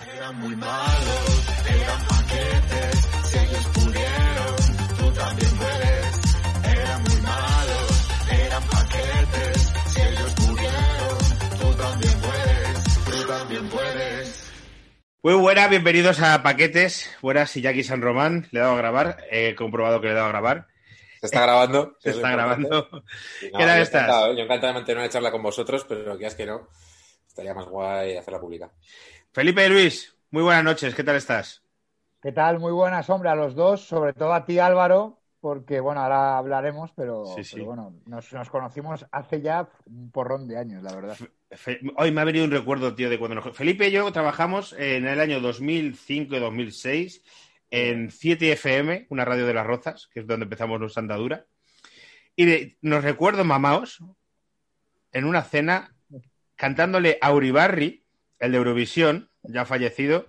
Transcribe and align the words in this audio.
Eran 0.00 0.36
muy 0.40 0.56
malos, 0.56 1.48
eran 1.68 2.06
paquetes, 2.06 3.08
si 3.24 3.38
ellos 3.38 3.66
pudieron, 3.74 4.56
tú 4.98 5.12
también 5.12 5.50
puedes. 5.56 6.76
Eran 6.76 7.02
muy 7.02 7.20
malos, 7.20 8.08
eran 8.30 8.62
paquetes, 8.64 9.72
si 9.86 10.00
ellos 10.00 10.34
pudieron, 10.34 11.18
tú 11.60 11.74
también 11.76 12.20
puedes, 12.20 13.04
tú 13.04 13.28
también 13.28 13.68
puedes. 13.68 14.52
Muy 15.22 15.34
buenas, 15.34 15.70
bienvenidos 15.70 16.20
a 16.20 16.42
Paquetes. 16.42 17.08
Buenas, 17.22 17.56
y 17.56 17.60
Jackie 17.62 17.84
San 17.84 18.02
Román. 18.02 18.48
Le 18.50 18.58
he 18.58 18.62
dado 18.62 18.74
a 18.74 18.78
grabar, 18.78 19.18
he 19.30 19.54
comprobado 19.54 20.00
que 20.00 20.08
le 20.08 20.12
he 20.14 20.16
dado 20.16 20.26
a 20.26 20.30
grabar. 20.30 20.66
Se 21.20 21.26
está 21.26 21.42
grabando. 21.42 21.96
Se 22.00 22.10
es 22.10 22.16
está 22.16 22.32
grabando. 22.32 22.88
Y 23.40 23.52
¿Qué 23.52 23.64
tal 23.64 23.76
yo 23.76 23.82
estás? 23.84 24.02
encantado, 24.02 24.32
¿eh? 24.32 24.36
Yo 24.36 24.42
encantado 24.42 24.72
de 24.72 24.78
mantener 24.80 24.98
una 24.98 25.08
charla 25.08 25.30
con 25.30 25.42
vosotros, 25.42 25.84
pero 25.88 26.18
que 26.18 26.26
es 26.26 26.34
que 26.34 26.46
no. 26.46 26.68
Estaría 27.28 27.54
más 27.54 27.66
guay 27.66 28.16
hacerla 28.16 28.40
pública. 28.40 28.72
Felipe 29.32 29.68
Luis, 29.68 30.14
muy 30.30 30.42
buenas 30.42 30.64
noches, 30.64 30.94
¿qué 30.94 31.04
tal 31.04 31.16
estás? 31.16 31.62
¿Qué 32.20 32.32
tal? 32.32 32.58
Muy 32.58 32.72
buenas, 32.72 33.08
hombre, 33.10 33.30
a 33.30 33.34
los 33.34 33.54
dos, 33.54 33.80
sobre 33.86 34.12
todo 34.12 34.32
a 34.32 34.44
ti, 34.44 34.58
Álvaro, 34.58 35.20
porque, 35.40 35.80
bueno, 35.80 36.02
ahora 36.02 36.38
hablaremos, 36.38 36.92
pero, 36.94 37.24
Sí, 37.36 37.42
sí. 37.42 37.54
pero 37.54 37.66
bueno, 37.66 37.94
nos, 38.06 38.32
nos 38.32 38.48
conocimos 38.50 39.06
hace 39.10 39.40
ya 39.40 39.68
un 39.86 40.10
porrón 40.10 40.46
de 40.46 40.58
años, 40.58 40.82
la 40.82 40.94
verdad. 40.94 41.16
Fe- 41.50 41.80
Hoy 41.96 42.12
me 42.12 42.20
ha 42.20 42.24
venido 42.24 42.44
un 42.44 42.50
recuerdo, 42.50 42.94
tío, 42.94 43.10
de 43.10 43.18
cuando 43.18 43.36
nos... 43.36 43.56
Felipe 43.56 43.88
y 43.88 43.90
yo 43.90 44.10
trabajamos 44.12 44.72
en 44.74 45.06
el 45.06 45.18
año 45.18 45.40
2005 45.40 46.36
y 46.36 46.40
2006 46.40 47.22
en 47.70 48.10
7 48.10 48.52
FM, 48.52 49.06
una 49.08 49.24
radio 49.24 49.46
de 49.46 49.54
las 49.54 49.66
Rozas, 49.66 50.08
que 50.12 50.20
es 50.20 50.26
donde 50.26 50.44
empezamos 50.44 50.78
nuestra 50.78 51.00
andadura. 51.00 51.46
Y 52.36 52.44
de- 52.44 52.76
nos 52.82 53.02
recuerdo 53.02 53.44
mamaos 53.44 53.98
en 55.10 55.24
una 55.24 55.42
cena 55.42 55.94
cantándole 56.54 57.18
a 57.20 57.32
Uribarri, 57.32 58.04
el 58.38 58.52
de 58.52 58.58
Eurovisión, 58.58 59.30
ya 59.44 59.64
fallecido, 59.64 60.28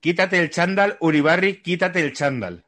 quítate 0.00 0.38
el 0.40 0.50
chándal, 0.50 0.96
Uribarri, 1.00 1.62
quítate 1.62 2.00
el 2.02 2.12
chándal. 2.14 2.66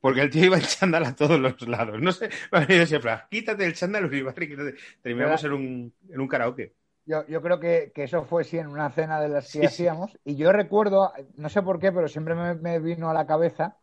Porque 0.00 0.22
el 0.22 0.30
tío 0.30 0.46
iba 0.46 0.56
en 0.58 0.64
chándal 0.64 1.04
a 1.06 1.16
todos 1.16 1.40
los 1.40 1.60
lados. 1.68 2.00
No 2.00 2.12
sé, 2.12 2.30
me 2.52 2.58
ha 2.58 2.60
venido 2.66 2.84
ese 2.84 3.00
frase. 3.00 3.24
Quítate 3.30 3.66
el 3.66 3.74
chándal, 3.74 4.06
Uribarri, 4.06 4.48
quítate. 4.48 4.74
Terminamos 5.02 5.44
en 5.44 5.52
un, 5.52 5.94
en 6.10 6.20
un 6.20 6.28
karaoke. 6.28 6.74
Yo, 7.04 7.26
yo 7.26 7.40
creo 7.40 7.58
que, 7.58 7.90
que 7.94 8.04
eso 8.04 8.24
fue 8.24 8.44
sí 8.44 8.58
en 8.58 8.66
una 8.68 8.90
cena 8.90 9.18
de 9.20 9.28
las 9.30 9.48
que 9.48 9.60
Sí, 9.60 9.68
sí. 9.68 9.68
hacíamos, 9.68 10.18
y 10.24 10.36
yo 10.36 10.52
recuerdo, 10.52 11.12
no 11.36 11.48
sé 11.48 11.62
por 11.62 11.78
qué, 11.80 11.90
pero 11.90 12.06
siempre 12.08 12.34
me, 12.34 12.54
me 12.54 12.78
vino 12.80 13.08
a 13.08 13.14
la 13.14 13.26
cabeza 13.26 13.78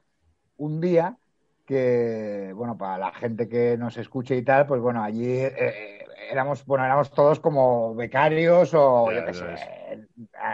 un 0.58 0.82
día 0.82 1.18
que, 1.66 2.54
bueno, 2.56 2.78
para 2.78 2.98
la 3.00 3.14
gente 3.14 3.50
que 3.50 3.78
nos 3.78 3.98
escuche 3.98 4.36
y 4.38 4.44
tal, 4.44 4.68
pues 4.68 4.82
bueno, 4.82 5.04
allí 5.04 5.26
eh, 5.28 6.06
éramos, 6.32 6.66
bueno, 6.66 6.86
éramos 6.86 7.12
todos 7.14 7.40
como 7.40 7.96
becarios 7.96 8.72
o 8.76 9.12
yo 9.14 9.24
qué 9.24 9.34
sé, 9.34 9.48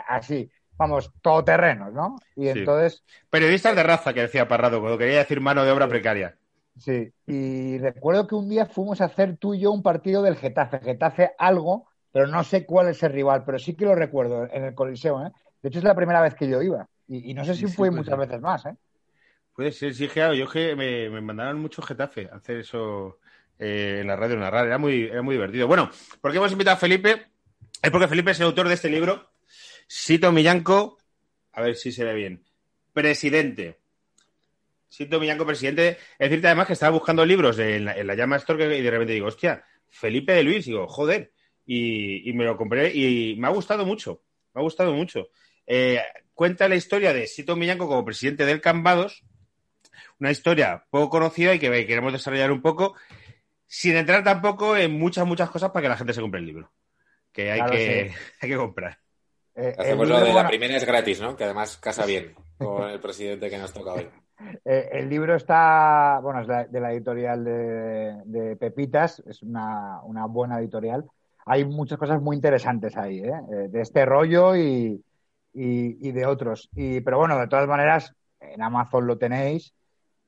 así, 0.07 0.49
vamos, 0.81 1.11
todoterrenos, 1.21 1.93
¿no? 1.93 2.17
Y 2.35 2.47
Sí. 2.53 2.59
entonces, 2.59 3.03
Periodistas 3.31 3.75
de 3.75 3.83
raza, 3.83 4.13
que 4.13 4.21
decía 4.21 4.47
Parrado, 4.47 4.79
cuando 4.79 4.97
quería 4.97 5.19
decir 5.19 5.41
mano 5.41 5.63
de 5.63 5.71
obra 5.71 5.87
precaria. 5.87 6.37
sí, 6.77 7.13
y 7.27 7.77
recuerdo 7.79 8.27
que 8.27 8.35
un 8.35 8.49
día 8.49 8.65
fuimos 8.65 9.01
a 9.01 9.05
hacer 9.05 9.37
tú 9.37 9.53
y 9.53 9.59
yo 9.61 9.71
un 9.71 9.83
partido 9.83 10.21
del 10.21 10.35
Getafe, 10.37 10.79
Getafe 10.79 11.31
algo, 11.37 11.87
pero 12.11 12.27
no 12.27 12.43
sé 12.43 12.65
cuál 12.65 12.89
es 12.89 13.01
el 13.03 13.11
rival, 13.13 13.43
pero 13.45 13.59
sí 13.59 13.75
que 13.75 13.85
lo 13.85 13.95
recuerdo 13.95 14.45
en 14.51 14.63
el 14.65 14.75
Coliseo, 14.75 15.25
¿eh? 15.25 15.31
De 15.61 15.69
hecho, 15.69 15.79
es 15.79 15.85
la 15.85 15.95
primera 15.95 16.21
vez 16.21 16.33
que 16.35 16.49
yo 16.49 16.61
iba, 16.61 16.87
y, 17.07 17.31
y 17.31 17.33
no 17.33 17.45
sé 17.45 17.55
si 17.55 17.67
Sí, 17.67 17.67
fue 17.67 17.91
muchas 17.91 18.17
veces 18.17 18.41
más, 18.41 18.65
¿eh? 18.65 18.75
Puede 19.53 19.71
ser, 19.71 19.93
sí, 19.93 20.07
claro. 20.07 20.33
Yo 20.33 20.47
que 20.49 20.75
me, 20.75 21.09
me 21.09 21.21
mandaron 21.21 21.59
mucho 21.59 21.81
Getafe 21.81 22.29
a 22.31 22.35
hacer 22.37 22.57
eso 22.59 23.19
eh, 23.59 23.99
en 24.01 24.07
la 24.07 24.15
radio 24.15 24.37
narrar. 24.37 24.65
Era 24.67 24.77
muy, 24.77 25.03
era 25.03 25.21
muy 25.21 25.35
divertido. 25.35 25.67
Bueno, 25.67 25.89
¿por 26.21 26.31
qué 26.31 26.37
hemos 26.37 26.51
invitado 26.51 26.75
a 26.77 26.79
Felipe? 26.79 27.27
Es 27.81 27.91
porque 27.91 28.07
Felipe 28.07 28.31
es 28.31 28.39
el 28.39 28.45
autor 28.47 28.67
de 28.67 28.75
este 28.75 28.89
libro, 28.89 29.30
Sito 29.93 30.31
Millanco, 30.31 30.99
a 31.51 31.61
ver 31.61 31.75
si 31.75 31.91
se 31.91 32.05
ve 32.05 32.13
bien, 32.13 32.45
presidente. 32.93 33.77
Sito 34.87 35.19
Millanco, 35.19 35.45
presidente. 35.45 35.97
Es 36.17 36.29
decirte 36.29 36.47
además 36.47 36.67
que 36.67 36.73
estaba 36.73 36.93
buscando 36.93 37.25
libros 37.25 37.59
en 37.59 37.83
la, 37.83 37.97
en 37.97 38.07
la 38.07 38.15
Llama 38.15 38.37
Store 38.37 38.77
y 38.77 38.81
de 38.81 38.89
repente 38.89 39.11
digo, 39.11 39.27
hostia, 39.27 39.65
Felipe 39.89 40.31
de 40.31 40.43
Luis, 40.43 40.63
digo, 40.63 40.87
joder. 40.87 41.33
Y, 41.65 42.29
y 42.29 42.31
me 42.31 42.45
lo 42.45 42.55
compré 42.55 42.93
y 42.93 43.35
me 43.35 43.47
ha 43.47 43.49
gustado 43.49 43.85
mucho. 43.85 44.23
Me 44.53 44.61
ha 44.61 44.63
gustado 44.63 44.93
mucho. 44.93 45.27
Eh, 45.67 45.99
cuenta 46.33 46.69
la 46.69 46.77
historia 46.77 47.11
de 47.11 47.27
Sito 47.27 47.57
Millanco 47.57 47.85
como 47.89 48.05
presidente 48.05 48.45
del 48.45 48.61
Cambados, 48.61 49.25
una 50.21 50.31
historia 50.31 50.85
poco 50.89 51.09
conocida 51.09 51.53
y 51.53 51.59
que 51.59 51.85
queremos 51.85 52.13
desarrollar 52.13 52.53
un 52.53 52.61
poco, 52.61 52.95
sin 53.67 53.97
entrar 53.97 54.23
tampoco 54.23 54.77
en 54.77 54.97
muchas, 54.97 55.27
muchas 55.27 55.49
cosas 55.49 55.71
para 55.71 55.83
que 55.83 55.89
la 55.89 55.97
gente 55.97 56.13
se 56.13 56.21
compre 56.21 56.39
el 56.39 56.45
libro. 56.45 56.71
Que 57.33 57.51
hay, 57.51 57.59
Claro, 57.59 57.73
que, 57.73 58.09
sí. 58.09 58.15
hay 58.39 58.49
que 58.49 58.55
comprar. 58.55 59.00
Eh, 59.55 59.75
Hacemos 59.77 60.07
libro, 60.07 60.19
lo 60.19 60.19
de 60.21 60.27
la 60.29 60.33
bueno, 60.33 60.49
primera 60.49 60.77
es 60.77 60.85
gratis, 60.85 61.21
¿no? 61.21 61.35
Que 61.35 61.43
además 61.43 61.77
casa 61.77 62.05
bien 62.07 62.33
con 62.57 62.89
el 62.89 62.99
presidente 62.99 63.49
que 63.49 63.57
nos 63.57 63.73
toca 63.73 63.93
hoy. 63.93 64.07
eh, 64.65 64.89
el 64.93 65.09
libro 65.09 65.35
está, 65.35 66.19
bueno, 66.21 66.41
es 66.41 66.47
la- 66.47 66.65
de 66.65 66.79
la 66.79 66.91
editorial 66.93 67.43
de, 67.43 68.21
de 68.25 68.55
Pepitas, 68.55 69.21
es 69.27 69.41
una, 69.43 70.01
una 70.03 70.25
buena 70.25 70.59
editorial. 70.59 71.05
Hay 71.45 71.65
muchas 71.65 71.97
cosas 71.97 72.21
muy 72.21 72.35
interesantes 72.35 72.95
ahí, 72.97 73.19
¿eh? 73.19 73.31
Eh, 73.51 73.67
de 73.69 73.81
este 73.81 74.05
rollo 74.05 74.55
y, 74.55 75.03
y- 75.53 76.07
y 76.07 76.11
de 76.11 76.25
otros. 76.25 76.69
Y, 76.75 77.01
pero 77.01 77.17
bueno, 77.17 77.37
de 77.39 77.47
todas 77.47 77.67
maneras, 77.67 78.13
en 78.39 78.61
Amazon 78.61 79.07
lo 79.07 79.17
tenéis. 79.17 79.73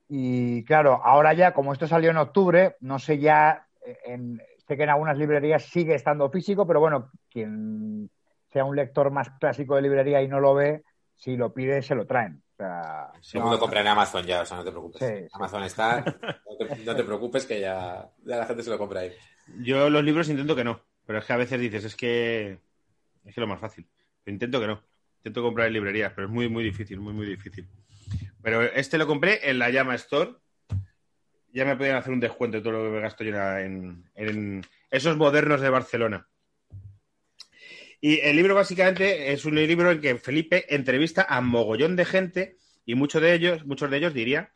Y 0.09 0.63
claro, 0.65 1.01
ahora 1.03 1.33
ya, 1.33 1.53
como 1.53 1.71
esto 1.71 1.87
salió 1.87 2.11
en 2.11 2.17
octubre, 2.17 2.75
no 2.81 2.99
sé 2.99 3.19
ya, 3.19 3.67
en, 4.05 4.41
sé 4.67 4.75
que 4.75 4.83
en 4.83 4.89
algunas 4.89 5.17
librerías 5.17 5.63
sigue 5.63 5.95
estando 5.95 6.29
físico, 6.29 6.67
pero 6.67 6.79
bueno, 6.79 7.09
quien 7.31 8.09
sea 8.53 8.63
un 8.63 8.75
lector 8.75 9.11
más 9.11 9.29
clásico 9.39 9.75
de 9.75 9.81
librería 9.81 10.21
y 10.21 10.27
no 10.27 10.39
lo 10.39 10.53
ve, 10.53 10.83
si 11.15 11.35
lo 11.35 11.53
pide, 11.53 11.81
se 11.81 11.95
lo 11.95 12.05
traen. 12.05 12.41
O 12.53 12.55
sea, 12.55 13.11
el 13.33 13.39
no- 13.41 13.59
compra 13.59 13.81
en 13.81 13.87
Amazon 13.87 14.25
ya, 14.25 14.41
o 14.41 14.45
sea, 14.45 14.57
no 14.57 14.63
te 14.63 14.69
preocupes. 14.71 14.99
Sí, 15.01 15.23
sí. 15.23 15.27
Amazon 15.33 15.63
está, 15.63 16.01
no 16.01 16.55
te, 16.57 16.75
no 16.85 16.95
te 16.95 17.03
preocupes 17.03 17.45
que 17.45 17.59
ya, 17.59 18.09
ya 18.23 18.37
la 18.37 18.45
gente 18.45 18.63
se 18.63 18.69
lo 18.69 18.77
compra 18.77 19.01
ahí. 19.01 19.11
Yo 19.61 19.89
los 19.89 20.03
libros 20.03 20.29
intento 20.29 20.55
que 20.55 20.63
no, 20.63 20.79
pero 21.05 21.19
es 21.19 21.25
que 21.25 21.33
a 21.33 21.37
veces 21.37 21.59
dices, 21.59 21.83
es 21.83 21.95
que 21.95 22.59
es 23.25 23.33
que 23.35 23.41
lo 23.41 23.47
más 23.47 23.59
fácil. 23.59 23.87
Pero 24.23 24.33
intento 24.33 24.59
que 24.61 24.67
no. 24.67 24.81
Intento 25.17 25.41
comprar 25.41 25.67
en 25.67 25.73
librerías, 25.73 26.11
pero 26.13 26.27
es 26.27 26.33
muy, 26.33 26.47
muy 26.49 26.63
difícil, 26.63 26.99
muy, 26.99 27.13
muy 27.13 27.25
difícil. 27.25 27.67
Pero 28.41 28.61
este 28.61 28.97
lo 28.97 29.07
compré 29.07 29.49
en 29.49 29.57
la 29.57 29.69
Llama 29.69 29.95
Store. 29.95 30.35
Ya 31.53 31.65
me 31.65 31.75
podían 31.77 31.95
hacer 31.97 32.11
un 32.13 32.19
descuento 32.19 32.57
de 32.57 32.63
todo 32.63 32.73
lo 32.73 32.83
que 32.83 32.95
me 32.95 32.99
gasto 33.01 33.23
yo 33.23 33.35
en, 33.57 34.03
en 34.15 34.65
esos 34.91 35.15
modernos 35.17 35.61
de 35.61 35.69
Barcelona. 35.69 36.27
Y 38.05 38.19
el 38.19 38.35
libro 38.35 38.53
básicamente 38.53 39.31
es 39.31 39.45
un 39.45 39.55
libro 39.55 39.89
en 39.89 40.01
que 40.01 40.17
Felipe 40.17 40.75
entrevista 40.75 41.25
a 41.29 41.39
mogollón 41.39 41.95
de 41.95 42.03
gente 42.03 42.57
y 42.85 42.95
muchos 42.95 43.21
de 43.21 43.33
ellos, 43.33 43.65
muchos 43.65 43.89
de 43.89 43.95
ellos 43.95 44.13
diría 44.13 44.51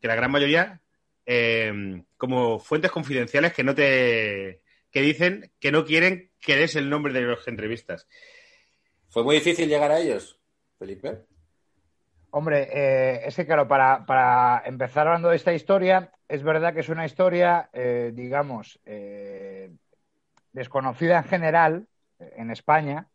que 0.00 0.08
la 0.08 0.14
gran 0.14 0.30
mayoría 0.30 0.80
eh, 1.26 2.02
como 2.16 2.58
fuentes 2.58 2.90
confidenciales 2.90 3.52
que 3.52 3.64
no 3.64 3.74
te 3.74 4.62
que 4.90 5.02
dicen 5.02 5.52
que 5.60 5.72
no 5.72 5.84
quieren 5.84 6.30
que 6.40 6.56
des 6.56 6.74
el 6.74 6.88
nombre 6.88 7.12
de 7.12 7.20
los 7.20 7.46
entrevistas. 7.46 8.08
¿Fue 9.10 9.22
muy 9.22 9.34
difícil 9.34 9.68
llegar 9.68 9.90
a 9.90 9.98
ellos, 9.98 10.40
Felipe? 10.78 11.26
Hombre, 12.30 12.66
eh, 12.72 13.26
es 13.26 13.36
que 13.36 13.44
claro, 13.44 13.68
para, 13.68 14.06
para 14.06 14.62
empezar 14.64 15.06
hablando 15.06 15.28
de 15.28 15.36
esta 15.36 15.52
historia, 15.52 16.12
es 16.28 16.42
verdad 16.42 16.72
que 16.72 16.80
es 16.80 16.88
una 16.88 17.04
historia, 17.04 17.68
eh, 17.74 18.12
digamos, 18.14 18.80
eh, 18.86 19.70
desconocida 20.54 21.18
en 21.18 21.24
general 21.24 21.88
en 22.18 22.50
España, 22.50 23.08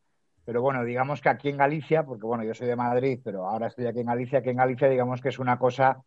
pero 0.45 0.61
bueno, 0.61 0.83
digamos 0.83 1.21
que 1.21 1.29
aquí 1.29 1.49
en 1.49 1.57
Galicia, 1.57 2.03
porque 2.05 2.25
bueno, 2.25 2.43
yo 2.43 2.53
soy 2.53 2.67
de 2.67 2.75
Madrid, 2.75 3.19
pero 3.23 3.47
ahora 3.47 3.67
estoy 3.67 3.85
aquí 3.85 3.99
en 3.99 4.07
Galicia, 4.07 4.39
aquí 4.39 4.49
en 4.49 4.57
Galicia 4.57 4.89
digamos 4.89 5.21
que 5.21 5.29
es 5.29 5.39
una 5.39 5.57
cosa 5.59 6.03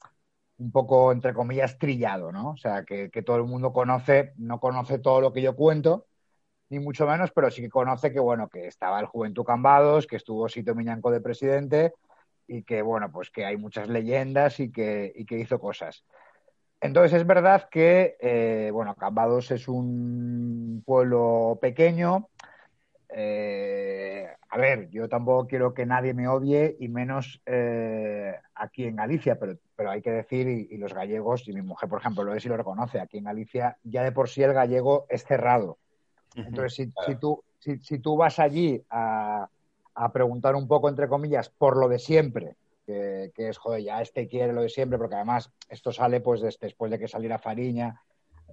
un 0.58 0.70
poco, 0.70 1.12
entre 1.12 1.34
comillas, 1.34 1.78
trillado, 1.78 2.30
¿no? 2.32 2.50
O 2.50 2.56
sea, 2.56 2.84
que, 2.84 3.10
que 3.10 3.22
todo 3.22 3.36
el 3.38 3.44
mundo 3.44 3.72
conoce, 3.72 4.32
no 4.36 4.60
conoce 4.60 4.98
todo 4.98 5.20
lo 5.20 5.32
que 5.32 5.42
yo 5.42 5.56
cuento, 5.56 6.06
ni 6.70 6.78
mucho 6.78 7.06
menos, 7.06 7.32
pero 7.32 7.50
sí 7.50 7.62
que 7.62 7.68
conoce 7.68 8.12
que, 8.12 8.20
bueno, 8.20 8.48
que 8.48 8.66
estaba 8.66 9.00
el 9.00 9.06
Juventud 9.06 9.44
Cambados, 9.44 10.06
que 10.06 10.16
estuvo 10.16 10.48
Sito 10.48 10.74
Miñanco 10.74 11.10
de 11.10 11.20
presidente, 11.20 11.92
y 12.46 12.62
que, 12.62 12.82
bueno, 12.82 13.10
pues 13.10 13.30
que 13.30 13.44
hay 13.44 13.56
muchas 13.56 13.88
leyendas 13.88 14.60
y 14.60 14.70
que, 14.70 15.12
y 15.14 15.24
que 15.24 15.38
hizo 15.38 15.58
cosas. 15.58 16.04
Entonces 16.80 17.20
es 17.20 17.26
verdad 17.26 17.68
que, 17.70 18.16
eh, 18.20 18.70
bueno, 18.72 18.94
Cambados 18.94 19.50
es 19.50 19.68
un 19.68 20.82
pueblo 20.84 21.58
pequeño, 21.60 22.28
eh, 23.16 24.26
a 24.50 24.58
ver, 24.58 24.90
yo 24.90 25.08
tampoco 25.08 25.46
quiero 25.46 25.72
que 25.72 25.86
nadie 25.86 26.14
me 26.14 26.26
odie 26.28 26.76
y 26.80 26.88
menos 26.88 27.40
eh, 27.46 28.34
aquí 28.54 28.84
en 28.84 28.96
Galicia, 28.96 29.38
pero, 29.38 29.56
pero 29.76 29.90
hay 29.90 30.02
que 30.02 30.10
decir, 30.10 30.48
y, 30.48 30.68
y 30.74 30.78
los 30.78 30.92
gallegos, 30.92 31.46
y 31.48 31.52
mi 31.52 31.62
mujer, 31.62 31.88
por 31.88 32.00
ejemplo, 32.00 32.24
lo 32.24 32.34
es 32.34 32.44
y 32.44 32.48
lo 32.48 32.56
reconoce, 32.56 32.98
aquí 33.00 33.18
en 33.18 33.24
Galicia 33.24 33.78
ya 33.84 34.02
de 34.02 34.12
por 34.12 34.28
sí 34.28 34.42
el 34.42 34.52
gallego 34.52 35.06
es 35.08 35.24
cerrado. 35.24 35.78
Entonces, 36.34 36.74
si, 36.74 36.92
si 37.06 37.14
tú, 37.16 37.42
si, 37.58 37.78
si 37.78 37.98
tú 38.00 38.16
vas 38.16 38.38
allí 38.40 38.82
a, 38.90 39.48
a 39.94 40.12
preguntar 40.12 40.56
un 40.56 40.66
poco, 40.66 40.88
entre 40.88 41.08
comillas, 41.08 41.48
por 41.50 41.76
lo 41.76 41.88
de 41.88 41.98
siempre, 42.00 42.56
que, 42.84 43.30
que 43.34 43.48
es, 43.48 43.58
joder, 43.58 43.82
ya 43.82 44.02
este 44.02 44.26
quiere 44.28 44.52
lo 44.52 44.62
de 44.62 44.68
siempre, 44.68 44.98
porque 44.98 45.14
además 45.14 45.50
esto 45.68 45.92
sale 45.92 46.20
pues 46.20 46.40
des- 46.40 46.58
después 46.58 46.90
de 46.90 46.98
que 46.98 47.08
saliera 47.08 47.38
Fariña, 47.38 48.02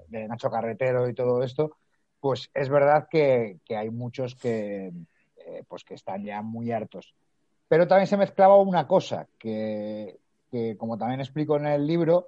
de 0.07 0.27
Nacho 0.27 0.49
Carretero 0.51 1.09
y 1.09 1.13
todo 1.13 1.41
esto, 1.43 1.77
pues 2.21 2.50
es 2.53 2.69
verdad 2.69 3.07
que, 3.09 3.59
hay 3.69 3.89
muchos 3.89 4.35
que, 4.35 4.94
eh, 5.38 5.63
pues 5.68 5.83
que 5.83 5.95
están 5.95 6.23
ya 6.23 6.41
muy 6.41 6.71
hartos. 6.71 7.13
Pero 7.68 7.88
también 7.88 8.07
se 8.07 8.18
mezclaba 8.18 8.62
una 8.62 8.88
cosa, 8.88 9.27
que, 9.39 10.19
que 10.50 10.77
como 10.77 10.97
también 10.97 11.19
explico 11.19 11.57
en 11.57 11.65
el 11.65 11.85
libro, 11.85 12.27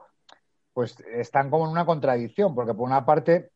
pues 0.74 1.00
están 1.02 1.50
como 1.50 1.66
en 1.66 1.72
una 1.72 1.86
contradicción, 1.86 2.56
porque 2.56 2.74
por 2.74 2.88
una 2.88 3.06
parte 3.06 3.52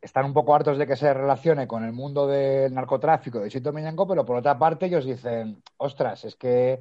están 0.00 0.26
un 0.26 0.34
poco 0.34 0.54
hartos 0.54 0.76
de 0.76 0.86
que 0.86 0.96
se 0.96 1.14
relacione 1.14 1.68
con 1.68 1.84
el 1.84 1.92
mundo 1.92 2.26
del 2.26 2.74
narcotráfico 2.74 3.38
de 3.40 3.48
Chito 3.48 3.72
Miñanco, 3.72 4.06
pero 4.08 4.24
por 4.24 4.36
otra 4.36 4.58
parte 4.58 4.86
ellos 4.86 5.04
dicen, 5.04 5.62
ostras, 5.76 6.24
es 6.24 6.34
que 6.34 6.80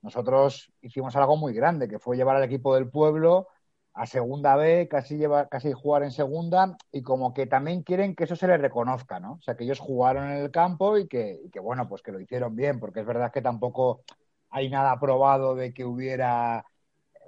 nosotros 0.00 0.72
hicimos 0.80 1.14
algo 1.16 1.36
muy 1.36 1.52
grande, 1.52 1.88
que 1.88 1.98
fue 1.98 2.16
llevar 2.16 2.36
al 2.36 2.44
equipo 2.44 2.74
del 2.74 2.88
pueblo 2.88 3.48
a 3.96 4.04
segunda 4.04 4.56
B, 4.56 4.88
casi 4.88 5.16
llevar, 5.16 5.48
casi 5.48 5.72
jugar 5.72 6.02
en 6.02 6.10
segunda, 6.10 6.76
y 6.92 7.00
como 7.00 7.32
que 7.32 7.46
también 7.46 7.82
quieren 7.82 8.14
que 8.14 8.24
eso 8.24 8.36
se 8.36 8.46
les 8.46 8.60
reconozca, 8.60 9.18
¿no? 9.18 9.32
O 9.32 9.40
sea, 9.40 9.56
que 9.56 9.64
ellos 9.64 9.80
jugaron 9.80 10.30
en 10.30 10.36
el 10.36 10.50
campo 10.50 10.98
y 10.98 11.08
que, 11.08 11.40
y 11.42 11.48
que 11.48 11.60
bueno, 11.60 11.88
pues 11.88 12.02
que 12.02 12.12
lo 12.12 12.20
hicieron 12.20 12.54
bien, 12.54 12.78
porque 12.78 13.00
es 13.00 13.06
verdad 13.06 13.32
que 13.32 13.40
tampoco 13.40 14.02
hay 14.50 14.68
nada 14.68 15.00
probado 15.00 15.54
de 15.54 15.72
que 15.72 15.86
hubiera, 15.86 16.66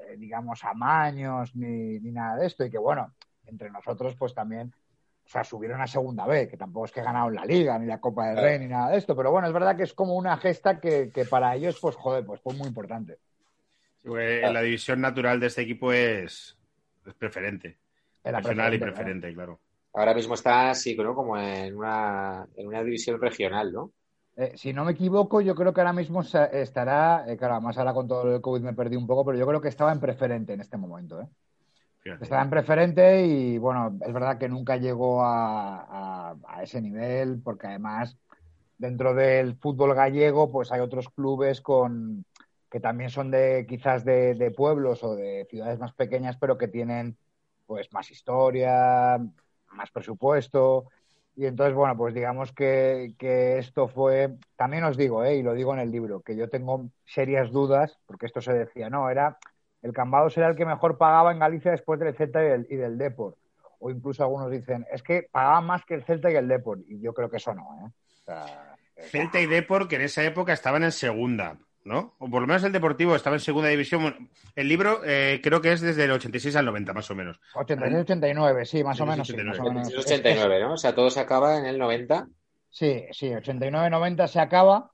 eh, 0.06 0.16
digamos, 0.18 0.62
amaños 0.62 1.56
ni, 1.56 1.98
ni 2.00 2.12
nada 2.12 2.36
de 2.36 2.46
esto, 2.46 2.66
y 2.66 2.70
que 2.70 2.78
bueno, 2.78 3.14
entre 3.46 3.70
nosotros, 3.70 4.14
pues 4.16 4.34
también 4.34 4.70
o 5.24 5.30
sea, 5.30 5.44
subieron 5.44 5.80
a 5.80 5.86
segunda 5.86 6.26
B, 6.26 6.48
que 6.48 6.58
tampoco 6.58 6.84
es 6.84 6.92
que 6.92 7.02
ganaron 7.02 7.34
la 7.34 7.46
Liga, 7.46 7.78
ni 7.78 7.86
la 7.86 7.98
Copa 7.98 8.28
del. 8.28 8.36
Rey, 8.36 8.58
ni 8.58 8.66
nada 8.66 8.90
de 8.90 8.98
esto, 8.98 9.16
pero 9.16 9.30
bueno, 9.30 9.46
es 9.46 9.54
verdad 9.54 9.76
que 9.76 9.84
es 9.84 9.94
como 9.94 10.14
una 10.16 10.36
gesta 10.36 10.80
que, 10.80 11.10
que 11.12 11.24
para 11.24 11.54
ellos, 11.54 11.78
pues 11.80 11.96
joder, 11.96 12.26
pues 12.26 12.42
fue 12.42 12.52
muy 12.54 12.66
importante. 12.66 13.18
Sí, 14.02 14.08
porque 14.08 14.42
La 14.42 14.60
división 14.60 15.00
natural 15.00 15.40
de 15.40 15.46
este 15.46 15.62
equipo 15.62 15.92
es, 15.92 16.57
es 17.10 17.14
preferente. 17.16 17.78
Era 18.24 18.40
Regional 18.40 18.74
y 18.74 18.78
preferente, 18.78 19.32
claro. 19.34 19.60
Ahora 19.94 20.14
mismo 20.14 20.34
está 20.34 20.70
así, 20.70 20.96
¿no? 20.96 21.14
Como 21.14 21.36
en 21.36 21.76
una, 21.76 22.46
en 22.56 22.66
una 22.68 22.82
división 22.84 23.20
regional, 23.20 23.72
¿no? 23.72 23.92
Eh, 24.36 24.52
si 24.56 24.72
no 24.72 24.84
me 24.84 24.92
equivoco, 24.92 25.40
yo 25.40 25.54
creo 25.54 25.72
que 25.72 25.80
ahora 25.80 25.92
mismo 25.92 26.20
estará, 26.22 27.24
eh, 27.26 27.36
claro, 27.36 27.54
además 27.54 27.76
ahora 27.78 27.92
con 27.92 28.06
todo 28.06 28.36
el 28.36 28.40
COVID 28.40 28.60
me 28.60 28.74
perdí 28.74 28.96
un 28.96 29.06
poco, 29.06 29.24
pero 29.24 29.38
yo 29.38 29.46
creo 29.46 29.60
que 29.60 29.68
estaba 29.68 29.92
en 29.92 29.98
preferente 30.00 30.52
en 30.52 30.60
este 30.60 30.76
momento, 30.76 31.20
¿eh? 31.20 31.26
Fíjate. 32.00 32.22
Estaba 32.24 32.42
en 32.42 32.50
preferente 32.50 33.26
y 33.26 33.58
bueno, 33.58 33.98
es 34.00 34.12
verdad 34.12 34.38
que 34.38 34.48
nunca 34.48 34.76
llegó 34.76 35.24
a, 35.24 36.30
a- 36.30 36.36
a 36.46 36.62
ese 36.62 36.80
nivel, 36.80 37.40
porque 37.42 37.66
además 37.66 38.16
dentro 38.78 39.14
del 39.14 39.56
fútbol 39.56 39.94
gallego, 39.94 40.50
pues 40.52 40.70
hay 40.70 40.80
otros 40.80 41.08
clubes 41.08 41.60
con 41.60 42.24
que 42.70 42.80
también 42.80 43.10
son 43.10 43.30
de 43.30 43.66
quizás 43.68 44.04
de, 44.04 44.34
de 44.34 44.50
pueblos 44.50 45.02
o 45.02 45.16
de 45.16 45.46
ciudades 45.50 45.78
más 45.78 45.92
pequeñas, 45.94 46.36
pero 46.36 46.58
que 46.58 46.68
tienen 46.68 47.16
pues 47.66 47.92
más 47.92 48.10
historia, 48.10 49.18
más 49.72 49.90
presupuesto. 49.90 50.86
Y 51.36 51.46
entonces, 51.46 51.74
bueno, 51.74 51.96
pues 51.96 52.14
digamos 52.14 52.52
que, 52.52 53.14
que 53.18 53.58
esto 53.58 53.86
fue, 53.86 54.34
también 54.56 54.84
os 54.84 54.96
digo, 54.96 55.24
¿eh? 55.24 55.36
y 55.36 55.42
lo 55.42 55.54
digo 55.54 55.72
en 55.72 55.80
el 55.80 55.90
libro, 55.90 56.20
que 56.20 56.34
yo 56.34 56.48
tengo 56.48 56.88
serias 57.06 57.52
dudas, 57.52 57.96
porque 58.06 58.26
esto 58.26 58.40
se 58.40 58.52
decía, 58.52 58.90
no, 58.90 59.08
era 59.08 59.38
el 59.82 59.92
Cambados 59.92 60.36
era 60.36 60.48
el 60.48 60.56
que 60.56 60.66
mejor 60.66 60.98
pagaba 60.98 61.30
en 61.32 61.38
Galicia 61.38 61.70
después 61.70 62.00
del 62.00 62.16
Celta 62.16 62.42
y 62.42 62.48
del, 62.48 62.66
y 62.68 62.76
del. 62.76 63.14
O 63.80 63.90
incluso 63.90 64.24
algunos 64.24 64.50
dicen, 64.50 64.84
es 64.90 65.02
que 65.02 65.28
pagaban 65.30 65.66
más 65.66 65.84
que 65.84 65.94
el 65.94 66.04
Celta 66.04 66.30
y 66.30 66.34
el 66.34 66.48
Depor. 66.48 66.80
Y 66.88 67.00
yo 67.00 67.14
creo 67.14 67.30
que 67.30 67.36
eso 67.36 67.54
no, 67.54 67.86
¿eh? 67.86 67.92
Celta 69.10 69.40
y 69.40 69.46
Depor, 69.46 69.86
que 69.86 69.96
en 69.96 70.02
esa 70.02 70.24
época 70.24 70.52
estaban 70.52 70.82
en 70.82 70.90
segunda, 70.90 71.58
¿no? 71.88 72.14
O 72.18 72.28
por 72.28 72.40
lo 72.40 72.46
menos 72.46 72.62
el 72.62 72.72
Deportivo 72.72 73.16
estaba 73.16 73.36
en 73.36 73.40
segunda 73.40 73.68
división. 73.68 74.28
El 74.54 74.68
libro 74.68 75.00
eh, 75.04 75.40
creo 75.42 75.60
que 75.60 75.72
es 75.72 75.80
desde 75.80 76.04
el 76.04 76.12
86 76.12 76.54
al 76.56 76.66
90, 76.66 76.92
más 76.92 77.10
o 77.10 77.14
menos. 77.14 77.40
86-89, 77.54 78.64
sí, 78.64 78.84
más 78.84 79.00
o 79.00 79.06
menos. 79.06 79.26
Sí, 79.26 79.32
86-89. 79.32 79.44
más 79.44 79.58
o 79.58 79.64
menos. 79.64 79.88
Es 79.88 79.98
89, 79.98 80.60
¿no? 80.60 80.72
O 80.74 80.76
sea, 80.76 80.94
todo 80.94 81.10
se 81.10 81.20
acaba 81.20 81.58
en 81.58 81.66
el 81.66 81.78
90. 81.78 82.28
Sí, 82.70 83.06
sí, 83.10 83.30
89-90 83.30 84.28
se 84.28 84.40
acaba. 84.40 84.90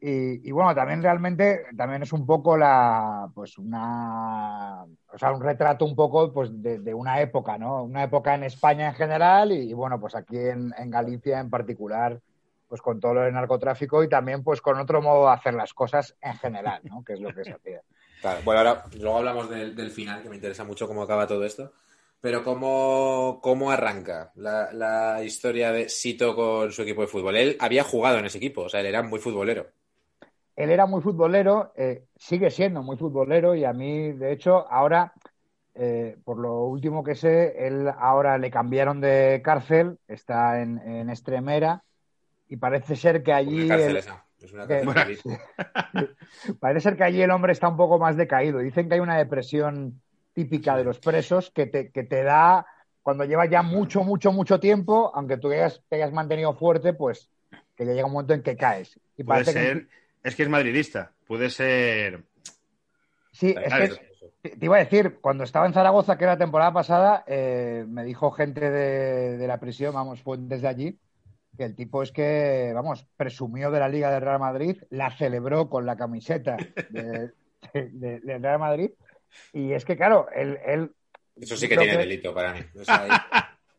Y, 0.00 0.48
y 0.48 0.52
bueno, 0.52 0.72
también 0.76 1.02
realmente 1.02 1.62
también 1.76 2.02
es 2.02 2.12
un 2.12 2.24
poco 2.24 2.56
la, 2.56 3.28
pues 3.34 3.58
una, 3.58 4.84
o 4.84 5.18
sea, 5.18 5.32
un 5.32 5.42
retrato 5.42 5.84
un 5.84 5.96
poco 5.96 6.32
pues 6.32 6.50
de, 6.62 6.78
de 6.78 6.94
una 6.94 7.20
época, 7.20 7.58
¿no? 7.58 7.82
Una 7.82 8.04
época 8.04 8.34
en 8.34 8.44
España 8.44 8.86
en 8.90 8.94
general 8.94 9.50
y, 9.50 9.70
y 9.70 9.72
bueno, 9.72 9.98
pues 9.98 10.14
aquí 10.14 10.38
en, 10.38 10.72
en 10.78 10.90
Galicia 10.90 11.40
en 11.40 11.50
particular, 11.50 12.20
pues 12.68 12.82
con 12.82 13.00
todo 13.00 13.14
lo 13.14 13.20
del 13.22 13.34
narcotráfico 13.34 14.02
y 14.04 14.08
también 14.08 14.42
pues 14.44 14.60
con 14.60 14.78
otro 14.78 15.02
modo 15.02 15.26
de 15.26 15.32
hacer 15.34 15.54
las 15.54 15.74
cosas 15.74 16.16
en 16.20 16.34
general, 16.36 16.80
¿no? 16.84 17.02
Que 17.04 17.14
es 17.14 17.20
lo 17.20 17.32
que 17.34 17.44
se 17.44 17.54
hacía. 17.54 17.82
Claro, 18.20 18.40
bueno, 18.44 18.58
ahora 18.60 18.84
luego 18.98 19.18
hablamos 19.18 19.48
del, 19.48 19.74
del 19.76 19.90
final, 19.90 20.22
que 20.22 20.28
me 20.28 20.36
interesa 20.36 20.64
mucho 20.64 20.86
cómo 20.88 21.02
acaba 21.02 21.26
todo 21.26 21.44
esto. 21.44 21.72
Pero 22.20 22.42
cómo, 22.42 23.38
cómo 23.42 23.70
arranca 23.70 24.32
la, 24.34 24.72
la 24.72 25.22
historia 25.22 25.70
de 25.70 25.88
Sito 25.88 26.34
con 26.34 26.72
su 26.72 26.82
equipo 26.82 27.02
de 27.02 27.06
fútbol. 27.06 27.36
Él 27.36 27.56
había 27.60 27.84
jugado 27.84 28.18
en 28.18 28.26
ese 28.26 28.38
equipo, 28.38 28.62
o 28.62 28.68
sea, 28.68 28.80
él 28.80 28.86
era 28.86 29.02
muy 29.04 29.20
futbolero. 29.20 29.68
él 30.56 30.70
era 30.70 30.86
muy 30.86 31.00
futbolero, 31.02 31.72
eh, 31.76 32.04
sigue 32.16 32.50
siendo 32.50 32.82
muy 32.82 32.96
futbolero 32.96 33.54
y 33.54 33.64
a 33.64 33.72
mí, 33.72 34.12
de 34.12 34.32
hecho, 34.32 34.66
ahora, 34.70 35.12
eh, 35.74 36.16
por 36.24 36.38
lo 36.38 36.64
último 36.64 37.04
que 37.04 37.14
sé, 37.14 37.66
él 37.66 37.88
ahora 37.98 38.38
le 38.38 38.50
cambiaron 38.50 39.00
de 39.00 39.40
cárcel, 39.44 39.98
está 40.08 40.60
en, 40.60 40.78
en 40.78 41.10
Extremera 41.10 41.84
y 42.48 42.56
parece 42.56 42.96
ser 42.96 43.22
que 43.22 43.32
allí 43.32 43.64
Una 43.64 43.68
cárcel 43.68 43.90
el, 43.90 43.96
esa. 43.96 44.24
Es 44.40 44.52
una 44.52 44.66
que- 44.66 44.80
cárcel 44.84 45.18
Bueno. 45.24 45.38
parece 46.60 46.80
ser 46.80 46.96
que 46.96 47.04
allí 47.04 47.20
el 47.22 47.30
hombre 47.30 47.52
está 47.52 47.68
un 47.68 47.76
poco 47.76 47.98
más 47.98 48.16
decaído. 48.16 48.58
Dicen 48.60 48.88
que 48.88 48.94
hay 48.94 49.00
una 49.00 49.16
depresión 49.18 50.00
típica 50.32 50.76
de 50.76 50.84
los 50.84 50.98
presos 51.00 51.50
que 51.50 51.66
te, 51.66 51.90
que 51.90 52.04
te 52.04 52.22
da 52.22 52.66
cuando 53.02 53.24
llevas 53.24 53.50
ya 53.50 53.62
mucho, 53.62 54.04
mucho, 54.04 54.32
mucho 54.32 54.60
tiempo, 54.60 55.10
aunque 55.14 55.36
tú 55.38 55.50
hayas, 55.50 55.82
te 55.88 55.96
hayas 55.96 56.12
mantenido 56.12 56.54
fuerte, 56.54 56.92
pues 56.92 57.30
que 57.76 57.86
ya 57.86 57.92
llega 57.92 58.06
un 58.06 58.12
momento 58.12 58.34
en 58.34 58.42
que 58.42 58.56
caes. 58.56 58.98
Y 59.16 59.24
Puede 59.24 59.44
que- 59.44 59.52
ser, 59.52 59.88
es 60.22 60.36
que 60.36 60.42
es 60.42 60.48
madridista, 60.48 61.12
puede 61.26 61.48
ser. 61.50 62.22
sí, 63.32 63.54
es 63.64 63.72
que 63.74 63.84
es- 63.84 64.00
te 64.58 64.64
iba 64.64 64.76
a 64.76 64.80
decir, 64.80 65.18
cuando 65.20 65.44
estaba 65.44 65.66
en 65.66 65.72
Zaragoza, 65.72 66.16
que 66.16 66.24
era 66.24 66.34
la 66.34 66.38
temporada 66.38 66.72
pasada, 66.72 67.24
eh, 67.26 67.84
me 67.88 68.04
dijo 68.04 68.30
gente 68.30 68.70
de, 68.70 69.36
de 69.38 69.46
la 69.46 69.58
prisión, 69.58 69.94
vamos, 69.94 70.22
fuentes 70.22 70.60
de 70.62 70.68
allí, 70.68 70.98
que 71.58 71.64
el 71.64 71.74
tipo 71.74 72.02
es 72.04 72.12
que, 72.12 72.70
vamos, 72.72 73.04
presumió 73.16 73.70
de 73.72 73.80
la 73.80 73.88
Liga 73.88 74.12
del 74.12 74.22
Real 74.22 74.38
Madrid, 74.38 74.80
la 74.90 75.10
celebró 75.10 75.68
con 75.68 75.84
la 75.84 75.96
camiseta 75.96 76.56
de- 76.88 77.32
de- 77.74 77.88
de- 77.90 78.20
del 78.20 78.40
Real 78.42 78.60
Madrid, 78.60 78.92
y 79.52 79.72
es 79.72 79.84
que, 79.84 79.96
claro, 79.96 80.28
él, 80.34 80.56
él 80.64 80.92
Eso 81.40 81.56
sí 81.56 81.68
que 81.68 81.76
tiene 81.76 81.92
que- 81.92 81.98
delito 81.98 82.32
para 82.32 82.54
mí. 82.54 82.60
O 82.80 82.84
sea, 82.84 83.02
ahí, 83.02 83.10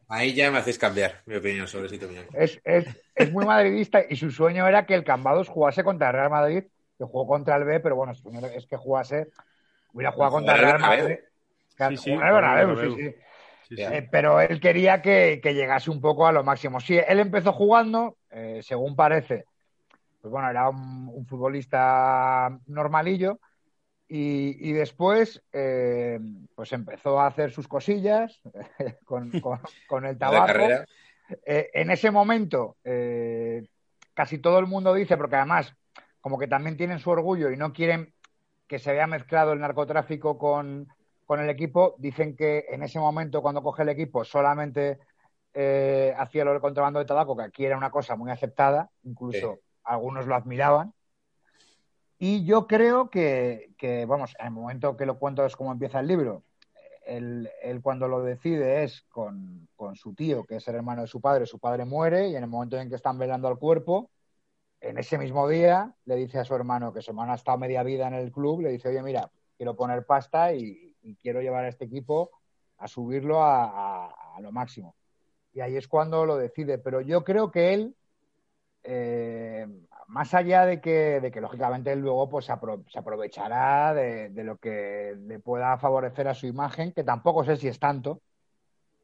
ahí 0.09 0.33
ya 0.33 0.51
me 0.51 0.57
hacéis 0.57 0.77
cambiar 0.77 1.21
mi 1.25 1.36
opinión 1.38 1.67
sobre 1.69 1.88
Sito 1.88 2.09
Miñanco. 2.09 2.33
es, 2.38 2.59
es, 2.65 2.86
es 3.15 3.31
muy 3.31 3.45
madridista 3.45 4.01
y 4.09 4.17
su 4.17 4.29
sueño 4.29 4.67
era 4.67 4.86
que 4.86 4.93
el 4.95 5.05
Cambados 5.05 5.48
jugase 5.48 5.81
contra 5.83 6.09
el 6.09 6.13
Real 6.15 6.29
Madrid, 6.29 6.63
que 6.98 7.05
jugó 7.05 7.25
contra 7.27 7.55
el 7.55 7.63
B, 7.63 7.79
pero 7.79 7.95
bueno, 7.95 8.13
su 8.13 8.24
sueño 8.24 8.45
es 8.45 8.67
que 8.67 8.75
jugase, 8.75 9.27
hubiera 9.93 10.12
jugado 10.12 10.33
contra 10.33 10.55
el 10.55 10.62
Real. 10.62 10.79
Madrid. 10.81 11.15
Claro, 11.75 11.95
Sí, 11.95 12.03
sí, 12.03 12.12
jugar 12.13 12.27
al 12.27 12.33
Bernabéu, 12.36 12.67
Bernabéu. 12.75 12.95
sí, 12.98 13.03
sí. 13.03 13.15
Sí, 13.69 13.77
sí. 13.77 13.83
Eh, 13.83 14.07
pero 14.11 14.41
él 14.41 14.59
quería 14.59 15.01
que, 15.01 15.39
que 15.41 15.53
llegase 15.53 15.89
un 15.91 16.01
poco 16.01 16.25
a 16.27 16.31
lo 16.31 16.43
máximo. 16.43 16.79
Sí, 16.79 16.97
él 16.97 17.19
empezó 17.19 17.53
jugando, 17.53 18.17
eh, 18.31 18.59
según 18.63 18.95
parece, 18.95 19.45
pues 20.21 20.31
bueno, 20.31 20.49
era 20.49 20.69
un, 20.69 21.09
un 21.13 21.25
futbolista 21.27 22.59
normalillo 22.67 23.39
y, 24.07 24.69
y 24.69 24.73
después 24.73 25.41
eh, 25.53 26.19
pues 26.55 26.73
empezó 26.73 27.19
a 27.19 27.27
hacer 27.27 27.51
sus 27.51 27.67
cosillas 27.67 28.41
con, 29.05 29.31
con- 29.41 29.61
con 29.88 30.05
el 30.05 30.15
La 30.15 30.19
tabaco. 30.19 30.47
carrera. 30.47 30.85
Eh, 31.45 31.69
en 31.73 31.91
ese 31.91 32.11
momento, 32.11 32.77
eh, 32.83 33.63
casi 34.13 34.39
todo 34.39 34.59
el 34.59 34.67
mundo 34.67 34.93
dice, 34.93 35.17
porque 35.17 35.35
además, 35.38 35.75
como 36.21 36.39
que 36.39 36.47
también 36.47 36.77
tienen 36.77 36.99
su 36.99 37.09
orgullo 37.11 37.51
y 37.51 37.57
no 37.57 37.71
quieren 37.73 38.13
que 38.67 38.79
se 38.79 38.93
vea 38.93 39.07
mezclado 39.07 39.53
el 39.53 39.59
narcotráfico 39.59 40.38
con, 40.38 40.88
con 41.29 41.39
el 41.39 41.50
equipo, 41.51 41.93
dicen 42.00 42.36
que 42.36 42.65
en 42.69 42.81
ese 42.81 42.98
momento, 42.98 43.43
cuando 43.43 43.62
coge 43.62 43.83
el 43.83 43.89
equipo, 43.89 44.25
solamente 44.25 44.98
eh, 45.53 46.12
hacía 46.17 46.43
lo 46.43 46.53
del 46.53 46.59
contrabando 46.59 46.98
de 46.98 47.05
tabaco, 47.05 47.38
que 47.38 47.43
aquí 47.43 47.65
era 47.65 47.77
una 47.77 47.91
cosa 47.91 48.15
muy 48.15 48.31
aceptada, 48.31 48.89
incluso 49.03 49.53
Sí. 49.53 49.62
algunos 49.83 50.25
lo 50.25 50.33
admiraban. 50.33 50.91
Y 52.17 52.45
yo 52.45 52.65
creo 52.65 53.12
que, 53.12 53.75
que, 53.77 54.07
vamos, 54.07 54.36
en 54.39 54.48
el 54.48 54.51
momento 54.53 54.98
que 54.98 55.05
lo 55.05 55.19
cuento 55.19 55.45
es 55.45 55.55
como 55.55 55.71
empieza 55.71 56.00
el 56.00 56.07
libro, 56.07 56.41
él, 57.05 57.48
él 57.62 57.79
cuando 57.83 58.07
lo 58.07 58.24
decide 58.24 58.83
es 58.83 59.03
con, 59.03 59.67
con 59.75 59.95
su 59.95 60.15
tío, 60.15 60.45
que 60.45 60.55
es 60.55 60.67
el 60.67 60.77
hermano 60.77 61.03
de 61.03 61.07
su 61.07 61.21
padre, 61.21 61.45
su 61.45 61.59
padre 61.59 61.86
muere 61.86 62.29
y 62.29 62.38
en 62.38 62.41
el 62.41 62.50
momento 62.50 62.75
en 62.79 62.89
que 62.89 62.95
están 62.95 63.19
velando 63.19 63.48
al 63.48 63.59
cuerpo, 63.59 64.09
en 64.81 64.98
ese 64.98 65.19
mismo 65.19 65.48
día 65.48 65.93
le 66.05 66.15
dice 66.15 66.39
a 66.39 66.43
su 66.43 66.55
hermano, 66.55 66.91
que 66.91 67.03
su 67.03 67.12
hermano 67.12 67.33
ha 67.33 67.36
estado 67.36 67.59
media 67.59 67.83
vida 67.83 68.07
en 68.07 68.15
el 68.15 68.31
club, 68.31 68.62
le 68.62 68.69
dice, 68.71 68.89
oye, 68.89 69.03
mira, 69.03 69.29
quiero 69.57 69.75
poner 69.75 70.07
pasta 70.07 70.55
y, 70.55 70.88
y 71.01 71.15
quiero 71.15 71.41
llevar 71.41 71.65
a 71.65 71.69
este 71.69 71.85
equipo 71.85 72.31
a 72.77 72.87
subirlo 72.87 73.43
a, 73.43 74.13
lo 74.41 74.51
máximo. 74.51 74.95
Y 75.53 75.61
ahí 75.61 75.75
es 75.75 75.87
cuando 75.87 76.25
lo 76.25 76.37
decide. 76.37 76.77
Pero 76.77 77.01
yo 77.01 77.23
creo 77.23 77.51
que 77.51 77.73
él, 77.73 77.95
eh, 78.83 79.67
más 80.07 80.33
allá 80.33 80.65
de 80.65 80.79
que, 80.79 81.19
de 81.19 81.31
que 81.31 81.41
lógicamente 81.41 81.91
él 81.91 81.99
luego 81.99 82.29
pues, 82.29 82.45
se 82.45 82.99
aprovechará 82.99 83.93
de, 83.93 84.29
de 84.29 84.43
lo 84.43 84.57
que 84.57 85.15
le 85.19 85.39
pueda 85.39 85.77
favorecer 85.77 86.27
a 86.27 86.33
su 86.33 86.47
imagen, 86.47 86.93
que 86.93 87.03
tampoco 87.03 87.43
sé 87.43 87.57
si 87.57 87.67
es 87.67 87.79
tanto, 87.79 88.21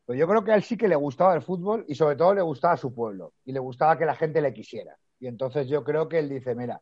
pero 0.06 0.20
yo 0.20 0.28
creo 0.28 0.44
que 0.44 0.52
a 0.52 0.56
él 0.56 0.64
sí 0.64 0.78
que 0.78 0.88
le 0.88 0.96
gustaba 0.96 1.34
el 1.34 1.42
fútbol 1.42 1.84
y 1.88 1.96
sobre 1.96 2.16
todo 2.16 2.34
le 2.34 2.42
gustaba 2.42 2.78
su 2.78 2.94
pueblo 2.94 3.34
y 3.44 3.52
le 3.52 3.60
gustaba 3.60 3.98
que 3.98 4.06
la 4.06 4.16
gente 4.16 4.42
le 4.42 4.54
quisiera. 4.54 4.98
Y 5.20 5.28
entonces 5.28 5.68
yo 5.68 5.84
creo 5.84 6.08
que 6.08 6.20
él 6.20 6.30
dice, 6.30 6.54
mira, 6.54 6.82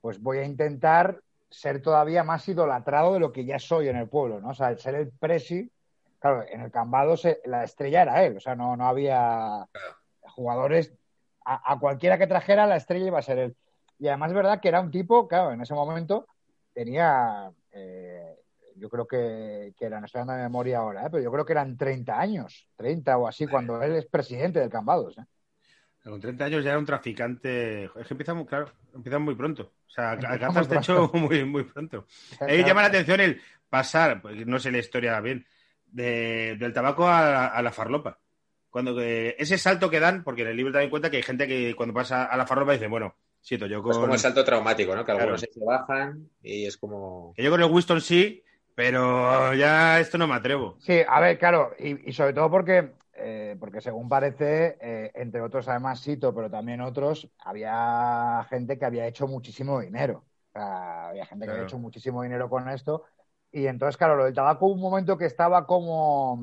pues 0.00 0.20
voy 0.20 0.38
a 0.38 0.44
intentar 0.44 1.22
ser 1.50 1.80
todavía 1.82 2.24
más 2.24 2.48
idolatrado 2.48 3.14
de 3.14 3.20
lo 3.20 3.32
que 3.32 3.44
ya 3.44 3.58
soy 3.58 3.88
en 3.88 3.96
el 3.96 4.08
pueblo, 4.08 4.40
¿no? 4.40 4.50
O 4.50 4.54
sea, 4.54 4.70
el 4.70 4.78
ser 4.78 4.94
el 4.94 5.10
presi, 5.10 5.70
claro, 6.18 6.44
en 6.48 6.60
el 6.60 6.70
Cambado 6.70 7.16
se- 7.16 7.40
la 7.44 7.64
estrella 7.64 8.02
era 8.02 8.24
él, 8.24 8.36
o 8.36 8.40
sea, 8.40 8.54
no, 8.54 8.76
no 8.76 8.86
había 8.86 9.66
jugadores, 10.20 10.92
a, 11.44 11.72
a 11.72 11.78
cualquiera 11.78 12.18
que 12.18 12.26
trajera 12.26 12.66
la 12.66 12.76
estrella 12.76 13.06
iba 13.06 13.18
a 13.18 13.22
ser 13.22 13.38
él. 13.38 13.56
Y 13.98 14.08
además 14.08 14.30
es 14.30 14.36
verdad 14.36 14.60
que 14.60 14.68
era 14.68 14.80
un 14.80 14.90
tipo, 14.90 15.26
claro, 15.26 15.52
en 15.52 15.60
ese 15.60 15.74
momento 15.74 16.26
tenía, 16.72 17.50
eh, 17.72 18.36
yo 18.76 18.88
creo 18.88 19.06
que, 19.08 19.72
que 19.76 19.86
era, 19.86 19.98
no 19.98 20.06
estoy 20.06 20.20
dando 20.20 20.34
de 20.34 20.42
memoria 20.42 20.78
ahora, 20.78 21.06
¿eh? 21.06 21.08
pero 21.10 21.22
yo 21.22 21.32
creo 21.32 21.44
que 21.44 21.52
eran 21.52 21.76
30 21.76 22.18
años, 22.20 22.68
30 22.76 23.16
o 23.18 23.26
así, 23.26 23.46
cuando 23.46 23.82
él 23.82 23.96
es 23.96 24.06
presidente 24.06 24.60
del 24.60 24.70
Cambados. 24.70 25.18
¿eh? 25.18 25.24
Con 26.08 26.20
30 26.20 26.44
años 26.46 26.64
ya 26.64 26.70
era 26.70 26.78
un 26.78 26.86
traficante. 26.86 27.84
Es 27.84 28.06
que 28.06 28.14
empieza 28.14 28.34
muy, 28.34 28.46
claro, 28.46 28.70
empieza 28.94 29.18
muy 29.18 29.34
pronto. 29.34 29.72
O 29.86 29.90
sea, 29.90 30.12
Empieza 30.12 30.32
alcanza 30.34 30.60
muy 30.60 30.62
este 30.62 30.76
hecho 30.76 31.10
muy, 31.14 31.44
muy 31.44 31.64
pronto. 31.64 32.06
Ahí 32.40 32.64
llama 32.64 32.82
la 32.82 32.88
atención 32.88 33.20
el 33.20 33.40
pasar, 33.68 34.20
pues, 34.22 34.46
no 34.46 34.58
sé 34.58 34.70
la 34.72 34.78
historia 34.78 35.20
bien, 35.20 35.46
de- 35.86 36.56
del 36.58 36.72
tabaco 36.72 37.08
a, 37.08 37.20
la- 37.22 37.46
a 37.48 37.62
la 37.62 37.72
farlopa. 37.72 38.18
Cuando 38.70 38.94
que- 38.96 39.34
ese 39.38 39.58
salto 39.58 39.90
que 39.90 40.00
dan, 40.00 40.22
porque 40.24 40.42
en 40.42 40.48
el 40.48 40.56
libro 40.56 40.72
también 40.72 40.90
cuenta 40.90 41.10
que 41.10 41.16
hay 41.18 41.22
gente 41.22 41.46
que 41.46 41.74
cuando 41.74 41.94
pasa 41.94 42.24
a 42.24 42.36
la 42.36 42.46
farlopa 42.46 42.72
dice, 42.72 42.86
bueno, 42.86 43.14
siento, 43.40 43.66
yo 43.66 43.82
con, 43.82 43.92
Es 43.92 43.98
como 43.98 44.14
el 44.14 44.20
salto 44.20 44.44
traumático, 44.44 44.94
¿no? 44.94 45.00
Que 45.02 45.12
Claro. 45.12 45.20
algunos 45.20 45.40
se 45.40 45.48
bajan 45.64 46.28
y 46.42 46.66
es 46.66 46.76
como... 46.76 47.32
que 47.34 47.42
yo 47.42 47.50
con 47.50 47.60
el 47.62 47.70
Winston 47.70 48.00
sí, 48.00 48.42
pero 48.74 49.54
ya 49.54 49.98
esto 50.00 50.18
no 50.18 50.26
me 50.28 50.34
atrevo. 50.34 50.76
Sí, 50.80 51.00
a 51.06 51.20
ver, 51.20 51.38
claro, 51.38 51.72
y, 51.78 52.10
y 52.10 52.12
sobre 52.12 52.32
todo 52.32 52.50
porque, 52.50 52.92
eh, 53.18 53.56
porque 53.58 53.80
según 53.80 54.08
parece, 54.08 54.78
eh, 54.80 55.10
entre 55.14 55.40
otros 55.40 55.68
además 55.68 56.00
Sito, 56.00 56.34
pero 56.34 56.50
también 56.50 56.80
otros, 56.80 57.28
había 57.40 58.44
gente 58.48 58.78
que 58.78 58.84
había 58.84 59.06
hecho 59.06 59.26
muchísimo 59.26 59.80
dinero. 59.80 60.24
O 60.50 60.52
sea, 60.52 61.08
había 61.08 61.26
gente 61.26 61.44
que 61.44 61.50
Claro. 61.50 61.54
había 61.54 61.66
hecho 61.68 61.78
muchísimo 61.78 62.22
dinero 62.22 62.48
con 62.48 62.68
esto. 62.68 63.04
Y 63.52 63.66
entonces, 63.66 63.96
claro, 63.96 64.16
lo 64.16 64.24
del 64.24 64.34
tabaco 64.34 64.66
hubo 64.66 64.74
un 64.74 64.80
momento 64.80 65.16
que 65.18 65.26
estaba 65.26 65.66
como, 65.66 66.42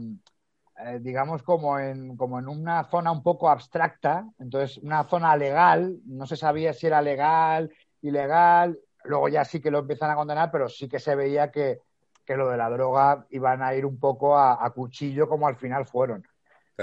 eh, 0.77 0.99
digamos, 1.01 1.43
como 1.43 1.79
en, 1.79 2.17
como 2.17 2.39
en 2.39 2.47
una 2.47 2.83
zona 2.85 3.11
un 3.11 3.23
poco 3.23 3.49
abstracta, 3.49 4.27
entonces 4.39 4.77
una 4.79 5.03
zona 5.05 5.35
legal, 5.37 5.99
no 6.05 6.25
se 6.27 6.35
sabía 6.35 6.73
si 6.73 6.87
era 6.87 7.01
legal, 7.01 7.71
ilegal, 8.01 8.79
luego 9.03 9.29
ya 9.29 9.45
sí 9.45 9.61
que 9.61 9.71
lo 9.71 9.79
empiezan 9.79 10.11
a 10.11 10.15
condenar, 10.15 10.51
pero 10.51 10.67
sí 10.69 10.89
que 10.89 10.99
se 10.99 11.15
veía 11.15 11.51
que, 11.51 11.79
que 12.25 12.35
lo 12.37 12.49
de 12.49 12.57
la 12.57 12.69
droga 12.69 13.25
iban 13.29 13.61
a 13.63 13.73
ir 13.75 13.85
un 13.85 13.99
poco 13.99 14.37
a, 14.37 14.63
a 14.65 14.69
cuchillo 14.71 15.29
como 15.29 15.47
al 15.47 15.55
final 15.55 15.85
fueron. 15.85 16.25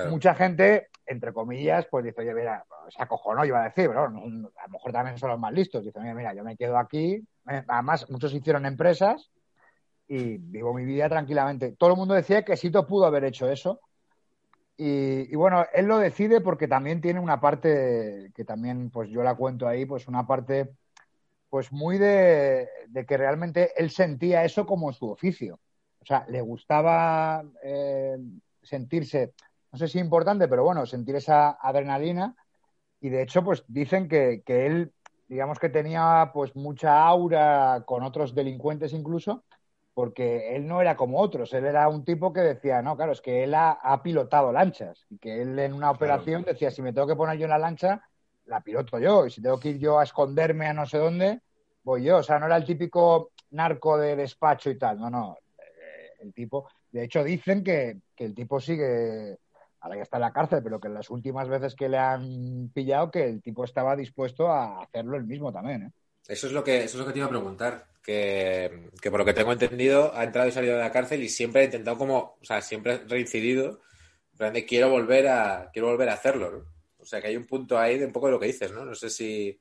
Mucha 0.09 0.35
gente, 0.35 0.89
entre 1.07 1.33
comillas, 1.33 1.87
pues 1.91 2.05
dice, 2.05 2.21
oye, 2.23 2.35
mira, 2.35 2.65
se 2.89 3.03
acojonó, 3.03 3.45
iba 3.45 3.61
a 3.61 3.65
decir, 3.65 3.89
pero 3.89 4.05
a 4.05 4.09
lo 4.09 4.69
mejor 4.69 4.93
también 4.93 5.19
son 5.19 5.31
los 5.31 5.39
más 5.39 5.53
listos. 5.53 5.85
Dice, 5.85 6.01
mira, 6.01 6.15
mira, 6.15 6.35
yo 6.35 6.45
me 6.45 6.57
quedo 6.57 6.79
aquí. 6.79 7.23
Eh, 7.51 7.65
Además, 7.69 8.09
muchos 8.11 8.33
hicieron 8.33 8.65
empresas 8.65 9.31
y 10.09 10.39
vivo 10.39 10.73
mi 10.75 10.85
vida 10.85 11.09
tranquilamente. 11.09 11.73
Todo 11.73 11.91
el 11.91 11.97
mundo 11.97 12.15
decía 12.15 12.45
que 12.45 12.57
Sito 12.57 12.87
pudo 12.87 13.07
haber 13.07 13.25
hecho 13.25 13.51
eso. 13.51 13.81
Y, 14.77 15.33
y 15.33 15.37
bueno, 15.37 15.67
él 15.75 15.87
lo 15.87 15.99
decide 15.99 16.41
porque 16.41 16.67
también 16.67 17.01
tiene 17.01 17.21
una 17.21 17.41
parte 17.41 18.33
que 18.35 18.45
también, 18.45 18.91
pues 18.91 19.11
yo 19.11 19.23
la 19.23 19.35
cuento 19.35 19.69
ahí, 19.69 19.85
pues 19.85 20.09
una 20.09 20.27
parte, 20.27 20.71
pues 21.51 21.71
muy 21.71 21.99
de, 21.99 22.69
de 22.89 23.07
que 23.07 23.17
realmente 23.17 23.73
él 23.77 23.91
sentía 23.91 24.45
eso 24.45 24.65
como 24.67 24.93
su 24.93 25.11
oficio. 25.11 25.61
O 26.01 26.05
sea, 26.05 26.27
le 26.29 26.41
gustaba 26.41 27.45
eh, 27.63 28.17
sentirse, 28.63 29.35
no 29.73 29.79
sé 29.79 29.89
si 29.89 29.99
importante, 29.99 30.49
pero 30.49 30.65
bueno, 30.65 30.85
sentir 30.87 31.17
esa 31.17 31.51
adrenalina. 31.51 32.37
Y 33.01 33.09
de 33.09 33.23
hecho, 33.23 33.43
pues 33.43 33.65
dicen 33.67 34.09
que, 34.09 34.43
que 34.45 34.67
él, 34.67 34.93
digamos 35.29 35.59
que 35.59 35.71
tenía 35.71 36.31
pues 36.33 36.55
mucha 36.55 37.03
aura 37.05 37.83
con 37.87 38.03
otros 38.03 38.35
delincuentes 38.35 38.93
incluso, 38.93 39.45
porque 39.95 40.55
él 40.55 40.67
no 40.67 40.81
era 40.81 40.97
como 40.97 41.21
otros, 41.21 41.53
él 41.53 41.67
era 41.67 41.89
un 41.89 42.05
tipo 42.05 42.33
que 42.33 42.41
decía, 42.41 42.81
no, 42.81 42.97
claro, 42.97 43.13
es 43.13 43.21
que 43.21 43.45
él 43.45 43.55
ha, 43.55 43.73
ha 43.73 44.03
pilotado 44.03 44.53
lanchas 44.53 45.05
y 45.11 45.19
que 45.19 45.43
él 45.43 45.59
en 45.59 45.73
una 45.75 45.91
operación 45.91 46.45
decía, 46.45 46.71
si 46.71 46.81
me 46.81 46.93
tengo 46.93 47.07
que 47.07 47.17
poner 47.17 47.39
yo 47.39 47.45
en 47.45 47.51
la 47.51 47.59
lancha, 47.59 48.03
la 48.47 48.61
piloto 48.61 48.99
yo, 48.99 49.27
y 49.27 49.31
si 49.31 49.43
tengo 49.43 49.61
que 49.61 49.71
ir 49.71 49.79
yo 49.79 49.99
a 49.99 50.05
esconderme 50.05 50.67
a 50.67 50.73
no 50.73 50.87
sé 50.87 50.99
dónde, 50.99 51.41
voy 51.83 52.05
yo, 52.05 52.19
o 52.19 52.23
sea, 52.23 52.39
no 52.39 52.47
era 52.47 52.57
el 52.57 52.65
típico 52.65 53.33
narco 53.51 53.99
de 53.99 54.17
despacho 54.17 54.71
y 54.71 54.79
tal, 54.79 54.99
no, 54.99 55.11
no, 55.11 55.37
eh, 55.59 56.11
el 56.21 56.33
tipo, 56.33 56.69
de 56.91 57.05
hecho 57.05 57.23
dicen 57.23 57.63
que, 57.63 57.99
que 58.15 58.25
el 58.25 58.35
tipo 58.35 58.61
sigue, 58.61 59.39
ahora 59.83 59.97
ya 59.97 60.03
está 60.03 60.17
en 60.17 60.23
la 60.23 60.33
cárcel, 60.33 60.61
pero 60.63 60.81
que 60.81 60.89
en 60.89 60.95
las 60.95 61.11
últimas 61.11 61.49
veces 61.49 61.75
que 61.75 61.89
le 61.89 61.99
han 61.99 62.71
pillado, 62.73 63.11
que 63.11 63.25
el 63.25 63.43
tipo 63.43 63.65
estaba 63.65 63.97
dispuesto 63.97 64.49
a 64.49 64.83
hacerlo 64.83 65.17
él 65.17 65.25
mismo 65.25 65.53
también, 65.53 65.83
¿eh? 65.83 65.91
Eso 66.29 66.47
es 66.47 66.53
lo 66.53 66.63
que, 66.63 66.85
eso 66.85 66.97
es 66.97 67.01
lo 67.01 67.07
que 67.07 67.13
te 67.13 67.19
iba 67.19 67.27
a 67.27 67.31
preguntar. 67.31 67.89
Que, 68.01 68.91
por 69.03 69.19
lo 69.19 69.25
que 69.25 69.35
tengo 69.35 69.53
entendido, 69.53 70.13
ha 70.15 70.25
entrado 70.25 70.49
y 70.49 70.53
salido 70.53 70.75
de 70.75 70.81
la 70.81 70.93
cárcel 70.93 71.23
y 71.23 71.29
siempre 71.29 71.63
ha 71.63 71.65
intentado 71.65 71.99
como, 71.99 72.37
o 72.41 72.45
sea, 72.45 72.61
siempre 72.61 72.93
ha 72.93 72.99
reincidido, 73.09 73.81
plan 74.37 74.53
de 74.53 74.65
quiero 74.65 74.89
volver 74.89 75.29
a, 75.29 75.71
quiero 75.73 75.89
volver 75.89 76.09
a 76.09 76.15
hacerlo, 76.15 76.51
¿no? 76.51 76.73
O 76.99 77.05
sea 77.05 77.21
que 77.21 77.29
hay 77.29 77.37
un 77.37 77.47
punto 77.47 77.79
ahí 77.79 77.99
de 77.99 78.07
un 78.07 78.13
poco 78.13 78.27
de 78.27 78.33
lo 78.33 78.41
que 78.41 78.47
dices, 78.47 78.73
¿no? 78.73 78.85
No 78.85 78.95
sé 78.95 79.11
si. 79.11 79.61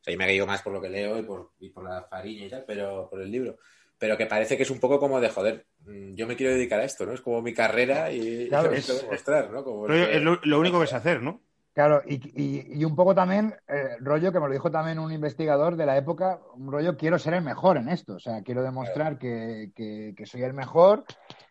O 0.00 0.04
sea, 0.04 0.12
yo 0.12 0.18
me 0.18 0.24
he 0.24 0.28
caído 0.28 0.46
más 0.46 0.62
por 0.62 0.72
lo 0.72 0.80
que 0.80 0.88
leo 0.88 1.18
y 1.18 1.22
por, 1.22 1.52
y 1.58 1.70
por 1.70 1.84
la 1.84 2.02
farina 2.04 2.46
y 2.46 2.50
tal, 2.50 2.64
pero 2.64 3.08
por 3.10 3.20
el 3.20 3.30
libro. 3.30 3.58
Pero 3.98 4.16
que 4.18 4.26
parece 4.26 4.56
que 4.56 4.62
es 4.64 4.70
un 4.70 4.80
poco 4.80 4.98
como 4.98 5.20
de 5.20 5.30
joder, 5.30 5.66
mm, 5.86 6.14
yo 6.14 6.26
me 6.26 6.36
quiero 6.36 6.52
dedicar 6.52 6.80
a 6.80 6.84
esto, 6.84 7.06
¿no? 7.06 7.12
Es 7.12 7.20
como 7.22 7.42
mi 7.42 7.54
carrera 7.54 8.12
y, 8.12 8.46
Claro, 8.50 8.68
y 8.68 8.70
lo 8.70 8.76
es- 8.76 8.86
que 9.00 9.06
mostrar, 9.06 9.50
¿no? 9.50 9.64
Como 9.64 9.86
Pero 9.86 10.06
que- 10.06 10.16
es 10.16 10.22
lo, 10.22 10.40
lo 10.44 10.60
único 10.60 10.80
que 10.80 10.86
sé 10.90 10.96
hacer, 10.96 11.22
¿no? 11.22 11.40
Claro, 11.74 12.00
y, 12.06 12.14
y- 12.42 12.80
y 12.80 12.84
un 12.86 12.96
poco 12.96 13.14
también, 13.14 13.54
eh, 13.68 13.96
rollo 14.00 14.32
que 14.32 14.40
me 14.40 14.46
lo 14.46 14.52
dijo 14.54 14.70
también 14.70 14.98
un 14.98 15.12
investigador 15.12 15.76
de 15.76 15.84
la 15.84 15.98
época, 15.98 16.40
un 16.54 16.72
rollo 16.72 16.96
quiero 16.96 17.18
ser 17.18 17.34
el 17.34 17.42
mejor 17.42 17.76
en 17.76 17.90
esto, 17.90 18.14
o 18.14 18.18
sea, 18.18 18.40
quiero 18.42 18.62
demostrar 18.62 19.18
que, 19.18 19.72
que- 19.76 20.14
que 20.16 20.24
soy 20.26 20.42
el 20.42 20.54
mejor, 20.54 21.04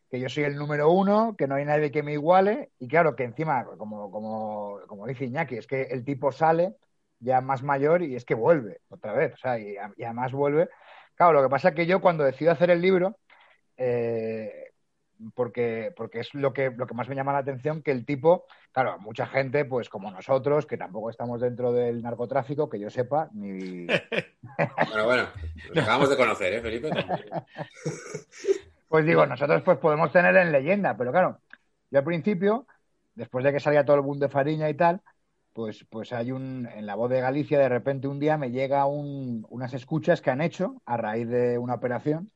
que 0.09 0.19
yo 0.19 0.27
soy 0.27 0.45
el 0.45 0.55
número 0.55 0.89
uno, 0.91 1.35
que 1.37 1.47
no 1.47 1.53
hay 1.55 1.65
nadie 1.65 1.91
que 1.91 2.01
me 2.01 2.13
iguale, 2.13 2.71
y 2.79 2.87
claro, 2.87 3.15
que 3.15 3.23
encima, 3.23 3.65
como, 3.77 4.09
como, 4.09 4.79
como 4.87 5.05
dice 5.05 5.25
Iñaki, 5.25 5.57
es 5.57 5.67
que 5.67 5.83
el 5.83 6.03
tipo 6.03 6.31
sale 6.31 6.75
ya 7.19 7.39
más 7.41 7.61
mayor 7.61 8.01
y 8.01 8.15
es 8.15 8.25
que 8.25 8.33
vuelve 8.33 8.81
otra 8.89 9.13
vez, 9.13 9.33
o 9.35 9.37
sea, 9.37 9.59
y, 9.59 9.75
y 9.95 10.03
además 10.03 10.31
vuelve. 10.33 10.69
Claro, 11.15 11.33
lo 11.33 11.43
que 11.43 11.49
pasa 11.49 11.69
es 11.69 11.75
que 11.75 11.85
yo 11.85 12.01
cuando 12.01 12.23
decido 12.23 12.51
hacer 12.51 12.69
el 12.69 12.81
libro, 12.81 13.17
eh, 13.77 14.71
porque, 15.33 15.93
porque 15.95 16.19
es 16.19 16.33
lo 16.33 16.53
que, 16.53 16.71
lo 16.71 16.85
que 16.85 16.93
más 16.93 17.07
me 17.07 17.15
llama 17.15 17.33
la 17.33 17.39
atención, 17.39 17.81
que 17.81 17.91
el 17.91 18.05
tipo, 18.05 18.45
claro, 18.71 18.99
mucha 18.99 19.25
gente, 19.25 19.65
pues 19.65 19.89
como 19.89 20.11
nosotros, 20.11 20.65
que 20.65 20.77
tampoco 20.77 21.09
estamos 21.09 21.41
dentro 21.41 21.71
del 21.71 22.01
narcotráfico, 22.01 22.69
que 22.69 22.79
yo 22.79 22.89
sepa, 22.89 23.29
ni... 23.33 23.87
Bueno, 24.89 25.05
bueno, 25.05 25.27
nos 25.73 25.83
acabamos 25.83 26.09
de 26.09 26.17
conocer, 26.17 26.53
¿eh, 26.53 26.61
Felipe? 26.61 26.89
Pues 28.87 29.05
digo, 29.05 29.25
nosotros 29.25 29.61
pues 29.63 29.77
podemos 29.79 30.11
tener 30.11 30.35
en 30.37 30.51
leyenda, 30.51 30.95
pero 30.95 31.11
claro, 31.11 31.41
yo 31.91 31.99
al 31.99 32.05
principio, 32.05 32.65
después 33.13 33.43
de 33.43 33.51
que 33.51 33.59
salía 33.59 33.83
todo 33.83 33.97
el 33.97 34.03
boom 34.03 34.19
de 34.19 34.29
Fariña 34.29 34.69
y 34.69 34.75
tal, 34.75 35.01
pues, 35.55 35.85
pues 35.89 36.13
hay 36.13 36.33
un, 36.33 36.67
en 36.75 36.85
la 36.87 36.95
voz 36.95 37.09
de 37.11 37.21
Galicia, 37.21 37.59
de 37.59 37.69
repente 37.69 38.09
un 38.09 38.19
día 38.19 38.37
me 38.37 38.51
llega 38.51 38.85
un- 38.87 39.45
unas 39.49 39.73
escuchas 39.73 40.21
que 40.21 40.31
han 40.31 40.41
hecho 40.41 40.81
a 40.85 40.97
raíz 40.97 41.29
de 41.29 41.57
una 41.59 41.75
operación 41.75 42.31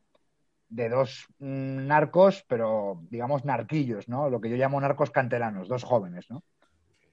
de 0.70 0.90
dos 0.90 1.28
mm, 1.40 1.88
narcos, 1.88 2.46
pero 2.48 3.02
digamos 3.12 3.46
narquillos, 3.46 4.10
¿no? 4.10 4.30
Lo 4.30 4.42
que 4.42 4.50
yo 4.50 4.58
llamo 4.58 4.82
narcos 4.82 5.12
canteranos, 5.12 5.68
dos 5.70 5.84
jóvenes, 5.86 6.28
¿no? 6.32 6.44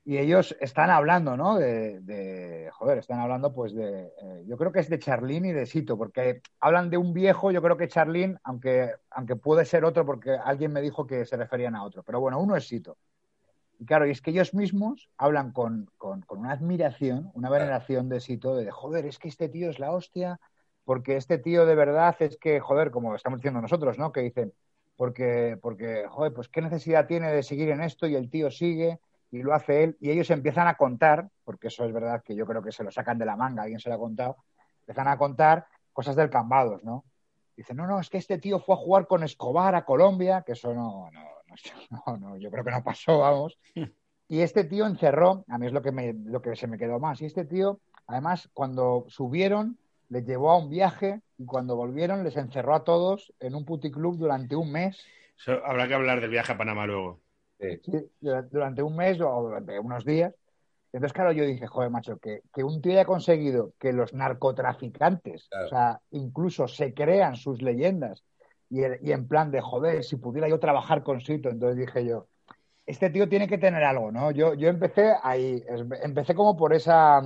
Y 0.04 0.18
ellos 0.18 0.56
están 0.60 0.90
hablando, 0.90 1.36
¿no? 1.36 1.56
De, 1.58 2.00
de- 2.00 2.70
joder, 2.72 2.98
están 2.98 3.20
hablando 3.20 3.52
pues 3.54 3.74
de, 3.74 4.06
eh, 4.22 4.44
yo 4.46 4.56
creo 4.58 4.72
que 4.72 4.80
es 4.80 4.88
de 4.90 4.98
Charlín 5.00 5.44
y 5.46 5.52
de 5.52 5.66
Sito, 5.66 5.98
porque 5.98 6.42
hablan 6.60 6.90
de 6.90 6.98
un 6.98 7.12
viejo, 7.14 7.50
yo 7.52 7.62
creo 7.62 7.76
que 7.76 7.88
Charlín, 7.88 8.38
aunque, 8.44 8.92
aunque 9.10 9.36
puede 9.36 9.64
ser 9.64 9.84
otro, 9.84 10.06
porque 10.06 10.32
alguien 10.32 10.72
me 10.72 10.82
dijo 10.82 11.06
que 11.06 11.24
se 11.26 11.36
referían 11.36 11.74
a 11.76 11.84
otro, 11.84 12.02
pero 12.04 12.20
bueno, 12.20 12.40
uno 12.40 12.56
es 12.56 12.68
Sito. 12.68 12.98
Y 13.78 13.84
claro, 13.84 14.06
y 14.06 14.10
es 14.10 14.22
que 14.22 14.30
ellos 14.30 14.54
mismos 14.54 15.10
hablan 15.18 15.52
con, 15.52 15.90
con, 15.98 16.22
con 16.22 16.38
una 16.38 16.52
admiración, 16.52 17.30
una 17.34 17.50
veneración 17.50 18.08
de 18.08 18.20
Sito, 18.20 18.56
de 18.56 18.70
joder, 18.70 19.06
es 19.06 19.18
que 19.18 19.28
este 19.28 19.48
tío 19.48 19.68
es 19.68 19.78
la 19.78 19.92
hostia, 19.92 20.40
porque 20.84 21.16
este 21.16 21.38
tío 21.38 21.66
de 21.66 21.74
verdad 21.74 22.16
es 22.20 22.38
que, 22.38 22.60
joder, 22.60 22.90
como 22.90 23.14
estamos 23.14 23.40
diciendo 23.40 23.60
nosotros, 23.60 23.98
¿no? 23.98 24.12
Que 24.12 24.22
dicen, 24.22 24.52
porque, 24.96 25.58
porque, 25.60 26.06
joder, 26.08 26.32
pues 26.32 26.48
qué 26.48 26.62
necesidad 26.62 27.06
tiene 27.06 27.30
de 27.30 27.42
seguir 27.42 27.68
en 27.68 27.82
esto 27.82 28.06
y 28.06 28.14
el 28.14 28.30
tío 28.30 28.50
sigue, 28.50 28.98
y 29.30 29.42
lo 29.42 29.52
hace 29.52 29.84
él, 29.84 29.96
y 30.00 30.10
ellos 30.10 30.30
empiezan 30.30 30.68
a 30.68 30.76
contar, 30.76 31.28
porque 31.44 31.68
eso 31.68 31.84
es 31.84 31.92
verdad 31.92 32.22
que 32.22 32.34
yo 32.34 32.46
creo 32.46 32.62
que 32.62 32.72
se 32.72 32.84
lo 32.84 32.90
sacan 32.90 33.18
de 33.18 33.26
la 33.26 33.36
manga, 33.36 33.62
alguien 33.62 33.80
se 33.80 33.88
lo 33.88 33.96
ha 33.96 33.98
contado, 33.98 34.36
empiezan 34.80 35.08
a 35.08 35.18
contar 35.18 35.66
cosas 35.92 36.16
del 36.16 36.30
Cambados, 36.30 36.82
¿no? 36.84 37.04
Dicen, 37.56 37.76
no, 37.76 37.86
no, 37.86 38.00
es 38.00 38.08
que 38.08 38.18
este 38.18 38.38
tío 38.38 38.58
fue 38.58 38.74
a 38.74 38.78
jugar 38.78 39.06
con 39.06 39.22
Escobar 39.22 39.74
a 39.74 39.84
Colombia, 39.84 40.42
que 40.46 40.52
eso 40.52 40.72
no, 40.74 41.10
no, 41.10 41.20
no, 41.90 42.02
no, 42.06 42.16
no, 42.30 42.36
yo 42.36 42.50
creo 42.50 42.64
que 42.64 42.70
no 42.70 42.82
pasó, 42.84 43.18
vamos. 43.20 43.58
Y 44.28 44.40
este 44.40 44.64
tío 44.64 44.86
encerró, 44.88 45.44
a 45.48 45.56
mí 45.56 45.66
es 45.68 45.72
lo 45.72 45.82
que, 45.82 45.92
me, 45.92 46.12
lo 46.12 46.42
que 46.42 46.56
se 46.56 46.66
me 46.66 46.78
quedó 46.78 46.98
más, 46.98 47.22
y 47.22 47.26
este 47.26 47.44
tío, 47.44 47.78
además, 48.08 48.50
cuando 48.52 49.04
subieron, 49.06 49.78
les 50.08 50.26
llevó 50.26 50.50
a 50.50 50.58
un 50.58 50.68
viaje 50.68 51.20
y 51.38 51.44
cuando 51.46 51.76
volvieron 51.76 52.24
les 52.24 52.36
encerró 52.36 52.74
a 52.74 52.82
todos 52.82 53.32
en 53.38 53.54
un 53.54 53.64
puticlub 53.64 54.18
durante 54.18 54.56
un 54.56 54.72
mes. 54.72 55.04
Habrá 55.64 55.86
que 55.86 55.94
hablar 55.94 56.20
del 56.20 56.30
viaje 56.30 56.52
a 56.52 56.58
Panamá 56.58 56.86
luego. 56.86 57.20
Sí. 57.60 57.78
Sí, 57.84 58.10
dura- 58.20 58.42
durante 58.42 58.82
un 58.82 58.96
mes 58.96 59.20
o 59.20 59.42
durante 59.42 59.78
unos 59.78 60.04
días. 60.04 60.34
Entonces, 60.92 61.12
claro, 61.12 61.30
yo 61.30 61.44
dije, 61.44 61.68
joder, 61.68 61.90
macho, 61.90 62.18
que, 62.18 62.40
que 62.52 62.64
un 62.64 62.82
tío 62.82 62.92
haya 62.94 63.04
conseguido 63.04 63.74
que 63.78 63.92
los 63.92 64.12
narcotraficantes, 64.12 65.46
Claro. 65.50 65.66
o 65.66 65.68
sea, 65.68 66.00
incluso 66.10 66.66
se 66.66 66.94
crean 66.94 67.36
sus 67.36 67.62
leyendas 67.62 68.24
y, 68.70 68.80
y 69.08 69.12
en 69.12 69.28
plan 69.28 69.50
de, 69.50 69.60
joder, 69.60 70.04
si 70.04 70.16
pudiera 70.16 70.48
yo 70.48 70.58
trabajar 70.58 71.02
con 71.02 71.20
Sito, 71.20 71.50
entonces 71.50 71.78
dije 71.78 72.04
yo, 72.04 72.28
este 72.86 73.10
tío 73.10 73.28
tiene 73.28 73.48
que 73.48 73.58
tener 73.58 73.84
algo, 73.84 74.12
¿no? 74.12 74.30
Yo, 74.30 74.54
yo 74.54 74.68
empecé 74.68 75.14
ahí, 75.22 75.62
empecé 76.02 76.34
como 76.34 76.56
por 76.56 76.72
esa, 76.74 77.20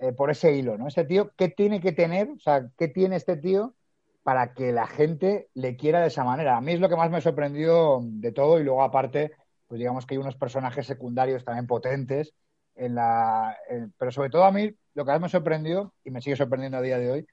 eh, 0.00 0.12
por 0.12 0.30
ese 0.30 0.52
hilo, 0.52 0.76
¿no? 0.76 0.88
Este 0.88 1.04
tío, 1.04 1.32
¿qué 1.36 1.48
tiene 1.48 1.80
que 1.80 1.92
tener? 1.92 2.30
O 2.30 2.38
sea, 2.40 2.68
¿qué 2.76 2.88
tiene 2.88 3.16
este 3.16 3.36
tío 3.36 3.74
para 4.22 4.54
que 4.54 4.72
la 4.72 4.86
gente 4.86 5.48
le 5.54 5.76
quiera 5.76 6.00
de 6.00 6.08
esa 6.08 6.24
manera? 6.24 6.56
A 6.56 6.60
mí 6.60 6.72
es 6.72 6.80
lo 6.80 6.88
que 6.88 6.96
más 6.96 7.10
me 7.10 7.20
sorprendió 7.20 8.00
de 8.02 8.32
todo 8.32 8.58
y 8.60 8.64
luego 8.64 8.82
aparte, 8.82 9.32
pues 9.68 9.78
digamos 9.78 10.04
que 10.06 10.14
hay 10.14 10.18
unos 10.18 10.36
personajes 10.36 10.86
secundarios 10.86 11.44
también 11.44 11.66
potentes 11.66 12.34
en 12.74 12.94
la, 12.96 13.56
pero 13.98 14.10
sobre 14.10 14.30
todo 14.30 14.44
a 14.44 14.52
mí 14.52 14.70
lo 14.94 15.04
que 15.04 15.12
más 15.12 15.20
me 15.20 15.28
sorprendió 15.28 15.94
y 16.04 16.10
me 16.10 16.20
sigue 16.20 16.36
sorprendiendo 16.36 16.78
a 16.78 16.82
día 16.82 16.98
de 16.98 17.10
hoy 17.10 17.26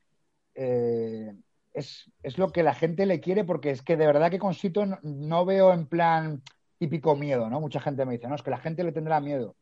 eh, 0.55 1.33
es, 1.73 2.11
es 2.23 2.37
lo 2.37 2.51
que 2.51 2.63
la 2.63 2.73
gente 2.73 3.05
le 3.05 3.19
quiere 3.19 3.43
porque 3.43 3.71
es 3.71 3.81
que 3.81 3.97
de 3.97 4.07
verdad 4.07 4.31
que 4.31 4.39
con 4.39 4.53
Sito 4.53 4.85
no, 5.01 5.45
veo 5.45 5.73
en 5.73 5.87
plan 5.87 6.41
típico 6.77 7.15
miedo, 7.15 7.49
¿no? 7.49 7.59
Mucha 7.59 7.79
gente 7.79 8.05
me 8.05 8.13
dice, 8.13 8.27
no, 8.27 8.35
es 8.35 8.43
que 8.43 8.51
la 8.51 8.57
gente 8.57 8.83
le 8.83 8.91
tendrá 8.91 9.19
miedo. 9.19 9.55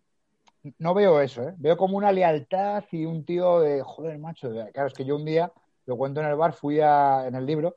No 0.78 0.94
veo 0.94 1.22
eso, 1.22 1.44
¿eh? 1.50 1.54
Veo 1.58 1.78
como 1.78 1.98
una 1.98 2.12
lealtad 2.12 2.84
y 2.92 3.06
un 3.06 3.26
tío 3.26 3.62
de, 3.62 3.82
joder, 3.82 4.20
macho. 4.20 4.52
Claro, 4.74 4.88
es 4.88 4.94
que 4.94 5.06
yo 5.06 5.16
un 5.16 5.26
día, 5.26 5.52
lo 5.86 5.98
cuento 5.98 6.22
en 6.22 6.28
el 6.28 6.36
bar, 6.36 6.54
fui 6.54 6.80
a, 6.80 7.28
en 7.28 7.36
el 7.36 7.46
libro, 7.46 7.76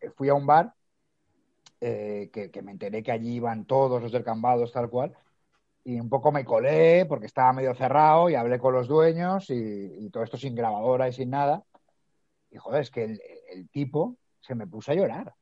eh, 0.00 0.10
fui 0.10 0.28
a 0.28 0.34
un 0.34 0.46
bar 0.46 0.74
eh, 1.80 2.30
que, 2.32 2.50
que 2.50 2.62
me 2.62 2.72
enteré 2.72 3.02
que 3.02 3.12
allí 3.12 3.34
iban 3.34 3.66
todos 3.66 4.02
los 4.02 4.12
del 4.12 4.24
Cambados, 4.24 4.72
tal 4.72 4.88
cual, 4.88 5.14
y 5.84 6.00
un 6.00 6.08
poco 6.08 6.32
me 6.32 6.44
colé 6.44 7.04
porque 7.06 7.26
estaba 7.26 7.52
medio 7.52 7.74
cerrado 7.74 8.30
y 8.30 8.34
hablé 8.34 8.58
con 8.58 8.72
los 8.74 8.88
dueños 8.88 9.50
y, 9.50 10.08
todo 10.10 10.24
esto 10.24 10.36
sin 10.38 10.54
grabadora 10.54 11.08
y 11.08 11.12
sin 11.12 11.30
nada. 11.30 11.62
Y 12.50 12.56
joder, 12.56 12.82
es 12.82 12.90
que 12.90 13.18
el 13.50 13.68
tipo 13.70 14.18
se 14.40 14.54
me 14.54 14.66
puso 14.66 14.92
a 14.92 14.94
llorar 14.94 15.34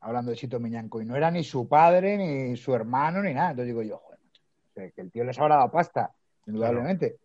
hablando 0.00 0.30
de 0.30 0.36
Sito 0.36 0.60
Miñanco 0.60 1.00
y 1.02 1.06
no 1.06 1.16
era 1.16 1.30
ni 1.30 1.44
su 1.44 1.68
padre, 1.68 2.16
ni 2.16 2.56
su 2.56 2.74
hermano, 2.74 3.22
ni 3.22 3.34
nada. 3.34 3.50
Entonces 3.50 3.68
digo 3.68 3.82
yo, 3.82 3.98
joder, 3.98 4.20
macho, 4.24 4.42
que 4.74 4.92
que 4.92 5.00
el 5.02 5.10
tío 5.10 5.24
les 5.24 5.38
habrá 5.38 5.56
dado 5.56 5.70
pasta, 5.70 6.12
indudablemente. 6.46 7.18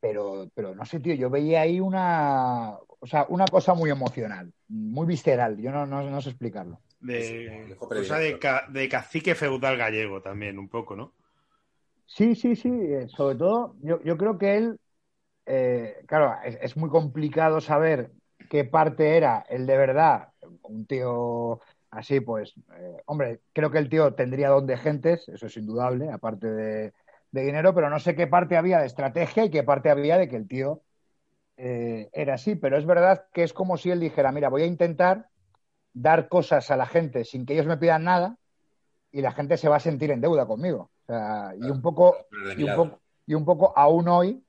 Pero, 0.00 0.48
pero 0.54 0.74
no 0.74 0.84
sé, 0.84 1.00
tío, 1.00 1.14
yo 1.14 1.30
veía 1.30 1.62
ahí 1.62 1.80
una, 1.80 2.72
o 3.00 3.06
sea, 3.06 3.26
una 3.28 3.48
cosa 3.48 3.74
muy 3.74 3.90
emocional, 3.90 4.52
muy 4.68 5.06
visceral. 5.06 5.58
Yo 5.58 5.72
no, 5.72 5.86
no, 5.86 6.02
no 6.10 6.20
sé 6.20 6.30
explicarlo. 6.30 6.80
Sí, 7.10 7.44
De, 7.44 7.76
cosa 7.78 8.18
de, 8.18 8.28
predilecto. 8.28 8.38
ca- 8.38 8.66
de 8.68 8.88
cacique 8.88 9.34
feudal 9.34 9.76
gallego 9.76 10.22
también, 10.22 10.58
un 10.58 10.68
poco, 10.68 10.94
¿no? 10.96 11.12
Sí, 12.06 12.34
sí, 12.34 12.54
sí. 12.56 12.68
eh, 12.70 13.08
Sobre 13.08 13.36
todo, 13.36 13.76
yo, 13.82 14.00
yo 14.02 14.16
creo 14.16 14.38
que 14.38 14.56
él, 14.56 14.78
eh, 15.46 16.04
claro, 16.08 16.36
es, 16.44 16.58
es 16.62 16.76
muy 16.78 16.90
complicado 16.90 17.60
saber 17.62 18.12
qué 18.48 18.64
parte 18.64 19.16
era 19.16 19.44
el 19.48 19.66
de 19.66 19.76
verdad, 19.76 20.28
un 20.62 20.86
tío 20.86 21.60
así, 21.90 22.20
pues, 22.20 22.54
eh, 22.78 23.02
hombre, 23.06 23.40
creo 23.52 23.70
que 23.70 23.78
el 23.78 23.88
tío 23.88 24.14
tendría 24.14 24.50
don 24.50 24.66
de 24.66 24.76
gentes, 24.76 25.28
eso 25.28 25.46
es 25.46 25.56
indudable, 25.56 26.10
aparte 26.10 26.46
de, 26.48 26.92
de 27.30 27.42
dinero, 27.42 27.74
pero 27.74 27.90
no 27.90 27.98
sé 27.98 28.14
qué 28.14 28.26
parte 28.26 28.56
había 28.56 28.78
de 28.80 28.86
estrategia 28.86 29.44
y 29.44 29.50
qué 29.50 29.62
parte 29.62 29.90
había 29.90 30.18
de 30.18 30.28
que 30.28 30.36
el 30.36 30.48
tío 30.48 30.82
eh, 31.56 32.10
era 32.12 32.34
así, 32.34 32.54
pero 32.54 32.76
es 32.76 32.86
verdad 32.86 33.26
que 33.32 33.42
es 33.42 33.52
como 33.52 33.76
si 33.76 33.90
él 33.90 34.00
dijera, 34.00 34.32
mira, 34.32 34.48
voy 34.48 34.62
a 34.62 34.66
intentar 34.66 35.28
dar 35.92 36.28
cosas 36.28 36.70
a 36.70 36.76
la 36.76 36.86
gente 36.86 37.24
sin 37.24 37.46
que 37.46 37.54
ellos 37.54 37.66
me 37.66 37.78
pidan 37.78 38.04
nada 38.04 38.38
y 39.12 39.22
la 39.22 39.32
gente 39.32 39.56
se 39.56 39.68
va 39.68 39.76
a 39.76 39.80
sentir 39.80 40.10
en 40.10 40.20
deuda 40.20 40.46
conmigo. 40.46 40.90
O 41.04 41.06
sea, 41.06 41.54
y 41.56 41.70
un 41.70 41.80
poco, 41.82 42.16
y 42.56 42.64
un 42.64 42.74
poco, 42.74 43.00
y 43.26 43.34
un 43.34 43.44
poco 43.44 43.72
aún 43.76 44.08
hoy, 44.08 44.44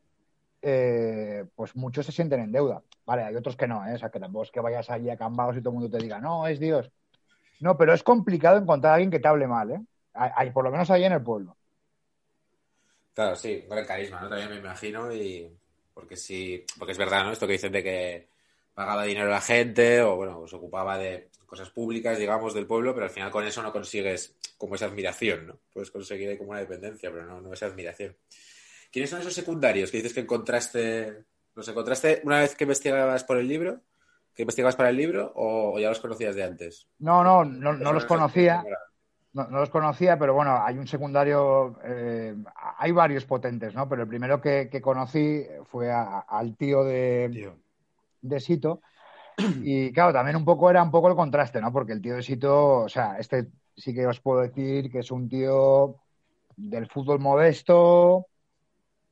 eh, 0.61 1.45
pues 1.55 1.75
muchos 1.75 2.05
se 2.05 2.11
sienten 2.11 2.41
en 2.41 2.51
deuda. 2.51 2.81
Vale, 3.05 3.23
hay 3.23 3.35
otros 3.35 3.55
que 3.55 3.67
no, 3.67 3.87
¿eh? 3.87 3.93
O 3.93 3.97
sea, 3.97 4.09
que 4.09 4.19
tampoco 4.19 4.43
es 4.43 4.51
que 4.51 4.59
vayas 4.59 4.89
allí 4.89 5.09
a 5.09 5.13
y 5.13 5.17
todo 5.17 5.51
el 5.53 5.63
mundo 5.63 5.89
te 5.89 6.03
diga, 6.03 6.19
no, 6.19 6.47
es 6.47 6.59
Dios. 6.59 6.91
No, 7.59 7.77
pero 7.77 7.93
es 7.93 8.03
complicado 8.03 8.57
encontrar 8.57 8.91
a 8.91 8.95
alguien 8.95 9.11
que 9.11 9.19
te 9.19 9.27
hable 9.27 9.47
mal, 9.47 9.71
¿eh? 9.71 9.81
Hay, 10.13 10.49
por 10.49 10.63
lo 10.63 10.71
menos 10.71 10.89
ahí 10.89 11.03
en 11.03 11.13
el 11.13 11.21
pueblo. 11.21 11.55
Claro, 13.13 13.35
sí, 13.35 13.65
con 13.67 13.77
el 13.77 13.85
carisma, 13.85 14.21
¿no? 14.21 14.29
También 14.29 14.49
me 14.49 14.57
imagino 14.57 15.13
y 15.13 15.51
porque 15.93 16.15
sí, 16.15 16.63
porque 16.77 16.91
es 16.91 16.97
verdad, 16.97 17.23
¿no? 17.23 17.31
Esto 17.31 17.45
que 17.45 17.53
dicen 17.53 17.71
de 17.71 17.83
que 17.83 18.27
pagaba 18.73 19.03
dinero 19.03 19.27
a 19.27 19.35
la 19.35 19.41
gente 19.41 20.01
o 20.01 20.15
bueno, 20.15 20.47
se 20.47 20.55
ocupaba 20.55 20.97
de 20.97 21.29
cosas 21.45 21.69
públicas, 21.69 22.17
digamos, 22.17 22.53
del 22.53 22.67
pueblo, 22.67 22.93
pero 22.93 23.05
al 23.05 23.11
final 23.11 23.31
con 23.31 23.45
eso 23.45 23.63
no 23.63 23.71
consigues 23.71 24.35
como 24.57 24.75
esa 24.75 24.85
admiración, 24.85 25.47
¿no? 25.47 25.59
Puedes 25.71 25.91
conseguir 25.91 26.37
como 26.37 26.51
una 26.51 26.59
dependencia, 26.59 27.11
pero 27.11 27.25
no, 27.25 27.41
no 27.41 27.53
esa 27.53 27.67
admiración. 27.67 28.15
¿Quiénes 28.91 29.09
son 29.09 29.21
esos 29.21 29.33
secundarios 29.33 29.91
que 29.91 29.97
dices 29.97 30.13
que 30.13 30.21
encontraste, 30.21 31.25
los 31.55 31.67
encontraste 31.67 32.21
una 32.23 32.39
vez 32.39 32.55
que 32.55 32.63
investigabas 32.63 33.23
por 33.23 33.37
el 33.37 33.47
libro, 33.47 33.81
que 34.33 34.43
investigabas 34.43 34.75
para 34.75 34.89
el 34.89 34.97
libro 34.97 35.31
o, 35.35 35.77
ya 35.79 35.89
los 35.89 35.99
conocías 35.99 36.35
de 36.35 36.43
antes? 36.43 36.87
No, 36.99 37.23
no, 37.23 37.43
no, 37.45 37.73
no 37.73 37.93
los 37.93 38.05
conocía. 38.05 38.63
No, 39.33 39.47
no 39.49 39.59
los 39.59 39.69
conocía, 39.69 40.17
pero 40.17 40.33
bueno, 40.33 40.57
hay 40.63 40.77
un 40.79 40.87
secundario, 40.87 41.77
eh, 41.83 42.35
hay 42.79 42.91
varios 42.91 43.25
potentes, 43.25 43.75
¿no? 43.75 43.87
Pero 43.87 44.03
el 44.03 44.07
primero 44.07 44.41
que, 44.41 44.67
que 44.71 44.81
conocí 44.81 45.45
fue 45.65 45.91
a- 45.91 46.19
al 46.21 46.55
tío 46.57 46.83
de, 46.83 47.29
Tío. 47.31 47.55
de 48.21 48.39
Sito. 48.39 48.81
Y 49.63 49.91
claro, 49.93 50.13
también 50.13 50.37
un 50.37 50.45
poco 50.45 50.69
era 50.71 50.81
un 50.81 50.89
poco 50.89 51.09
el 51.09 51.15
contraste, 51.15 51.61
¿no? 51.61 51.71
Porque 51.71 51.93
el 51.93 52.01
tío 52.01 52.15
de 52.15 52.23
Sito, 52.23 52.79
o 52.79 52.89
sea, 52.89 53.17
este 53.19 53.47
sí 53.75 53.93
que 53.93 54.07
os 54.07 54.19
puedo 54.19 54.41
decir 54.41 54.89
que 54.91 54.99
es 54.99 55.11
un 55.11 55.29
tío 55.29 55.97
del 56.55 56.87
fútbol 56.87 57.19
modesto, 57.19 58.27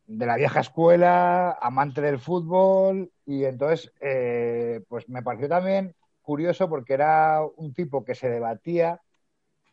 de 0.08 0.26
la 0.26 0.36
vieja 0.36 0.60
escuela, 0.60 1.52
amante 1.62 2.02
del 2.02 2.20
fútbol. 2.20 3.12
Y 3.26 3.46
entonces, 3.46 3.92
eh, 4.02 4.82
pues 4.88 5.10
me 5.10 5.24
pareció 5.24 5.50
también 5.50 5.96
curioso 6.22 6.70
porque 6.70 6.94
era 6.94 7.42
un 7.58 7.74
tipo 7.74 8.04
que 8.04 8.16
se 8.16 8.30
debatía 8.30 9.02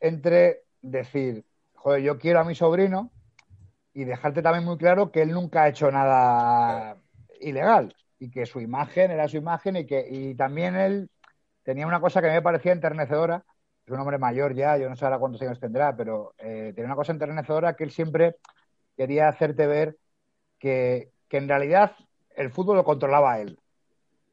entre 0.00 0.62
decir, 0.82 1.44
joder, 1.74 2.02
yo 2.02 2.18
quiero 2.18 2.40
a 2.40 2.44
mi 2.44 2.54
sobrino 2.54 3.10
y 3.94 4.04
dejarte 4.04 4.42
también 4.42 4.64
muy 4.64 4.76
claro 4.78 5.10
que 5.10 5.22
él 5.22 5.32
nunca 5.32 5.64
ha 5.64 5.68
hecho 5.68 5.90
nada 5.90 6.96
ilegal 7.40 7.94
y 8.18 8.30
que 8.30 8.46
su 8.46 8.60
imagen 8.60 9.10
era 9.10 9.28
su 9.28 9.36
imagen 9.36 9.76
y 9.76 9.86
que 9.86 10.06
y 10.08 10.34
también 10.34 10.76
él 10.76 11.10
tenía 11.62 11.86
una 11.86 12.00
cosa 12.00 12.22
que 12.22 12.28
me 12.28 12.42
parecía 12.42 12.72
enternecedora. 12.72 13.44
Es 13.84 13.92
un 13.92 14.00
hombre 14.00 14.18
mayor 14.18 14.54
ya, 14.54 14.76
yo 14.78 14.88
no 14.88 14.96
sé 14.96 15.04
ahora 15.04 15.18
cuántos 15.18 15.42
años 15.42 15.58
tendrá, 15.60 15.96
pero 15.96 16.34
eh, 16.38 16.72
tenía 16.74 16.86
una 16.86 16.96
cosa 16.96 17.12
enternecedora 17.12 17.74
que 17.74 17.84
él 17.84 17.90
siempre 17.90 18.36
quería 18.96 19.28
hacerte 19.28 19.66
ver 19.66 19.96
que, 20.62 21.10
que 21.28 21.38
en 21.38 21.48
realidad 21.48 21.96
el 22.36 22.52
fútbol 22.52 22.76
lo 22.76 22.84
controlaba 22.84 23.40
él. 23.40 23.58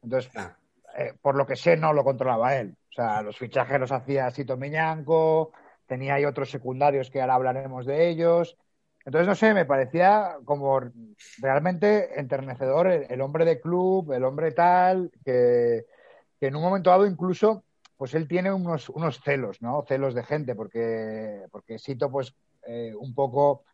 Entonces, 0.00 0.30
Ah, 0.36 0.56
eh, 0.96 1.12
por 1.20 1.34
lo 1.34 1.44
que 1.44 1.56
sé, 1.56 1.76
no 1.76 1.92
lo 1.92 2.04
controlaba 2.04 2.56
él. 2.56 2.76
O 2.88 2.92
sea, 2.92 3.20
los 3.22 3.36
fichajes 3.36 3.80
los 3.80 3.90
hacía 3.90 4.30
Sito 4.30 4.56
Miñanco, 4.56 5.50
tenía 5.86 6.14
ahí 6.14 6.24
otros 6.24 6.48
secundarios 6.48 7.10
que 7.10 7.20
ahora 7.20 7.34
hablaremos 7.34 7.84
de 7.84 8.08
ellos. 8.08 8.56
Entonces, 9.04 9.26
no 9.26 9.34
sé, 9.34 9.54
me 9.54 9.64
parecía 9.64 10.36
como 10.44 10.80
realmente 11.38 12.20
enternecedor 12.20 12.86
el, 12.86 13.06
el 13.10 13.20
hombre 13.22 13.44
de 13.44 13.60
club, 13.60 14.12
el 14.12 14.22
hombre 14.22 14.52
tal, 14.52 15.10
que, 15.24 15.86
que 16.38 16.46
en 16.46 16.54
un 16.54 16.62
momento 16.62 16.90
dado 16.90 17.06
incluso, 17.06 17.64
pues 17.96 18.14
él 18.14 18.28
tiene 18.28 18.52
unos, 18.52 18.88
unos 18.88 19.20
celos, 19.20 19.60
¿no? 19.62 19.84
Celos 19.88 20.14
de 20.14 20.22
gente, 20.22 20.54
porque, 20.54 21.42
porque 21.50 21.80
Sito, 21.80 22.08
pues, 22.08 22.34
eh, 22.68 22.94
un 22.94 23.14
poco 23.16 23.64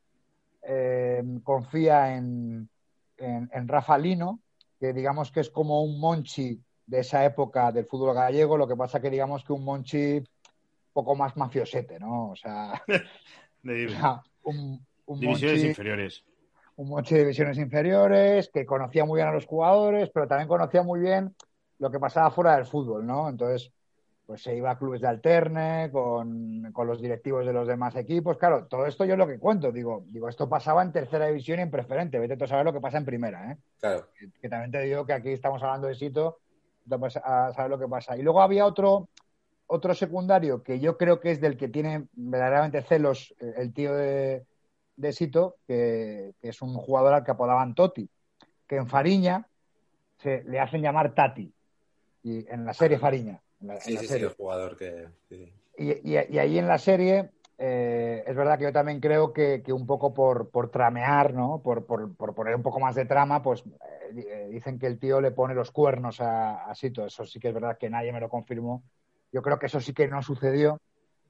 eh, 0.66 1.22
confía 1.42 2.16
en, 2.16 2.68
en, 3.16 3.48
en 3.52 3.68
Rafa 3.68 3.96
Lino, 3.98 4.40
que 4.78 4.92
digamos 4.92 5.30
que 5.30 5.40
es 5.40 5.50
como 5.50 5.82
un 5.82 5.98
Monchi 6.00 6.60
de 6.86 7.00
esa 7.00 7.24
época 7.24 7.72
del 7.72 7.86
fútbol 7.86 8.14
gallego, 8.14 8.56
lo 8.56 8.68
que 8.68 8.76
pasa 8.76 9.00
que 9.00 9.10
digamos 9.10 9.44
que 9.44 9.52
un 9.52 9.64
Monchi 9.64 10.22
poco 10.92 11.14
más 11.14 11.36
mafiosete, 11.36 11.98
¿no? 11.98 12.30
O 12.30 12.36
sea, 12.36 12.82
De 13.62 13.86
o 13.86 13.90
sea, 13.90 14.22
un, 14.44 14.86
un 15.06 15.20
divisiones 15.20 15.58
Monchi, 15.58 15.68
inferiores. 15.68 16.24
un 16.76 16.88
Monchi 16.88 17.14
de 17.14 17.20
divisiones 17.22 17.58
inferiores, 17.58 18.48
que 18.52 18.64
conocía 18.66 19.04
muy 19.04 19.18
bien 19.18 19.28
a 19.28 19.32
los 19.32 19.46
jugadores, 19.46 20.10
pero 20.12 20.28
también 20.28 20.48
conocía 20.48 20.82
muy 20.82 21.00
bien 21.00 21.34
lo 21.78 21.90
que 21.90 21.98
pasaba 21.98 22.30
fuera 22.30 22.56
del 22.56 22.66
fútbol, 22.66 23.06
¿no? 23.06 23.28
Entonces, 23.28 23.72
pues 24.26 24.42
se 24.42 24.56
iba 24.56 24.72
a 24.72 24.78
clubes 24.78 25.00
de 25.00 25.06
alterne 25.06 25.88
con, 25.92 26.72
con 26.72 26.88
los 26.88 27.00
directivos 27.00 27.46
de 27.46 27.52
los 27.52 27.68
demás 27.68 27.94
equipos. 27.94 28.36
Claro, 28.36 28.66
todo 28.66 28.86
esto 28.86 29.04
yo 29.04 29.12
es 29.12 29.18
lo 29.18 29.28
que 29.28 29.38
cuento. 29.38 29.70
Digo, 29.70 30.04
digo, 30.08 30.28
esto 30.28 30.48
pasaba 30.48 30.82
en 30.82 30.90
tercera 30.90 31.26
división 31.26 31.60
y 31.60 31.62
en 31.62 31.70
preferente. 31.70 32.18
Vete 32.18 32.36
tú 32.36 32.44
a 32.44 32.48
saber 32.48 32.64
lo 32.64 32.72
que 32.72 32.80
pasa 32.80 32.98
en 32.98 33.04
primera, 33.04 33.52
¿eh? 33.52 33.56
Claro. 33.78 34.08
que, 34.18 34.28
que 34.40 34.48
también 34.48 34.72
te 34.72 34.80
digo 34.80 35.06
que 35.06 35.12
aquí 35.12 35.30
estamos 35.30 35.62
hablando 35.62 35.86
de 35.86 35.94
Sito, 35.94 36.40
a 37.22 37.52
saber 37.52 37.70
lo 37.70 37.78
que 37.78 37.86
pasa. 37.88 38.16
Y 38.16 38.22
luego 38.22 38.42
había 38.42 38.66
otro, 38.66 39.08
otro 39.68 39.94
secundario 39.94 40.62
que 40.62 40.80
yo 40.80 40.96
creo 40.96 41.20
que 41.20 41.30
es 41.30 41.40
del 41.40 41.56
que 41.56 41.68
tiene 41.68 42.08
verdaderamente 42.12 42.82
celos 42.82 43.32
eh, 43.38 43.54
el 43.58 43.72
tío 43.72 43.94
de, 43.94 44.44
de 44.96 45.12
Sito, 45.12 45.56
que, 45.68 46.34
que 46.40 46.48
es 46.48 46.62
un 46.62 46.74
jugador 46.74 47.14
al 47.14 47.24
que 47.24 47.30
apodaban 47.30 47.76
Toti, 47.76 48.10
que 48.66 48.76
en 48.76 48.88
Fariña 48.88 49.46
se 50.18 50.42
le 50.44 50.58
hacen 50.58 50.82
llamar 50.82 51.14
Tati, 51.14 51.52
y 52.22 52.48
en 52.48 52.64
la 52.64 52.74
serie 52.74 52.98
Fariña. 52.98 53.40
En 53.66 53.68
la- 53.68 53.74
en 53.74 53.80
Sí, 53.80 53.94
la 53.94 54.00
sí, 54.00 54.06
sí, 54.06 54.12
serie. 54.12 54.26
el 54.28 54.34
jugador 54.34 54.76
que. 54.76 55.08
sí, 55.28 55.36
sí. 55.36 55.52
Y, 55.78 56.16
y- 56.16 56.26
y 56.30 56.38
ahí 56.38 56.58
en 56.58 56.68
la 56.68 56.78
serie, 56.78 57.30
eh, 57.58 58.24
es 58.26 58.34
verdad 58.36 58.58
que 58.58 58.64
yo 58.64 58.72
también 58.72 59.00
creo 59.00 59.32
que, 59.32 59.62
que 59.62 59.72
un 59.72 59.86
poco 59.86 60.14
por, 60.14 60.50
por 60.50 60.70
tramear, 60.70 61.34
¿no? 61.34 61.60
Por, 61.62 61.84
por- 61.86 62.14
por 62.16 62.34
poner 62.34 62.54
un 62.56 62.62
poco 62.62 62.80
más 62.80 62.94
de 62.94 63.04
trama, 63.04 63.42
pues 63.42 63.62
eh, 64.16 64.48
dicen 64.50 64.78
que 64.78 64.86
el 64.86 64.98
tío 64.98 65.20
le 65.20 65.32
pone 65.32 65.54
los 65.54 65.70
cuernos 65.70 66.20
a, 66.20 66.64
a 66.64 66.74
Sito. 66.74 67.04
Eso 67.04 67.24
sí 67.26 67.38
que 67.38 67.48
es 67.48 67.54
verdad 67.54 67.76
que 67.78 67.90
nadie 67.90 68.12
me 68.12 68.20
lo 68.20 68.28
confirmó. 68.28 68.82
Yo 69.32 69.42
creo 69.42 69.58
que 69.58 69.66
eso 69.66 69.80
sí 69.80 69.92
que 69.92 70.08
no 70.08 70.22
sucedió. 70.22 70.78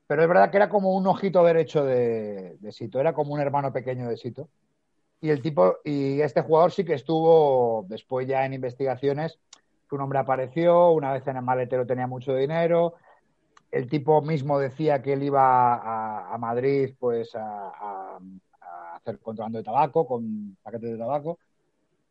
Pero 0.07 0.23
es 0.23 0.29
verdad 0.29 0.51
que 0.51 0.59
era 0.59 0.69
como 0.69 0.95
un 0.95 1.07
ojito 1.07 1.45
derecho 1.45 1.85
de, 1.85 2.57
de 2.61 2.73
Sito, 2.73 3.01
era 3.01 3.13
como 3.15 3.35
un 3.35 3.41
hermano 3.41 3.73
pequeño 3.73 4.09
de 4.09 4.17
Sito. 4.17 4.49
Y 5.21 5.31
el 5.31 5.43
tipo, 5.43 5.79
y 5.85 6.21
este 6.21 6.43
jugador 6.43 6.73
sí 6.73 6.85
que 6.85 6.95
estuvo 6.95 7.85
después 7.89 8.27
ya 8.29 8.45
en 8.45 8.55
investigaciones, 8.55 9.39
su 9.89 9.97
nombre 9.97 10.19
apareció, 10.19 10.91
una 10.91 11.13
vez 11.13 11.27
en 11.29 11.37
el 11.37 11.43
maletero 11.43 11.87
tenía 11.87 12.07
mucho 12.07 12.35
dinero, 12.35 12.95
el 13.71 13.89
tipo 13.89 14.23
mismo 14.23 14.59
decía 14.59 15.03
que 15.03 15.13
él 15.13 15.23
iba 15.23 16.33
a, 16.33 16.39
Madrid 16.39 16.95
pues 16.99 17.35
a, 17.35 18.19
hacer 18.95 19.19
contrabando 19.21 19.59
de 19.59 19.65
tabaco, 19.65 20.07
con 20.07 20.57
paquetes 20.63 20.93
de 20.93 20.99
tabaco. 20.99 21.39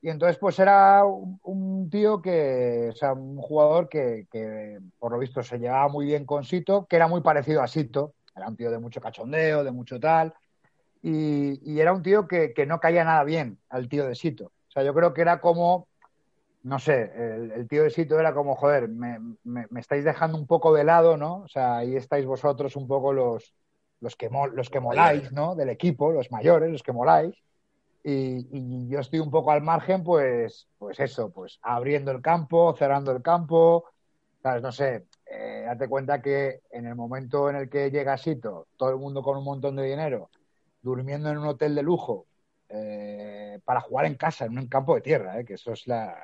Y 0.01 0.09
entonces 0.09 0.37
pues 0.37 0.59
era 0.59 1.03
un, 1.03 1.39
un 1.43 1.89
tío 1.89 2.21
que, 2.21 2.89
o 2.91 2.95
sea, 2.95 3.13
un 3.13 3.37
jugador 3.37 3.89
que, 3.89 4.27
que, 4.31 4.79
por 4.99 5.11
lo 5.11 5.17
visto 5.17 5.41
se 5.41 5.57
llevaba 5.57 5.87
muy 5.87 6.05
bien 6.05 6.25
con 6.25 6.43
Sito, 6.43 6.85
que 6.85 6.95
era 6.95 7.07
muy 7.07 7.21
parecido 7.21 7.63
a 7.63 7.67
Sito, 7.67 8.13
era 8.35 8.47
un 8.47 8.55
tío 8.55 8.69
de 8.69 8.77
mucho 8.77 9.01
cachondeo, 9.01 9.63
de 9.63 9.71
mucho 9.71 9.99
tal, 9.99 10.33
y, 11.01 11.59
y 11.71 11.79
era 11.79 11.93
un 11.93 12.03
tío 12.03 12.27
que, 12.27 12.53
que 12.53 12.65
no 12.65 12.79
caía 12.79 13.03
nada 13.03 13.23
bien 13.23 13.59
al 13.69 13.89
tío 13.89 14.05
de 14.07 14.15
Sito. 14.15 14.45
O 14.45 14.71
sea, 14.71 14.83
yo 14.83 14.93
creo 14.93 15.13
que 15.13 15.21
era 15.21 15.41
como, 15.41 15.87
no 16.65 16.79
sé, 16.79 17.11
el, 17.15 17.51
el 17.51 17.67
tío 17.67 17.83
de 17.83 17.91
Sito 17.91 18.19
era 18.19 18.33
como, 18.33 18.55
joder, 18.55 18.89
me, 18.89 19.19
me- 19.43 19.67
me 19.69 19.79
estáis 19.79 20.03
dejando 20.03 20.37
un 20.37 20.47
poco 20.47 20.73
de 20.73 20.83
lado, 20.83 21.17
¿no? 21.17 21.37
O 21.43 21.47
sea, 21.47 21.77
ahí 21.77 21.95
estáis 21.95 22.25
vosotros 22.25 22.75
un 22.75 22.87
poco 22.87 23.13
los, 23.13 23.53
los, 24.01 24.15
que, 24.15 24.29
mol- 24.31 24.53
los 24.53 24.69
que 24.69 24.79
moláis, 24.79 25.31
¿no? 25.31 25.55
Del 25.55 25.69
equipo, 25.69 26.11
los 26.11 26.31
mayores, 26.31 26.71
los 26.71 26.83
que 26.83 26.93
moláis. 26.93 27.35
Y, 28.03 28.47
y 28.51 28.87
yo 28.89 28.99
estoy 28.99 29.19
un 29.19 29.31
poco 29.31 29.51
al 29.51 29.61
margen, 29.63 30.03
pues, 30.03 30.69
pues 30.77 30.99
eso, 30.99 31.31
pues 31.31 31.59
abriendo 31.63 32.11
el 32.11 32.21
campo, 32.21 32.75
cerrando 32.77 33.11
el 33.11 33.21
campo, 33.23 33.85
¿sabes? 34.43 34.61
No 34.63 34.71
sé, 34.71 35.07
eh, 35.25 35.63
date 35.65 35.87
cuenta 35.89 36.21
que 36.21 36.61
en 36.71 36.85
el 36.87 36.95
momento 36.95 37.49
en 37.49 37.55
el 37.57 37.69
que 37.69 37.89
llega 37.91 38.17
Sito, 38.17 38.67
todo 38.77 38.89
el 38.91 38.97
mundo 38.97 39.23
con 39.23 39.37
un 39.37 39.43
montón 39.45 39.75
de 39.75 39.83
dinero, 39.85 40.31
durmiendo 40.81 41.29
en 41.29 41.37
un 41.39 41.47
hotel 41.47 41.75
de 41.75 41.83
lujo, 41.83 42.27
eh, 42.69 43.59
para 43.65 43.81
jugar 43.81 44.05
en 44.05 44.15
casa, 44.15 44.45
en 44.45 44.57
un 44.57 44.67
campo 44.67 44.95
de 44.95 45.01
tierra, 45.01 45.39
eh, 45.39 45.45
que 45.45 45.55
eso 45.55 45.73
es 45.73 45.87
la, 45.87 46.15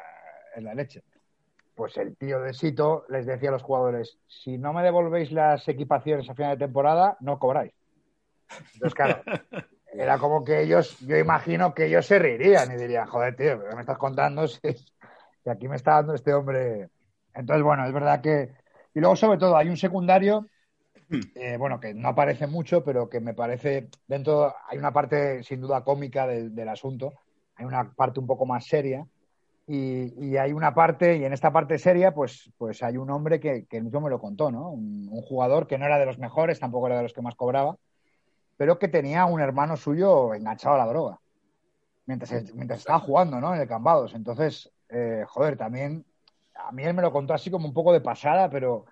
es 0.56 0.64
la 0.64 0.74
leche. 0.74 1.04
Pues 1.76 1.98
el 1.98 2.16
tío 2.18 2.42
de 2.42 2.54
Sito 2.54 3.06
les 3.10 3.26
decía 3.26 3.50
a 3.50 3.54
los 3.54 3.64
jugadores, 3.64 4.20
si 4.28 4.58
no 4.58 4.74
me 4.74 4.84
devolvéis 4.84 5.32
las 5.32 5.68
equipaciones 5.68 6.30
a 6.30 6.36
final 6.36 6.58
de 6.58 6.66
temporada, 6.66 7.18
no 7.22 7.40
cobráis. 7.40 7.74
Entonces, 8.74 8.94
claro, 8.94 9.24
era 9.94 10.18
como 10.18 10.44
que 10.44 10.62
ellos, 10.62 11.00
yo 11.00 11.18
imagino 11.18 11.74
que 11.74 11.86
ellos 11.86 12.06
se 12.06 12.20
reirían 12.20 12.72
y 12.72 12.76
dirían, 12.76 13.08
joder, 13.08 13.36
tío, 13.36 13.64
¿qué 13.68 13.76
me 13.76 13.82
estás 13.82 13.98
contando? 13.98 14.46
Si, 14.48 14.74
si 15.44 15.50
aquí 15.50 15.68
me 15.68 15.76
está 15.76 15.96
dando 15.96 16.14
este 16.14 16.34
hombre. 16.34 16.90
Entonces, 17.34 17.64
bueno, 17.64 17.86
es 17.86 17.94
verdad 17.94 18.22
que. 18.22 18.54
Y 18.94 19.00
luego, 19.00 19.16
sobre 19.16 19.40
todo, 19.40 19.58
hay 19.58 19.70
un 19.70 19.78
secundario, 19.78 20.46
eh, 21.36 21.58
bueno, 21.58 21.80
que 21.80 21.94
no 21.94 22.10
aparece 22.10 22.48
mucho, 22.48 22.84
pero 22.84 23.10
que 23.10 23.20
me 23.20 23.34
parece. 23.34 23.90
Dentro, 24.08 24.54
hay 24.70 24.78
una 24.78 24.92
parte 24.92 25.44
sin 25.44 25.62
duda 25.62 25.84
cómica 25.84 26.28
del 26.28 26.70
asunto, 26.70 27.14
hay 27.56 27.66
una 27.66 27.92
parte 27.92 28.20
un 28.20 28.28
poco 28.28 28.46
más 28.46 28.66
seria. 28.66 29.06
Y, 29.74 30.14
y 30.26 30.38
hay 30.38 30.52
una 30.52 30.74
parte, 30.74 31.18
y 31.18 31.24
en 31.24 31.32
esta 31.32 31.52
parte 31.54 31.78
seria, 31.78 32.14
pues, 32.14 32.52
pues 32.58 32.84
hay 32.84 32.98
un 32.98 33.10
hombre 33.10 33.40
que, 33.40 33.66
que 33.68 33.82
mismo 33.82 34.02
me 34.02 34.10
lo 34.10 34.20
contó, 34.20 34.52
¿no? 34.52 34.70
Un, 34.70 35.08
un 35.10 35.22
jugador 35.22 35.66
que 35.66 35.78
no 35.78 35.86
era 35.86 35.98
de 35.98 36.06
los 36.06 36.18
mejores, 36.20 36.60
tampoco 36.60 36.88
era 36.88 36.98
de 36.98 37.04
los 37.04 37.14
que 37.14 37.22
más 37.22 37.36
cobraba, 37.36 37.78
pero 38.58 38.78
que 38.78 38.90
tenía 38.90 39.26
un 39.26 39.40
hermano 39.40 39.78
suyo 39.78 40.34
enganchado 40.34 40.76
a 40.76 40.80
la 40.80 40.88
droga 40.88 41.20
mientras, 42.06 42.54
mientras 42.54 42.80
estaba 42.80 43.00
jugando, 43.00 43.40
¿no? 43.40 43.54
En 43.56 43.62
el 43.62 43.68
Cambados. 43.68 44.14
Entonces, 44.14 44.72
eh, 44.90 45.24
joder, 45.28 45.58
también 45.58 46.06
a 46.56 46.72
mí 46.72 46.84
él 46.84 46.94
me 46.94 47.02
lo 47.02 47.12
contó 47.12 47.34
así 47.34 47.50
como 47.50 47.68
un 47.68 47.74
poco 47.74 47.94
de 47.94 48.02
pasada, 48.02 48.50
pero, 48.50 48.86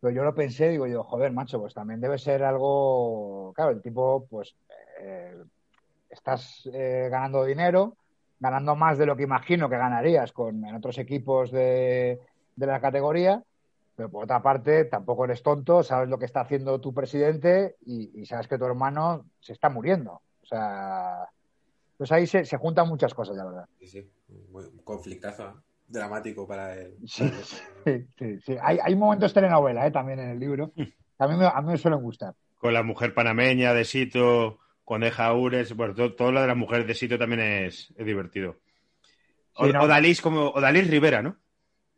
pero 0.00 0.14
yo 0.14 0.22
lo 0.22 0.34
pensé, 0.34 0.68
digo 0.68 0.86
yo, 0.86 1.02
joder, 1.02 1.32
macho, 1.32 1.60
pues 1.60 1.74
también 1.74 2.00
debe 2.00 2.18
ser 2.18 2.44
algo, 2.44 3.52
claro, 3.54 3.72
el 3.72 3.82
tipo, 3.82 4.26
pues, 4.30 4.54
eh, 5.00 5.34
estás 6.08 6.68
eh, 6.72 7.08
ganando 7.10 7.44
dinero, 7.44 7.96
ganando 8.40 8.74
más 8.74 8.98
de 8.98 9.06
lo 9.06 9.16
que 9.16 9.22
imagino 9.22 9.68
que 9.68 9.76
ganarías 9.76 10.32
con, 10.32 10.64
en 10.64 10.74
otros 10.74 10.98
equipos 10.98 11.52
de, 11.52 12.18
de 12.56 12.66
la 12.66 12.80
categoría, 12.80 13.42
pero 13.94 14.08
por 14.10 14.24
otra 14.24 14.42
parte, 14.42 14.86
tampoco 14.86 15.26
eres 15.26 15.42
tonto, 15.42 15.82
sabes 15.82 16.08
lo 16.08 16.18
que 16.18 16.24
está 16.24 16.40
haciendo 16.40 16.80
tu 16.80 16.94
presidente 16.94 17.76
y, 17.84 18.20
y 18.20 18.26
sabes 18.26 18.48
que 18.48 18.56
tu 18.56 18.64
hermano 18.64 19.26
se 19.40 19.52
está 19.52 19.68
muriendo. 19.68 20.22
O 20.42 20.46
sea, 20.46 21.28
pues 21.98 22.10
ahí 22.10 22.26
se, 22.26 22.46
se 22.46 22.56
juntan 22.56 22.88
muchas 22.88 23.12
cosas, 23.12 23.36
la 23.36 23.44
verdad. 23.44 23.66
Sí, 23.78 23.86
sí. 23.86 24.10
Un 24.52 24.80
conflictazo 24.84 25.48
¿eh? 25.48 25.52
dramático 25.86 26.46
para 26.48 26.74
él. 26.74 26.96
Sí, 27.06 27.30
sí, 27.84 28.06
sí, 28.18 28.40
sí. 28.40 28.56
Hay, 28.62 28.78
hay 28.82 28.96
momentos 28.96 29.34
telenovela 29.34 29.86
¿eh? 29.86 29.90
también 29.90 30.18
en 30.18 30.30
el 30.30 30.40
libro. 30.40 30.72
A 31.18 31.28
mí, 31.28 31.36
me, 31.36 31.44
a 31.44 31.60
mí 31.60 31.72
me 31.72 31.76
suelen 31.76 32.00
gustar. 32.00 32.34
Con 32.56 32.72
la 32.72 32.82
mujer 32.82 33.12
panameña 33.12 33.74
de 33.74 33.84
Sito, 33.84 34.60
con 34.90 35.02
Deja 35.02 35.32
Ures, 35.32 35.76
bueno, 35.76 35.94
todo, 35.94 36.16
todo 36.16 36.32
lo 36.32 36.40
de 36.40 36.48
las 36.48 36.56
mujeres 36.56 36.84
de 36.84 36.96
Sito 36.96 37.16
también 37.16 37.40
es, 37.42 37.94
es 37.96 38.04
divertido. 38.04 38.56
O, 39.54 39.64
Sí, 39.64 39.72
¿no? 39.72 39.82
Odalís 39.82 40.20
como 40.20 40.48
Odalís 40.48 40.90
Rivera, 40.90 41.22
¿no? 41.22 41.36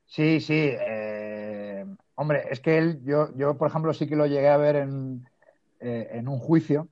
Sí, 0.04 0.40
sí. 0.40 0.76
eh, 0.78 1.86
hombre, 2.16 2.44
es 2.50 2.60
que 2.60 2.76
él, 2.76 3.00
yo, 3.02 3.34
yo, 3.34 3.56
por 3.56 3.68
ejemplo, 3.68 3.94
sí 3.94 4.06
que 4.06 4.14
lo 4.14 4.26
llegué 4.26 4.50
a 4.50 4.58
ver 4.58 4.76
en, 4.76 5.26
eh, 5.80 6.10
en 6.12 6.28
un 6.28 6.38
juicio. 6.38 6.88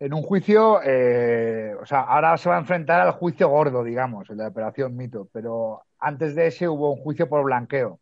En 0.00 0.14
un 0.14 0.22
juicio, 0.22 0.80
eh, 0.82 1.74
o 1.78 1.84
sea, 1.84 2.00
ahora 2.00 2.38
se 2.38 2.48
va 2.48 2.56
a 2.56 2.60
enfrentar 2.60 3.02
al 3.02 3.12
juicio 3.12 3.50
gordo, 3.50 3.84
digamos, 3.84 4.30
el 4.30 4.38
de 4.38 4.44
la 4.44 4.48
Operación 4.48 4.96
Mito, 4.96 5.28
pero 5.30 5.82
antes 5.98 6.34
de 6.34 6.46
ese 6.46 6.66
hubo 6.70 6.90
un 6.90 7.02
juicio 7.02 7.28
por 7.28 7.44
blanqueo. 7.44 8.00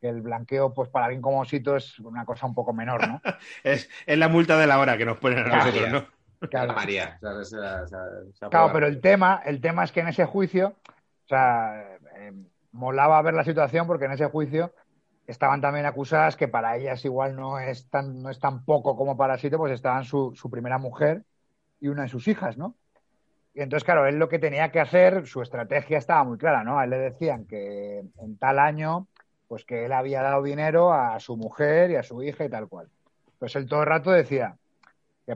Que 0.00 0.08
el 0.08 0.22
blanqueo, 0.22 0.72
pues 0.72 0.88
para 0.88 1.04
alguien 1.04 1.20
como 1.20 1.44
Sito, 1.44 1.76
es 1.76 1.98
una 1.98 2.24
cosa 2.24 2.46
un 2.46 2.54
poco 2.54 2.72
menor, 2.72 3.06
¿no? 3.06 3.20
Es, 3.64 3.90
es 4.06 4.16
la 4.16 4.28
multa 4.28 4.58
de 4.58 4.66
la 4.66 4.78
hora 4.78 4.96
que 4.96 5.04
nos 5.04 5.18
ponen 5.18 5.40
a 5.40 5.58
nosotros. 5.58 5.90
¿no? 5.90 6.19
Claro. 6.48 6.72
María. 6.72 7.18
o 7.22 7.44
sea, 7.44 7.84
Claro, 8.50 8.70
pero 8.72 8.86
el 8.86 9.00
tema, 9.00 9.42
el 9.44 9.60
tema 9.60 9.84
es 9.84 9.92
que 9.92 10.00
en 10.00 10.08
ese 10.08 10.24
juicio, 10.24 10.74
o 11.24 11.28
sea, 11.28 11.98
eh, 12.16 12.32
molaba 12.72 13.20
ver 13.22 13.34
la 13.34 13.44
situación 13.44 13.86
porque 13.86 14.06
en 14.06 14.12
ese 14.12 14.26
juicio 14.26 14.72
estaban 15.26 15.60
también 15.60 15.86
acusadas 15.86 16.36
que 16.36 16.48
para 16.48 16.76
ellas 16.76 17.04
igual 17.04 17.36
no 17.36 17.58
es 17.58 17.88
tan, 17.88 18.22
no 18.22 18.30
es 18.30 18.40
tan 18.40 18.64
poco 18.64 18.96
como 18.96 19.16
para 19.16 19.38
Sito, 19.38 19.58
pues 19.58 19.72
estaban 19.72 20.04
su, 20.04 20.32
su 20.34 20.50
primera 20.50 20.78
mujer 20.78 21.24
y 21.80 21.88
una 21.88 22.02
de 22.02 22.08
sus 22.08 22.26
hijas, 22.26 22.56
¿no? 22.56 22.74
Y 23.54 23.62
entonces, 23.62 23.84
claro, 23.84 24.06
él 24.06 24.16
lo 24.16 24.28
que 24.28 24.38
tenía 24.38 24.70
que 24.70 24.80
hacer, 24.80 25.26
su 25.26 25.42
estrategia 25.42 25.98
estaba 25.98 26.24
muy 26.24 26.38
clara, 26.38 26.62
¿no? 26.64 26.78
A 26.78 26.84
él 26.84 26.90
le 26.90 26.98
decían 26.98 27.46
que 27.46 28.04
en 28.18 28.38
tal 28.38 28.58
año, 28.58 29.08
pues 29.48 29.64
que 29.64 29.84
él 29.86 29.92
había 29.92 30.22
dado 30.22 30.42
dinero 30.42 30.92
a 30.92 31.18
su 31.20 31.36
mujer 31.36 31.90
y 31.90 31.96
a 31.96 32.02
su 32.02 32.22
hija 32.22 32.44
y 32.44 32.48
tal 32.48 32.68
cual. 32.68 32.88
Pues 33.38 33.56
él 33.56 33.66
todo 33.66 33.80
el 33.80 33.86
rato 33.86 34.10
decía, 34.10 34.56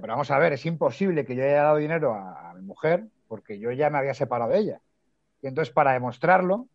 pero 0.01 0.15
vamos 0.15 0.31
a 0.31 0.39
ver, 0.39 0.53
es 0.53 0.67
imposible 0.67 1.25
que 1.25 1.37
yo 1.37 1.45
haya 1.45 1.63
dado 1.63 1.77
dinero 1.77 2.15
a, 2.15 2.51
a 2.51 2.55
mi 2.55 2.63
mujer 2.63 3.07
porque 3.29 3.59
yo 3.59 3.71
ya 3.73 3.91
me 3.91 3.99
había 3.99 4.15
separado 4.15 4.51
de 4.53 4.59
ella. 4.59 4.81
Y 5.43 5.47
entonces, 5.47 5.73
para 5.73 5.93
demostrarlo, 5.93 6.69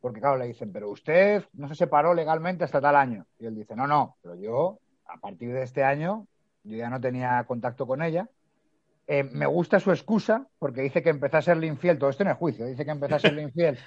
porque 0.00 0.20
claro, 0.20 0.36
le 0.36 0.46
dicen, 0.46 0.72
pero 0.72 0.90
usted 0.90 1.44
no 1.52 1.68
se 1.68 1.74
separó 1.74 2.14
legalmente 2.14 2.64
hasta 2.64 2.80
tal 2.80 2.96
año. 2.96 3.26
Y 3.38 3.46
él 3.46 3.54
dice, 3.54 3.76
no, 3.76 3.86
no, 3.86 4.16
pero 4.22 4.34
yo, 4.36 4.78
a 5.06 5.18
partir 5.18 5.52
de 5.52 5.62
este 5.62 5.84
año, 5.84 6.26
yo 6.64 6.76
ya 6.76 6.90
no 6.90 7.00
tenía 7.00 7.44
contacto 7.44 7.86
con 7.86 8.02
ella. 8.02 8.28
Eh, 9.06 9.24
me 9.24 9.46
gusta 9.46 9.78
su 9.78 9.92
excusa 9.92 10.46
porque 10.58 10.82
dice 10.82 11.02
que 11.02 11.10
empezó 11.10 11.36
a 11.36 11.42
serle 11.42 11.66
infiel, 11.66 11.98
todo 11.98 12.10
esto 12.10 12.24
en 12.24 12.30
el 12.30 12.34
juicio, 12.34 12.66
dice 12.66 12.84
que 12.84 12.90
empezó 12.90 13.16
a 13.16 13.20
serle 13.20 13.42
infiel 13.42 13.78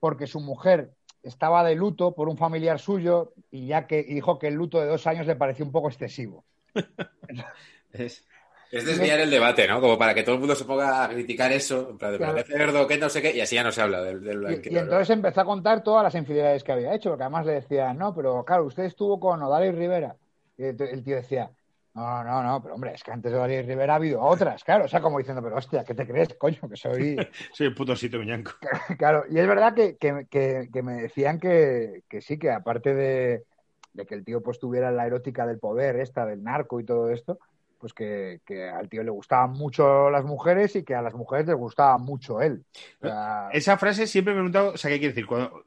porque 0.00 0.26
su 0.26 0.40
mujer 0.40 0.92
estaba 1.22 1.64
de 1.64 1.74
luto 1.74 2.14
por 2.14 2.28
un 2.28 2.36
familiar 2.36 2.78
suyo 2.78 3.32
y 3.50 3.66
ya 3.66 3.86
que 3.86 4.00
y 4.00 4.14
dijo 4.14 4.38
que 4.38 4.48
el 4.48 4.54
luto 4.54 4.80
de 4.80 4.86
dos 4.86 5.06
años 5.06 5.26
le 5.26 5.36
pareció 5.36 5.64
un 5.64 5.72
poco 5.72 5.88
excesivo. 5.88 6.44
Es- 8.00 8.26
Es 8.72 8.84
desviar 8.84 9.20
el 9.20 9.30
debate, 9.30 9.68
¿no? 9.68 9.80
Como 9.80 9.96
para 9.96 10.12
que 10.12 10.24
todo 10.24 10.34
el 10.34 10.40
mundo 10.40 10.56
se 10.56 10.64
ponga 10.64 11.04
a 11.04 11.08
criticar 11.08 11.52
eso, 11.52 11.88
en 11.90 11.98
plan 11.98 12.10
de 12.12 12.18
Claro. 12.18 12.42
cerdo, 12.44 12.86
que 12.88 12.98
no 12.98 13.08
sé 13.08 13.22
qué, 13.22 13.30
y 13.34 13.40
así 13.40 13.54
ya 13.54 13.62
no 13.62 13.70
se 13.70 13.80
habla 13.80 14.02
del, 14.02 14.20
del 14.24 14.60
Y, 14.64 14.74
y 14.74 14.76
entonces 14.78 15.08
empezó 15.10 15.40
a 15.42 15.44
contar 15.44 15.84
todas 15.84 16.02
las 16.02 16.14
infidelidades 16.16 16.64
que 16.64 16.72
había 16.72 16.92
hecho, 16.92 17.10
porque 17.10 17.22
además 17.22 17.46
le 17.46 17.52
decían, 17.52 17.96
no, 17.96 18.12
pero 18.12 18.44
claro, 18.44 18.64
usted 18.64 18.82
estuvo 18.82 19.20
con 19.20 19.40
Odalis 19.40 19.72
Rivera. 19.76 20.16
Y 20.58 20.64
el 20.64 21.04
tío 21.04 21.14
decía, 21.14 21.48
no, 21.94 22.24
no, 22.24 22.42
no, 22.42 22.60
pero 22.60 22.74
hombre, 22.74 22.92
es 22.94 23.04
que 23.04 23.12
antes 23.12 23.30
de 23.30 23.38
Odalis 23.38 23.66
Rivera 23.66 23.92
ha 23.92 23.96
habido 23.96 24.20
otras, 24.20 24.64
claro. 24.64 24.86
O 24.86 24.88
sea, 24.88 25.00
como 25.00 25.18
diciendo, 25.18 25.40
pero 25.42 25.56
hostia, 25.56 25.84
¿qué 25.84 25.94
te 25.94 26.04
crees, 26.06 26.34
coño? 26.34 26.58
Que 26.68 26.76
soy. 26.76 27.16
Soy 27.52 27.68
el 27.68 27.74
puto 27.74 27.94
sito 27.94 28.18
miñanco. 28.18 28.50
Claro, 28.98 29.24
y 29.30 29.38
es 29.38 29.46
verdad 29.46 29.74
que, 29.74 29.96
que- 29.96 30.26
que- 30.28 30.68
que 30.72 30.82
me 30.82 30.94
decían 31.02 31.38
que, 31.38 32.02
que 32.08 32.20
sí, 32.20 32.36
que 32.36 32.50
aparte 32.50 32.94
de, 32.94 33.44
de 33.92 34.06
que 34.06 34.14
el 34.16 34.24
tío 34.24 34.42
pues 34.42 34.58
tuviera 34.58 34.90
la 34.90 35.06
erótica 35.06 35.46
del 35.46 35.60
poder, 35.60 36.00
esta, 36.00 36.26
del 36.26 36.42
narco 36.42 36.80
y 36.80 36.84
todo 36.84 37.10
esto, 37.10 37.38
pues 37.78 37.92
que, 37.92 38.40
que 38.44 38.68
al 38.68 38.88
tío 38.88 39.02
le 39.02 39.10
gustaban 39.10 39.52
mucho 39.52 40.10
las 40.10 40.24
mujeres 40.24 40.76
y 40.76 40.84
que 40.84 40.94
a 40.94 41.02
las 41.02 41.14
mujeres 41.14 41.46
les 41.46 41.56
gustaba 41.56 41.98
mucho 41.98 42.40
él. 42.40 42.64
O 43.00 43.02
sea, 43.02 43.50
Esa 43.52 43.78
frase 43.78 44.06
siempre 44.06 44.32
me 44.34 44.38
he 44.40 44.42
preguntado, 44.42 44.72
o 44.74 44.76
sea, 44.76 44.90
¿qué 44.90 44.98
quiere 44.98 45.12
decir? 45.14 45.26
Cuando... 45.26 45.64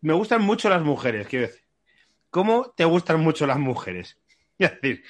Me 0.00 0.12
gustan 0.14 0.42
mucho 0.42 0.68
las 0.68 0.82
mujeres, 0.82 1.26
quiero 1.28 1.46
decir. 1.46 1.62
¿Cómo 2.30 2.72
te 2.76 2.84
gustan 2.84 3.20
mucho 3.20 3.46
las 3.46 3.58
mujeres? 3.58 4.18
Es 4.58 4.72
decir, 4.72 5.04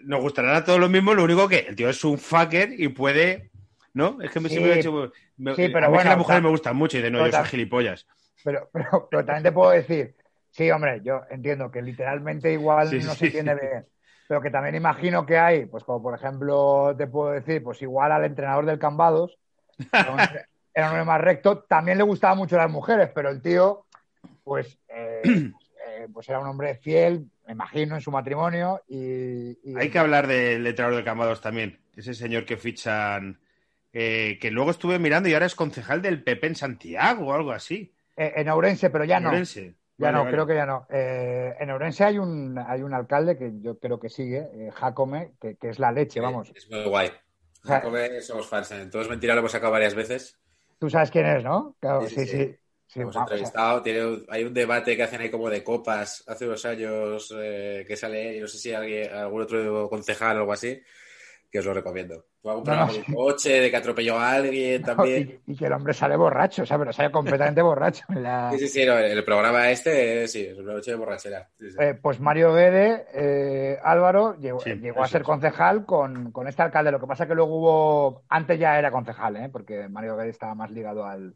nos 0.00 0.20
gustarán 0.22 0.56
a 0.56 0.64
todos 0.64 0.80
lo 0.80 0.88
mismo, 0.88 1.14
lo 1.14 1.24
único 1.24 1.48
que 1.48 1.60
el 1.60 1.76
tío 1.76 1.88
es 1.90 2.04
un 2.04 2.18
fucker 2.18 2.72
y 2.78 2.88
puede... 2.88 3.50
¿No? 3.94 4.20
Es 4.22 4.30
que 4.32 4.40
me 4.40 4.48
Sí. 4.48 4.54
siempre 4.54 4.72
he 4.74 4.76
hecho... 4.76 5.12
me- 5.36 5.54
Sí, 5.56 5.68
pero 5.68 5.86
a 5.86 5.88
mí 5.90 5.98
que 5.98 6.04
las 6.04 6.18
mujeres 6.18 6.42
me 6.42 6.50
gustan 6.50 6.76
mucho 6.76 6.98
y 6.98 7.02
de 7.02 7.10
no, 7.10 7.18
pero 7.18 7.30
yo 7.30 7.32
soy 7.32 7.44
gilipollas. 7.46 8.06
Pero, 8.42 8.68
pero, 8.72 9.08
pero 9.10 9.24
también 9.24 9.42
te 9.44 9.52
puedo 9.52 9.70
decir, 9.70 10.16
sí, 10.50 10.70
hombre, 10.70 11.00
yo 11.04 11.22
entiendo 11.30 11.70
que 11.70 11.82
literalmente 11.82 12.52
igual 12.52 12.88
Sí, 12.90 12.98
no 13.04 13.14
se 13.14 13.24
entiende 13.26 13.54
bien, 13.54 13.86
pero 14.32 14.40
que 14.40 14.50
también 14.50 14.74
imagino 14.74 15.26
que 15.26 15.36
hay, 15.36 15.66
pues 15.66 15.84
como 15.84 16.00
por 16.02 16.14
ejemplo 16.14 16.94
te 16.96 17.06
puedo 17.06 17.32
decir, 17.32 17.62
pues 17.62 17.82
igual 17.82 18.12
al 18.12 18.24
entrenador 18.24 18.64
del 18.64 18.78
Cambados, 18.78 19.36
era 19.92 20.10
un, 20.10 20.82
hombre 20.88 21.04
más 21.04 21.20
recto, 21.20 21.64
también 21.64 21.98
le 21.98 22.04
gustaban 22.04 22.38
mucho 22.38 22.56
las 22.56 22.70
mujeres, 22.70 23.10
pero 23.14 23.28
el 23.28 23.42
tío, 23.42 23.84
pues, 24.42 24.78
eh, 24.88 25.20
eh, 25.86 26.08
pues 26.10 26.26
era 26.30 26.40
un 26.40 26.46
hombre 26.46 26.76
fiel, 26.76 27.26
me 27.46 27.52
imagino, 27.52 27.94
en 27.94 28.00
su 28.00 28.10
matrimonio 28.10 28.80
y... 28.88 29.50
y- 29.70 29.76
Hay 29.76 29.90
que 29.90 29.98
hablar 29.98 30.26
del 30.26 30.66
entrenador 30.66 30.96
de 30.96 31.04
Cambados 31.04 31.42
también. 31.42 31.78
Ese 31.94 32.14
señor 32.14 32.46
que 32.46 32.56
fichan... 32.56 33.38
eh, 33.92 34.38
que 34.40 34.50
luego 34.50 34.70
estuve 34.70 34.98
mirando 34.98 35.28
y 35.28 35.34
ahora 35.34 35.44
es 35.44 35.54
concejal 35.54 36.00
del 36.00 36.22
PP 36.22 36.46
en 36.46 36.56
Santiago 36.56 37.26
o 37.26 37.34
algo 37.34 37.52
así. 37.52 37.92
eh, 38.16 38.32
en 38.36 38.48
Ourense, 38.48 38.88
pero 38.88 39.04
ya 39.04 39.20
no. 39.20 39.28
Orense. 39.28 39.74
Ya 40.02 40.10
Vale, 40.10 40.12
no, 40.12 40.24
vale. 40.24 40.32
creo 40.32 40.46
que 40.46 40.54
ya 40.54 40.66
no. 40.66 40.86
Eh, 40.90 41.54
en 41.60 41.70
Ourense 41.70 42.04
hay 42.04 42.18
un, 42.18 42.58
hay 42.58 42.82
un 42.82 42.92
alcalde 42.92 43.36
que 43.38 43.52
yo 43.60 43.78
creo 43.78 44.00
que 44.00 44.08
sigue, 44.08 44.48
eh, 44.52 44.70
Jacome, 44.72 45.32
que, 45.40 45.56
que 45.56 45.68
es 45.70 45.78
la 45.78 45.92
leche, 45.92 46.20
vamos. 46.20 46.50
Es 46.54 46.68
muy 46.70 46.84
guay. 46.84 47.08
O 47.08 47.66
sea- 47.66 47.76
Jacobe, 47.76 48.20
somos 48.20 48.46
fans. 48.48 48.70
En 48.72 48.90
Todo 48.90 49.02
es 49.02 49.08
mentira, 49.08 49.34
lo 49.34 49.40
hemos 49.40 49.52
sacado 49.52 49.72
varias 49.72 49.94
veces. 49.94 50.38
Tú 50.78 50.90
sabes 50.90 51.10
quién 51.10 51.26
es, 51.26 51.44
¿no? 51.44 51.76
Claro, 51.80 52.02
Sí, 52.08 52.14
sí, 52.16 52.26
sí, 52.26 52.36
sí. 52.38 52.56
sí. 52.88 53.00
Hemos 53.00 53.16
va, 53.16 53.24
o 53.24 53.26
sea, 53.28 53.34
entrevistado. 53.34 53.82
Tiene, 53.82 54.24
hay 54.28 54.44
un 54.44 54.52
debate 54.54 54.96
que 54.96 55.02
hacen 55.04 55.20
ahí 55.20 55.30
como 55.30 55.48
de 55.48 55.62
copas 55.62 56.24
hace 56.26 56.46
unos 56.46 56.64
años 56.64 57.32
eh, 57.38 57.84
que 57.86 57.96
sale, 57.96 58.36
y 58.36 58.40
no 58.40 58.48
sé 58.48 58.58
si 58.58 58.72
alguien, 58.72 59.12
algún 59.14 59.42
otro 59.42 59.88
concejal 59.88 60.36
o 60.36 60.40
algo 60.40 60.52
así, 60.52 60.80
que 61.52 61.60
os 61.60 61.66
lo 61.66 61.74
recomiendo. 61.74 62.26
Fue 62.42 62.52
algún 62.52 62.64
No, 62.64 62.74
no, 62.76 62.86
programa 62.86 62.92
de 62.92 62.98
un 63.00 63.04
coche, 63.04 63.60
de 63.60 63.70
que 63.70 63.76
atropelló 63.78 64.18
a 64.18 64.32
alguien 64.32 64.84
también. 64.84 65.30
y, 65.46 65.52
y 65.52 65.56
que 65.56 65.66
el 65.66 65.72
hombre 65.72 65.94
sale 65.94 66.16
borracho, 66.16 66.62
o 66.62 66.66
sea, 66.66 66.78
pero 66.78 66.92
sale 66.92 67.10
completamente 67.10 67.62
borracho. 67.62 68.04
en 68.08 68.22
la- 68.22 68.52
Sí, 68.52 68.58
sí, 68.58 68.68
sí, 68.68 68.84
no, 68.86 68.98
el 68.98 69.24
programa 69.24 69.70
este, 69.70 70.24
eh, 70.24 70.28
sí, 70.28 70.40
es 70.46 70.58
una 70.58 70.74
noche 70.74 70.90
de 70.92 70.96
borrachera. 70.96 71.50
Sí, 71.58 71.70
sí. 71.70 71.78
Eh, 71.78 71.94
pues 71.94 72.20
Mario 72.20 72.52
Guede, 72.52 73.06
eh, 73.14 73.78
Álvaro, 73.82 74.36
llegó, 74.38 74.64
Sí, 74.64 74.70
llegó 74.74 75.02
a 75.02 75.08
ser 75.08 75.22
concejal 75.22 75.86
con, 75.86 76.30
con 76.30 76.46
este 76.46 76.62
alcalde. 76.62 76.92
Lo 76.92 77.00
que 77.00 77.06
pasa 77.06 77.26
que 77.26 77.34
luego 77.34 77.56
hubo, 77.56 78.24
antes 78.28 78.58
ya 78.60 78.78
era 78.78 78.90
concejal, 78.90 79.36
¿eh? 79.36 79.48
porque 79.50 79.88
Mario 79.88 80.16
Guede 80.16 80.28
estaba 80.30 80.54
más 80.54 80.70
ligado 80.70 81.06
al, 81.06 81.34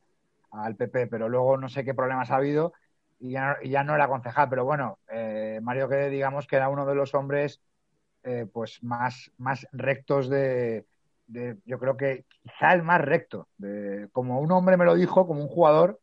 al 0.50 0.76
PP, 0.76 1.06
pero 1.06 1.28
luego 1.30 1.56
no 1.56 1.68
sé 1.70 1.84
qué 1.84 1.94
problemas 1.94 2.30
ha 2.30 2.36
habido 2.36 2.74
y 3.18 3.30
ya 3.32 3.48
no, 3.48 3.56
y 3.62 3.70
ya 3.70 3.82
no 3.82 3.94
era 3.94 4.08
concejal. 4.08 4.48
Pero 4.50 4.64
bueno, 4.66 4.98
eh, 5.10 5.58
Mario 5.62 5.88
Guede, 5.88 6.10
digamos 6.10 6.46
que 6.46 6.56
era 6.56 6.68
uno 6.68 6.84
de 6.86 6.94
los 6.94 7.14
hombres 7.14 7.60
eh, 8.26 8.46
pues 8.52 8.82
más, 8.82 9.30
más 9.38 9.66
rectos 9.72 10.28
de, 10.28 10.84
de- 11.26 11.56
yo 11.64 11.78
creo 11.78 11.96
que 11.96 12.24
quizá 12.42 12.74
el 12.74 12.82
más 12.82 13.00
recto. 13.00 13.48
De, 13.56 14.08
como 14.12 14.40
un 14.40 14.52
hombre 14.52 14.76
me 14.76 14.84
lo 14.84 14.94
dijo, 14.94 15.26
como 15.26 15.40
un 15.42 15.48
jugador, 15.48 16.00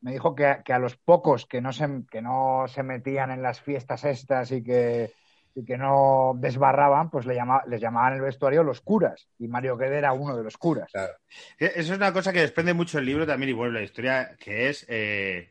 me 0.00 0.12
dijo 0.12 0.34
que, 0.34 0.46
a- 0.46 0.62
que 0.62 0.72
a 0.72 0.78
los 0.78 0.96
pocos 0.96 1.46
que 1.46 1.60
no, 1.60 1.72
se, 1.72 1.86
que 2.10 2.22
no 2.22 2.64
se 2.68 2.82
metían 2.82 3.30
en 3.30 3.42
las 3.42 3.60
fiestas 3.60 4.04
estas 4.04 4.50
y 4.52 4.62
que, 4.64 5.12
y 5.54 5.64
que 5.64 5.76
no 5.76 6.34
desbarraban, 6.36 7.10
pues 7.10 7.26
le 7.26 7.34
llama- 7.34 7.62
les 7.66 7.80
llamaban 7.80 8.14
el 8.14 8.20
vestuario 8.20 8.62
los 8.62 8.80
curas. 8.80 9.28
Y 9.38 9.48
Mario 9.48 9.76
Guede 9.76 9.98
era 9.98 10.12
uno 10.12 10.36
de 10.36 10.44
los 10.44 10.56
curas. 10.56 10.90
Claro. 10.92 11.12
Eh, 11.58 11.72
Eso 11.76 11.92
es 11.92 11.98
una 11.98 12.12
cosa 12.12 12.32
que 12.32 12.40
desprende 12.40 12.74
mucho 12.74 12.98
el 12.98 13.06
libro 13.06 13.26
también 13.26 13.50
y 13.50 13.54
vuelve 13.54 13.78
la 13.80 13.84
historia, 13.84 14.36
que 14.38 14.68
es 14.68 14.86
eh, 14.88 15.50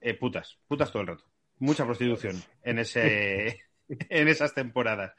eh, 0.00 0.14
putas, 0.14 0.58
putas 0.66 0.90
todo 0.90 1.02
el 1.02 1.08
rato. 1.08 1.24
Mucha 1.58 1.84
prostitución 1.84 2.42
en 2.62 2.78
ese 2.78 3.60
en 4.08 4.28
esas 4.28 4.54
temporadas. 4.54 5.12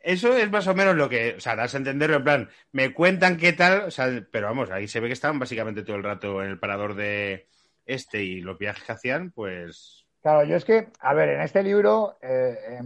Eso 0.00 0.36
es 0.36 0.50
más 0.50 0.66
o 0.66 0.74
menos 0.74 0.96
lo 0.96 1.08
que, 1.08 1.34
o 1.36 1.40
sea, 1.40 1.56
das 1.56 1.74
a 1.74 1.78
entenderlo 1.78 2.16
en 2.16 2.24
plan, 2.24 2.50
me 2.72 2.92
cuentan 2.92 3.38
qué 3.38 3.54
tal, 3.54 3.84
o 3.84 3.90
sea, 3.90 4.26
pero 4.30 4.48
vamos, 4.48 4.70
ahí 4.70 4.86
se 4.86 5.00
ve 5.00 5.06
que 5.06 5.14
estaban 5.14 5.38
básicamente 5.38 5.82
todo 5.82 5.96
el 5.96 6.02
rato 6.02 6.42
en 6.42 6.50
el 6.50 6.58
parador 6.58 6.94
de 6.94 7.46
este 7.86 8.22
y 8.22 8.40
los 8.42 8.58
viajes 8.58 8.84
que 8.84 8.92
hacían, 8.92 9.30
pues 9.30 10.04
Claro, 10.24 10.42
yo 10.44 10.56
es 10.56 10.64
que, 10.64 10.88
a 11.00 11.12
ver, 11.12 11.28
en 11.28 11.42
este 11.42 11.62
libro, 11.62 12.16
eh, 12.22 12.80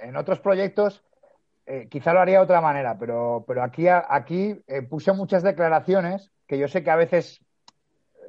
en, 0.00 0.16
otros 0.16 0.40
proyectos, 0.40 1.02
eh, 1.66 1.88
quizá 1.90 2.14
lo 2.14 2.20
haría 2.20 2.38
de 2.38 2.44
otra 2.44 2.62
manera, 2.62 2.96
pero, 2.98 3.44
pero 3.46 3.62
aquí, 3.62 3.86
aquí 3.86 4.58
eh, 4.66 4.80
puse 4.80 5.12
muchas 5.12 5.42
declaraciones 5.42 6.30
que 6.46 6.56
yo 6.56 6.68
sé 6.68 6.82
que 6.82 6.90
a 6.90 6.96
veces, 6.96 7.42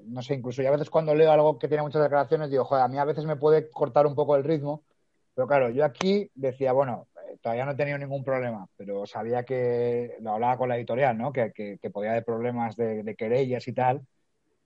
no 0.03 0.21
sé, 0.21 0.33
incluso 0.33 0.61
yo 0.61 0.67
a 0.67 0.73
veces 0.73 0.89
cuando 0.89 1.15
leo 1.15 1.31
algo 1.31 1.57
que 1.57 1.69
tiene 1.69 1.81
muchas 1.81 2.01
declaraciones, 2.01 2.49
digo, 2.49 2.65
joder, 2.65 2.83
a 2.83 2.89
mí 2.89 2.97
a 2.97 3.05
veces 3.05 3.23
me 3.23 3.37
puede 3.37 3.69
cortar 3.69 4.05
un 4.05 4.15
poco 4.15 4.35
el 4.35 4.43
ritmo, 4.43 4.83
pero 5.33 5.47
claro, 5.47 5.69
yo 5.69 5.85
aquí 5.85 6.29
decía, 6.35 6.71
bueno, 6.73 7.07
eh, 7.27 7.37
todavía 7.41 7.65
no 7.65 7.71
he 7.71 7.75
tenido 7.75 7.97
ningún 7.97 8.23
problema, 8.23 8.67
pero 8.77 9.05
sabía 9.05 9.43
que, 9.43 10.17
lo 10.21 10.31
hablaba 10.33 10.57
con 10.57 10.69
la 10.69 10.77
editorial, 10.77 11.17
¿no? 11.17 11.31
Que, 11.31 11.51
que- 11.53 11.77
que 11.81 11.89
podía 11.89 12.11
haber 12.11 12.25
problemas 12.25 12.75
de, 12.75 13.03
de 13.03 13.15
querellas 13.15 13.67
y 13.67 13.73
tal. 13.73 14.01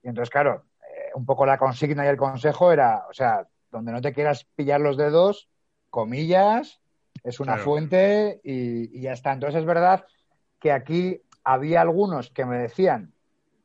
Y 0.02 0.08
entonces, 0.08 0.30
claro, 0.30 0.64
eh, 0.82 1.10
un 1.14 1.26
poco 1.26 1.46
la 1.46 1.58
consigna 1.58 2.04
y 2.04 2.08
el 2.08 2.16
consejo 2.16 2.72
era, 2.72 3.06
o 3.08 3.12
sea, 3.12 3.46
donde 3.70 3.92
no 3.92 4.00
te 4.00 4.12
quieras 4.12 4.44
pillar 4.56 4.80
los 4.80 4.96
dedos, 4.96 5.48
comillas, 5.90 6.80
es 7.24 7.40
una 7.40 7.54
Claro. 7.54 7.64
fuente 7.64 8.40
y, 8.44 8.98
y 8.98 9.02
ya 9.02 9.12
está. 9.12 9.32
Entonces 9.32 9.60
es 9.60 9.66
verdad 9.66 10.04
que 10.60 10.72
aquí 10.72 11.22
había 11.44 11.80
algunos 11.80 12.30
que 12.30 12.44
me 12.44 12.58
decían, 12.58 13.12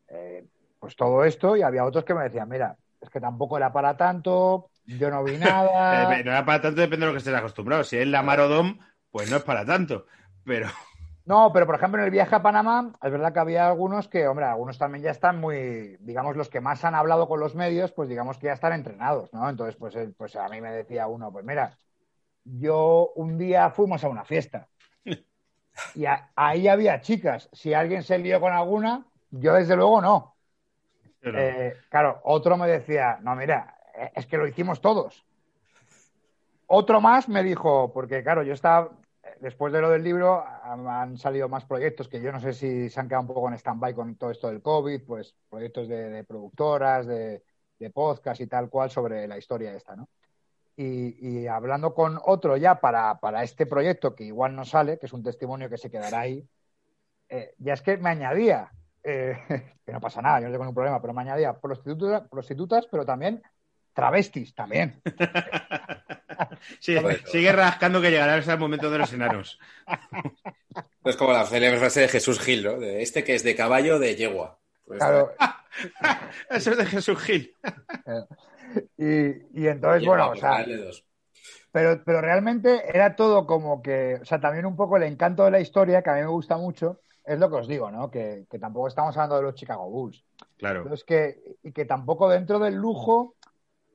eh, 0.10 0.46
pues 0.80 0.96
todo 0.96 1.24
esto, 1.26 1.56
y 1.56 1.62
había 1.62 1.86
otros 1.86 2.04
que 2.06 2.14
me 2.16 2.24
decían, 2.24 2.50
mira, 2.50 2.78
es 3.00 3.10
que 3.10 3.20
tampoco 3.22 3.58
era 3.58 3.72
para 3.72 3.96
tanto, 3.98 4.71
yo 4.86 5.10
no 5.10 5.24
vi 5.24 5.38
nada. 5.38 6.16
eh, 6.20 6.24
no 6.24 6.32
era 6.32 6.46
para 6.46 6.62
tanto, 6.62 6.82
depende 6.82 7.06
de 7.06 7.08
lo 7.08 7.14
que 7.14 7.20
estés 7.20 7.34
acostumbrado. 7.36 7.84
Si 7.84 7.98
es 7.98 8.08
la 8.08 8.22
Marodom, 8.24 8.80
pues 9.12 9.30
no 9.30 9.38
es 9.38 9.44
para 9.44 9.66
tanto, 9.66 10.06
pero 10.44 10.68
No, 11.26 11.54
pero 11.54 11.68
por 11.68 11.76
ejemplo 11.76 12.00
en 12.00 12.06
el 12.06 12.12
viaje 12.12 12.36
a 12.36 12.42
Panamá, 12.42 12.92
es 13.02 13.12
verdad 13.12 13.32
que 13.32 13.40
había 13.40 13.68
algunos 13.68 14.08
que, 14.08 14.28
hombre, 14.28 14.46
algunos 14.46 14.78
también 14.80 15.04
ya 15.04 15.12
están 15.12 15.40
muy, 15.40 15.96
digamos, 16.00 16.36
los 16.36 16.50
que 16.50 16.60
más 16.62 16.84
han 16.84 16.96
hablado 16.96 17.28
con 17.28 17.40
los 17.40 17.54
medios, 17.54 17.92
pues 17.92 18.10
digamos 18.10 18.40
que 18.40 18.48
ya 18.48 18.54
están 18.54 18.74
entrenados, 18.74 19.32
¿no? 19.32 19.48
Entonces, 19.48 19.76
pues, 19.76 19.96
él- 19.96 20.16
pues 20.18 20.36
a 20.36 20.48
mí 20.50 20.60
me 20.60 20.72
decía 20.72 21.06
uno, 21.08 21.32
pues 21.32 21.46
mira, 21.46 21.78
yo 22.44 23.12
un 23.16 23.38
día 23.38 23.70
fuimos 23.70 24.04
a 24.04 24.10
una 24.10 24.26
fiesta 24.26 24.68
y 25.96 26.06
a- 26.06 26.32
ahí 26.36 26.68
había 26.68 27.02
chicas. 27.02 27.50
Si 27.54 27.74
alguien 27.74 28.02
se 28.04 28.18
lió 28.18 28.42
con 28.42 28.52
alguna, 28.52 29.06
yo 29.30 29.54
desde 29.54 29.76
luego 29.76 30.02
no. 30.02 30.36
pero- 31.20 31.38
Eh, 31.40 31.78
claro, 31.90 32.20
otro 32.24 32.58
me 32.58 32.68
decía, 32.68 33.20
no, 33.22 33.36
mira, 33.36 33.76
eh, 33.80 33.81
es 34.16 34.26
que 34.26 34.38
lo 34.38 34.48
hicimos 34.48 34.82
todos. 34.82 35.26
Otro 36.68 37.02
más 37.02 37.28
me 37.28 37.44
dijo, 37.44 37.92
porque 37.92 38.24
claro, 38.24 38.44
yo 38.44 38.54
estaba, 38.54 38.92
eh, 39.24 39.36
después 39.42 39.74
de 39.74 39.82
lo 39.82 39.90
del 39.90 40.04
libro, 40.04 40.42
han 40.64 41.18
salido 41.18 41.50
más 41.50 41.66
proyectos 41.66 42.08
que 42.08 42.22
yo 42.22 42.32
no 42.32 42.40
sé 42.40 42.54
si 42.54 42.90
se 42.90 43.00
han 43.00 43.10
quedado 43.10 43.24
un 43.24 43.28
poco 43.28 43.48
en 43.50 43.56
stand-by 43.56 43.94
con 43.94 44.16
todo 44.16 44.32
esto 44.32 44.48
del 44.48 44.62
COVID, 44.62 45.04
pues 45.06 45.36
proyectos 45.50 45.90
de, 45.90 46.24
productoras, 46.24 47.06
de, 47.08 47.44
de 47.78 47.90
podcast 47.90 48.40
y 48.40 48.48
tal 48.48 48.70
cual 48.70 48.90
sobre 48.90 49.28
la 49.28 49.38
historia 49.38 49.74
esta, 49.74 49.98
¿no? 49.98 50.08
Y, 50.78 51.46
hablando 51.48 51.94
con 51.94 52.20
otro 52.26 52.58
ya 52.58 52.80
para, 52.80 53.20
para 53.20 53.44
este 53.44 53.66
proyecto, 53.66 54.16
que 54.16 54.24
igual 54.24 54.56
no 54.56 54.66
sale, 54.66 54.98
que 54.98 55.06
es 55.06 55.14
un 55.14 55.24
testimonio 55.24 55.70
que 55.70 55.78
se 55.78 55.92
quedará 55.92 56.22
ahí, 56.22 56.48
eh, 57.30 57.54
ya 57.60 57.74
es 57.74 57.82
que 57.82 57.98
me 57.98 58.10
añadía, 58.10 58.72
eh, 59.04 59.38
que 59.86 59.92
no 59.92 60.00
pasa 60.00 60.22
nada, 60.22 60.40
yo 60.40 60.48
no 60.48 60.54
tengo 60.54 60.64
ningún 60.64 60.76
problema, 60.76 61.02
pero 61.02 61.14
me 61.14 61.22
añadía 61.22 61.54
prostituta- 61.60 62.28
prostitutas, 62.30 62.88
pero 62.90 63.06
también 63.06 63.44
travestis, 63.94 64.54
también. 64.56 65.02
Sí, 66.80 66.98
sigue 67.26 67.52
rascando 67.52 68.02
que 68.02 68.10
llegará 68.10 68.38
ese 68.38 68.56
momento 68.58 68.90
de 68.90 68.98
los 68.98 69.14
enanos. 69.14 69.60
Es 71.04 71.16
como 71.16 71.34
la 71.34 71.46
célebre 71.46 71.80
frase 71.80 72.02
de 72.02 72.08
Jesús 72.08 72.40
Gil, 72.40 72.64
¿no? 72.64 72.80
De 72.80 73.02
este 73.04 73.24
que 73.24 73.36
es 73.36 73.44
de 73.44 73.56
caballo 73.56 74.00
de 74.00 74.16
yegua. 74.16 74.60
Pues, 74.86 75.00
Claro, 75.00 75.34
Eso 76.50 76.72
es 76.72 76.78
de 76.78 76.86
Jesús 76.86 77.20
Gil. 77.20 77.56
y, 78.98 79.62
y 79.62 79.68
entonces, 79.68 80.02
yegua, 80.02 80.16
bueno, 80.16 80.26
o 80.26 80.30
pues, 80.30 80.40
sea, 80.42 80.66
pero, 81.72 82.04
pero 82.04 82.22
realmente 82.22 82.84
era 82.94 83.16
todo 83.16 83.46
como 83.46 83.82
que, 83.82 84.20
o 84.22 84.26
sea, 84.26 84.40
también 84.40 84.66
un 84.66 84.76
poco 84.76 84.98
el 84.98 85.04
encanto 85.04 85.46
de 85.46 85.52
la 85.52 85.60
historia, 85.60 86.02
que 86.02 86.10
a 86.10 86.16
mí 86.16 86.22
me 86.22 86.28
gusta 86.28 86.58
mucho, 86.58 87.00
es 87.24 87.40
lo 87.40 87.50
que 87.50 87.56
os 87.56 87.68
digo, 87.68 87.90
¿no? 87.92 88.12
Que, 88.12 88.46
que 88.50 88.60
tampoco 88.60 88.88
estamos 88.88 89.16
hablando 89.16 89.38
de 89.38 89.44
los 89.44 89.56
Chicago 89.56 89.90
Bulls. 89.90 90.24
Claro. 90.58 90.82
Entonces 90.82 91.06
que, 91.06 91.42
y 91.64 91.72
que 91.72 91.86
tampoco 91.86 92.30
dentro 92.30 92.60
del 92.60 92.76
lujo, 92.76 93.36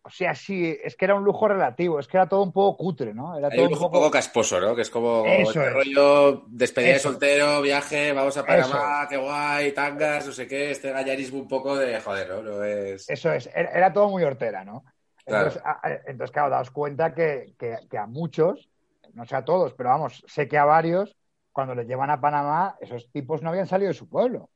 o 0.07 0.11
sea, 0.11 0.35
sí, 0.35 0.77
es 0.83 0.97
que 0.97 1.05
era 1.05 1.15
un 1.17 1.25
lujo 1.25 1.49
relativo, 1.49 1.99
es 1.99 2.07
que 2.09 2.17
era 2.17 2.29
todo 2.29 2.43
un 2.43 2.53
poco 2.53 2.77
cutre, 2.77 3.13
¿no? 3.15 3.37
Era 3.37 3.53
todo 3.53 3.65
un 3.65 3.71
un 3.71 3.71
lujo 3.73 3.87
un 3.87 3.91
poco... 3.91 3.99
poco 3.99 4.11
casposo, 4.13 4.61
¿no? 4.61 4.75
Que 4.77 4.83
es 4.83 4.91
como 4.91 5.25
Eso 5.25 5.61
este 5.61 5.67
es. 5.67 5.73
rollo 5.73 6.45
despedida 6.49 6.93
de 6.95 6.99
soltero, 7.01 7.61
viaje, 7.63 8.13
vamos 8.13 8.37
a 8.37 8.47
Panamá, 8.47 9.01
Eso. 9.03 9.09
qué 9.11 9.17
guay, 9.17 9.73
tangas, 9.73 10.27
no 10.27 10.33
sé 10.33 10.47
qué, 10.47 10.71
este 10.71 10.93
gallarismo 10.93 11.41
un 11.41 11.49
poco 11.49 11.77
de 11.77 12.01
joder, 12.01 12.29
¿no? 12.31 12.43
No 12.43 12.65
es... 12.65 13.09
Eso 13.11 13.33
es, 13.33 13.49
era, 13.55 13.71
era 13.71 13.93
todo 13.93 14.09
muy 14.09 14.23
hortera, 14.25 14.65
¿no? 14.65 14.85
Claro. 15.25 15.49
Entonces, 15.49 15.63
a- 15.65 15.81
entonces, 16.07 16.31
claro, 16.31 16.51
daos 16.51 16.71
cuenta 16.71 17.13
que, 17.15 17.55
que- 17.59 17.79
que 17.91 17.99
a 17.99 18.07
muchos, 18.07 18.69
no 19.15 19.25
sé 19.25 19.35
a 19.37 19.45
todos, 19.45 19.75
pero 19.75 19.89
vamos, 19.91 20.23
sé 20.27 20.47
que 20.49 20.59
a 20.59 20.65
varios, 20.65 21.17
cuando 21.53 21.75
les 21.75 21.87
llevan 21.89 22.11
a 22.11 22.21
Panamá, 22.21 22.77
esos 22.81 23.11
tipos 23.11 23.43
no 23.43 23.51
habían 23.51 23.67
salido 23.67 23.89
de 23.89 23.95
su 23.95 24.09
pueblo. 24.09 24.51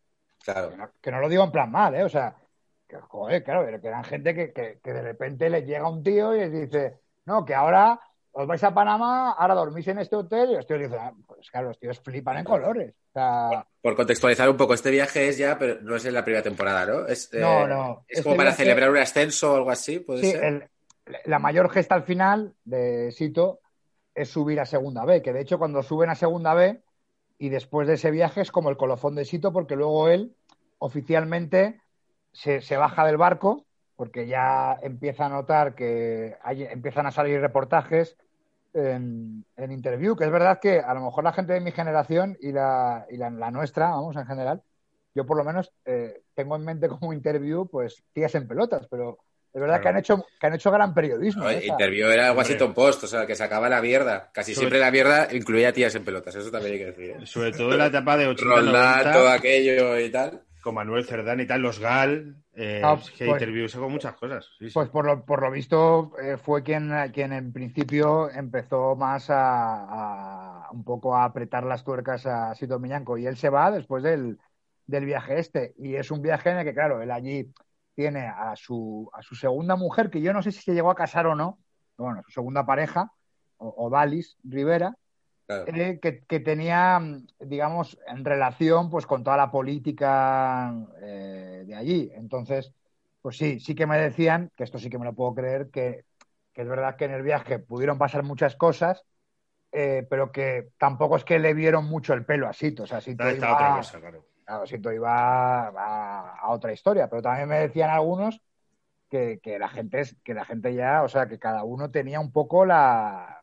Claro. 0.44 0.70
Que 0.70 0.76
no, 0.76 0.90
que 1.00 1.10
no 1.10 1.20
lo 1.20 1.28
digo 1.28 1.44
en 1.44 1.50
plan 1.52 1.70
mal, 1.70 1.94
¿eh? 1.94 2.04
O 2.04 2.08
sea, 2.08 2.36
que, 2.90 2.96
joder, 2.98 3.42
claro, 3.44 3.62
pero 3.64 3.80
que 3.80 3.88
eran 3.88 4.04
gente 4.04 4.34
que, 4.34 4.52
que- 4.52 4.80
que 4.82 4.92
de 4.92 5.02
repente 5.02 5.48
les 5.48 5.64
llega 5.66 5.88
un 5.88 6.02
tío 6.02 6.34
y 6.34 6.40
les 6.40 6.52
dice, 6.52 6.98
no, 7.26 7.44
que 7.44 7.54
ahora 7.54 8.00
os 8.32 8.46
vais 8.46 8.62
a 8.64 8.74
Panamá, 8.74 9.32
ahora 9.32 9.54
dormís 9.54 9.86
en 9.88 9.98
este 9.98 10.16
hotel, 10.16 10.50
y 10.50 10.54
los 10.56 10.66
tíos 10.66 10.80
dicen, 10.80 10.98
ah, 11.00 11.12
pues 11.26 11.50
claro, 11.50 11.68
los 11.68 11.78
tíos 11.78 12.00
flipan 12.00 12.38
en 12.38 12.44
colores. 12.44 12.94
O 13.10 13.12
sea, 13.12 13.66
Por 13.82 13.96
contextualizar 13.96 14.48
un 14.48 14.56
poco, 14.56 14.74
este 14.74 14.90
viaje 14.90 15.28
es 15.28 15.38
ya, 15.38 15.58
pero 15.58 15.80
no 15.82 15.96
es 15.96 16.04
en 16.04 16.14
la 16.14 16.24
primera 16.24 16.42
temporada, 16.42 16.86
¿no? 16.86 17.06
Es, 17.06 17.32
eh, 17.32 17.40
No, 17.40 17.66
no. 17.66 18.04
Es 18.08 18.18
Este 18.18 18.22
como 18.24 18.36
para 18.36 18.50
viaje- 18.50 18.62
celebrar 18.64 18.90
un 18.90 18.98
ascenso 18.98 19.52
o 19.52 19.56
algo 19.56 19.70
así, 19.70 19.98
puede 20.00 20.20
Sí, 20.20 20.30
ser. 20.32 20.44
el- 20.44 20.68
la 21.24 21.38
mayor 21.40 21.70
gesta 21.70 21.94
al 21.96 22.04
final 22.04 22.54
de 22.64 23.10
Sito 23.12 23.60
es 24.14 24.28
subir 24.28 24.60
a 24.60 24.66
Segunda 24.66 25.04
B, 25.04 25.22
que 25.22 25.32
de 25.32 25.40
hecho 25.40 25.58
cuando 25.58 25.82
suben 25.82 26.10
a 26.10 26.14
Segunda 26.14 26.54
B 26.54 26.82
y 27.38 27.48
después 27.48 27.88
de 27.88 27.94
ese 27.94 28.10
viaje 28.12 28.42
es 28.42 28.52
como 28.52 28.70
el 28.70 28.76
colofón 28.76 29.14
de 29.16 29.24
Sito 29.24 29.52
porque 29.52 29.74
luego 29.74 30.08
él 30.08 30.36
oficialmente 30.78 31.79
se, 32.32 32.60
se 32.60 32.76
baja 32.76 33.06
del 33.06 33.16
barco 33.16 33.64
porque 33.96 34.26
ya 34.26 34.78
empieza 34.82 35.26
a 35.26 35.28
notar 35.28 35.74
que 35.74 36.36
hay- 36.42 36.64
empiezan 36.64 37.06
a 37.06 37.10
salir 37.10 37.40
reportajes 37.40 38.16
en, 38.72 39.44
en 39.56 39.72
interview, 39.72 40.16
que 40.16 40.24
es 40.24 40.30
verdad 40.30 40.60
que 40.60 40.78
a 40.80 40.94
lo 40.94 41.00
mejor 41.00 41.24
la 41.24 41.32
gente 41.32 41.52
de 41.52 41.60
mi 41.60 41.72
generación 41.72 42.36
y 42.40 42.52
la, 42.52 43.04
y 43.10 43.16
la, 43.16 43.30
la 43.30 43.50
nuestra, 43.50 43.90
vamos, 43.90 44.16
en 44.16 44.26
general, 44.26 44.62
yo 45.14 45.26
por 45.26 45.36
lo 45.36 45.44
menos 45.44 45.72
eh, 45.84 46.22
tengo 46.34 46.56
en 46.56 46.64
mente 46.64 46.88
como 46.88 47.12
interview, 47.12 47.66
pues 47.68 48.02
tías 48.12 48.34
en 48.36 48.46
pelotas, 48.46 48.86
pero 48.88 49.18
es 49.52 49.60
verdad 49.60 49.80
Claro. 49.80 49.82
que 49.82 49.88
han 49.88 49.98
hecho 49.98 50.26
que 50.40 50.46
han 50.46 50.54
hecho 50.54 50.70
gran 50.70 50.94
periodismo. 50.94 51.42
No, 51.42 51.50
¿eh? 51.50 51.66
Interview 51.66 52.06
era. 52.06 52.32
Washington 52.32 52.72
Post, 52.72 53.02
o 53.02 53.06
sea, 53.08 53.26
que 53.26 53.34
sacaba 53.34 53.68
la 53.68 53.82
mierda. 53.82 54.30
Casi 54.32 54.54
Sobre- 54.54 54.60
siempre 54.66 54.78
la 54.78 54.92
mierda 54.92 55.26
incluía 55.34 55.72
tías 55.72 55.92
en 55.96 56.04
pelotas, 56.04 56.36
eso 56.36 56.52
también 56.52 56.74
hay 56.74 56.78
que 56.78 56.86
decir. 56.86 57.10
¿eh? 57.10 57.26
Sobre 57.26 57.50
todo 57.50 57.72
en 57.72 57.78
la 57.78 57.86
etapa 57.86 58.16
de 58.16 58.32
Roldán, 58.32 59.12
todo 59.12 59.26
80-90, 59.28 59.34
aquello 59.34 59.98
y 59.98 60.10
tal. 60.10 60.42
Con 60.60 60.74
Manuel 60.74 61.04
Cerdán 61.04 61.40
y 61.40 61.46
tal, 61.46 61.62
los 61.62 61.78
Gal, 61.78 62.36
eh, 62.54 62.82
Ah, 62.84 62.98
que 63.16 63.26
pues- 63.26 63.78
muchas 63.88 64.14
cosas. 64.14 64.46
Sí, 64.58 64.68
sí. 64.68 64.74
Pues 64.74 64.88
por 64.88 65.04
lo, 65.06 65.24
por 65.24 65.40
lo 65.42 65.50
visto 65.50 66.12
eh, 66.22 66.36
fue 66.36 66.62
quien, 66.62 66.92
quien 67.12 67.32
en 67.32 67.52
principio 67.52 68.30
empezó 68.30 68.96
más 68.96 69.30
a, 69.30 70.66
a 70.66 70.70
un 70.70 70.84
poco 70.84 71.16
a 71.16 71.24
apretar 71.24 71.64
las 71.64 71.84
tuercas 71.84 72.26
a 72.26 72.54
Sito 72.54 72.78
Miñanco 72.78 73.16
y 73.18 73.26
él 73.26 73.36
se 73.36 73.48
va 73.48 73.70
después 73.70 74.02
del, 74.02 74.38
del 74.86 75.04
viaje 75.04 75.38
este 75.38 75.74
y 75.78 75.94
es 75.96 76.10
un 76.10 76.22
viaje 76.22 76.50
en 76.50 76.58
el 76.58 76.64
que 76.64 76.74
claro, 76.74 77.00
él 77.02 77.10
allí 77.10 77.52
tiene 77.94 78.26
a 78.26 78.54
su, 78.56 79.10
a 79.12 79.22
su 79.22 79.34
segunda 79.34 79.76
mujer 79.76 80.10
que 80.10 80.20
yo 80.20 80.32
no 80.32 80.42
sé 80.42 80.52
si 80.52 80.60
se 80.62 80.74
llegó 80.74 80.90
a 80.90 80.94
casar 80.94 81.26
o 81.26 81.34
no, 81.34 81.58
bueno, 81.96 82.22
su 82.24 82.30
segunda 82.32 82.64
pareja, 82.64 83.12
o, 83.58 83.74
o 83.76 83.90
Dalis 83.90 84.36
Rivera, 84.42 84.94
Claro. 85.50 85.66
eh, 85.74 85.98
que, 86.00 86.24
que 86.24 86.40
tenía, 86.40 87.00
digamos, 87.40 87.98
en 88.06 88.24
relación 88.24 88.90
pues 88.90 89.06
con 89.06 89.24
toda 89.24 89.36
la 89.36 89.50
política 89.50 90.74
eh, 91.02 91.64
de 91.66 91.74
allí. 91.74 92.10
Entonces, 92.14 92.72
pues 93.20 93.36
sí, 93.36 93.60
sí 93.60 93.74
que 93.74 93.86
me 93.86 93.98
decían, 93.98 94.50
que 94.56 94.64
esto 94.64 94.78
sí 94.78 94.88
que 94.90 94.98
me 94.98 95.04
lo 95.04 95.14
puedo 95.14 95.34
creer, 95.34 95.70
que, 95.70 96.04
que 96.52 96.62
es 96.62 96.68
verdad 96.68 96.96
que 96.96 97.06
en 97.06 97.12
el 97.12 97.22
viaje 97.22 97.58
pudieron 97.58 97.98
pasar 97.98 98.22
muchas 98.22 98.54
cosas, 98.56 99.04
eh, 99.72 100.06
pero 100.08 100.32
que 100.32 100.70
tampoco 100.78 101.16
es 101.16 101.24
que 101.24 101.38
le 101.38 101.54
vieron 101.54 101.86
mucho 101.86 102.14
el 102.14 102.24
pelo 102.24 102.48
a 102.48 102.52
Sito. 102.52 102.84
O 102.84 102.86
sea, 102.86 103.00
Sito 103.00 103.28
está 103.28 103.46
iba, 103.48 103.54
otra 103.54 103.76
cosa, 103.76 104.00
claro. 104.00 104.24
claro, 104.44 104.66
Sito 104.66 104.92
iba 104.92 105.68
a, 105.68 106.36
a 106.36 106.50
otra 106.50 106.72
historia, 106.72 107.08
pero 107.08 107.22
también 107.22 107.48
me 107.48 107.58
decían 107.58 107.90
algunos 107.90 108.40
que, 109.10 109.40
que 109.42 109.58
la 109.58 109.68
gente 109.68 110.02
que 110.24 110.34
la 110.34 110.44
gente 110.44 110.74
ya, 110.74 111.02
o 111.02 111.08
sea, 111.08 111.28
que 111.28 111.38
cada 111.38 111.64
uno 111.64 111.90
tenía 111.90 112.20
un 112.20 112.32
poco 112.32 112.64
la, 112.64 113.39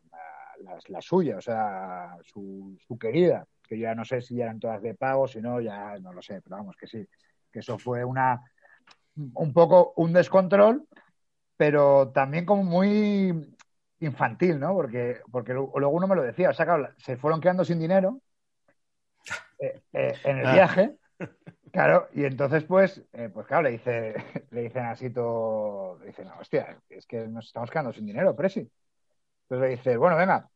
la, 0.62 0.78
la- 0.88 1.00
suya, 1.00 1.36
o 1.38 1.40
sea, 1.40 2.16
su, 2.24 2.76
su 2.86 2.98
querida, 2.98 3.46
que 3.62 3.78
yo 3.78 3.82
ya 3.84 3.94
no 3.94 4.04
sé 4.04 4.20
si 4.20 4.40
eran 4.40 4.58
todas 4.60 4.82
de 4.82 4.94
pago, 4.94 5.28
si 5.28 5.40
no, 5.40 5.60
ya 5.60 5.98
no 6.00 6.12
lo 6.12 6.22
sé, 6.22 6.40
pero 6.42 6.56
vamos 6.56 6.76
que 6.76 6.86
sí, 6.86 7.06
que 7.52 7.60
eso 7.60 7.78
fue 7.78 8.04
una 8.04 8.40
un 9.34 9.52
poco 9.52 9.92
un 9.96 10.12
descontrol, 10.12 10.86
pero 11.56 12.10
también 12.10 12.44
como 12.46 12.62
muy 12.62 13.56
infantil, 14.00 14.60
¿no? 14.60 14.74
Porque, 14.74 15.20
porque 15.30 15.52
lu- 15.54 15.72
luego 15.76 15.96
uno 15.96 16.06
me 16.08 16.14
lo 16.16 16.22
decía, 16.22 16.50
o 16.50 16.54
sea, 16.54 16.66
claro, 16.66 16.88
se 16.98 17.16
fueron 17.16 17.40
quedando 17.40 17.64
sin 17.64 17.78
dinero 17.80 18.20
eh, 19.58 19.80
eh, 19.92 20.14
en 20.24 20.38
el 20.38 20.46
Ah. 20.46 20.52
viaje, 20.54 20.96
claro, 21.72 22.08
y 22.12 22.24
entonces 22.24 22.64
pues, 22.64 23.02
eh, 23.12 23.30
pues 23.32 23.46
claro, 23.46 23.64
le 23.64 23.70
dice, 23.70 24.14
le 24.50 24.62
dicen 24.62 24.84
así 24.86 25.10
todo, 25.10 25.98
le 25.98 26.06
dicen, 26.06 26.28
hostia, 26.40 26.78
es 26.88 27.06
que 27.06 27.26
nos 27.28 27.46
estamos 27.46 27.70
quedando 27.70 27.92
sin 27.92 28.06
dinero, 28.06 28.34
Presi. 28.36 28.70
Entonces 29.48 29.70
le 29.70 29.76
dice, 29.76 29.96
bueno, 29.96 30.16
venga, 30.16 30.50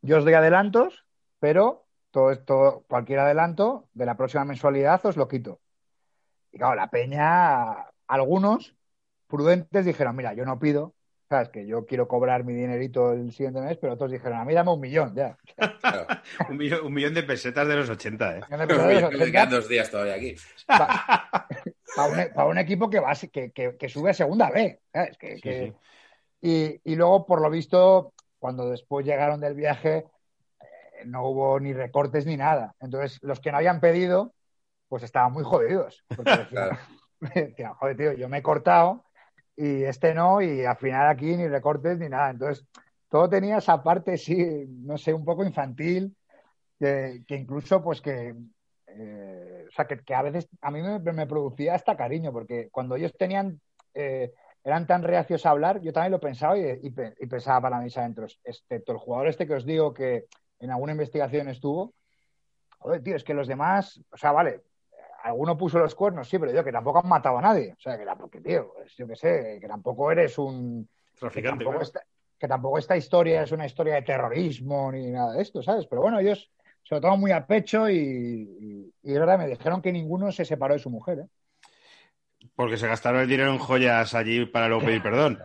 yo 0.00 0.16
os 0.18 0.24
doy 0.24 0.32
adelantos, 0.32 1.04
pero 1.38 1.84
todo 2.10 2.30
esto, 2.30 2.84
cualquier 2.88 3.18
adelanto 3.18 3.88
de 3.92 4.06
la 4.06 4.16
próxima 4.16 4.46
mensualidad 4.46 5.04
os 5.04 5.16
lo 5.18 5.28
quito. 5.28 5.60
Y 6.52 6.56
claro, 6.58 6.74
la 6.74 6.88
peña, 6.88 7.86
algunos 8.06 8.74
prudentes 9.26 9.84
dijeron, 9.84 10.16
mira, 10.16 10.32
yo 10.32 10.46
no 10.46 10.58
pido, 10.58 10.94
sabes, 11.28 11.50
que 11.50 11.66
yo 11.66 11.84
quiero 11.84 12.08
cobrar 12.08 12.44
mi 12.44 12.54
dinerito 12.54 13.12
el 13.12 13.30
siguiente 13.32 13.60
mes, 13.60 13.76
pero 13.76 13.92
otros 13.92 14.10
dijeron, 14.10 14.38
a 14.38 14.44
mí 14.46 14.54
dame 14.54 14.70
un 14.72 14.80
millón, 14.80 15.14
ya. 15.14 15.36
Claro. 15.80 16.06
Un, 16.48 16.56
millón, 16.56 16.86
un 16.86 16.94
millón 16.94 17.12
de 17.12 17.24
pesetas 17.24 17.68
de 17.68 17.76
los 17.76 17.90
80, 17.90 18.38
¿eh? 18.38 18.40
Quedo 18.48 18.86
de 18.86 19.00
los 19.00 19.10
quedan 19.10 19.14
80 19.22 19.46
dos 19.56 19.68
días 19.68 19.90
todavía 19.90 20.14
aquí. 20.14 20.34
para 20.66 22.08
un, 22.08 22.34
pa' 22.34 22.46
un 22.46 22.56
equipo 22.58 22.88
que, 22.88 23.00
va, 23.00 23.10
a- 23.10 23.14
que, 23.16 23.52
que- 23.52 23.76
que 23.76 23.88
sube 23.90 24.10
a 24.10 24.14
segunda 24.14 24.50
B. 24.50 24.80
¿sabes? 24.92 25.18
Que- 25.18 25.34
Sí, 25.36 25.42
que- 25.42 25.66
sí. 25.66 25.72
Y, 26.46 26.92
y 26.92 26.96
luego, 26.96 27.24
por 27.26 27.40
lo 27.40 27.48
visto, 27.50 28.12
cuando 28.44 28.68
después 28.68 29.06
llegaron 29.06 29.40
del 29.40 29.54
viaje, 29.54 30.04
eh, 30.60 31.06
no 31.06 31.26
hubo 31.26 31.58
ni 31.58 31.72
recortes 31.72 32.26
ni 32.26 32.36
nada. 32.36 32.74
Entonces, 32.78 33.18
los 33.22 33.40
que 33.40 33.50
no 33.50 33.56
habían 33.56 33.80
pedido, 33.80 34.34
pues 34.86 35.02
estaban 35.02 35.32
muy 35.32 35.44
jodidos. 35.44 36.04
Decían, 36.10 36.46
Claro. 36.50 36.78
decían, 37.34 37.72
joder, 37.72 37.96
tío, 37.96 38.12
yo 38.12 38.28
me 38.28 38.36
he 38.36 38.42
cortado 38.42 39.06
y 39.56 39.84
este 39.84 40.12
no, 40.12 40.42
y 40.42 40.62
al 40.62 40.76
final 40.76 41.08
aquí 41.08 41.34
ni 41.38 41.48
recortes 41.48 41.98
ni 41.98 42.10
nada. 42.10 42.28
Entonces, 42.28 42.66
todo 43.08 43.30
tenía 43.30 43.56
esa 43.56 43.82
parte, 43.82 44.18
sí, 44.18 44.66
no 44.68 44.98
sé, 44.98 45.14
un 45.14 45.24
poco 45.24 45.42
infantil, 45.42 46.14
que, 46.78 47.24
que 47.26 47.36
incluso, 47.36 47.82
pues 47.82 48.02
que, 48.02 48.34
eh, 48.88 49.64
o 49.66 49.72
sea, 49.72 49.86
que, 49.86 50.00
que 50.00 50.14
a 50.14 50.20
veces 50.20 50.50
a 50.60 50.70
mí 50.70 50.82
me, 50.82 50.98
me 50.98 51.26
producía 51.26 51.76
hasta 51.76 51.96
cariño, 51.96 52.30
porque 52.30 52.68
cuando 52.70 52.96
ellos 52.96 53.14
tenían, 53.18 53.58
eh, 53.94 54.34
eran 54.64 54.86
tan 54.86 55.02
reacios 55.02 55.44
a 55.46 55.50
hablar, 55.50 55.80
yo 55.82 55.92
también 55.92 56.12
lo 56.12 56.20
pensaba 56.20 56.58
y, 56.58 56.80
y 56.82 56.90
pe- 56.90 57.14
y 57.20 57.26
pensaba 57.26 57.60
para 57.60 57.80
mí 57.80 57.88
adentro, 57.94 58.26
excepto 58.44 58.92
el 58.92 58.98
jugador 58.98 59.28
este 59.28 59.46
que 59.46 59.54
os 59.54 59.64
digo 59.66 59.92
que 59.92 60.26
en 60.58 60.70
alguna 60.70 60.92
investigación 60.92 61.48
estuvo, 61.48 61.92
joder, 62.78 63.02
tío, 63.02 63.16
es 63.16 63.24
que 63.24 63.34
los 63.34 63.46
demás, 63.46 64.00
o 64.10 64.16
sea, 64.16 64.32
vale, 64.32 64.62
alguno 65.22 65.56
puso 65.56 65.78
los 65.78 65.94
cuernos, 65.94 66.28
sí, 66.28 66.38
pero 66.38 66.52
yo 66.52 66.64
que 66.64 66.72
tampoco 66.72 66.98
han 67.00 67.08
matado 67.08 67.38
a 67.38 67.42
nadie, 67.42 67.72
o 67.76 67.80
sea, 67.80 67.98
que 67.98 68.04
tampoco, 68.04 68.38
tío, 68.42 68.72
pues, 68.74 68.94
yo 68.96 69.06
qué 69.06 69.16
sé, 69.16 69.58
que 69.60 69.68
tampoco 69.68 70.10
eres 70.10 70.38
un, 70.38 70.88
que 71.12 71.18
Traficante, 71.20 71.64
tampoco, 71.64 71.70
claro. 71.70 71.82
esta, 71.82 72.02
que 72.38 72.48
tampoco 72.48 72.78
esta 72.78 72.96
historia 72.96 73.42
es 73.42 73.52
una 73.52 73.66
historia 73.66 73.94
de 73.94 74.02
terrorismo 74.02 74.90
ni 74.92 75.10
nada 75.10 75.34
de 75.34 75.42
esto, 75.42 75.62
¿sabes? 75.62 75.86
Pero 75.86 76.02
bueno, 76.02 76.18
ellos 76.20 76.50
se 76.82 76.94
lo 76.94 77.00
toman 77.00 77.20
muy 77.20 77.32
a 77.32 77.46
pecho 77.46 77.88
y, 77.88 78.92
y, 79.02 79.12
verdad, 79.12 79.38
me 79.38 79.46
dijeron 79.46 79.80
que 79.80 79.92
ninguno 79.92 80.30
se 80.32 80.44
separó 80.44 80.74
de 80.74 80.80
su 80.80 80.90
mujer, 80.90 81.20
¿eh? 81.20 81.26
Porque 82.54 82.76
se 82.76 82.86
gastaron 82.86 83.22
el 83.22 83.28
dinero 83.28 83.50
en 83.50 83.58
joyas 83.58 84.14
allí 84.14 84.46
para 84.46 84.68
luego 84.68 84.84
pedir 84.84 85.02
perdón. 85.02 85.38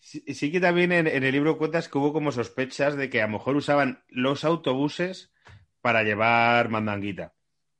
Sí, 0.00 0.50
que 0.50 0.60
también 0.60 0.92
en, 0.92 1.06
el 1.06 1.32
libro 1.32 1.58
cuentas 1.58 1.88
que 1.88 1.98
hubo 1.98 2.12
como 2.12 2.32
sospechas 2.32 2.96
de 2.96 3.10
que 3.10 3.22
a 3.22 3.26
lo 3.26 3.34
mejor 3.34 3.56
usaban 3.56 4.02
los 4.08 4.44
autobuses 4.44 5.32
para 5.80 6.02
llevar 6.02 6.68
mandanguita. 6.68 7.34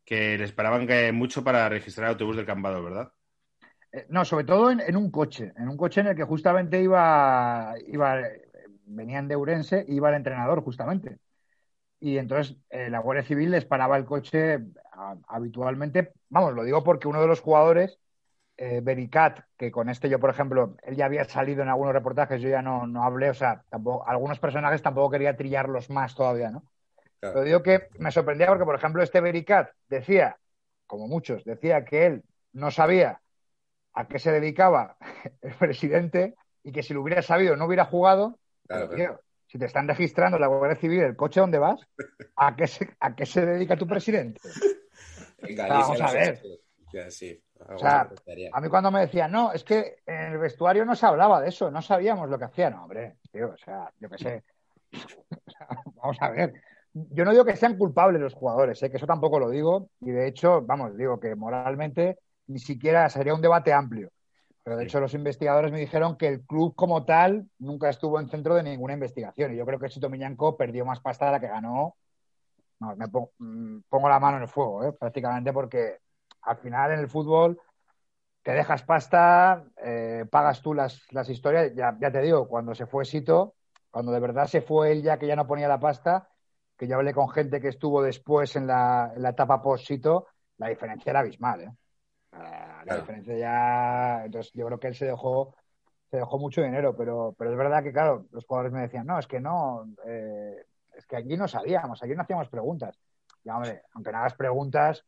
Que 0.04 0.36
les 0.38 0.52
paraban 0.52 0.86
mucho 1.14 1.44
para 1.44 1.68
registrar 1.68 2.06
el 2.06 2.12
autobús 2.12 2.36
del 2.36 2.46
campado, 2.46 2.82
¿verdad? 2.82 3.12
Eh, 3.92 4.06
No, 4.08 4.24
sobre 4.24 4.44
todo 4.44 4.70
en, 4.70 4.96
un 4.96 5.10
coche, 5.10 5.52
en 5.56 5.68
un 5.68 5.76
coche 5.76 6.00
en 6.00 6.08
el 6.08 6.16
que 6.16 6.24
justamente 6.24 6.80
iba, 6.80 7.74
iba 7.86 8.20
venían 8.90 9.28
de 9.28 9.36
Urense 9.36 9.84
iba 9.88 10.08
el 10.10 10.16
entrenador 10.16 10.62
justamente. 10.62 11.18
Y 12.00 12.18
entonces 12.18 12.56
eh, 12.70 12.88
la 12.90 13.00
Guardia 13.00 13.24
Civil 13.24 13.50
les 13.50 13.64
paraba 13.64 13.96
el 13.96 14.04
coche 14.04 14.58
a- 15.00 15.16
habitualmente. 15.28 16.12
Vamos, 16.28 16.54
lo 16.54 16.64
digo 16.64 16.84
porque 16.84 17.08
uno 17.08 17.20
de 17.20 17.26
los 17.28 17.40
jugadores 17.40 17.98
eh, 18.58 18.80
Bericat, 18.82 19.40
que 19.58 19.70
con 19.72 19.88
este 19.90 20.08
yo, 20.10 20.20
por 20.20 20.30
ejemplo, 20.30 20.76
él 20.84 20.96
ya 20.96 21.06
había 21.06 21.24
salido 21.24 21.62
en 21.62 21.68
algunos 21.70 21.94
reportajes, 21.94 22.42
yo 22.42 22.48
ya 22.50 22.62
no, 22.62 22.86
no 22.86 23.04
hablé, 23.04 23.30
o 23.30 23.34
sea, 23.34 23.64
tampoco, 23.70 24.06
algunos 24.08 24.38
personajes 24.40 24.82
tampoco 24.82 25.10
quería 25.10 25.36
trillarlos 25.36 25.90
más 25.90 26.14
todavía, 26.14 26.50
¿no? 26.50 26.64
Claro. 27.20 27.34
Pero 27.34 27.44
digo 27.44 27.62
que 27.62 27.88
me 27.98 28.12
sorprendía 28.12 28.48
porque, 28.48 28.64
por 28.64 28.76
ejemplo, 28.76 29.02
este 29.02 29.20
Bericat 29.20 29.70
decía, 29.88 30.38
como 30.86 31.08
muchos, 31.08 31.44
decía 31.44 31.84
que 31.84 32.06
él 32.06 32.24
no 32.52 32.70
sabía 32.70 33.20
a 33.94 34.08
qué 34.08 34.18
se 34.18 34.32
dedicaba 34.32 34.96
el 35.42 35.54
presidente 35.54 36.34
y 36.62 36.72
que 36.72 36.82
si 36.82 36.94
lo 36.94 37.02
hubiera 37.02 37.22
sabido 37.22 37.56
no 37.56 37.66
hubiera 37.66 37.84
jugado. 37.86 38.38
Claro, 38.66 38.88
Pero, 38.88 38.88
claro. 38.88 39.14
tío, 39.14 39.20
si 39.48 39.58
te 39.58 39.66
están 39.66 39.88
registrando 39.88 40.38
la 40.38 40.46
Guardia 40.46 40.76
Civil 40.80 41.00
el 41.02 41.16
coche 41.16 41.40
donde 41.40 41.58
vas, 41.58 41.80
¿a 42.36 42.56
qué 42.56 42.66
se, 42.66 42.90
a 43.00 43.14
qué 43.14 43.26
se 43.26 43.44
dedica 43.46 43.76
tu 43.76 43.86
presidente? 43.86 44.40
Vamos 45.68 46.00
a 46.00 46.12
ver. 46.12 46.40
sí. 47.10 47.42
O 47.68 47.78
sea. 47.78 48.08
A 48.52 48.60
mí 48.60 48.68
cuando 48.68 48.90
me 48.90 49.00
decían, 49.00 49.30
no, 49.30 49.52
es 49.52 49.64
que 49.64 49.96
en 50.06 50.32
el 50.32 50.38
vestuario 50.38 50.84
no 50.84 50.94
se 50.94 51.06
hablaba 51.06 51.40
de 51.40 51.48
eso, 51.48 51.70
no 51.70 51.82
sabíamos 51.82 52.28
lo 52.28 52.38
que 52.38 52.44
hacían. 52.46 52.72
No, 52.74 52.84
hombre, 52.84 53.16
tío, 53.30 53.50
o 53.52 53.56
sea, 53.56 53.90
yo 53.98 54.08
qué 54.08 54.18
sé. 54.18 54.44
Vamos 55.96 56.16
a 56.20 56.30
ver. 56.30 56.54
Yo 56.92 57.24
no 57.24 57.30
digo 57.30 57.44
que 57.44 57.56
sean 57.56 57.78
culpables 57.78 58.20
los 58.20 58.34
jugadores, 58.34 58.82
¿eh? 58.82 58.90
que 58.90 58.96
eso 58.96 59.06
tampoco 59.06 59.38
lo 59.38 59.48
digo. 59.50 59.90
Y 60.00 60.10
de 60.10 60.26
hecho, 60.26 60.62
vamos, 60.62 60.96
digo 60.96 61.20
que 61.20 61.36
moralmente 61.36 62.18
ni 62.48 62.58
siquiera 62.58 63.08
sería 63.08 63.34
un 63.34 63.40
debate 63.42 63.72
amplio. 63.72 64.10
Pero 64.64 64.76
de 64.76 64.82
Sí. 64.82 64.88
hecho 64.88 65.00
los 65.00 65.14
investigadores 65.14 65.70
me 65.70 65.78
dijeron 65.78 66.16
que 66.16 66.26
el 66.26 66.42
club 66.42 66.74
como 66.74 67.04
tal 67.04 67.48
nunca 67.58 67.88
estuvo 67.88 68.18
en 68.18 68.28
centro 68.28 68.54
de 68.54 68.62
ninguna 68.64 68.94
investigación. 68.94 69.52
Y 69.52 69.56
yo 69.56 69.64
creo 69.66 69.78
que 69.78 69.88
Chito 69.88 70.10
Miñanco 70.10 70.56
perdió 70.56 70.84
más 70.84 71.00
pasta 71.00 71.26
de 71.26 71.32
la 71.32 71.40
que 71.40 71.46
ganó. 71.48 71.94
No, 72.80 72.96
me 72.96 73.08
pongo, 73.08 73.32
mm, 73.38 73.80
pongo 73.88 74.08
la 74.08 74.18
mano 74.20 74.38
en 74.38 74.42
el 74.44 74.48
fuego, 74.48 74.84
¿eh? 74.84 74.92
prácticamente, 74.92 75.52
porque 75.52 75.98
al 76.42 76.56
final 76.58 76.92
en 76.92 77.00
el 77.00 77.08
fútbol 77.08 77.60
te 78.42 78.52
dejas 78.52 78.82
pasta, 78.84 79.64
eh, 79.84 80.24
pagas 80.30 80.62
tú 80.62 80.74
las, 80.74 81.02
las 81.12 81.28
historias. 81.28 81.72
Ya, 81.74 81.96
ya 82.00 82.10
te 82.12 82.20
digo, 82.22 82.48
cuando 82.48 82.74
se 82.74 82.86
fue 82.86 83.04
Sito, 83.04 83.54
cuando 83.90 84.12
de 84.12 84.20
verdad 84.20 84.46
se 84.46 84.62
fue 84.62 84.92
él 84.92 85.02
ya 85.02 85.18
que 85.18 85.26
ya 85.26 85.36
no 85.36 85.46
ponía 85.46 85.68
la 85.68 85.80
pasta, 85.80 86.28
que 86.76 86.88
yo 86.88 86.96
hablé 86.96 87.12
con 87.14 87.28
gente 87.30 87.60
que 87.60 87.68
estuvo 87.68 88.02
después 88.02 88.56
en 88.56 88.66
la, 88.66 89.12
en 89.14 89.22
la 89.22 89.30
etapa 89.30 89.62
post-Sito, 89.62 90.26
la 90.58 90.68
diferencia 90.68 91.10
era 91.10 91.20
abismal. 91.20 91.60
¿eh? 91.62 91.70
La, 92.32 92.82
la 92.86 92.94
Claro. 92.94 92.96
diferencia 92.96 93.36
ya. 93.36 94.24
Entonces, 94.24 94.52
yo 94.54 94.66
creo 94.66 94.80
que 94.80 94.88
él 94.88 94.94
se 94.94 95.06
dejó, 95.06 95.54
se 96.10 96.18
dejó 96.18 96.38
mucho 96.38 96.62
dinero, 96.62 96.96
pero, 96.96 97.34
pero 97.38 97.50
es 97.52 97.56
verdad 97.58 97.82
que, 97.82 97.92
claro, 97.92 98.26
los 98.32 98.44
jugadores 98.46 98.72
me 98.72 98.82
decían, 98.82 99.06
no, 99.06 99.18
es 99.18 99.26
que 99.26 99.40
no, 99.40 99.86
eh, 100.06 100.66
es 101.00 101.06
que 101.06 101.16
aquí 101.16 101.36
no 101.36 101.48
sabíamos, 101.48 102.02
aquí 102.02 102.14
no 102.14 102.22
hacíamos 102.22 102.48
preguntas. 102.48 102.98
Ya, 103.44 103.56
hombre, 103.56 103.82
aunque 103.94 104.12
no 104.12 104.18
hagas 104.18 104.34
preguntas, 104.34 105.04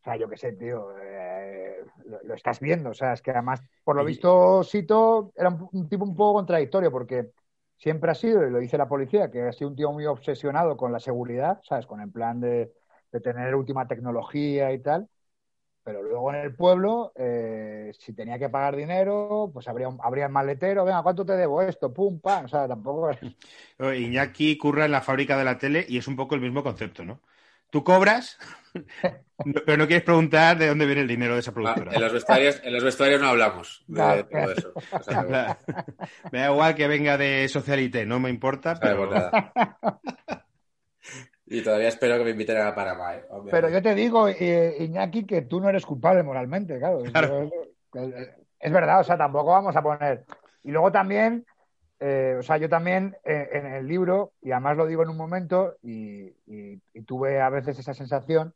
o 0.00 0.04
sea, 0.04 0.16
yo 0.16 0.28
qué 0.28 0.36
sé, 0.36 0.52
tío, 0.52 0.96
eh, 0.98 1.84
lo, 2.04 2.22
lo 2.22 2.34
estás 2.34 2.60
viendo. 2.60 2.90
O 2.90 2.94
sea, 2.94 3.12
es 3.12 3.22
que 3.22 3.32
además, 3.32 3.60
por 3.84 3.96
lo 3.96 4.02
Y- 4.02 4.06
visto, 4.06 4.62
Sito 4.62 5.32
era 5.36 5.48
un, 5.48 5.68
un 5.72 5.88
tipo 5.88 6.04
un 6.04 6.14
poco 6.16 6.34
contradictorio 6.34 6.90
porque 6.92 7.32
siempre 7.76 8.10
ha 8.10 8.14
sido, 8.14 8.46
y 8.46 8.50
lo 8.50 8.58
dice 8.58 8.78
la 8.78 8.88
policía, 8.88 9.30
que 9.30 9.42
ha 9.42 9.52
sido 9.52 9.70
un 9.70 9.76
tío 9.76 9.92
muy 9.92 10.06
obsesionado 10.06 10.76
con 10.76 10.92
la 10.92 11.00
seguridad, 11.00 11.60
¿sabes? 11.64 11.86
Con 11.86 12.00
el 12.00 12.10
plan 12.10 12.40
de, 12.40 12.72
de 13.12 13.20
tener 13.20 13.54
última 13.56 13.86
tecnología 13.88 14.72
y 14.72 14.78
tal. 14.80 15.08
Pero 15.86 16.02
luego 16.02 16.34
en 16.34 16.40
el 16.40 16.52
pueblo, 16.52 17.12
eh, 17.14 17.92
si 17.96 18.12
tenía 18.12 18.40
que 18.40 18.48
pagar 18.48 18.74
dinero, 18.74 19.48
pues 19.54 19.68
habría, 19.68 19.88
un- 19.88 20.00
habría 20.02 20.26
el 20.26 20.32
maletero, 20.32 20.84
venga, 20.84 21.00
¿cuánto 21.04 21.24
te 21.24 21.34
debo 21.34 21.62
esto? 21.62 21.94
Pum, 21.94 22.20
pam. 22.20 22.46
O 22.46 22.48
sea, 22.48 22.66
tampoco. 22.66 23.10
Iñaki 23.96 24.58
curra 24.58 24.86
en 24.86 24.90
la 24.90 25.00
fábrica 25.00 25.38
de 25.38 25.44
la 25.44 25.58
tele 25.58 25.86
y 25.88 25.98
es 25.98 26.08
un 26.08 26.16
poco 26.16 26.34
el 26.34 26.40
mismo 26.40 26.64
concepto, 26.64 27.04
¿no? 27.04 27.20
Tú 27.70 27.84
cobras, 27.84 28.36
no- 29.44 29.60
pero 29.64 29.76
no 29.78 29.86
quieres 29.86 30.04
preguntar 30.04 30.58
de 30.58 30.66
dónde 30.68 30.86
viene 30.86 31.02
el 31.02 31.08
dinero 31.08 31.34
de 31.34 31.40
esa 31.40 31.52
Ah, 31.52 31.54
productora. 31.54 31.94
en, 31.94 32.00
los 32.00 32.12
vestuarios, 32.12 32.60
en 32.64 32.72
los 32.72 32.82
vestuarios 32.84 33.20
no 33.20 33.28
hablamos 33.28 33.84
de 33.86 33.94
Claro. 33.94 34.28
todo 34.28 34.50
eso. 34.52 34.72
O 34.98 35.02
sea, 35.04 35.22
no 35.22 35.30
La- 35.30 35.58
Me 36.32 36.40
da 36.40 36.50
igual 36.52 36.74
que 36.74 36.88
venga 36.88 37.16
de 37.16 37.48
Socialité, 37.48 38.06
no 38.06 38.18
me 38.20 38.30
importa, 38.30 38.74
sabemos 38.74 39.08
pero 39.08 39.14
nada. 39.14 39.52
Y 41.46 41.62
todavía 41.62 41.88
espero 41.88 42.18
que 42.18 42.24
me 42.24 42.30
inviten 42.30 42.58
a 42.58 42.74
Panamá. 42.74 43.14
¿eh? 43.16 43.24
Pero 43.50 43.68
yo 43.68 43.80
te 43.82 43.94
digo, 43.94 44.28
eh, 44.28 44.76
Iñaki, 44.80 45.24
que 45.24 45.42
tú 45.42 45.60
no 45.60 45.68
eres 45.68 45.86
culpable 45.86 46.22
moralmente, 46.22 46.78
claro. 46.78 47.02
Eh, 47.94 48.34
es 48.58 48.72
verdad, 48.72 49.00
o 49.00 49.04
sea, 49.04 49.16
tampoco 49.16 49.50
vamos 49.50 49.76
a 49.76 49.82
poner. 49.82 50.24
Y 50.64 50.70
luego 50.72 50.90
también, 50.90 51.46
eh, 52.00 52.36
o 52.38 52.42
sea, 52.42 52.56
yo 52.56 52.68
también 52.68 53.16
eh, 53.24 53.48
en 53.52 53.66
el 53.66 53.86
libro, 53.86 54.32
y 54.42 54.50
además 54.50 54.76
lo 54.76 54.86
digo 54.86 55.02
en 55.04 55.10
un 55.10 55.16
momento, 55.16 55.76
y, 55.82 56.24
y- 56.46 56.80
y 56.92 57.02
tuve 57.02 57.40
a 57.40 57.48
veces 57.48 57.78
esa 57.78 57.94
sensación, 57.94 58.52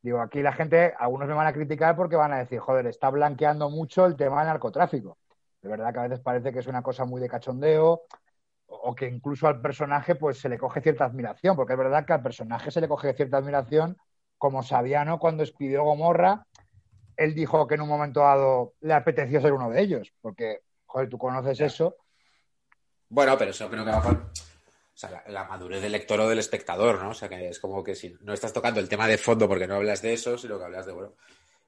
digo, 0.00 0.20
aquí 0.20 0.40
la 0.40 0.52
gente, 0.52 0.94
algunos 0.98 1.28
me 1.28 1.34
van 1.34 1.46
a 1.46 1.52
criticar 1.52 1.94
porque 1.94 2.16
van 2.16 2.32
a 2.32 2.38
decir, 2.38 2.58
joder, 2.58 2.86
está 2.86 3.10
blanqueando 3.10 3.68
mucho 3.68 4.06
el 4.06 4.16
tema 4.16 4.38
del 4.38 4.48
narcotráfico. 4.48 5.18
De 5.60 5.68
verdad 5.68 5.92
que 5.92 5.98
a 6.00 6.02
veces 6.04 6.20
parece 6.20 6.52
que 6.52 6.60
es 6.60 6.66
una 6.66 6.82
cosa 6.82 7.04
muy 7.04 7.20
de 7.20 7.28
cachondeo, 7.28 8.02
o 8.70 8.94
que 8.94 9.06
incluso 9.06 9.46
al 9.48 9.60
personaje 9.60 10.14
pues 10.14 10.38
se 10.38 10.48
le 10.48 10.58
coge 10.58 10.80
cierta 10.80 11.04
admiración, 11.04 11.56
porque 11.56 11.72
es 11.72 11.78
verdad 11.78 12.06
que 12.06 12.12
al 12.12 12.22
personaje 12.22 12.70
se 12.70 12.80
le 12.80 12.88
coge 12.88 13.12
cierta 13.14 13.38
admiración, 13.38 13.96
como 14.38 14.62
Sabiano 14.62 15.18
cuando 15.18 15.42
expidió 15.42 15.84
Gomorra, 15.84 16.46
él 17.16 17.34
dijo 17.34 17.66
que 17.66 17.74
en 17.74 17.82
un 17.82 17.88
momento 17.88 18.20
dado 18.20 18.74
le 18.80 18.94
apeteció 18.94 19.40
ser 19.40 19.52
uno 19.52 19.68
de 19.70 19.80
ellos, 19.82 20.12
porque, 20.20 20.60
joder, 20.86 21.08
tú 21.08 21.18
conoces 21.18 21.60
eso. 21.60 21.96
Bueno, 23.08 23.36
pero 23.36 23.50
eso 23.50 23.68
creo 23.68 23.84
que 23.84 23.90
va 23.90 24.00
con 24.00 24.14
o 24.16 24.98
sea, 25.00 25.10
la, 25.10 25.24
la 25.28 25.44
madurez 25.44 25.82
del 25.82 25.92
lector 25.92 26.20
o 26.20 26.28
del 26.28 26.38
espectador, 26.38 27.02
¿no? 27.02 27.10
O 27.10 27.14
sea, 27.14 27.28
que 27.28 27.48
es 27.48 27.58
como 27.58 27.82
que 27.82 27.94
si 27.94 28.16
no 28.20 28.32
estás 28.32 28.52
tocando 28.52 28.80
el 28.80 28.88
tema 28.88 29.08
de 29.08 29.18
fondo 29.18 29.48
porque 29.48 29.66
no 29.66 29.76
hablas 29.76 30.02
de 30.02 30.12
eso, 30.12 30.38
sino 30.38 30.58
que 30.58 30.64
hablas 30.64 30.86
de, 30.86 30.92
bueno, 30.92 31.14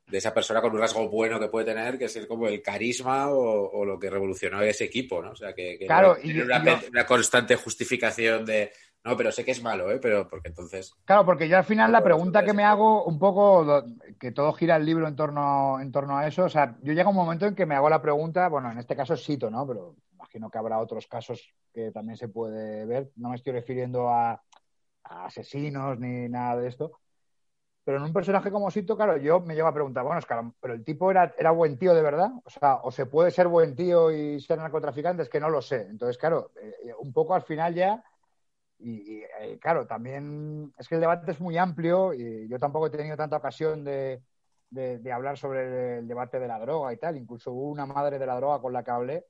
de 0.07 0.19
esa 0.19 0.35
persona 0.35 0.61
con 0.61 0.73
un 0.73 0.79
rasgo 0.79 1.09
bueno 1.09 1.41
que 1.41 1.49
puede 1.49 1.67
tener, 1.67 1.99
que 1.99 2.07
es 2.07 2.17
el- 2.17 2.27
como 2.29 2.47
el 2.47 2.61
carisma 2.63 3.31
o, 3.31 3.71
o 3.71 3.85
lo 3.85 3.99
que 3.99 4.11
revolucionó 4.11 4.61
ese 4.63 4.85
equipo, 4.85 5.23
¿no? 5.23 5.31
O 5.33 5.37
sea, 5.37 5.55
que, 5.55 5.79
que 5.79 5.87
Claro, 5.87 6.15
no 6.15 6.19
y- 6.19 6.23
tiene 6.25 6.43
una, 6.45 6.81
y 7.03 7.05
constante 7.07 7.57
justificación 7.57 8.45
de, 8.45 8.73
no, 9.05 9.17
pero 9.17 9.33
sé 9.33 9.45
que 9.45 9.53
es 9.53 9.63
malo, 9.63 9.91
¿eh? 9.91 9.99
Pero 10.01 10.29
porque 10.29 10.49
entonces, 10.49 10.93
Claro, 11.05 11.25
porque 11.25 11.49
yo 11.49 11.57
al 11.57 11.65
final 11.65 11.91
la 11.91 11.99
Todo 11.99 12.05
pregunta 12.07 12.45
que 12.45 12.53
me 12.53 12.65
hago 12.65 13.05
un 13.05 13.19
poco, 13.19 13.85
que 14.21 14.33
todo 14.33 14.53
gira 14.53 14.77
el 14.77 14.85
libro 14.87 15.09
en 15.09 15.17
torno, 15.17 15.81
en 15.81 15.91
torno 15.91 16.17
a 16.19 16.27
eso, 16.27 16.45
o 16.45 16.49
sea, 16.49 16.77
yo 16.83 16.93
llega 16.93 17.09
un 17.09 17.17
momento 17.17 17.47
en 17.47 17.55
que 17.55 17.67
me 17.67 17.75
hago 17.75 17.89
la 17.91 18.03
pregunta, 18.03 18.49
bueno, 18.49 18.71
en 18.71 18.79
este 18.79 18.95
caso 18.97 19.15
es 19.15 19.25
Sito, 19.25 19.51
¿no? 19.51 19.67
Pero 19.67 19.97
imagino 20.15 20.51
que 20.51 20.59
habrá 20.59 20.79
otros 20.79 21.07
casos 21.07 21.55
que 21.75 21.91
también 21.91 22.17
se 22.17 22.29
puede 22.29 22.87
ver, 22.87 23.11
no 23.17 23.31
me 23.31 23.37
estoy 23.37 23.53
refiriendo 23.55 24.09
a, 24.09 24.33
a 25.05 25.27
asesinos 25.27 25.99
ni 25.99 26.29
nada 26.29 26.57
de 26.61 26.69
esto, 26.69 26.93
pero 27.85 27.99
en 27.99 28.05
un 28.05 28.13
personaje 28.13 28.51
como 28.51 28.71
Sito, 28.71 28.97
claro, 28.97 29.17
yo 29.17 29.41
me 29.41 29.55
llevo 29.55 29.69
a 29.69 29.75
preguntar, 29.75 30.05
bueno, 30.05 30.21
lo- 30.29 30.55
pero 30.61 30.75
el 30.75 30.85
tipo 30.85 31.11
era, 31.11 31.35
era 31.39 31.51
buen 31.51 31.79
tío 31.79 31.95
de 31.95 32.03
verdad, 32.03 32.31
o 32.45 32.51
sea, 32.51 32.77
o 32.77 32.91
se 32.93 33.07
puede 33.07 33.31
ser 33.31 33.49
buen 33.49 33.75
tío 33.77 34.11
y 34.13 34.41
ser 34.41 34.59
narcotraficante, 34.59 35.23
es 35.23 35.29
que 35.29 35.41
no 35.41 35.51
lo 35.51 35.63
sé, 35.63 35.83
entonces, 35.91 36.19
claro, 36.19 36.53
eh, 36.61 36.93
un 37.01 37.13
poco 37.13 37.35
al 37.35 37.43
final 37.43 37.75
ya... 37.75 38.03
Y, 38.79 39.19
y, 39.21 39.23
eh, 39.41 39.59
claro, 39.61 39.87
también 39.87 40.73
es 40.77 40.89
que 40.89 40.97
el 40.97 41.01
debate 41.01 41.31
es 41.33 41.41
muy 41.41 41.57
amplio 41.57 42.13
y 42.15 42.49
yo 42.49 42.59
tampoco 42.59 42.87
he 42.89 42.91
tenido 42.91 43.17
tanta 43.17 43.37
ocasión 43.37 43.85
de, 43.85 44.23
de- 44.71 44.99
de 44.99 45.13
hablar 45.13 45.39
sobre 45.39 45.99
el 45.99 46.09
debate 46.09 46.41
de 46.41 46.49
la 46.49 46.59
droga 46.59 46.93
y 46.93 46.97
tal. 46.97 47.17
Incluso 47.17 47.53
hubo 47.53 47.71
una 47.71 47.87
madre 47.87 48.19
de 48.19 48.27
la 48.27 48.37
droga 48.37 48.61
con 48.61 48.73
la 48.73 48.83
que 48.83 48.91
hablé, 48.91 49.27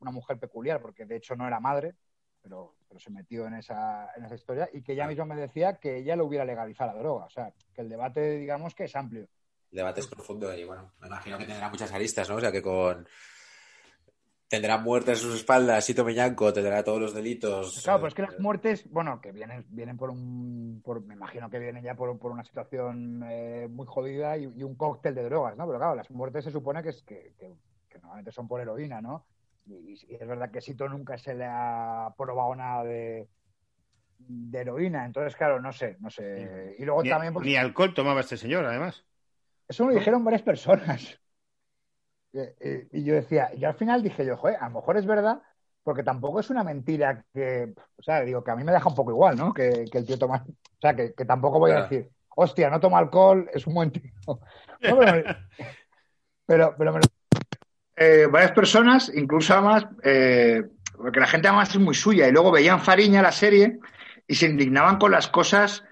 una 0.00 0.10
mujer 0.12 0.38
peculiar, 0.38 0.80
porque 0.82 1.06
de 1.06 1.16
hecho 1.16 1.36
no 1.36 1.46
era 1.46 1.60
madre, 1.60 1.94
pero, 2.42 2.74
pero 2.88 2.98
se 3.00 3.10
metió 3.10 3.46
en 3.46 3.54
esa, 3.54 4.10
en 4.16 4.24
esa 4.24 4.34
historia 4.34 4.68
y 4.72 4.82
que 4.82 4.92
ella 4.92 5.06
misma 5.06 5.24
me 5.24 5.36
decía 5.36 5.76
que 5.76 5.98
ella 5.98 6.16
lo 6.16 6.26
hubiera 6.26 6.44
legalizado 6.44 6.92
la 6.92 6.98
droga. 6.98 7.24
O 7.26 7.30
sea, 7.30 7.52
que 7.72 7.80
el 7.80 7.88
debate, 7.88 8.38
digamos, 8.38 8.74
que 8.74 8.84
es 8.84 8.96
amplio. 8.96 9.22
el 9.70 9.76
debate 9.76 10.00
es 10.00 10.06
profundo 10.08 10.52
y, 10.54 10.64
bueno, 10.64 10.92
me 11.00 11.06
imagino 11.06 11.38
que 11.38 11.44
tendrá 11.46 11.68
muchas 11.70 11.92
aristas, 11.92 12.28
¿no? 12.28 12.36
O 12.36 12.40
sea, 12.40 12.52
que 12.52 12.62
con... 12.62 13.06
Tendrá 14.48 14.76
muertes 14.76 15.18
en 15.18 15.24
sus 15.30 15.36
espaldas, 15.36 15.82
Sito 15.82 16.04
Meñanco 16.04 16.52
tendrá 16.52 16.84
todos 16.84 17.00
los 17.00 17.14
delitos. 17.14 17.80
Claro, 17.82 18.00
pero 18.00 18.08
es 18.08 18.14
que 18.14 18.20
eh, 18.20 18.26
las 18.28 18.38
muertes, 18.38 18.84
bueno, 18.90 19.18
que 19.18 19.32
vienen, 19.32 19.64
vienen 19.70 19.96
por 19.96 20.10
un, 20.10 20.82
por, 20.84 21.00
me 21.06 21.14
imagino 21.14 21.48
que 21.48 21.58
vienen 21.58 21.82
ya 21.82 21.94
por, 21.94 22.18
por 22.18 22.32
una 22.32 22.44
situación 22.44 23.22
eh, 23.26 23.66
muy 23.70 23.86
jodida 23.86 24.36
y, 24.36 24.42
y 24.42 24.62
un 24.62 24.74
cóctel 24.74 25.14
de 25.14 25.22
drogas, 25.24 25.56
¿no? 25.56 25.64
Pero 25.66 25.78
claro, 25.78 25.94
las 25.94 26.10
muertes 26.10 26.44
se 26.44 26.50
supone 26.50 26.82
que, 26.82 26.90
es, 26.90 27.02
que, 27.02 27.32
que- 27.38 27.54
que 27.88 27.98
normalmente 27.98 28.30
son 28.30 28.46
por 28.46 28.60
heroína, 28.60 29.00
¿no? 29.00 29.24
Y, 29.66 29.94
y 30.08 30.14
es 30.14 30.26
verdad 30.26 30.50
que 30.50 30.60
Sito 30.60 30.88
nunca 30.88 31.16
se 31.18 31.34
le 31.34 31.44
ha 31.46 32.12
probado 32.16 32.54
nada 32.54 32.84
de, 32.84 33.28
de 34.18 34.58
heroína, 34.60 35.04
entonces 35.04 35.36
claro, 35.36 35.60
no 35.60 35.72
sé, 35.72 35.96
no 36.00 36.10
sé. 36.10 36.76
Y 36.78 36.84
luego 36.84 37.02
ni, 37.02 37.10
también, 37.10 37.32
pues, 37.32 37.46
ni 37.46 37.56
alcohol 37.56 37.94
tomaba 37.94 38.20
este 38.20 38.36
señor, 38.36 38.64
además. 38.64 39.04
eso 39.68 39.84
me 39.86 39.92
lo 39.92 39.98
dijeron 39.98 40.24
varias 40.24 40.42
personas. 40.42 41.18
Eh, 42.34 42.54
eh, 42.60 42.88
Y 42.92 43.04
yo 43.04 43.14
decía, 43.14 43.50
y 43.54 43.62
al 43.64 43.74
final 43.74 44.02
dije 44.02 44.24
yo, 44.24 44.38
joder, 44.38 44.56
a 44.58 44.68
lo 44.70 44.76
mejor 44.76 44.96
es 44.96 45.04
verdad, 45.04 45.42
porque 45.82 46.02
tampoco 46.02 46.40
es 46.40 46.48
una 46.48 46.64
mentira 46.64 47.26
que, 47.34 47.74
o 47.98 48.02
sea, 48.02 48.22
digo, 48.22 48.42
que 48.42 48.50
a 48.50 48.56
mí 48.56 48.64
me 48.64 48.72
deja 48.72 48.88
un 48.88 48.94
poco 48.94 49.10
igual, 49.10 49.36
¿no? 49.36 49.52
Que, 49.52 49.84
que 49.92 49.98
el 49.98 50.06
tío 50.06 50.18
toma, 50.18 50.42
o 50.48 50.80
sea, 50.80 50.96
que, 50.96 51.12
que 51.12 51.24
tampoco 51.26 51.58
voy 51.58 51.72
a 51.72 51.82
decir, 51.82 52.08
hostia, 52.34 52.70
no 52.70 52.80
toma 52.80 52.98
alcohol, 52.98 53.50
es 53.52 53.66
un 53.66 53.74
buen 53.74 53.90
tío. 53.90 54.10
No, 54.84 54.98
pero, 54.98 55.22
pero, 56.46 56.74
pero 56.76 56.92
me 56.92 57.00
lo- 57.00 57.11
Eh, 57.96 58.26
varias 58.30 58.52
personas, 58.52 59.10
incluso 59.14 59.52
además, 59.52 59.86
eh, 60.02 60.62
porque 60.96 61.20
la 61.20 61.26
gente 61.26 61.48
además 61.48 61.70
es 61.70 61.78
muy 61.78 61.94
suya, 61.94 62.28
y 62.28 62.32
luego 62.32 62.50
veían 62.50 62.80
Fariña 62.80 63.22
la 63.22 63.32
serie 63.32 63.78
y 64.26 64.34
se 64.34 64.46
indignaban 64.46 64.98
con 64.98 65.10
las 65.10 65.28
cosas 65.28 65.84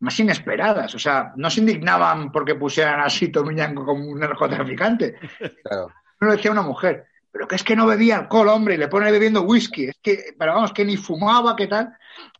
más 0.00 0.18
inesperadas. 0.20 0.94
O 0.94 0.98
sea, 0.98 1.32
no 1.36 1.50
se 1.50 1.60
indignaban 1.60 2.30
porque 2.30 2.54
pusieran 2.54 3.00
a 3.00 3.08
Sito 3.08 3.44
como 3.44 4.06
un 4.06 4.20
narcotraficante. 4.20 5.16
Claro. 5.64 5.92
No 6.18 6.28
lo 6.28 6.32
decía 6.32 6.50
una 6.50 6.62
mujer, 6.62 7.06
pero 7.30 7.46
que 7.46 7.56
es 7.56 7.62
que 7.62 7.76
no 7.76 7.86
bebía 7.86 8.16
alcohol, 8.16 8.48
hombre, 8.48 8.74
y 8.74 8.78
le 8.78 8.88
pone 8.88 9.10
bebiendo 9.10 9.42
whisky. 9.42 9.84
Es 9.84 9.98
que, 10.02 10.34
pero 10.38 10.54
vamos, 10.54 10.72
que 10.72 10.82
ni 10.82 10.96
fumaba, 10.96 11.54
¿qué 11.54 11.66
tal? 11.66 11.94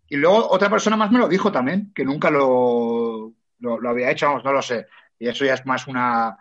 Y 0.09 0.17
luego 0.17 0.49
otra 0.49 0.71
persona 0.71 0.97
más 0.97 1.11
me 1.11 1.19
lo 1.19 1.29
dijo 1.29 1.53
también, 1.53 1.93
que 1.95 2.03
nunca 2.03 2.31
lo, 2.31 3.33
lo, 3.59 3.81
lo 3.81 3.91
había 3.91 4.11
hecho, 4.11 4.27
vamos, 4.27 4.45
no 4.45 4.53
lo 4.53 4.63
sé. 4.63 4.87
Y 5.19 5.29
eso 5.29 5.45
ya 5.45 5.55
es 5.55 5.67
más 5.67 5.87
una, 5.87 6.39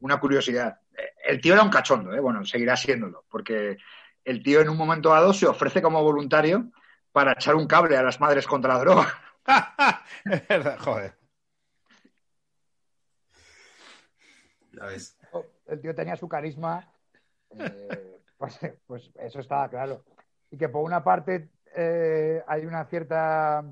una 0.00 0.18
curiosidad. 0.18 0.78
El 1.24 1.40
tío 1.40 1.54
era 1.54 1.62
un 1.62 1.70
cachondo, 1.70 2.14
¿eh? 2.14 2.20
bueno, 2.20 2.44
seguirá 2.44 2.76
siéndolo, 2.76 3.24
porque 3.28 3.78
el 4.24 4.42
tío 4.42 4.60
en 4.60 4.68
un 4.68 4.76
momento 4.76 5.10
dado 5.10 5.32
se 5.32 5.46
ofrece 5.46 5.82
como 5.82 6.02
voluntario 6.02 6.70
para 7.12 7.32
echar 7.32 7.54
un 7.54 7.66
cable 7.66 7.96
a 7.96 8.02
las 8.02 8.20
madres 8.20 8.46
contra 8.46 8.74
la 8.74 8.80
droga. 8.80 9.06
Es 10.24 10.48
verdad, 10.48 10.78
Joder. 10.78 11.14
Ya 14.72 14.86
ves. 14.86 15.16
el 15.66 15.80
tío 15.80 15.94
tenía 15.94 16.16
su 16.16 16.28
carisma, 16.28 16.92
eh, 17.56 18.20
pues, 18.36 18.58
pues 18.86 19.10
eso 19.16 19.40
estaba 19.40 19.68
claro. 19.68 20.04
Y 20.50 20.56
que 20.56 20.68
por 20.68 20.82
una 20.82 21.04
parte 21.04 21.50
eh, 21.76 22.42
hay 22.46 22.66
una 22.66 22.84
cierta, 22.86 23.64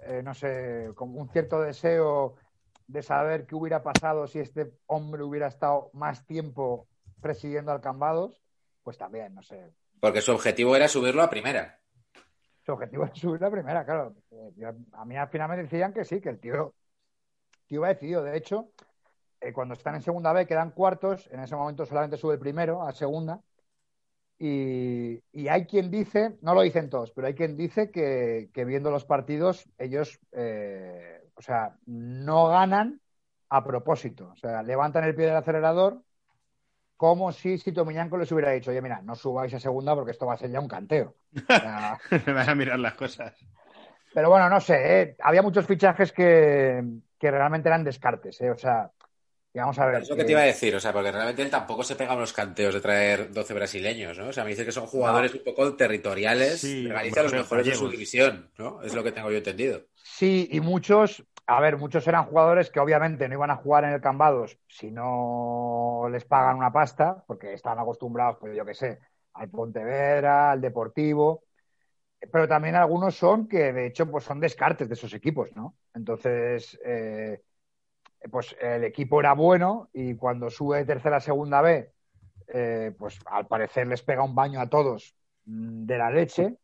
eh, 0.00 0.22
no 0.22 0.34
sé, 0.34 0.90
como 0.94 1.20
un 1.20 1.30
cierto 1.30 1.60
deseo 1.60 2.36
de 2.90 3.02
saber 3.02 3.46
qué 3.46 3.54
hubiera 3.54 3.82
pasado 3.82 4.26
si 4.26 4.40
este 4.40 4.72
hombre 4.86 5.22
hubiera 5.22 5.46
estado 5.46 5.90
más 5.92 6.26
tiempo 6.26 6.88
presidiendo 7.20 7.70
al 7.72 7.80
Cambados, 7.80 8.40
pues 8.82 8.98
también, 8.98 9.34
no 9.34 9.42
sé. 9.42 9.70
Porque 10.00 10.20
su 10.20 10.32
objetivo 10.32 10.74
era 10.74 10.88
subirlo 10.88 11.22
a 11.22 11.30
primera. 11.30 11.78
Su 12.64 12.72
objetivo 12.72 13.04
es 13.04 13.18
subir 13.18 13.40
la 13.40 13.50
primera, 13.50 13.84
claro. 13.84 14.14
Eh, 14.30 14.52
yo- 14.56 14.72
a 14.92 15.04
mí 15.04 15.16
al 15.16 15.28
final 15.28 15.50
me 15.50 15.56
decían 15.56 15.92
que 15.92 16.04
sí, 16.04 16.20
que 16.20 16.30
el 16.30 16.40
tío, 16.40 16.74
tío 17.66 17.80
va 17.82 17.88
decidido. 17.88 18.22
De 18.22 18.36
hecho, 18.36 18.70
eh, 19.40 19.52
cuando 19.52 19.74
están 19.74 19.94
en 19.94 20.02
segunda 20.02 20.32
B 20.32 20.46
quedan 20.46 20.70
cuartos, 20.72 21.28
en 21.30 21.40
ese 21.40 21.54
momento 21.56 21.86
solamente 21.86 22.16
sube 22.16 22.34
el 22.34 22.40
primero 22.40 22.82
a 22.82 22.92
segunda. 22.92 23.40
Y, 24.38 25.22
y 25.32 25.48
hay 25.48 25.66
quien 25.66 25.90
dice, 25.90 26.38
no 26.40 26.54
lo 26.54 26.62
dicen 26.62 26.88
todos, 26.88 27.12
pero 27.12 27.26
hay 27.26 27.34
quien 27.34 27.56
dice 27.58 27.90
que, 27.90 28.48
que 28.54 28.64
viendo 28.64 28.90
los 28.90 29.04
partidos, 29.04 29.68
ellos, 29.76 30.18
eh, 30.32 31.19
o 31.40 31.42
sea, 31.42 31.74
no 31.86 32.48
ganan 32.48 33.00
a 33.48 33.64
propósito. 33.64 34.28
O 34.34 34.36
sea, 34.36 34.62
levantan 34.62 35.04
el 35.04 35.14
pie 35.14 35.24
del 35.24 35.36
acelerador 35.36 36.02
como 36.98 37.32
si 37.32 37.56
Sito 37.56 37.86
Miñanco 37.86 38.18
les 38.18 38.30
hubiera 38.30 38.50
dicho, 38.50 38.70
oye, 38.70 38.82
mira, 38.82 39.00
no 39.00 39.14
subáis 39.14 39.54
a 39.54 39.58
segunda 39.58 39.94
porque 39.94 40.10
esto 40.10 40.26
va 40.26 40.34
a 40.34 40.36
ser 40.36 40.50
ya 40.50 40.60
un 40.60 40.68
canteo. 40.68 41.16
O 41.34 41.40
sea, 41.46 41.98
van 42.26 42.48
a 42.50 42.54
mirar 42.54 42.78
las 42.78 42.92
cosas. 42.92 43.34
pero 44.12 44.28
bueno, 44.28 44.50
no 44.50 44.60
sé, 44.60 45.00
¿eh? 45.00 45.16
había 45.20 45.40
muchos 45.40 45.66
fichajes 45.66 46.12
que, 46.12 46.84
que 47.18 47.30
realmente 47.30 47.70
eran 47.70 47.84
descartes, 47.84 48.38
¿eh? 48.42 48.50
O 48.50 48.58
sea, 48.58 48.90
y 49.52 49.58
vamos 49.58 49.78
a 49.78 49.86
ver. 49.86 50.02
Es 50.02 50.10
lo 50.10 50.16
que 50.16 50.22
eh, 50.22 50.24
te 50.24 50.32
iba 50.32 50.40
a 50.40 50.44
decir, 50.44 50.74
o 50.76 50.80
sea, 50.80 50.92
porque 50.92 51.10
realmente 51.10 51.42
él 51.42 51.50
tampoco 51.50 51.82
se 51.82 51.96
pega 51.96 52.14
unos 52.14 52.32
canteos 52.32 52.74
de 52.74 52.80
traer 52.80 53.32
12 53.32 53.54
brasileños, 53.54 54.16
¿no? 54.18 54.28
O 54.28 54.32
sea, 54.32 54.44
me 54.44 54.50
dice 54.50 54.64
que 54.64 54.72
son 54.72 54.86
jugadores 54.86 55.34
un 55.34 55.42
poco 55.42 55.74
territoriales 55.74 56.60
Sí, 56.60 56.84
los 56.84 57.32
mejores 57.32 57.66
de 57.66 57.74
su 57.74 57.88
división, 57.88 58.50
¿no? 58.58 58.82
Es 58.82 58.94
lo 58.94 59.02
que 59.02 59.12
tengo 59.12 59.30
yo 59.30 59.38
entendido. 59.38 59.82
Sí, 59.94 60.48
y 60.52 60.60
muchos, 60.60 61.24
a 61.46 61.60
ver, 61.60 61.78
muchos 61.78 62.06
eran 62.06 62.26
jugadores 62.26 62.70
que 62.70 62.80
obviamente 62.80 63.28
no 63.28 63.34
iban 63.34 63.50
a 63.50 63.56
jugar 63.56 63.84
en 63.84 63.90
el 63.90 64.00
Cambados 64.00 64.58
si 64.68 64.90
no 64.90 66.08
les 66.10 66.24
pagan 66.24 66.56
una 66.56 66.72
pasta, 66.72 67.24
porque 67.26 67.54
están 67.54 67.78
acostumbrados, 67.78 68.36
pues 68.40 68.56
yo 68.56 68.64
qué 68.64 68.74
sé, 68.74 68.98
al 69.34 69.48
Pontevedra, 69.48 70.52
al 70.52 70.60
Deportivo. 70.60 71.44
Pero 72.30 72.46
también 72.46 72.76
algunos 72.76 73.16
son 73.16 73.48
que, 73.48 73.72
de 73.72 73.86
hecho, 73.86 74.10
pues 74.10 74.24
son 74.24 74.40
descartes 74.40 74.88
de 74.88 74.94
esos 74.94 75.14
equipos, 75.14 75.48
¿no? 75.54 75.74
Entonces, 75.94 76.78
eh, 76.84 77.40
pues 78.30 78.56
el 78.60 78.84
equipo 78.84 79.20
era 79.20 79.34
bueno 79.34 79.88
y 79.92 80.14
cuando 80.16 80.50
sube 80.50 80.78
de 80.78 80.84
tercera 80.84 81.16
a 81.16 81.20
segunda 81.20 81.62
B, 81.62 81.92
eh, 82.48 82.94
pues 82.98 83.18
al 83.26 83.46
parecer 83.46 83.86
les 83.86 84.02
pega 84.02 84.22
un 84.24 84.34
baño 84.34 84.60
a 84.60 84.68
todos 84.68 85.14
mm, 85.46 85.86
de 85.86 85.98
la 85.98 86.10
leche. 86.10 86.58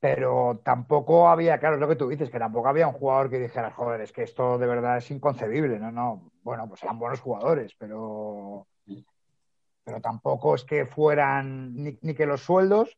Pero 0.00 0.60
tampoco 0.64 1.28
había, 1.28 1.58
claro, 1.58 1.74
es 1.74 1.80
lo 1.80 1.88
que 1.88 1.96
tú 1.96 2.08
dices, 2.08 2.30
que 2.30 2.38
tampoco 2.38 2.68
había 2.68 2.88
un 2.88 2.94
jugador 2.94 3.28
que 3.28 3.38
dijera, 3.38 3.70
joder, 3.70 4.00
es 4.00 4.12
que 4.12 4.22
esto 4.22 4.56
de 4.56 4.66
verdad 4.66 4.96
es 4.96 5.10
inconcebible, 5.10 5.78
¿no? 5.78 5.92
No, 5.92 6.32
bueno, 6.42 6.66
pues 6.68 6.82
eran 6.82 6.98
buenos 6.98 7.20
jugadores, 7.20 7.74
pero, 7.78 8.66
pero 9.84 10.00
tampoco 10.00 10.54
es 10.54 10.64
que 10.64 10.86
fueran, 10.86 11.74
ni, 11.74 11.98
ni 12.02 12.14
que 12.14 12.26
los 12.26 12.42
sueldos, 12.42 12.96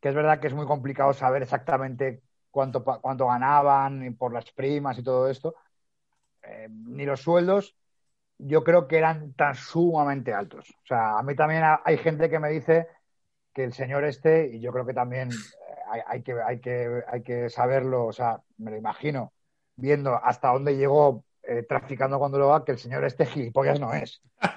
que 0.00 0.10
es 0.10 0.14
verdad 0.14 0.40
que 0.40 0.48
es 0.48 0.54
muy 0.54 0.66
complicado 0.66 1.12
saber 1.14 1.42
exactamente 1.42 2.22
cuánto, 2.50 2.84
cuánto 2.84 3.26
ganaban 3.26 4.16
por 4.18 4.32
las 4.32 4.50
primas 4.52 4.98
y 4.98 5.02
todo 5.04 5.28
esto, 5.30 5.54
eh, 6.46 6.68
ni 6.70 7.04
los 7.04 7.20
sueldos, 7.22 7.76
yo 8.38 8.64
creo 8.64 8.88
que 8.88 8.98
eran 8.98 9.32
tan 9.34 9.54
sumamente 9.54 10.32
altos. 10.32 10.70
O 10.82 10.86
sea, 10.86 11.18
a 11.18 11.22
mí 11.22 11.34
también 11.36 11.62
ha- 11.62 11.82
hay 11.84 11.98
gente 11.98 12.28
que 12.28 12.38
me 12.38 12.50
dice 12.50 12.86
que 13.52 13.64
el 13.64 13.72
señor 13.72 14.04
este, 14.04 14.48
y 14.52 14.60
yo 14.60 14.72
creo 14.72 14.84
que 14.86 14.94
también 14.94 15.30
eh, 15.30 15.34
hay, 15.90 16.00
hay 16.06 16.22
que, 16.22 16.34
hay, 16.44 16.60
que, 16.60 17.02
hay 17.06 17.22
que 17.22 17.48
saberlo, 17.48 18.06
o 18.06 18.12
sea, 18.12 18.40
me 18.58 18.70
lo 18.72 18.76
imagino, 18.76 19.32
viendo 19.76 20.14
hasta 20.22 20.48
dónde 20.48 20.76
llegó 20.76 21.24
eh, 21.42 21.62
traficando 21.68 22.18
cuando 22.18 22.38
lo 22.38 22.48
va, 22.48 22.64
que 22.64 22.72
el 22.72 22.78
señor 22.78 23.04
este 23.04 23.26
gilipollas 23.26 23.78
no 23.80 23.92
es. 23.94 24.20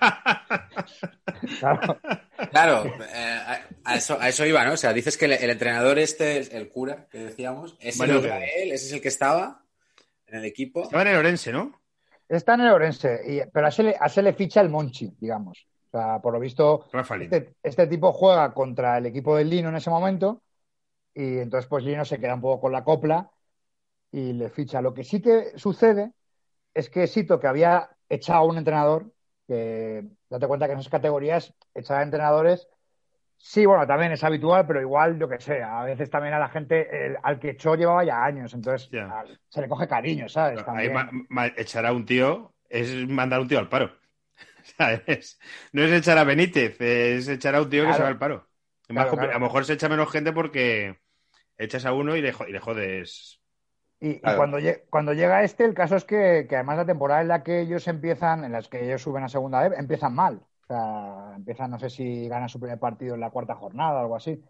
Claro. 1.59 1.99
Claro, 2.51 2.85
eh, 3.13 3.39
a, 3.83 3.95
eso, 3.95 4.17
a 4.19 4.29
eso 4.29 4.45
iba, 4.45 4.63
¿no? 4.65 4.73
O 4.73 4.77
sea, 4.77 4.93
dices 4.93 5.17
que 5.17 5.25
el, 5.25 5.33
el 5.33 5.49
entrenador 5.49 5.99
este, 5.99 6.55
el 6.55 6.69
cura, 6.69 7.07
que 7.09 7.19
decíamos, 7.19 7.77
ese 7.79 8.05
él, 8.05 8.71
ese 8.71 8.87
es 8.87 8.93
el 8.93 9.01
que 9.01 9.07
estaba 9.07 9.63
en 10.27 10.39
el 10.39 10.45
equipo. 10.45 10.83
Estaba 10.83 11.03
en 11.03 11.09
el 11.09 11.15
Orense, 11.17 11.51
¿no? 11.51 11.79
Está 12.27 12.55
en 12.55 12.61
el 12.61 12.69
Orense, 12.71 13.21
y- 13.25 13.41
pero 13.51 13.67
a 13.67 13.69
ese, 13.69 13.83
le, 13.83 13.95
a 13.99 14.05
ese 14.07 14.21
le 14.21 14.33
ficha 14.33 14.61
el 14.61 14.69
Monchi, 14.69 15.13
digamos. 15.19 15.67
O 15.87 15.97
sea, 15.97 16.19
por 16.21 16.33
lo 16.33 16.39
visto, 16.39 16.85
este, 17.17 17.55
este 17.63 17.87
tipo 17.87 18.11
juega 18.11 18.53
contra 18.53 18.97
el 18.97 19.05
equipo 19.05 19.37
del 19.37 19.49
Lino 19.49 19.69
en 19.69 19.77
ese 19.77 19.89
momento 19.89 20.41
y 21.13 21.39
entonces 21.39 21.67
pues 21.69 21.83
Lino 21.83 22.05
se 22.05 22.19
queda 22.19 22.35
un 22.35 22.41
poco 22.41 22.61
con 22.61 22.71
la 22.73 22.83
copla 22.83 23.31
y 24.11 24.33
le 24.33 24.49
ficha. 24.49 24.81
Lo 24.81 24.93
que 24.93 25.03
sí 25.03 25.21
que 25.21 25.57
sucede 25.57 26.13
es 26.73 26.89
que 26.89 27.07
Sito, 27.07 27.39
que 27.39 27.47
había 27.47 27.89
echado 28.09 28.39
a 28.41 28.45
un 28.45 28.57
entrenador, 28.57 29.11
que 29.47 30.05
date 30.29 30.47
cuenta 30.47 30.67
que 30.67 30.73
en 30.73 30.79
esas 30.79 30.91
categorías 30.91 31.53
echar 31.73 31.99
a 31.99 32.03
entrenadores, 32.03 32.67
sí, 33.37 33.65
bueno, 33.65 33.87
también 33.87 34.11
es 34.11 34.23
habitual, 34.23 34.65
pero 34.67 34.81
igual, 34.81 35.19
yo 35.19 35.27
que 35.29 35.39
sé, 35.39 35.61
a 35.63 35.83
veces 35.83 36.09
también 36.09 36.33
a 36.33 36.39
la 36.39 36.49
gente, 36.49 37.05
el- 37.07 37.17
al 37.23 37.39
que 37.39 37.51
echó 37.51 37.75
llevaba 37.75 38.03
ya 38.03 38.23
años, 38.23 38.53
entonces 38.53 38.93
se 39.49 39.61
le 39.61 39.69
coge 39.69 39.87
cariño, 39.87 40.27
¿sabes? 40.29 40.59
Ahí 40.59 40.65
También. 40.65 40.93
ma- 40.93 41.09
ma- 41.29 41.47
echar 41.57 41.85
a 41.85 41.91
un 41.93 42.05
tío 42.05 42.55
es 42.69 43.07
mandar 43.07 43.39
a 43.39 43.41
un 43.41 43.47
tío 43.47 43.59
al 43.59 43.69
paro. 43.69 43.97
¿Sabes? 44.77 45.39
No 45.73 45.83
es 45.83 45.91
echar 45.91 46.17
a 46.17 46.23
Benítez, 46.23 46.77
es 46.81 47.27
echar 47.27 47.55
a 47.55 47.61
un 47.61 47.69
tío 47.69 47.85
que 47.87 47.93
se 47.93 48.01
va 48.01 48.09
al 48.09 48.19
paro. 48.19 48.49
Claro, 48.87 49.13
claro. 49.13 49.31
A 49.31 49.35
lo 49.35 49.39
mejor 49.41 49.65
se 49.65 49.73
echa 49.73 49.89
menos 49.89 50.11
gente 50.11 50.33
porque 50.33 50.99
echas 51.57 51.85
a 51.85 51.93
uno 51.93 52.15
y 52.17 52.21
le, 52.21 52.33
jo- 52.33 52.47
y 52.47 52.51
le 52.53 52.59
jodes. 52.59 53.41
Y, 53.99 54.21
cuando 54.89 55.13
llega 55.13 55.43
este, 55.43 55.65
el 55.65 55.73
caso 55.73 55.95
es 55.95 56.05
que, 56.05 56.45
que 56.47 56.55
además 56.55 56.77
la 56.77 56.85
temporada 56.85 57.21
en 57.21 57.27
la 57.29 57.43
que 57.43 57.61
ellos 57.61 57.87
empiezan, 57.87 58.43
en 58.43 58.51
las 58.51 58.67
que 58.69 58.85
ellos 58.85 59.01
suben 59.01 59.23
a 59.23 59.29
segunda 59.29 59.67
vez, 59.67 59.77
empiezan 59.79 60.13
mal. 60.13 60.41
O 60.69 60.73
sea, 60.73 61.33
empiezan, 61.35 61.71
no 61.71 61.79
sé 61.79 61.89
si 61.89 62.27
ganan 62.27 62.49
su 62.49 62.59
primer 62.59 62.77
partido 62.77 63.15
en 63.15 63.21
la 63.21 63.29
cuarta 63.29 63.55
jornada 63.55 63.99
o 63.99 64.01
algo 64.01 64.15
así. 64.17 64.43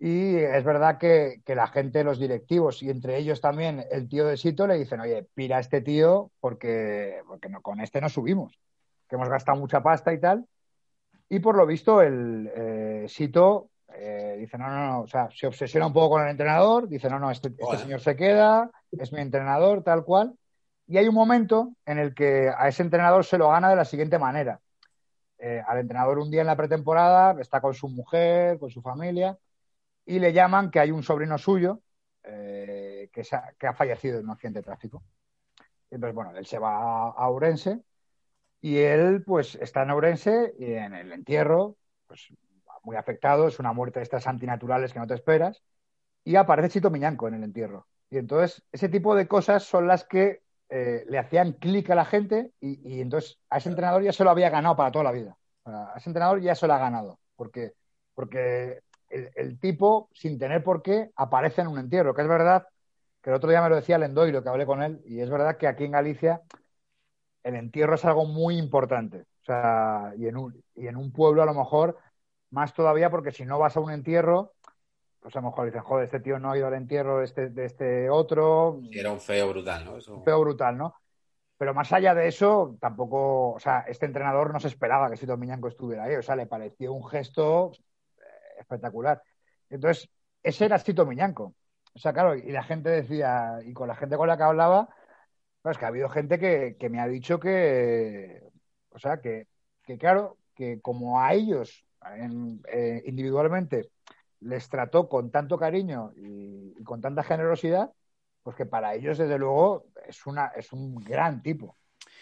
Y 0.00 0.36
es 0.36 0.64
verdad 0.64 0.98
que, 0.98 1.42
que 1.44 1.54
la 1.54 1.68
gente, 1.68 2.02
los 2.02 2.18
directivos, 2.18 2.82
y 2.82 2.90
entre 2.90 3.16
ellos 3.18 3.40
también 3.40 3.84
el 3.90 4.08
tío 4.08 4.26
de 4.26 4.36
Sito, 4.36 4.66
le 4.66 4.78
dicen, 4.78 5.00
oye, 5.00 5.26
pira 5.34 5.56
a 5.56 5.60
este 5.60 5.80
tío 5.80 6.30
porque, 6.40 7.20
porque 7.26 7.48
no, 7.48 7.60
con 7.62 7.80
este 7.80 8.00
no 8.00 8.08
subimos, 8.08 8.58
que 9.08 9.16
hemos 9.16 9.28
gastado 9.28 9.58
mucha 9.58 9.82
pasta 9.82 10.12
y 10.12 10.20
tal. 10.20 10.44
Y 11.28 11.40
por 11.40 11.56
lo 11.56 11.66
visto, 11.66 12.02
el 12.02 12.50
eh, 12.54 13.06
Sito 13.08 13.70
eh, 13.94 14.36
dice, 14.38 14.58
no, 14.58 14.68
no, 14.68 14.86
no, 14.86 15.00
o 15.02 15.06
sea, 15.06 15.28
se 15.32 15.46
obsesiona 15.46 15.86
un 15.86 15.92
poco 15.92 16.10
con 16.10 16.22
el 16.22 16.30
entrenador, 16.30 16.88
dice, 16.88 17.08
no, 17.08 17.18
no, 17.18 17.30
este, 17.30 17.48
este 17.48 17.64
Joder. 17.64 17.80
señor 17.80 18.00
se 18.00 18.16
queda, 18.16 18.70
es 18.92 19.12
mi 19.12 19.20
entrenador, 19.20 19.82
tal 19.82 20.04
cual. 20.04 20.34
Y 20.86 20.96
hay 20.96 21.06
un 21.06 21.14
momento 21.14 21.74
en 21.86 21.98
el 21.98 22.14
que 22.14 22.50
a 22.56 22.66
ese 22.68 22.82
entrenador 22.82 23.24
se 23.24 23.38
lo 23.38 23.50
gana 23.50 23.68
de 23.68 23.76
la 23.76 23.84
siguiente 23.84 24.18
manera. 24.18 24.60
Eh, 25.38 25.62
al 25.66 25.78
entrenador 25.78 26.18
un 26.18 26.30
día 26.30 26.40
en 26.40 26.48
la 26.48 26.56
pretemporada 26.56 27.40
está 27.40 27.60
con 27.60 27.74
su 27.74 27.88
mujer, 27.88 28.58
con 28.58 28.70
su 28.70 28.82
familia, 28.82 29.38
y 30.04 30.18
le 30.18 30.32
llaman 30.32 30.70
que 30.70 30.80
hay 30.80 30.90
un 30.90 31.02
sobrino 31.02 31.38
suyo 31.38 31.80
eh, 32.24 33.10
que, 33.12 33.22
ha, 33.66 33.74
fallecido 33.74 34.18
en 34.18 34.24
un 34.24 34.30
accidente 34.32 34.60
de 34.60 34.64
tráfico. 34.64 35.02
Entonces, 35.90 36.14
bueno, 36.14 36.36
él 36.36 36.46
se 36.46 36.58
va 36.58 37.08
a, 37.08 37.14
a 37.16 37.30
y 38.60 38.78
él, 38.78 39.22
pues, 39.24 39.54
está 39.56 39.82
en 39.82 39.90
Ourense 39.90 40.54
y 40.58 40.72
en 40.72 40.94
el 40.94 41.12
entierro, 41.12 41.76
pues, 42.06 42.28
muy 42.82 42.96
afectado, 42.96 43.48
es 43.48 43.58
una 43.58 43.72
muerte 43.72 44.00
de 44.00 44.04
estas 44.04 44.26
antinaturales 44.26 44.92
que 44.92 44.98
no 44.98 45.06
te 45.06 45.14
esperas, 45.14 45.62
y 46.24 46.36
aparece 46.36 46.70
Chito 46.70 46.90
Miñanco 46.90 47.28
en 47.28 47.34
el 47.34 47.44
entierro. 47.44 47.86
Y 48.10 48.18
entonces, 48.18 48.62
ese 48.72 48.88
tipo 48.88 49.14
de 49.14 49.28
cosas 49.28 49.64
son 49.64 49.86
las 49.86 50.04
que 50.04 50.42
eh, 50.70 51.04
le 51.08 51.18
hacían 51.18 51.52
clic 51.52 51.88
a 51.90 51.94
la 51.94 52.04
gente 52.04 52.52
y, 52.60 52.96
y 52.96 53.00
entonces 53.00 53.38
a 53.48 53.58
ese 53.58 53.70
entrenador 53.70 54.02
ya 54.02 54.12
se 54.12 54.24
lo 54.24 54.30
había 54.30 54.50
ganado 54.50 54.76
para 54.76 54.92
toda 54.92 55.04
la 55.04 55.12
vida. 55.12 55.36
A 55.64 55.94
ese 55.96 56.10
entrenador 56.10 56.40
ya 56.40 56.54
se 56.54 56.66
lo 56.66 56.74
ha 56.74 56.78
ganado, 56.78 57.18
porque, 57.36 57.72
porque 58.14 58.80
el, 59.10 59.58
tipo, 59.58 60.08
sin 60.12 60.38
tener 60.38 60.62
por 60.62 60.82
qué, 60.82 61.10
aparece 61.16 61.62
en 61.62 61.68
un 61.68 61.78
entierro, 61.78 62.14
que 62.14 62.22
es 62.22 62.28
verdad 62.28 62.66
que 63.22 63.30
el 63.30 63.36
otro 63.36 63.50
día 63.50 63.62
me 63.62 63.68
lo 63.68 63.76
decía 63.76 63.98
Lendoiro, 63.98 64.42
que 64.42 64.48
hablé 64.48 64.66
con 64.66 64.82
él, 64.82 65.02
y 65.04 65.20
es 65.20 65.30
verdad 65.30 65.56
que 65.56 65.66
aquí 65.66 65.84
en 65.84 65.92
Galicia 65.92 66.42
el 67.42 67.54
entierro 67.56 67.94
es 67.94 68.04
algo 68.04 68.26
muy 68.26 68.58
importante. 68.58 69.22
O 69.42 69.44
sea, 69.44 70.12
y 70.16 70.26
en 70.26 70.36
un, 70.36 70.62
y 70.74 70.86
en 70.86 70.96
un 70.96 71.12
pueblo 71.12 71.42
a 71.42 71.46
lo 71.46 71.54
mejor 71.54 71.96
más 72.50 72.74
todavía, 72.74 73.10
porque 73.10 73.32
si 73.32 73.44
no 73.44 73.58
vas 73.58 73.76
a 73.76 73.80
un 73.80 73.90
entierro, 73.90 74.52
pues 75.20 75.34
a 75.36 75.40
lo 75.40 75.46
mejor 75.48 75.66
dicen, 75.66 75.82
joder, 75.82 76.04
este 76.04 76.20
tío 76.20 76.38
no 76.38 76.50
ha 76.52 76.58
ido 76.58 76.66
al 76.66 76.74
entierro 76.74 77.18
de 77.18 77.24
este, 77.24 77.48
de 77.50 77.64
este 77.64 78.10
otro, 78.10 78.80
Sí, 78.90 78.98
era 78.98 79.10
un 79.12 79.20
feo 79.20 79.48
brutal, 79.48 79.84
¿no? 79.84 79.96
Eso- 79.98 80.22
feo 80.24 80.40
brutal, 80.40 80.76
¿no? 80.76 80.94
Pero 81.56 81.74
más 81.74 81.92
allá 81.92 82.14
de 82.14 82.28
eso, 82.28 82.76
tampoco, 82.80 83.52
o 83.54 83.58
sea, 83.60 83.80
este 83.88 84.06
entrenador 84.06 84.52
no 84.52 84.60
se 84.60 84.68
esperaba 84.68 85.10
que 85.10 85.16
Sito 85.16 85.36
Miñanco 85.36 85.68
estuviera 85.68 86.04
ahí, 86.04 86.14
o 86.14 86.22
sea, 86.22 86.36
le 86.36 86.46
pareció 86.46 86.92
un 86.92 87.04
gesto 87.08 87.72
eh, 88.18 88.20
espectacular. 88.60 89.20
Entonces, 89.68 90.08
ese 90.42 90.66
era 90.66 90.78
Sito 90.78 91.04
Miñanco. 91.04 91.54
O 91.94 91.98
sea, 91.98 92.12
claro, 92.12 92.36
y 92.36 92.52
la 92.52 92.62
gente 92.62 92.90
decía, 92.90 93.58
y 93.64 93.72
con 93.72 93.88
la 93.88 93.96
gente 93.96 94.16
con 94.16 94.28
la 94.28 94.36
que 94.36 94.44
hablaba, 94.44 94.88
pues 95.62 95.78
que 95.78 95.84
ha 95.84 95.88
habido 95.88 96.08
gente 96.08 96.38
que, 96.38 96.76
que 96.78 96.88
me 96.88 97.00
ha 97.00 97.08
dicho 97.08 97.40
que, 97.40 98.42
o 98.90 98.98
sea, 98.98 99.20
que, 99.20 99.48
que 99.82 99.98
claro, 99.98 100.36
que 100.54 100.80
como 100.80 101.20
a 101.20 101.34
ellos 101.34 101.84
en- 102.16 102.62
eh, 102.68 103.02
individualmente 103.06 103.90
les 104.40 104.68
trató 104.68 105.08
con 105.08 105.30
tanto 105.30 105.58
cariño 105.58 106.12
y, 106.16 106.74
y 106.78 106.84
con 106.84 107.00
tanta 107.00 107.22
generosidad, 107.22 107.90
pues 108.42 108.56
que 108.56 108.66
para 108.66 108.94
ellos, 108.94 109.18
desde 109.18 109.38
luego, 109.38 109.86
es, 110.06 110.26
una, 110.26 110.48
es 110.56 110.72
un 110.72 110.94
gran 110.96 111.42
tipo. 111.42 111.76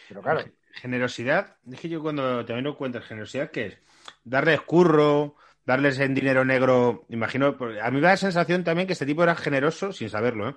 Pero 0.08 0.22
claro, 0.22 0.40
Generosidad, 0.76 1.56
es 1.70 1.80
que 1.80 1.88
yo 1.88 2.02
cuando 2.02 2.44
también 2.44 2.64
lo 2.64 2.72
encuentro 2.72 3.00
generosidad, 3.00 3.50
¿qué 3.50 3.66
es? 3.66 3.78
Darles 4.24 4.60
curro, 4.60 5.36
darles 5.64 5.98
en 6.00 6.14
dinero 6.14 6.44
negro, 6.44 7.06
imagino, 7.08 7.56
a 7.82 7.90
mí 7.90 7.96
me 7.96 8.02
da 8.02 8.10
la 8.10 8.16
sensación 8.16 8.62
también 8.62 8.86
que 8.86 8.92
este 8.92 9.06
tipo 9.06 9.22
era 9.22 9.34
generoso, 9.34 9.92
sin 9.92 10.10
saberlo, 10.10 10.50
¿eh? 10.50 10.54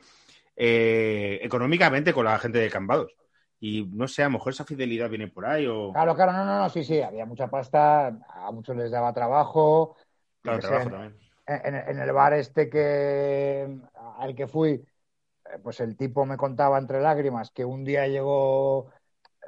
Eh, 0.57 1.39
económicamente 1.41 2.13
con 2.13 2.25
la 2.25 2.37
gente 2.37 2.59
de 2.59 2.69
Cambados. 2.69 3.15
Y 3.61 3.85
no 3.85 4.07
sé, 4.07 4.23
a 4.23 4.25
lo 4.25 4.31
mejor 4.31 4.51
esa 4.51 4.65
fidelidad 4.65 5.09
viene 5.09 5.29
por 5.29 5.45
ahí 5.45 5.65
o... 5.67 5.91
claro, 5.93 6.15
claro, 6.15 6.33
no, 6.33 6.45
no, 6.45 6.59
no, 6.59 6.69
sí, 6.69 6.83
sí, 6.83 7.01
había 7.01 7.25
mucha 7.25 7.47
pasta, 7.47 8.07
a 8.07 8.51
muchos 8.51 8.75
les 8.75 8.91
daba 8.91 9.13
trabajo. 9.13 9.95
Claro, 10.41 10.59
trabajo 10.59 10.89
también. 10.89 11.28
En, 11.49 11.99
el 11.99 12.11
bar 12.11 12.33
este 12.33 12.69
que 12.69 13.79
al 14.17 14.35
que 14.35 14.47
fui, 14.47 14.71
eh, 14.71 15.59
pues 15.63 15.79
el 15.79 15.97
tipo 15.97 16.25
me 16.25 16.37
contaba 16.37 16.77
entre 16.77 17.01
lágrimas 17.01 17.51
que 17.51 17.65
un 17.65 17.83
día 17.83 18.07
llegó 18.07 18.91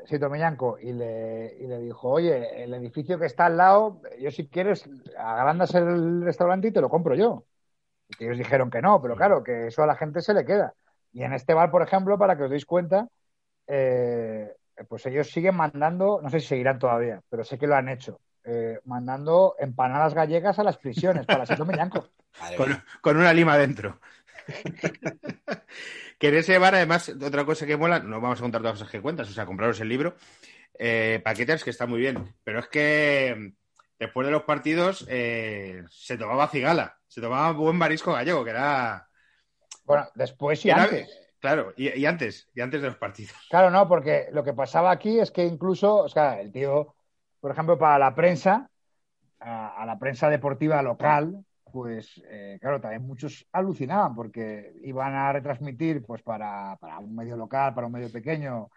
Sito 0.05 0.29
Miñanco 0.29 0.77
y 0.79 0.93
le, 0.93 1.55
y 1.59 1.67
le 1.67 1.79
dijo, 1.79 2.09
oye, 2.09 2.63
el 2.63 2.73
edificio 2.73 3.19
que 3.19 3.27
está 3.27 3.45
al 3.45 3.57
lado, 3.57 4.01
yo 4.19 4.31
si 4.31 4.47
quieres, 4.47 4.89
agrandas 5.17 5.75
el 5.75 6.23
restaurante 6.23 6.69
y 6.69 6.71
te 6.71 6.81
lo 6.81 6.89
compro 6.89 7.15
yo. 7.15 7.45
Y 8.19 8.25
ellos 8.25 8.37
dijeron 8.37 8.69
que 8.69 8.81
no, 8.81 9.01
pero 9.01 9.15
claro, 9.15 9.43
que 9.43 9.67
eso 9.67 9.83
a 9.83 9.87
la 9.87 9.95
gente 9.95 10.21
se 10.21 10.33
le 10.33 10.45
queda. 10.45 10.73
Y 11.13 11.23
en 11.23 11.33
este 11.33 11.53
bar, 11.53 11.71
por 11.71 11.81
ejemplo, 11.81 12.17
para 12.17 12.35
que 12.35 12.43
os 12.43 12.49
deis 12.49 12.65
cuenta, 12.65 13.07
eh, 13.67 14.55
pues 14.89 15.05
ellos 15.05 15.29
siguen 15.31 15.55
mandando, 15.55 16.19
no 16.21 16.29
sé 16.29 16.39
si 16.39 16.47
seguirán 16.47 16.79
todavía, 16.79 17.21
pero 17.29 17.43
sé 17.43 17.57
que 17.57 17.67
lo 17.67 17.75
han 17.75 17.89
hecho, 17.89 18.19
eh, 18.43 18.79
mandando 18.85 19.55
empanadas 19.59 20.13
gallegas 20.13 20.59
a 20.59 20.63
las 20.63 20.77
prisiones 20.77 21.25
para 21.25 21.45
Miñanco. 21.65 22.07
Madre 22.39 22.55
Con, 22.57 22.83
con 23.01 23.17
una 23.17 23.33
lima 23.33 23.57
dentro. 23.57 23.99
que 26.17 26.29
en 26.29 26.35
ese 26.35 26.57
bar, 26.57 26.75
además, 26.75 27.09
otra 27.09 27.45
cosa 27.45 27.65
que 27.65 27.77
mola, 27.77 27.99
no 27.99 28.21
vamos 28.21 28.39
a 28.39 28.41
contar 28.43 28.61
todas 28.61 28.73
las 28.75 28.79
cosas 28.81 28.91
que 28.91 29.01
cuentas, 29.01 29.29
o 29.29 29.33
sea, 29.33 29.45
compraros 29.45 29.79
el 29.79 29.89
libro, 29.89 30.15
eh, 30.77 31.21
paquetes 31.23 31.63
que 31.63 31.69
está 31.69 31.85
muy 31.85 31.99
bien, 31.99 32.35
pero 32.43 32.59
es 32.59 32.67
que 32.67 33.53
después 33.99 34.25
de 34.25 34.31
los 34.31 34.43
partidos 34.43 35.05
eh, 35.09 35.83
se 35.89 36.17
tomaba 36.17 36.47
cigala, 36.47 36.97
se 37.07 37.21
tomaba 37.21 37.51
buen 37.51 37.75
marisco 37.75 38.13
gallego, 38.13 38.43
que 38.43 38.51
era... 38.51 39.07
Bueno, 39.83 40.07
después 40.15 40.63
y 40.65 40.69
era- 40.69 40.83
antes. 40.83 41.17
Claro, 41.39 41.73
y, 41.75 41.89
y 41.99 42.05
antes, 42.05 42.49
y 42.53 42.61
antes 42.61 42.81
de 42.81 42.87
los 42.89 42.97
partidos. 42.97 43.35
Claro, 43.49 43.71
no, 43.71 43.87
porque 43.87 44.27
lo 44.31 44.43
que 44.43 44.53
pasaba 44.53 44.91
aquí 44.91 45.19
es 45.19 45.31
que 45.31 45.43
incluso, 45.43 45.95
o 45.95 46.07
sea, 46.07 46.39
el 46.39 46.51
tío, 46.51 46.93
por 47.41 47.51
ejemplo, 47.51 47.77
para 47.79 47.99
la 47.99 48.15
prensa, 48.15 48.69
a, 49.39 49.81
a 49.81 49.85
la 49.85 49.97
prensa 49.99 50.29
deportiva 50.29 50.81
local, 50.81 51.43
pues 51.71 52.21
eh, 52.29 52.57
claro, 52.61 52.81
también 52.81 53.03
muchos 53.07 53.45
alucinaban 53.51 54.15
porque 54.15 54.73
iban 54.83 55.15
a 55.15 55.31
retransmitir 55.33 56.03
pues 56.03 56.21
para, 56.21 56.75
para 56.79 56.99
un 56.99 57.15
medio 57.15 57.37
local, 57.37 57.73
para 57.73 57.87
un 57.87 57.93
medio 57.93 58.11
pequeño, 58.11 58.69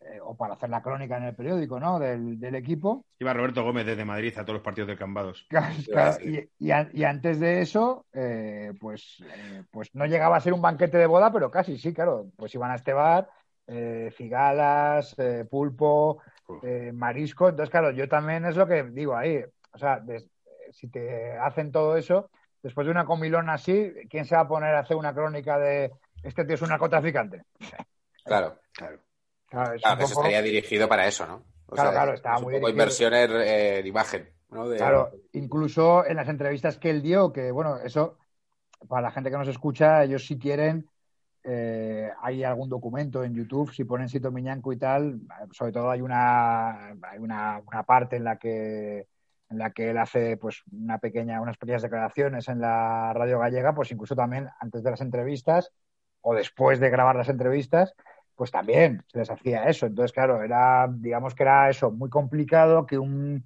eh, 0.00 0.18
o 0.22 0.36
para 0.36 0.54
hacer 0.54 0.68
la 0.70 0.82
crónica 0.82 1.16
en 1.16 1.24
el 1.24 1.34
periódico, 1.34 1.80
¿no? 1.80 1.98
Del, 1.98 2.38
del 2.38 2.54
equipo. 2.56 3.04
Iba 3.20 3.32
Roberto 3.32 3.62
Gómez 3.62 3.86
desde 3.86 4.04
Madrid 4.04 4.32
a 4.36 4.42
todos 4.42 4.54
los 4.54 4.62
partidos 4.62 4.88
de 4.88 4.96
Cambados. 4.96 5.46
Claro, 5.48 5.74
claro, 5.90 6.24
y, 6.28 6.48
y 6.58 6.70
a- 6.70 6.88
y 6.92 7.04
antes 7.04 7.38
de 7.40 7.60
eso, 7.62 8.06
eh, 8.12 8.72
pues, 8.80 9.22
pues 9.70 9.94
no 9.94 10.06
llegaba 10.06 10.36
a 10.36 10.40
ser 10.40 10.52
un 10.52 10.62
banquete 10.62 10.98
de 10.98 11.06
boda, 11.06 11.32
pero 11.32 11.50
casi 11.50 11.78
sí, 11.78 11.92
claro. 11.92 12.30
Pues 12.36 12.54
iban 12.54 12.70
a 12.70 12.76
este 12.76 12.92
bar, 12.92 13.28
cigalas, 14.16 15.14
pulpo, 15.50 16.20
eh, 16.60 16.92
marisco. 16.92 17.48
Entonces, 17.48 17.70
claro, 17.70 17.90
yo 17.92 18.08
también 18.08 18.44
es 18.46 18.56
lo 18.56 18.66
que 18.66 18.82
digo 18.84 19.16
ahí. 19.16 19.42
O 19.72 19.78
sea, 19.78 20.00
des- 20.00 20.28
si 20.72 20.88
te 20.88 21.32
hacen 21.38 21.72
todo 21.72 21.96
eso, 21.96 22.30
después 22.62 22.86
de 22.86 22.90
una 22.92 23.04
comilona 23.04 23.54
así, 23.54 23.92
¿quién 24.10 24.24
se 24.24 24.34
va 24.36 24.42
a 24.42 24.48
poner 24.48 24.74
a 24.74 24.80
hacer 24.80 24.96
una 24.96 25.14
crónica 25.14 25.58
de 25.58 25.92
este 26.22 26.44
tío 26.44 26.54
es 26.54 26.62
un 26.62 26.68
narcotraficante? 26.70 27.42
Claro, 28.24 28.58
Claro. 28.72 28.98
Claro, 29.48 29.74
un 29.74 30.00
eso 30.00 30.14
estaría 30.14 30.42
dirigido 30.42 30.88
para 30.88 31.06
eso, 31.08 31.26
¿no? 31.26 31.44
O 31.68 31.76
Claro, 31.76 31.92
claro, 31.92 32.12
estaba 32.14 32.38
es 32.38 32.42
un 32.42 32.48
muy 32.48 32.54
poco 32.54 32.68
dirigido. 32.68 32.70
inversiones 32.70 33.30
eh, 33.30 33.80
de 33.82 33.88
imagen, 33.88 34.30
¿no? 34.50 34.68
De- 34.68 34.74
Claro, 34.74 35.10
incluso 35.32 36.04
en 36.06 36.16
las 36.16 36.28
entrevistas 36.28 36.78
que 36.78 36.90
él 36.90 37.02
dio, 37.02 37.32
que 37.32 37.50
bueno, 37.50 37.78
eso 37.78 38.18
para 38.88 39.02
la 39.02 39.10
gente 39.12 39.30
que 39.30 39.38
nos 39.38 39.48
escucha, 39.48 40.04
ellos 40.04 40.26
si 40.26 40.38
quieren, 40.38 40.88
eh, 41.44 42.10
hay 42.20 42.44
algún 42.44 42.68
documento 42.68 43.24
en 43.24 43.34
YouTube, 43.34 43.72
si 43.72 43.84
ponen 43.84 44.08
Sito 44.08 44.30
Miñanco 44.30 44.72
y 44.72 44.76
tal, 44.78 45.20
sobre 45.52 45.72
todo 45.72 45.90
hay 45.90 46.00
una, 46.00 46.88
hay 46.88 47.18
una, 47.18 47.60
una 47.66 47.82
parte 47.82 48.16
en 48.16 48.24
la 48.24 48.36
que 48.36 49.06
en 49.50 49.58
la 49.58 49.70
que 49.70 49.90
él 49.90 49.98
hace 49.98 50.38
pues 50.38 50.62
una 50.72 50.98
pequeña, 50.98 51.40
unas 51.40 51.58
pequeñas 51.58 51.82
declaraciones 51.82 52.48
en 52.48 52.60
la 52.60 53.12
radio 53.12 53.38
gallega, 53.38 53.74
pues 53.74 53.92
incluso 53.92 54.16
también 54.16 54.48
antes 54.60 54.82
de 54.82 54.90
las 54.90 55.02
entrevistas 55.02 55.72
o 56.22 56.34
después 56.34 56.80
de 56.80 56.88
grabar 56.88 57.16
las 57.16 57.28
entrevistas, 57.28 57.94
pues 58.34 58.50
también 58.50 59.04
se 59.08 59.18
les 59.18 59.30
hacía 59.30 59.64
eso. 59.64 59.84
Entonces, 59.84 60.12
claro, 60.12 60.42
era, 60.42 60.88
digamos 60.90 61.34
que 61.34 61.42
era 61.42 61.68
eso, 61.68 61.90
muy 61.90 62.08
complicado 62.08 62.86
que 62.86 62.98
un 62.98 63.44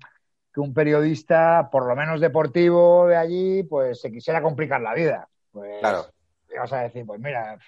que 0.56 0.60
un 0.60 0.72
periodista, 0.72 1.68
por 1.70 1.86
lo 1.86 1.94
menos 1.94 2.18
deportivo 2.18 3.06
de 3.06 3.16
allí, 3.16 3.62
pues 3.64 4.00
se 4.00 4.10
quisiera 4.10 4.40
complicar 4.40 4.80
la 4.80 4.94
vida. 4.94 5.28
Pues 5.52 5.80
Claro. 5.80 6.06
vas 6.58 6.72
a 6.72 6.80
decir, 6.80 7.04
pues 7.04 7.20
mira, 7.20 7.58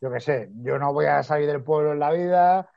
yo 0.00 0.10
qué 0.10 0.20
sé, 0.20 0.50
yo 0.62 0.78
no 0.78 0.92
voy 0.92 1.06
a 1.06 1.22
salir 1.22 1.46
del 1.46 1.62
pueblo 1.62 1.92
en 1.92 1.98
la 2.00 2.10
vida, 2.10 2.70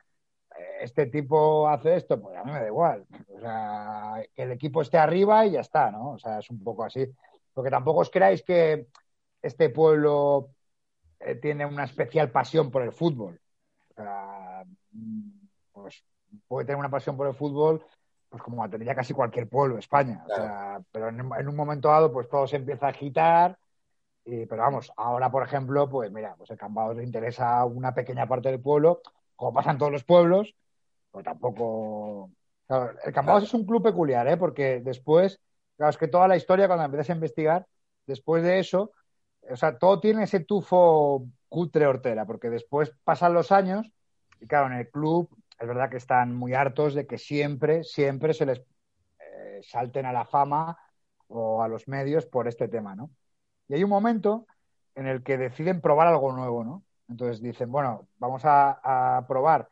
eh, 0.57 0.77
este 0.81 1.07
tipo 1.07 1.67
hace 1.67 1.95
esto, 1.95 2.19
pues 2.21 2.37
a 2.37 2.43
mí 2.43 2.51
me 2.51 2.59
da 2.61 2.67
igual. 2.67 3.05
O 3.35 3.39
sea, 3.39 4.23
que 4.35 4.43
el 4.43 4.51
equipo 4.51 4.81
esté 4.81 4.97
arriba 4.97 5.45
y 5.45 5.51
ya 5.51 5.61
está, 5.61 5.91
¿no? 5.91 6.11
O 6.11 6.19
sea, 6.19 6.39
es 6.39 6.49
un 6.49 6.63
poco 6.63 6.83
así. 6.83 7.05
Porque 7.53 7.69
tampoco 7.69 8.01
os 8.01 8.09
creáis 8.09 8.43
que 8.43 8.87
este 9.41 9.69
pueblo 9.69 10.49
eh, 11.19 11.35
tiene 11.35 11.65
una 11.65 11.83
especial 11.85 12.31
pasión 12.31 12.71
por 12.71 12.83
el 12.83 12.91
fútbol. 12.93 13.39
O 13.89 13.93
sea, 13.93 14.63
mm, 14.91 15.29
pues 15.73 16.03
puede 16.47 16.65
tener 16.65 16.79
una 16.79 16.89
pasión 16.89 17.17
por 17.17 17.27
el 17.27 17.35
fútbol, 17.35 17.83
pues 18.29 18.41
como 18.43 18.63
la 18.63 18.69
tendría 18.69 18.95
casi 18.95 19.13
cualquier 19.13 19.49
pueblo 19.49 19.75
de 19.75 19.81
España. 19.81 20.23
O 20.25 20.35
sea, 20.35 20.81
pero 20.91 21.09
en, 21.09 21.19
en 21.19 21.47
un 21.47 21.55
momento 21.55 21.89
dado, 21.89 22.11
pues 22.11 22.29
todo 22.29 22.47
se 22.47 22.57
empieza 22.57 22.87
a 22.87 22.89
agitar. 22.89 23.57
Y, 24.29 24.45
pero 24.45 24.61
vamos, 24.61 24.91
ahora, 24.95 25.31
por 25.31 25.43
ejemplo, 25.43 25.89
pues 25.89 26.11
mira, 26.11 26.35
pues 26.37 26.51
el 26.51 26.57
Cambados 26.57 26.95
le 26.95 27.03
interesa 27.03 27.65
una 27.65 27.95
pequeña 27.95 28.27
parte 28.27 28.49
del 28.49 28.61
pueblo, 28.61 29.01
como 29.35 29.53
pasa 29.53 29.71
en 29.71 29.79
todos 29.79 29.91
los 29.91 30.03
pueblos, 30.03 30.53
pues 31.09 31.25
tampoco. 31.25 32.29
El 33.03 33.11
Cambados 33.11 33.45
es 33.45 33.53
un 33.55 33.65
club 33.65 33.81
peculiar, 33.81 34.27
¿eh? 34.27 34.37
Porque 34.37 34.81
después, 34.81 35.39
claro, 35.77 35.89
es 35.89 35.97
que 35.97 36.07
toda 36.07 36.27
la 36.27 36.37
historia, 36.37 36.67
cuando 36.67 36.85
empiezas 36.85 37.09
a 37.09 37.13
investigar, 37.13 37.65
después 38.05 38.43
de 38.43 38.59
eso, 38.59 38.91
o 39.49 39.55
sea, 39.55 39.79
todo 39.79 39.99
tiene 39.99 40.25
ese 40.25 40.41
tufo 40.41 41.25
cutre 41.47 41.87
hortera, 41.87 42.27
porque 42.27 42.51
después 42.51 42.93
pasan 43.03 43.33
los 43.33 43.51
años 43.51 43.91
y 44.39 44.45
claro, 44.45 44.67
en 44.67 44.73
el 44.73 44.91
club 44.91 45.27
es 45.59 45.67
verdad 45.67 45.89
que 45.89 45.97
están 45.97 46.35
muy 46.35 46.53
hartos 46.53 46.93
de 46.93 47.07
que 47.07 47.17
siempre, 47.17 47.83
siempre 47.83 48.35
se 48.35 48.45
les 48.45 48.59
eh, 48.59 49.61
salten 49.63 50.05
a 50.05 50.13
la 50.13 50.25
fama 50.25 50.77
o 51.27 51.63
a 51.63 51.67
los 51.67 51.87
medios 51.87 52.27
por 52.27 52.47
este 52.47 52.67
tema, 52.67 52.95
¿no? 52.95 53.09
Y 53.69 53.75
hay 53.75 53.83
un 53.83 53.89
momento 53.89 54.45
en 54.95 55.07
el 55.07 55.23
que 55.23 55.37
deciden 55.37 55.79
probar 55.79 56.07
algo 56.07 56.33
nuevo, 56.33 56.63
¿no? 56.63 56.83
Entonces 57.07 57.41
dicen, 57.41 57.71
bueno, 57.71 58.07
vamos 58.17 58.43
a, 58.43 59.17
a 59.17 59.25
probar 59.27 59.69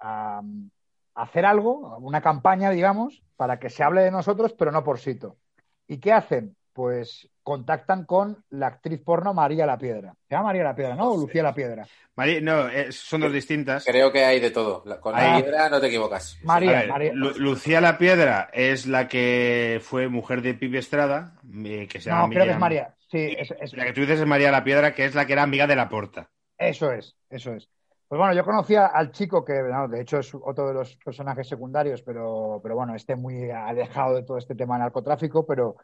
a, 0.00 0.42
a 1.14 1.22
hacer 1.22 1.46
algo, 1.46 1.96
una 1.98 2.20
campaña, 2.20 2.70
digamos, 2.70 3.22
para 3.36 3.58
que 3.58 3.70
se 3.70 3.82
hable 3.82 4.02
de 4.02 4.10
nosotros, 4.10 4.52
pero 4.52 4.70
no 4.72 4.84
por 4.84 4.98
sito. 4.98 5.36
¿Y 5.88 5.98
qué 5.98 6.12
hacen? 6.12 6.56
Pues 6.72 7.28
contactan 7.42 8.04
con 8.04 8.44
la 8.50 8.66
actriz 8.66 9.00
porno 9.00 9.32
María 9.32 9.64
La 9.64 9.78
Piedra. 9.78 10.12
Se 10.28 10.34
llama 10.34 10.48
María 10.48 10.64
La 10.64 10.74
Piedra, 10.74 10.94
¿no? 10.94 11.12
O 11.12 11.16
Lucía 11.16 11.42
La 11.42 11.54
Piedra. 11.54 11.86
Mari- 12.16 12.42
no, 12.42 12.68
eh, 12.68 12.92
son 12.92 13.20
dos 13.22 13.32
distintas. 13.32 13.84
Creo 13.84 14.12
que 14.12 14.24
hay 14.24 14.40
de 14.40 14.50
todo. 14.50 14.82
Con 15.00 15.12
la 15.14 15.36
Ahí. 15.36 15.42
piedra 15.42 15.70
no 15.70 15.80
te 15.80 15.86
equivocas. 15.86 16.38
María, 16.42 16.72
ver, 16.72 16.88
María. 16.88 17.12
Lu- 17.14 17.34
Lucía 17.38 17.80
La 17.80 17.96
Piedra 17.98 18.50
es 18.52 18.86
la 18.86 19.08
que 19.08 19.80
fue 19.82 20.08
mujer 20.08 20.42
de 20.42 20.54
Pipi 20.54 20.76
Estrada, 20.76 21.32
eh, 21.64 21.86
que 21.88 22.00
se 22.00 22.10
llama 22.10 22.22
No, 22.22 22.28
creo 22.28 22.44
que 22.44 22.50
Miriam- 22.50 22.54
es 22.54 22.60
María. 22.60 22.94
Sí, 23.10 23.18
es, 23.36 23.50
es- 23.60 23.72
La 23.72 23.84
que 23.84 23.92
tú 23.92 24.02
dices 24.02 24.20
es 24.20 24.26
María 24.26 24.52
La 24.52 24.62
Piedra, 24.62 24.94
que 24.94 25.04
es 25.06 25.14
la 25.16 25.26
que 25.26 25.32
era 25.32 25.42
amiga 25.42 25.66
de 25.66 25.74
la 25.76 25.88
Porta. 25.88 26.30
Eso 26.58 26.90
es, 26.92 27.14
eso 27.28 27.52
es. 27.54 27.68
Pues 28.08 28.18
bueno, 28.18 28.34
yo 28.34 28.44
conocía 28.44 28.86
al 28.86 29.10
chico 29.12 29.44
que, 29.44 29.54
no, 29.62 29.88
de 29.88 30.00
hecho, 30.00 30.18
es 30.20 30.32
otro 30.34 30.68
de 30.68 30.74
los 30.74 30.96
personajes 30.98 31.48
secundarios, 31.48 32.02
pero, 32.02 32.60
pero 32.62 32.76
bueno, 32.76 32.94
esté 32.94 33.16
muy 33.16 33.50
alejado 33.50 34.14
de 34.14 34.22
todo 34.22 34.38
este 34.38 34.54
tema 34.54 34.74
de 34.76 34.80
narcotráfico, 34.84 35.44
pero, 35.44 35.76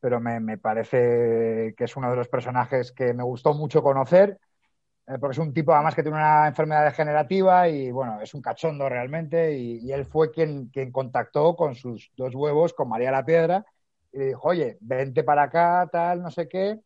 pero 0.00 0.20
me, 0.20 0.40
me 0.40 0.58
parece 0.58 1.74
que 1.76 1.84
es 1.84 1.96
uno 1.96 2.10
de 2.10 2.16
los 2.16 2.28
personajes 2.28 2.92
que 2.92 3.14
me 3.14 3.22
gustó 3.22 3.54
mucho 3.54 3.82
conocer, 3.82 4.38
eh, 5.08 5.18
porque 5.20 5.32
es 5.34 5.38
un 5.38 5.54
tipo 5.54 5.72
además 5.74 5.94
que 5.94 6.02
tiene 6.02 6.18
una 6.18 6.48
enfermedad 6.48 6.84
degenerativa 6.86 7.68
y 7.68 7.90
bueno, 7.92 8.20
es 8.22 8.34
un 8.34 8.42
cachondo 8.42 8.88
realmente, 8.88 9.56
y, 9.58 9.78
y 9.86 9.92
él 9.92 10.06
fue 10.06 10.30
quien, 10.32 10.68
quien 10.68 10.92
contactó 10.92 11.56
con 11.56 11.74
sus 11.76 12.10
dos 12.16 12.34
huevos, 12.34 12.74
con 12.74 12.88
María 12.88 13.12
la 13.12 13.24
Piedra, 13.24 13.64
y 14.12 14.18
le 14.18 14.26
dijo, 14.26 14.48
oye, 14.48 14.78
vente 14.80 15.22
para 15.24 15.44
acá, 15.44 15.88
tal, 15.90 16.22
no 16.22 16.30
sé 16.30 16.48
qué. 16.48 16.80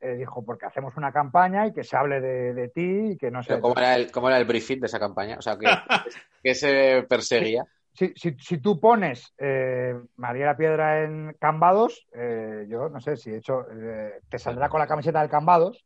Eh, 0.00 0.14
dijo, 0.14 0.44
porque 0.44 0.66
hacemos 0.66 0.96
una 0.96 1.12
campaña 1.12 1.66
y 1.66 1.72
que 1.72 1.82
se 1.82 1.96
hable 1.96 2.20
de, 2.20 2.54
de 2.54 2.68
ti 2.68 3.12
y 3.12 3.16
que 3.16 3.30
no 3.30 3.42
sé. 3.42 3.60
¿cómo, 3.60 3.74
era 3.76 3.96
el, 3.96 4.12
¿Cómo 4.12 4.28
era 4.28 4.38
el 4.38 4.44
briefing 4.44 4.78
de 4.80 4.86
esa 4.86 5.00
campaña? 5.00 5.36
O 5.38 5.42
sea, 5.42 5.58
que, 5.58 5.66
que 6.42 6.54
se 6.54 7.04
perseguía. 7.08 7.64
Si, 7.98 8.12
si, 8.14 8.36
si 8.38 8.58
tú 8.58 8.78
pones 8.78 9.34
eh, 9.38 9.92
María 10.14 10.46
la 10.46 10.56
Piedra 10.56 11.02
en 11.02 11.34
Cambados, 11.40 12.06
eh, 12.14 12.64
yo 12.68 12.88
no 12.88 13.00
sé 13.00 13.16
si 13.16 13.32
de 13.32 13.38
hecho 13.38 13.66
eh, 13.72 14.20
te 14.28 14.38
saldrá 14.38 14.68
con 14.68 14.78
la 14.78 14.86
camiseta 14.86 15.20
del 15.20 15.30
Cambados. 15.30 15.84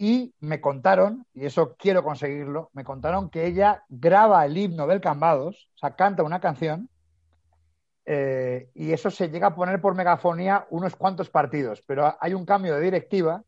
Y 0.00 0.32
me 0.38 0.60
contaron, 0.60 1.26
y 1.34 1.44
eso 1.44 1.74
quiero 1.76 2.04
conseguirlo, 2.04 2.70
me 2.72 2.84
contaron 2.84 3.30
que 3.30 3.46
ella 3.46 3.82
graba 3.88 4.46
el 4.46 4.56
himno 4.56 4.86
del 4.86 5.00
Cambados, 5.00 5.68
o 5.74 5.78
sea, 5.78 5.96
canta 5.96 6.22
una 6.22 6.38
canción, 6.38 6.88
eh, 8.10 8.70
y 8.74 8.90
eso 8.92 9.10
se 9.10 9.28
llega 9.28 9.48
a 9.48 9.54
poner 9.54 9.82
por 9.82 9.94
megafonía 9.94 10.66
unos 10.70 10.96
cuantos 10.96 11.28
partidos, 11.28 11.82
pero 11.82 12.16
hay 12.18 12.32
un 12.32 12.46
cambio 12.46 12.74
de 12.74 12.80
directiva 12.80 13.44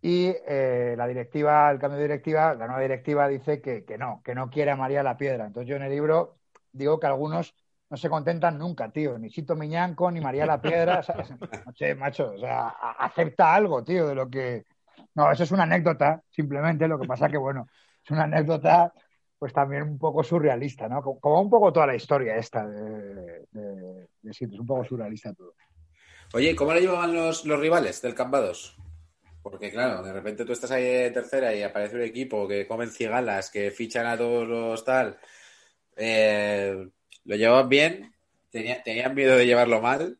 y 0.00 0.34
eh, 0.48 0.94
la 0.96 1.06
directiva, 1.06 1.70
el 1.70 1.78
cambio 1.78 1.98
de 1.98 2.04
directiva, 2.04 2.54
la 2.54 2.66
nueva 2.66 2.80
directiva 2.80 3.28
dice 3.28 3.60
que, 3.60 3.84
que 3.84 3.98
no, 3.98 4.22
que 4.24 4.34
no 4.34 4.48
quiere 4.48 4.70
a 4.70 4.76
María 4.76 5.02
la 5.02 5.18
Piedra. 5.18 5.44
Entonces 5.44 5.68
yo 5.68 5.76
en 5.76 5.82
el 5.82 5.90
libro 5.90 6.38
digo 6.72 6.98
que 6.98 7.08
algunos 7.08 7.54
no 7.90 7.98
se 7.98 8.08
contentan 8.08 8.56
nunca, 8.56 8.88
tío, 8.88 9.18
ni 9.18 9.28
Chito 9.28 9.54
Miñanco, 9.54 10.10
ni 10.10 10.22
María 10.22 10.46
la 10.46 10.62
Piedra, 10.62 11.02
¿sabes? 11.02 11.34
Che, 11.74 11.94
macho, 11.94 12.32
o 12.34 12.38
sea, 12.38 12.68
acepta 12.98 13.54
algo, 13.54 13.84
tío, 13.84 14.08
de 14.08 14.14
lo 14.14 14.30
que... 14.30 14.64
No, 15.14 15.30
eso 15.30 15.42
es 15.42 15.52
una 15.52 15.64
anécdota, 15.64 16.22
simplemente, 16.30 16.88
lo 16.88 16.98
que 16.98 17.06
pasa 17.06 17.28
que, 17.28 17.36
bueno, 17.36 17.66
es 18.02 18.10
una 18.10 18.24
anécdota 18.24 18.94
pues 19.44 19.52
también 19.52 19.82
un 19.82 19.98
poco 19.98 20.24
surrealista, 20.24 20.88
¿no? 20.88 21.02
Como, 21.02 21.42
un 21.42 21.50
poco 21.50 21.70
toda 21.70 21.86
la 21.88 21.94
historia 21.94 22.34
esta 22.38 22.66
de, 22.66 23.44
de, 23.50 24.08
de 24.22 24.32
Sitges, 24.32 24.58
un 24.58 24.66
poco 24.66 24.82
surrealista 24.86 25.34
todo. 25.34 25.52
Oye, 26.32 26.52
¿y 26.52 26.54
¿cómo 26.54 26.72
le 26.72 26.80
llevaban 26.80 27.14
los, 27.14 27.44
los 27.44 27.60
rivales 27.60 28.00
del 28.00 28.14
Cambados? 28.14 28.74
Porque 29.42 29.70
claro, 29.70 30.02
de 30.02 30.14
repente 30.14 30.46
tú 30.46 30.52
estás 30.54 30.70
ahí 30.70 30.86
en 30.86 31.12
tercera 31.12 31.54
y 31.54 31.62
aparece 31.62 31.96
un 31.96 32.02
equipo 32.04 32.48
que 32.48 32.66
comen 32.66 32.88
cigalas, 32.90 33.50
que 33.50 33.70
fichan 33.70 34.06
a 34.06 34.16
todos 34.16 34.48
los 34.48 34.82
tal. 34.82 35.18
Eh, 35.94 36.88
¿Lo 37.26 37.36
llevaban 37.36 37.68
bien? 37.68 38.14
¿Tenía- 38.50 38.82
¿Tenían 38.82 39.14
miedo 39.14 39.36
de 39.36 39.44
llevarlo 39.44 39.82
mal? 39.82 40.18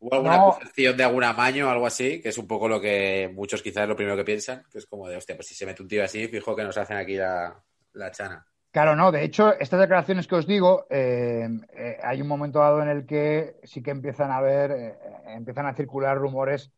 ¿Hubo 0.00 0.14
alguna 0.14 0.38
No. 0.38 0.58
de 0.74 1.04
algún 1.04 1.24
amaño 1.24 1.66
o 1.68 1.70
algo 1.70 1.86
así? 1.86 2.22
Que 2.22 2.30
es 2.30 2.38
un 2.38 2.46
poco 2.46 2.66
lo 2.66 2.80
que 2.80 3.30
muchos 3.34 3.60
quizás 3.62 3.82
es 3.82 3.88
lo 3.90 3.96
primero 3.96 4.16
que 4.16 4.24
piensan, 4.24 4.64
que 4.72 4.78
es 4.78 4.86
como 4.86 5.06
de, 5.06 5.16
hostia, 5.18 5.36
pues 5.36 5.48
si 5.48 5.54
se 5.54 5.66
mete 5.66 5.82
un 5.82 5.88
tío 5.88 6.02
así, 6.02 6.28
fijo 6.28 6.56
que 6.56 6.64
nos 6.64 6.78
hacen 6.78 6.96
aquí 6.96 7.16
la, 7.16 7.62
la 7.92 8.10
chana. 8.10 8.46
Claro, 8.74 8.96
no, 8.96 9.12
de 9.12 9.22
hecho, 9.24 9.52
estas 9.60 9.78
declaraciones 9.78 10.26
que 10.26 10.34
os 10.34 10.48
digo, 10.48 10.86
eh, 10.90 11.46
eh, 11.74 11.98
hay 12.02 12.20
un 12.20 12.26
momento 12.26 12.58
dado 12.58 12.82
en 12.82 12.88
el 12.88 13.06
que 13.06 13.54
sí 13.62 13.84
que 13.84 13.92
empiezan 13.92 14.32
a 14.32 14.38
haber, 14.38 14.72
eh, 14.72 14.98
empiezan 15.28 15.66
a 15.66 15.74
circular 15.74 16.18
rumores 16.18 16.72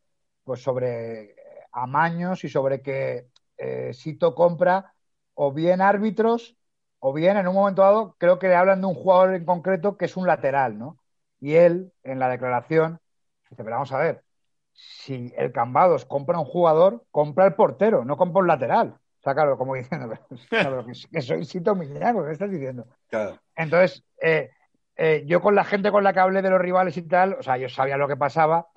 pues 0.44 0.60
sobre 0.62 1.34
amaños 1.72 2.44
y 2.44 2.50
sobre 2.50 2.82
que 2.82 3.28
Sito 3.94 4.34
compra 4.34 4.92
o 5.34 5.52
bien 5.54 5.80
árbitros 5.80 6.56
o 6.98 7.14
bien 7.14 7.38
en 7.38 7.48
un 7.48 7.54
momento 7.54 7.80
dado 7.82 8.14
creo 8.18 8.38
que 8.38 8.48
le 8.48 8.56
hablan 8.56 8.82
de 8.82 8.88
un 8.88 8.94
jugador 8.94 9.34
en 9.34 9.46
concreto 9.46 9.96
que 9.96 10.04
es 10.04 10.16
un 10.18 10.26
lateral, 10.26 10.78
¿no? 10.78 10.98
Y 11.40 11.54
él, 11.54 11.92
en 12.02 12.18
la 12.18 12.28
declaración, 12.28 13.00
dice, 13.48 13.64
pero 13.64 13.70
vamos 13.76 13.92
a 13.92 13.98
ver, 13.98 14.22
si 14.74 15.32
el 15.36 15.50
Cambados 15.52 16.04
compra 16.04 16.38
un 16.38 16.44
jugador, 16.46 17.04
compra 17.10 17.46
el 17.46 17.54
portero, 17.54 18.04
no 18.04 18.16
compra 18.18 18.42
un 18.42 18.48
lateral. 18.48 18.98
Claro, 19.34 19.58
como 19.58 19.74
diciendo, 19.74 20.12
claro, 20.48 20.84
que, 20.86 21.22
soy 21.22 21.44
Sito 21.44 21.74
Miñaco, 21.74 22.24
¿qué 22.24 22.32
estás 22.32 22.50
diciendo? 22.50 22.86
Claro. 23.08 23.40
Entonces, 23.56 24.04
eh, 24.20 24.50
eh, 24.96 25.24
yo 25.26 25.40
con 25.40 25.54
la 25.54 25.64
gente 25.64 25.90
con 25.90 26.04
la 26.04 26.12
que 26.12 26.20
hablé 26.20 26.42
de 26.42 26.50
los 26.50 26.60
rivales 26.60 26.96
y 26.96 27.02
tal, 27.02 27.34
o 27.34 27.42
sea, 27.42 27.56
yo 27.56 27.68
sabía 27.68 27.96
lo 27.96 28.08
que 28.08 28.16
pasaba 28.16 28.68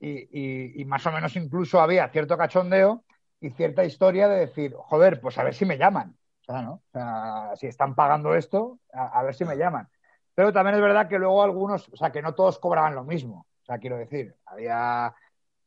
y, 0.00 0.10
y- 0.30 0.80
y 0.82 0.84
más 0.84 1.04
o 1.06 1.12
menos 1.12 1.34
incluso 1.36 1.80
había 1.80 2.08
cierto 2.08 2.36
cachondeo 2.38 3.04
y 3.40 3.50
cierta 3.50 3.84
historia 3.84 4.28
de 4.28 4.40
decir, 4.46 4.74
joder, 4.76 5.20
pues 5.20 5.38
a 5.38 5.44
ver 5.44 5.54
si 5.54 5.64
me 5.64 5.78
llaman. 5.78 6.16
O 6.42 6.44
sea, 6.44 6.62
¿no? 6.62 6.72
O 6.74 6.82
sea, 6.92 7.52
si 7.56 7.66
están 7.66 7.94
pagando 7.94 8.34
esto, 8.34 8.78
a, 8.92 9.18
a 9.20 9.22
ver 9.22 9.34
si 9.34 9.44
me 9.44 9.56
llaman. 9.56 9.88
Pero 10.34 10.52
también 10.52 10.76
es 10.76 10.82
verdad 10.82 11.08
que 11.08 11.18
luego 11.18 11.42
algunos, 11.42 11.88
o 11.92 11.96
sea, 11.96 12.12
que 12.12 12.22
no 12.22 12.34
todos 12.34 12.58
cobraban 12.58 12.94
lo 12.94 13.04
mismo. 13.04 13.46
O 13.62 13.64
sea, 13.64 13.78
quiero 13.78 13.96
decir, 13.98 14.34
había 14.46 15.14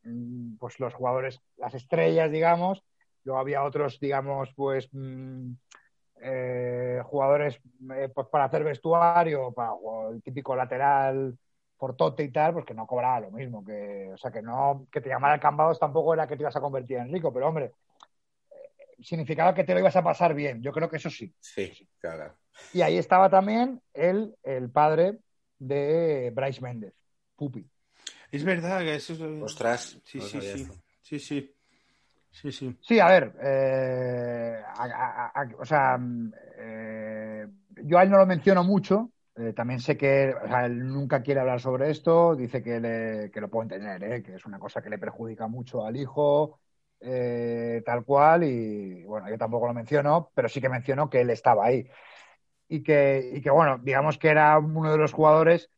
mm, 0.04 0.56
pues 0.56 0.80
los 0.80 0.94
jugadores, 0.94 1.40
las 1.56 1.74
estrellas, 1.74 2.30
digamos, 2.30 2.82
luego 3.24 3.40
había 3.40 3.62
otros, 3.62 3.98
digamos, 4.00 4.52
pues 4.54 4.88
mm, 4.92 5.52
eh, 6.22 7.00
jugadores 7.04 7.58
eh, 7.94 8.08
pues 8.14 8.28
para 8.28 8.44
hacer 8.44 8.64
vestuario, 8.64 9.52
para 9.52 9.72
o 9.72 10.12
el 10.12 10.22
típico 10.22 10.54
lateral 10.54 11.36
fortote 11.76 12.22
y 12.22 12.30
tal, 12.30 12.52
pues 12.52 12.64
que 12.64 12.74
no 12.74 12.86
cobraba 12.86 13.20
lo 13.20 13.32
mismo, 13.32 13.64
que, 13.64 14.10
o 14.14 14.16
sea, 14.16 14.30
que 14.30 14.40
no, 14.40 14.86
que 14.90 15.00
te 15.00 15.08
llamara 15.08 15.34
el 15.34 15.40
Cambados 15.40 15.80
tampoco 15.80 16.14
era 16.14 16.28
que 16.28 16.36
te 16.36 16.42
ibas 16.42 16.54
a 16.54 16.60
convertir 16.60 16.98
en 16.98 17.12
rico, 17.12 17.32
pero 17.32 17.48
hombre, 17.48 17.72
eh, 18.52 19.02
significaba 19.02 19.52
que 19.52 19.64
te 19.64 19.74
lo 19.74 19.80
ibas 19.80 19.96
a 19.96 20.04
pasar 20.04 20.32
bien, 20.32 20.62
yo 20.62 20.70
creo 20.70 20.88
que 20.88 20.98
eso 20.98 21.10
sí. 21.10 21.34
Sí, 21.40 21.88
claro. 21.98 22.36
Y 22.72 22.82
ahí 22.82 22.98
estaba 22.98 23.28
también 23.28 23.82
el, 23.92 24.36
el 24.44 24.70
padre 24.70 25.18
de 25.58 26.30
Bryce 26.32 26.60
Méndez, 26.60 26.94
Pupi. 27.34 27.68
Es 28.30 28.44
verdad 28.44 28.78
que 28.80 28.94
eso 28.94 29.14
es... 29.14 29.42
Ostras, 29.42 29.98
Sí, 30.04 30.18
no 30.18 30.24
sí, 30.24 30.40
sí. 30.40 30.68
Sí, 31.02 31.18
sí. 31.18 31.54
Sí, 32.32 32.50
sí. 32.50 32.76
Sí, 32.80 32.98
a 32.98 33.06
ver, 33.08 33.34
eh, 33.42 34.62
o 35.58 35.64
sea, 35.64 35.98
mm, 35.98 36.32
eh, 36.58 37.46
yo 37.84 37.98
a 37.98 38.02
él 38.02 38.10
no 38.10 38.18
lo 38.18 38.26
menciono 38.26 38.64
mucho, 38.64 39.10
eh, 39.36 39.52
también 39.52 39.80
sé 39.80 39.96
que 39.96 40.30
él 40.64 40.88
nunca 40.88 41.22
quiere 41.22 41.40
hablar 41.40 41.60
sobre 41.60 41.90
esto, 41.90 42.34
dice 42.34 42.62
que, 42.62 42.80
le- 42.80 43.30
que 43.30 43.40
lo 43.40 43.48
puedo 43.50 43.64
entender, 43.64 44.02
eh, 44.04 44.22
que 44.22 44.34
es 44.36 44.46
una 44.46 44.58
cosa 44.58 44.82
que 44.82 44.90
le 44.90 44.98
perjudica 44.98 45.46
mucho 45.46 45.84
al 45.84 45.96
hijo, 45.96 46.58
tal 47.84 48.04
cual, 48.04 48.44
y 48.44 49.04
bueno, 49.04 49.28
yo 49.28 49.36
tampoco 49.38 49.66
lo 49.66 49.74
menciono, 49.74 50.30
pero 50.34 50.48
sí 50.48 50.60
que 50.60 50.68
menciono 50.68 51.10
que 51.10 51.20
él 51.20 51.30
estaba 51.30 51.66
ahí. 51.66 51.88
Y 52.68 52.82
que, 52.82 53.32
y 53.34 53.42
que 53.42 53.50
bueno, 53.50 53.78
digamos 53.82 54.18
que 54.18 54.28
era 54.28 54.58
uno 54.58 54.92
de 54.92 54.98
los 54.98 55.12
jugadores, 55.12 55.70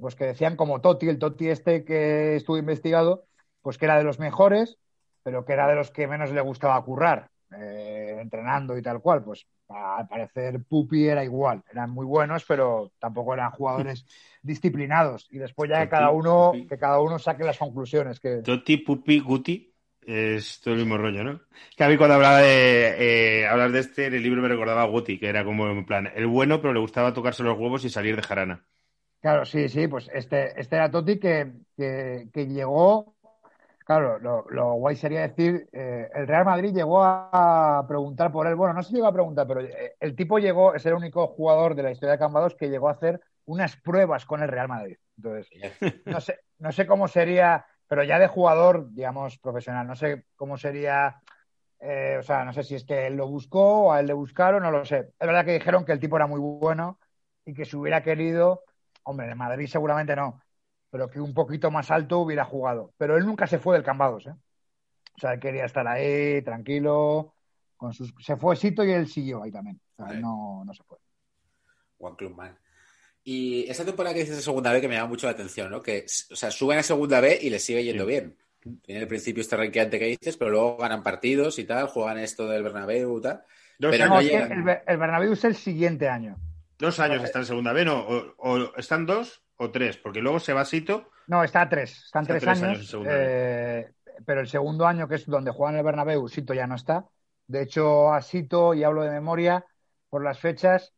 pues 0.00 0.14
que 0.16 0.24
decían 0.26 0.56
como 0.56 0.80
Totti, 0.80 1.08
el 1.08 1.18
Totti 1.18 1.48
este 1.48 1.84
que 1.84 2.36
estuvo 2.36 2.58
investigado, 2.58 3.26
pues 3.62 3.78
que 3.78 3.84
era 3.86 3.98
de 3.98 4.04
los 4.04 4.18
mejores, 4.18 4.78
pero 5.22 5.44
que 5.44 5.52
era 5.52 5.68
de 5.68 5.76
los 5.76 5.90
que 5.90 6.06
menos 6.06 6.30
le 6.30 6.40
gustaba 6.40 6.82
currar, 6.84 7.28
eh, 7.56 8.16
entrenando 8.20 8.76
y 8.76 8.82
tal 8.82 9.00
cual. 9.00 9.22
Pues 9.22 9.46
al 9.68 10.06
parecer 10.08 10.62
Pupi 10.68 11.06
era 11.06 11.24
igual, 11.24 11.62
eran 11.70 11.90
muy 11.90 12.06
buenos, 12.06 12.44
pero 12.46 12.92
tampoco 12.98 13.34
eran 13.34 13.50
jugadores 13.50 14.04
disciplinados. 14.42 15.28
Y 15.30 15.38
después 15.38 15.70
ya 15.70 15.82
que 15.82 15.88
cada 15.88 16.10
uno, 16.10 16.50
Pupi. 16.52 16.66
que 16.66 16.78
cada 16.78 17.00
uno 17.00 17.18
saque 17.18 17.44
las 17.44 17.58
conclusiones. 17.58 18.20
Que... 18.20 18.42
Totti, 18.42 18.78
Pupi, 18.78 19.20
Guti. 19.20 19.68
Es 20.04 20.60
todo 20.60 20.74
el 20.74 20.80
mismo 20.80 20.98
rollo, 20.98 21.22
¿no? 21.22 21.40
Que 21.76 21.84
a 21.84 21.88
mí 21.88 21.96
cuando 21.96 22.16
hablaba 22.16 22.38
de 22.40 23.42
eh, 23.42 23.46
hablar 23.46 23.70
de 23.70 23.78
este, 23.78 24.06
en 24.06 24.14
el 24.14 24.22
libro 24.24 24.42
me 24.42 24.48
recordaba 24.48 24.82
a 24.82 24.86
Guti, 24.86 25.16
que 25.16 25.28
era 25.28 25.44
como 25.44 25.68
en 25.68 25.86
plan, 25.86 26.10
el 26.16 26.26
bueno, 26.26 26.60
pero 26.60 26.74
le 26.74 26.80
gustaba 26.80 27.12
tocarse 27.12 27.44
los 27.44 27.56
huevos 27.56 27.84
y 27.84 27.88
salir 27.88 28.16
de 28.16 28.22
jarana. 28.22 28.64
Claro, 29.20 29.44
sí, 29.44 29.68
sí, 29.68 29.86
pues 29.86 30.10
este, 30.12 30.60
este 30.60 30.74
era 30.74 30.90
Totti 30.90 31.20
que, 31.20 31.52
que, 31.76 32.28
que 32.32 32.46
llegó, 32.48 33.14
claro, 33.98 34.18
lo, 34.18 34.46
lo 34.50 34.74
guay 34.74 34.96
sería 34.96 35.22
decir, 35.22 35.68
eh, 35.72 36.08
el 36.14 36.26
Real 36.26 36.44
Madrid 36.44 36.72
llegó 36.72 37.02
a 37.04 37.84
preguntar 37.86 38.32
por 38.32 38.46
él, 38.46 38.54
bueno, 38.54 38.74
no 38.74 38.82
se 38.82 38.94
llegó 38.94 39.06
a 39.06 39.12
preguntar, 39.12 39.46
pero 39.46 39.60
eh, 39.60 39.96
el 40.00 40.16
tipo 40.16 40.38
llegó, 40.38 40.74
es 40.74 40.84
el 40.86 40.94
único 40.94 41.26
jugador 41.28 41.74
de 41.74 41.82
la 41.82 41.90
historia 41.90 42.12
de 42.12 42.18
Cambados 42.18 42.54
que 42.54 42.70
llegó 42.70 42.88
a 42.88 42.92
hacer 42.92 43.20
unas 43.44 43.76
pruebas 43.76 44.24
con 44.24 44.42
el 44.42 44.48
Real 44.48 44.68
Madrid. 44.68 44.96
Entonces, 45.16 45.50
no 46.06 46.20
sé, 46.20 46.40
no 46.58 46.72
sé 46.72 46.86
cómo 46.86 47.08
sería, 47.08 47.66
pero 47.86 48.02
ya 48.04 48.18
de 48.18 48.28
jugador, 48.28 48.92
digamos, 48.92 49.38
profesional, 49.38 49.86
no 49.86 49.94
sé 49.94 50.24
cómo 50.36 50.56
sería, 50.56 51.20
eh, 51.80 52.16
o 52.18 52.22
sea, 52.22 52.44
no 52.44 52.52
sé 52.52 52.62
si 52.62 52.74
es 52.74 52.84
que 52.84 53.06
él 53.06 53.16
lo 53.16 53.28
buscó 53.28 53.84
o 53.84 53.92
a 53.92 54.00
él 54.00 54.06
le 54.06 54.14
buscaron, 54.14 54.62
no 54.62 54.70
lo 54.70 54.84
sé. 54.84 55.12
Es 55.18 55.26
verdad 55.26 55.44
que 55.44 55.54
dijeron 55.54 55.84
que 55.84 55.92
el 55.92 56.00
tipo 56.00 56.16
era 56.16 56.26
muy 56.26 56.40
bueno 56.40 56.98
y 57.44 57.54
que 57.54 57.64
si 57.64 57.76
hubiera 57.76 58.02
querido, 58.02 58.64
hombre, 59.02 59.30
en 59.30 59.38
Madrid 59.38 59.66
seguramente 59.66 60.16
no, 60.16 60.40
pero 60.92 61.08
que 61.08 61.18
un 61.20 61.32
poquito 61.32 61.70
más 61.70 61.90
alto 61.90 62.18
hubiera 62.18 62.44
jugado. 62.44 62.92
Pero 62.98 63.16
él 63.16 63.24
nunca 63.24 63.46
se 63.46 63.58
fue 63.58 63.74
del 63.76 63.82
Cambados, 63.84 64.26
¿eh? 64.26 64.34
O 65.16 65.18
sea, 65.20 65.32
él 65.32 65.40
quería 65.40 65.64
estar 65.64 65.88
ahí, 65.88 66.42
tranquilo, 66.42 67.34
con 67.78 67.94
sus... 67.94 68.12
Se 68.20 68.36
fue 68.36 68.56
Sito 68.56 68.84
y 68.84 68.90
él 68.92 69.08
siguió 69.08 69.42
ahí 69.42 69.50
también. 69.50 69.80
O 69.92 69.96
sea, 69.96 70.04
él 70.06 70.10
Vale. 70.10 70.20
no, 70.20 70.62
no 70.66 70.74
se 70.74 70.82
fue. 70.84 70.98
One 71.98 72.16
Club 72.16 72.34
Man. 72.36 72.58
Y 73.24 73.64
esa 73.70 73.84
temporada 73.86 74.12
que 74.14 74.20
dices 74.20 74.36
de 74.36 74.42
segunda 74.42 74.70
B 74.70 74.82
que 74.82 74.88
me 74.88 74.96
llama 74.96 75.08
mucho 75.08 75.26
la 75.26 75.32
atención, 75.32 75.70
¿no? 75.70 75.80
Que, 75.80 76.04
o 76.30 76.36
sea, 76.36 76.50
suben 76.50 76.78
a 76.78 76.82
segunda 76.82 77.20
B 77.20 77.38
y 77.40 77.48
les 77.48 77.64
sigue 77.64 77.82
yendo 77.84 78.04
Sí. 78.04 78.08
bien. 78.10 78.36
Tiene 78.82 79.00
el 79.00 79.08
principio 79.08 79.40
este 79.40 79.56
renqueante 79.56 79.98
que 79.98 80.04
dices, 80.06 80.36
pero 80.36 80.50
luego 80.50 80.76
ganan 80.76 81.02
partidos 81.02 81.58
y 81.58 81.64
tal, 81.64 81.88
juegan 81.88 82.18
esto 82.18 82.46
del 82.48 82.62
Bernabéu 82.62 83.18
y 83.18 83.22
tal. 83.22 83.42
Dos 83.78 83.90
Pero 83.90 84.06
No, 84.08 84.20
llegan. 84.20 84.68
el, 84.68 84.78
el 84.86 84.96
Bernabéu 84.98 85.32
es 85.32 85.44
el 85.44 85.56
siguiente 85.56 86.08
año. 86.08 86.36
Dos 86.78 87.00
años 87.00 87.22
está 87.24 87.38
en 87.40 87.46
segunda 87.46 87.72
B, 87.72 87.84
¿no? 87.84 88.00
O, 88.00 88.34
o 88.38 88.76
están 88.76 89.04
dos 89.06 89.41
o 89.62 89.70
tres, 89.70 89.96
porque 89.96 90.20
luego 90.20 90.40
se 90.40 90.52
va 90.52 90.64
Sito. 90.64 91.10
No, 91.26 91.42
está 91.44 91.62
a 91.62 91.68
tres. 91.68 92.04
Están 92.04 92.22
Está 92.22 92.34
tres, 92.34 92.42
tres 92.42 92.62
años 92.62 92.96
eh, 93.06 93.92
pero 94.26 94.40
el 94.40 94.48
segundo 94.48 94.86
año, 94.86 95.08
que 95.08 95.16
es 95.16 95.26
donde 95.26 95.50
juegan 95.50 95.76
el 95.76 95.84
Bernabéu, 95.84 96.28
Sito 96.28 96.54
ya 96.54 96.66
no 96.66 96.74
está. 96.74 97.06
De 97.46 97.62
hecho, 97.62 98.12
a 98.12 98.20
Sito, 98.22 98.74
y 98.74 98.84
hablo 98.84 99.02
de 99.02 99.10
memoria, 99.10 99.64
por 100.10 100.22
las 100.22 100.38
fechas, 100.38 100.92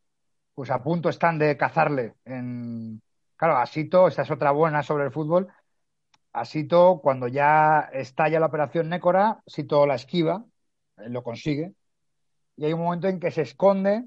pues 0.55 0.71
a 0.71 0.83
punto 0.83 1.09
están 1.09 1.39
de 1.39 1.57
cazarle. 1.57 2.15
En... 2.25 3.01
Claro, 3.37 3.57
a 3.57 3.67
Sito, 3.67 4.09
esta 4.09 4.23
es 4.23 4.31
otra 4.31 4.51
buena 4.51 4.83
sobre 4.83 5.05
el 5.05 5.13
fútbol. 5.13 5.49
A 6.33 6.45
Sito, 6.45 7.01
cuando 7.03 7.29
ya 7.29 7.89
estalla 7.93 8.41
la 8.41 8.47
operación 8.47 8.89
Nécora, 8.89 9.43
Sito 9.47 9.87
la 9.87 9.95
esquiva, 9.95 10.45
lo 10.97 11.23
consigue. 11.23 11.75
Y 12.57 12.65
hay 12.65 12.73
un 12.73 12.81
momento 12.81 13.09
en 13.09 13.21
que 13.21 13.31
se 13.31 13.43
esconde 13.43 14.05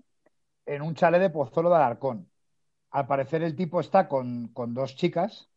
en 0.65 0.81
un 0.81 0.95
chalet 0.95 1.21
de 1.21 1.29
Pozuelo 1.29 1.69
de 1.69 1.75
Alarcón. 1.75 2.29
Al 2.97 3.05
parecer 3.05 3.43
el 3.43 3.55
tipo 3.55 3.79
está 3.79 4.07
con, 4.07 4.47
con 4.47 4.73
dos 4.73 4.95
chicas, 4.95 5.51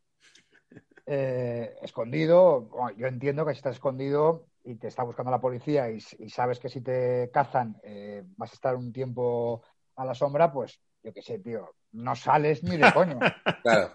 eh, 1.07 1.75
escondido. 1.81 2.67
Bueno, 2.67 2.95
yo 2.99 3.07
entiendo 3.07 3.47
que 3.47 3.55
si 3.55 3.57
estás 3.61 3.77
escondido 3.77 4.49
y 4.63 4.75
te 4.75 4.89
está 4.89 5.05
buscando 5.05 5.31
la 5.31 5.41
policía 5.41 5.91
y, 5.91 6.05
y 6.19 6.29
sabes 6.29 6.59
que 6.59 6.69
si 6.69 6.83
te 6.83 7.31
cazan 7.33 7.81
eh, 7.83 8.23
vas 8.37 8.51
a 8.51 8.55
estar 8.57 8.77
un 8.77 8.93
tiempo 8.93 9.63
a 9.97 10.05
la 10.05 10.15
sombra, 10.15 10.53
pues 10.53 10.83
yo 11.03 11.15
qué 11.15 11.23
sé, 11.23 11.39
tío, 11.39 11.77
no 11.93 12.15
sales 12.15 12.63
ni 12.63 12.77
de 12.77 12.93
coño. 12.93 13.19
Claro. 13.63 13.95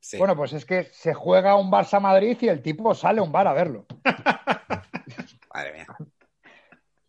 Sí. 0.00 0.16
Bueno, 0.16 0.34
pues 0.34 0.54
es 0.54 0.64
que 0.64 0.84
se 0.84 1.12
juega 1.12 1.56
un 1.56 1.70
Barça 1.70 2.00
Madrid 2.00 2.38
y 2.40 2.48
el 2.48 2.62
tipo 2.62 2.94
sale 2.94 3.20
a 3.20 3.22
un 3.22 3.32
bar 3.32 3.48
a 3.48 3.52
verlo. 3.52 3.84
Madre 5.52 5.72
mía. 5.74 5.86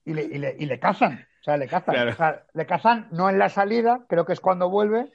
Y 0.04 0.14
le, 0.14 0.24
y 0.24 0.38
le, 0.40 0.56
y 0.60 0.66
le 0.66 0.78
cazan. 0.78 1.26
O 1.40 1.44
sea, 1.44 1.56
le 1.56 1.68
cazan. 1.70 1.96
Claro. 1.96 2.12
O 2.12 2.16
sea, 2.16 2.44
le 2.54 2.66
cazan 2.66 3.08
no 3.12 3.30
en 3.30 3.40
la 3.40 3.48
salida, 3.48 4.06
creo 4.10 4.26
que 4.26 4.34
es 4.34 4.42
cuando 4.42 4.70
vuelve. 4.70 5.14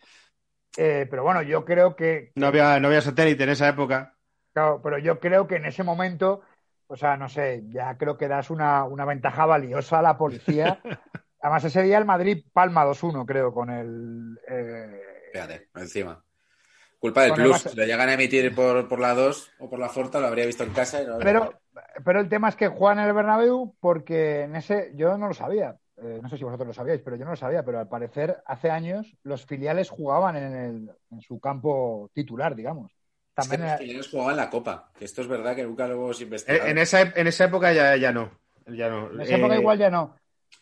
Eh, 0.77 1.07
pero 1.11 1.23
bueno, 1.23 1.43
yo 1.43 1.65
creo 1.65 1.97
que, 1.97 2.33
No 2.35 2.47
había, 2.47 2.79
no 2.81 2.89
había 2.89 3.01
satélite 3.01 3.45
en 3.45 3.51
esa 3.51 3.69
época. 3.69 4.15
Claro, 4.53 4.81
pero 4.83 4.99
yo 4.99 5.19
creo 5.19 5.47
que 5.47 5.57
en 5.57 5.67
ese 5.67 5.83
momento, 5.83 6.43
o 6.87 6.97
sea, 6.97 7.17
no 7.17 7.29
sé, 7.29 7.63
ya 7.69 7.97
creo 7.97 8.17
que 8.19 8.29
das 8.29 8.51
una, 8.51 8.85
una 8.85 9.05
ventaja 9.05 9.47
valiosa 9.47 9.99
a 9.99 10.03
la 10.03 10.19
policía. 10.19 10.81
Además, 11.41 11.65
ese 11.65 11.83
día 11.83 11.99
el 11.99 12.05
Madrid 12.05 12.45
palma 12.53 12.85
2-1, 12.85 13.27
creo, 13.27 13.53
con 13.53 13.71
el. 13.71 14.39
eh, 14.49 15.01
Fíjate, 15.33 15.69
encima. 15.75 16.23
Culpa 17.01 17.23
del. 17.23 17.33
Barça. 17.33 17.71
Si 17.71 17.77
lo 17.77 17.85
llegan 17.85 18.09
a 18.09 18.15
emitir 18.15 18.55
por, 18.55 18.87
por 18.89 19.01
la 19.01 19.15
2 19.15 19.55
o 19.59 19.69
por 19.69 19.81
la 19.81 19.89
Forta, 19.89 20.21
lo 20.21 20.29
habría 20.29 20.47
visto 20.47 20.63
en 20.63 20.73
casa 20.73 21.03
y 21.03 21.07
no 21.07 21.19
pero, 21.19 21.61
pero 22.05 22.21
el 22.21 22.29
tema 22.29 22.49
es 22.49 22.55
que 22.55 22.69
juegan 22.69 23.01
en 23.01 23.07
el 23.07 23.13
Bernabéu 23.13 23.75
porque 23.81 24.43
en 24.43 24.55
ese. 24.55 24.93
Yo 24.95 25.19
no 25.19 25.27
lo 25.27 25.35
sabía. 25.35 25.77
Eh, 26.05 26.19
no 26.23 26.29
sé 26.29 26.37
si 26.39 26.45
vosotros 26.45 26.67
lo 26.69 26.75
sabíais, 26.75 27.01
pero 27.03 27.17
yo 27.17 27.25
no 27.25 27.31
lo 27.33 27.37
sabía. 27.37 27.65
Pero 27.65 27.79
al 27.81 27.89
parecer, 27.89 28.43
hace 28.47 28.71
años, 28.71 29.17
los 29.23 29.45
filiales 29.47 29.89
jugaban 29.91 30.37
en, 30.37 30.55
el, 30.55 30.91
en 31.11 31.21
su 31.21 31.39
campo 31.41 32.11
titular, 32.13 32.55
digamos. 32.55 32.91
Es 32.93 32.97
que 32.97 33.33
También 33.35 33.61
los 33.63 33.69
era- 33.71 33.79
filiales 33.79 34.09
jugaban 34.09 34.37
la 34.37 34.51
Copa, 34.51 34.91
que 34.99 35.05
esto 35.05 35.23
es 35.23 35.29
verdad 35.29 35.57
que 35.57 35.65
nunca 35.65 35.87
lo 35.87 35.95
hemos 35.95 36.19
En, 36.21 36.25
investigado. 36.25 36.69
en 36.69 36.79
esa, 36.79 37.01
en 37.03 37.27
esa 37.27 37.45
época 37.45 37.73
ya, 37.73 37.97
ya 37.97 38.13
no. 38.13 38.31
Ya 38.67 38.89
no. 38.89 39.11
en 39.13 39.21
esa 39.23 39.37
época 39.37 39.55
Eh, 39.57 39.61
igual 39.61 39.79
ya 39.79 39.91
no. 39.91 40.17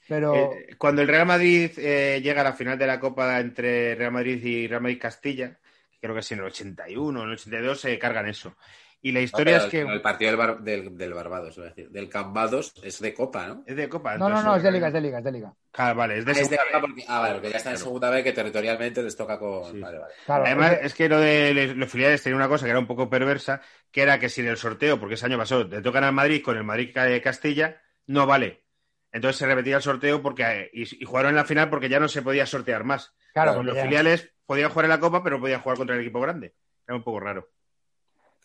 Pero. 0.09 0.34
eh, 0.34 0.76
cuando 0.78 1.03
el 1.03 1.09
Real 1.09 1.26
Madrid 1.26 1.70
eh, 1.78 2.20
llega 2.22 2.41
a 2.41 2.45
la 2.45 2.53
final 2.53 2.78
de 2.78 2.86
la 2.86 2.99
Copa 3.01 3.38
entre 3.41 3.95
Real 3.95 4.12
Madrid 4.12 4.43
y 4.45 4.66
Real 4.68 4.80
Madrid 4.82 5.01
Castilla, 5.01 5.59
creo 6.01 6.14
que 6.14 6.20
es 6.20 6.32
en 6.32 6.38
el 6.38 6.45
81 6.47 7.20
o 7.20 7.22
en 7.22 7.28
el 7.28 7.34
82, 7.34 7.80
se 7.80 7.99
cargan 7.99 8.28
eso. 8.28 8.57
Y 9.03 9.13
la 9.13 9.21
historia 9.21 9.57
es 9.57 9.65
que. 9.67 9.81
el, 9.81 9.89
el 9.89 10.03
partido 10.03 10.31
del, 10.31 10.37
Bar- 10.37 10.61
del, 10.61 10.97
del 10.99 11.15
Barbados, 11.15 11.57
iba 11.57 11.67
a 11.67 11.69
decir. 11.71 11.89
Del 11.91 12.09
Cambados 12.11 12.75
es 12.83 13.01
de 13.01 13.15
Copa, 13.15 13.47
¿no? 13.47 13.65
Es 13.67 13.75
de 13.77 13.89
Copa. 13.89 14.17
no, 14.19 14.29
no, 14.29 14.43
no, 14.43 14.57
es 14.57 14.63
de 14.63 14.69
eh, 14.69 14.73
liga, 14.73 14.89
es 14.89 14.93
de 14.93 15.01
liga, 15.01 15.19
es 15.19 15.25
de 15.25 15.33
liga. 15.33 15.55
Claro, 15.73 15.95
vale, 15.97 16.19
es 16.19 16.25
de 16.27 16.33
Ah, 16.33 16.35
es 16.39 16.51
de 16.51 16.57
Copa 16.59 16.69
B. 16.75 16.81
porque, 16.81 17.05
ah, 17.09 17.21
vale, 17.21 17.35
porque 17.35 17.51
ya 17.51 17.57
está 17.57 17.71
en 17.71 17.79
segunda 17.79 18.11
B 18.11 18.23
que 18.23 18.33
territorialmente 18.33 19.03
les 19.03 19.17
toca 19.17 19.39
con. 19.39 19.73
Sí. 19.73 19.81
Vale, 19.81 19.99
vale. 19.99 20.15
Claro, 20.27 20.45
Además, 20.45 20.73
es 20.73 20.81
de- 20.81 20.87
es 20.87 20.95
que 20.95 21.09
lo 21.09 21.19
de 21.21 21.75
los 21.77 21.91
filiales 21.91 22.23
tenía 22.23 22.37
una 22.37 22.49
cosa 22.49 22.67
que 22.67 22.71
era 22.71 22.79
un 22.79 22.87
poco 22.87 23.09
perversa, 23.09 23.63
que 23.91 24.03
era 24.03 24.19
que 24.19 24.29
si 24.29 24.43
en 24.43 24.49
el 24.49 24.57
sorteo, 24.59 25.01
porque 25.01 25.15
ese 25.15 25.25
año 25.27 25.39
pasó, 25.39 25.65
le 25.65 25.81
tocan 25.81 26.05
al 26.05 26.13
Madrid 26.13 26.43
con 26.45 26.57
el 26.59 26.65
Madrid 26.65 26.91
Ca- 26.93 27.21
Castilla, 27.23 27.81
no 28.07 28.27
vale. 28.27 28.65
Entonces 29.13 29.39
se 29.39 29.47
repetía 29.47 29.77
el 29.77 29.83
sorteo 29.83 30.21
porque 30.23 30.43
eh, 30.45 30.71
y, 30.75 31.03
y 31.03 31.05
jugaron 31.07 31.31
en 31.31 31.37
la 31.37 31.45
final 31.45 31.71
porque 31.71 31.89
ya 31.89 31.99
no 32.01 32.07
se 32.09 32.21
podía 32.23 32.45
sortear 32.47 32.85
más. 32.85 33.15
claro, 33.33 33.55
Con 33.55 33.65
los 33.67 33.77
ya- 33.77 33.83
filiales 33.83 34.31
podían 34.45 34.69
jugar 34.71 34.85
en 34.85 34.91
la 34.91 35.01
Copa, 35.01 35.23
pero 35.23 35.37
no 35.37 35.41
podían 35.43 35.63
jugar 35.63 35.79
contra 35.79 35.97
el 35.97 36.03
equipo 36.03 36.21
grande. 36.21 36.55
Era 36.87 36.97
un 36.97 37.03
poco 37.03 37.19
raro. 37.21 37.49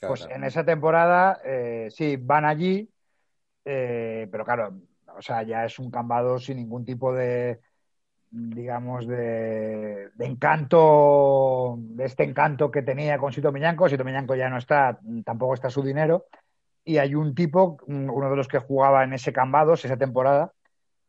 Claro, 0.07 0.15
Pues 0.15 0.27
en 0.29 0.43
esa 0.43 0.63
temporada, 0.63 1.39
eh, 1.43 1.87
sí, 1.91 2.17
van 2.17 2.45
allí, 2.45 2.89
eh, 3.63 4.27
pero 4.31 4.45
claro, 4.45 4.79
o 5.17 5.21
sea, 5.21 5.43
ya 5.43 5.65
es 5.65 5.79
un 5.79 5.89
cambado 5.89 6.39
sin 6.39 6.57
ningún 6.57 6.85
tipo 6.85 7.13
de, 7.13 7.59
digamos, 8.29 9.07
de, 9.07 10.09
de 10.13 10.25
encanto, 10.25 11.75
de 11.79 12.05
este 12.05 12.23
encanto 12.23 12.69
que 12.69 12.81
tenía 12.81 13.17
con 13.17 13.31
Sito 13.31 13.51
Miñanco. 13.51 13.89
Sito 13.89 14.03
Miñanco 14.03 14.35
ya 14.35 14.49
no 14.49 14.57
está, 14.57 14.99
tampoco 15.23 15.53
está 15.53 15.69
su 15.69 15.81
dinero. 15.81 16.25
Y 16.83 16.97
hay 16.97 17.15
un 17.15 17.33
tipo, 17.33 17.77
uno 17.87 18.29
de 18.29 18.35
los 18.35 18.47
que 18.47 18.59
jugaba 18.59 19.03
en 19.03 19.13
ese 19.13 19.33
Cambados 19.33 19.85
esa 19.85 19.97
temporada, 19.97 20.51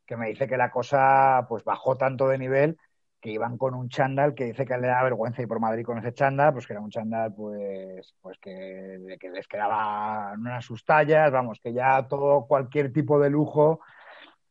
que 0.07 0.17
me 0.17 0.29
dice 0.29 0.47
que 0.47 0.57
la 0.57 0.71
cosa 0.71 1.45
pues 1.49 1.65
bajó 1.65 1.97
tanto 1.97 2.29
de 2.29 2.39
nivel 2.39 2.79
que 3.27 3.33
iban 3.33 3.59
con 3.59 3.74
un 3.74 3.89
chándal 3.89 4.37
que 4.37 4.45
dice 4.45 4.64
que 4.64 4.79
le 4.79 4.87
da 4.87 5.03
vergüenza 5.03 5.43
ir 5.43 5.49
por 5.49 5.59
Madrid 5.59 5.85
con 5.85 5.99
ese 5.99 6.14
chándal, 6.14 6.53
pues 6.53 6.64
que 6.64 6.74
era 6.74 6.81
un 6.81 6.91
chándal 6.91 7.35
pues, 7.35 8.14
pues 8.22 8.39
que, 8.39 9.16
que 9.18 9.31
les 9.31 9.49
quedaban 9.49 10.39
unas 10.39 10.64
sus 10.64 10.85
tallas, 10.85 11.33
vamos, 11.33 11.59
que 11.61 11.72
ya 11.72 12.07
todo, 12.07 12.47
cualquier 12.47 12.93
tipo 12.93 13.18
de 13.18 13.29
lujo, 13.29 13.81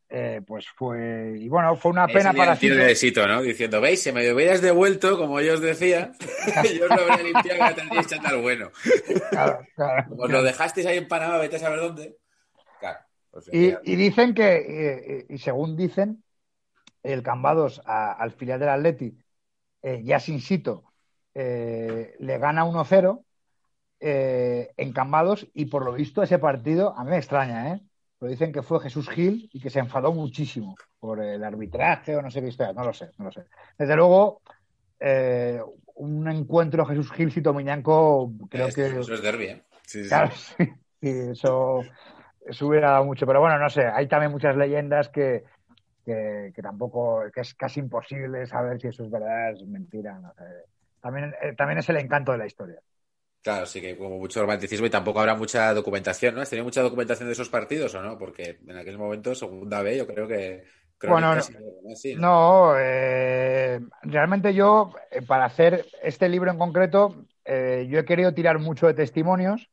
eh, 0.10 0.42
pues 0.46 0.68
fue, 0.76 1.36
y 1.38 1.48
bueno, 1.48 1.78
fue 1.78 1.94
una 1.94 2.06
pena 2.06 2.34
para 2.34 2.58
Sito. 2.58 2.76
de 2.76 2.96
Sito, 2.96 3.26
¿no? 3.26 3.42
Diciendo, 3.42 3.80
veis, 3.80 4.04
si 4.04 4.12
me 4.12 4.30
hubieras 4.30 4.62
devuelto, 4.62 5.18
como 5.18 5.40
yo 5.40 5.54
os 5.54 5.62
decía, 5.62 6.12
yo 6.78 6.84
os 6.90 6.90
lo 6.90 7.14
habría 7.14 7.32
limpiado 7.32 7.56
y 7.56 7.60
ya 7.60 7.76
tendríais 7.76 8.08
chándal 8.08 8.42
bueno. 8.42 8.72
Claro, 9.30 9.60
claro. 9.74 10.16
Os 10.18 10.30
lo 10.30 10.44
dejasteis 10.44 10.86
ahí 10.86 10.98
en 10.98 11.08
Panamá, 11.08 11.38
vete 11.38 11.56
a 11.56 11.60
saber 11.60 11.80
dónde. 11.80 12.18
Claro. 12.82 13.00
pues, 13.32 13.50
Y, 13.54 13.96
dicen 13.96 14.34
que, 14.34 14.56
eh, 14.58 15.26
y 15.30 15.38
según 15.38 15.78
dicen, 15.78 16.25
el 17.06 17.24
Cambados 17.24 17.82
a- 17.86 18.14
al 18.14 18.32
filial 18.32 18.60
del 18.60 18.70
Atleti, 18.70 19.18
eh, 19.84 20.02
ya 20.04 20.20
sin 20.20 20.42
Sito, 20.42 20.94
eh, 21.34 22.16
le 22.20 22.38
gana 22.40 22.66
1-0 22.66 23.26
eh, 24.00 24.72
en 24.78 24.94
Cambados 24.94 25.48
y 25.54 25.66
por 25.66 25.86
lo 25.86 25.94
visto 25.94 26.22
ese 26.24 26.40
partido, 26.40 26.98
a 26.98 27.04
mí 27.04 27.12
me 27.12 27.18
extraña, 27.18 27.74
¿eh? 27.74 27.82
Pero 28.20 28.30
dicen 28.32 28.52
que 28.54 28.62
fue 28.64 28.80
Jesús 28.80 29.10
Gil 29.10 29.50
y 29.54 29.60
que 29.62 29.70
se 29.70 29.80
enfadó 29.80 30.14
muchísimo 30.14 30.76
por 31.00 31.22
el 31.22 31.44
arbitraje 31.44 32.16
o 32.16 32.22
no 32.22 32.32
sé 32.32 32.42
qué 32.42 32.48
historia, 32.50 32.74
no 32.74 32.84
lo 32.86 32.94
sé, 32.94 33.12
no 33.18 33.26
lo 33.26 33.32
sé. 33.32 33.46
Desde 33.78 33.96
luego, 33.96 34.42
eh, 35.00 35.62
un 35.96 36.30
encuentro 36.30 36.86
Jesús 36.86 37.12
Gil 37.12 37.32
Sito 37.32 37.54
Miñanco 37.54 38.32
creo 38.50 38.74
que 38.74 38.86
Eso 38.86 39.14
es 39.14 39.22
derbi, 39.22 39.46
¿eh? 39.46 39.64
Sí, 39.86 40.04
sí. 40.04 40.10
Claro, 40.10 40.32
sí, 40.32 40.56
sí, 41.02 41.10
eso, 41.32 41.84
eso 42.46 42.68
hubiera 42.68 42.92
dado 42.92 43.06
mucho. 43.06 43.26
Pero 43.26 43.40
bueno, 43.42 43.58
no 43.60 43.70
sé, 43.70 43.86
hay 43.86 44.08
también 44.08 44.32
muchas 44.32 44.56
leyendas 44.56 45.10
que, 45.10 45.44
que, 46.06 46.52
que 46.56 46.62
tampoco, 46.62 47.24
que 47.34 47.42
es 47.42 47.54
casi 47.56 47.80
imposible 47.80 48.46
saber 48.46 48.80
si 48.80 48.88
eso 48.88 49.04
es 49.04 49.12
verdad, 49.12 49.52
es 49.52 49.66
mentira. 49.68 50.20
no 50.20 50.34
sé. 50.34 50.44
También, 51.02 51.34
eh, 51.42 51.54
también 51.58 51.80
es 51.80 51.90
el 51.90 51.98
encanto 51.98 52.32
de 52.32 52.38
la 52.38 52.46
historia. 52.46 52.80
Claro, 53.42 53.66
sí 53.66 53.80
que 53.80 53.96
como 53.96 54.18
mucho 54.18 54.42
romanticismo 54.42 54.88
y 54.88 54.90
tampoco 54.90 55.20
habrá 55.20 55.36
mucha 55.36 55.72
documentación, 55.74 56.34
¿no? 56.34 56.42
¿Has 56.42 56.50
tenido 56.50 56.64
mucha 56.64 56.82
documentación 56.82 57.28
de 57.28 57.34
esos 57.34 57.50
partidos 57.50 57.94
o 57.94 58.02
no? 58.02 58.18
Porque 58.18 58.60
en 58.66 58.78
aquel 58.78 58.98
momento, 58.98 59.36
segunda 59.36 59.82
B, 59.84 59.98
yo 59.98 60.08
creo 60.08 60.28
que... 60.28 60.64
Bueno, 61.08 61.36
no. 61.36 61.42
¿no? 61.42 62.20
No, 62.20 62.74
eh, 62.80 63.80
realmente 64.02 64.54
yo, 64.54 64.96
eh, 65.12 65.22
para 65.22 65.46
hacer 65.46 65.86
este 66.02 66.28
libro 66.28 66.50
en 66.50 66.58
concreto, 66.58 67.28
eh, 67.44 67.86
yo 67.88 68.00
he 68.00 68.06
querido 68.06 68.34
tirar 68.34 68.58
mucho 68.58 68.88
de 68.88 68.96
testimonios, 68.96 69.70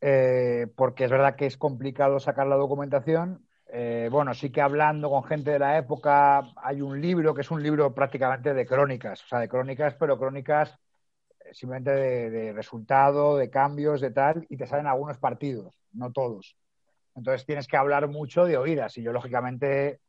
eh, 0.00 0.68
porque 0.76 1.04
es 1.04 1.10
verdad 1.10 1.34
que 1.34 1.46
es 1.46 1.56
complicado 1.56 2.20
sacar 2.20 2.46
la 2.46 2.54
documentación. 2.54 3.47
Eh, 3.70 4.08
bueno, 4.10 4.32
sí 4.34 4.50
que 4.50 4.62
hablando 4.62 5.10
con 5.10 5.24
gente 5.24 5.50
de 5.50 5.58
la 5.58 5.76
época, 5.76 6.42
hay 6.56 6.80
un 6.80 7.00
libro 7.00 7.34
que 7.34 7.42
es 7.42 7.50
un 7.50 7.62
libro 7.62 7.94
prácticamente 7.94 8.54
de 8.54 8.66
crónicas, 8.66 9.22
o 9.24 9.28
sea, 9.28 9.40
de 9.40 9.48
crónicas, 9.48 9.94
pero 9.94 10.18
crónicas 10.18 10.78
eh, 11.40 11.54
simplemente 11.54 11.90
de, 11.92 12.30
de 12.30 12.52
resultado, 12.54 13.36
de 13.36 13.50
cambios, 13.50 14.00
de 14.00 14.10
tal, 14.12 14.46
y 14.50 14.56
te 14.56 14.66
salen 14.66 14.86
algunos 14.86 15.18
partidos, 15.18 15.74
no 15.92 16.12
todos. 16.12 16.56
Entonces 17.16 17.46
tienes 17.46 17.68
que 17.68 17.76
hablar 17.78 18.08
mucho 18.08 18.44
de 18.46 18.58
oídas, 18.58 18.98
y 18.98 19.02
yo 19.02 19.12
lógicamente 19.12 20.00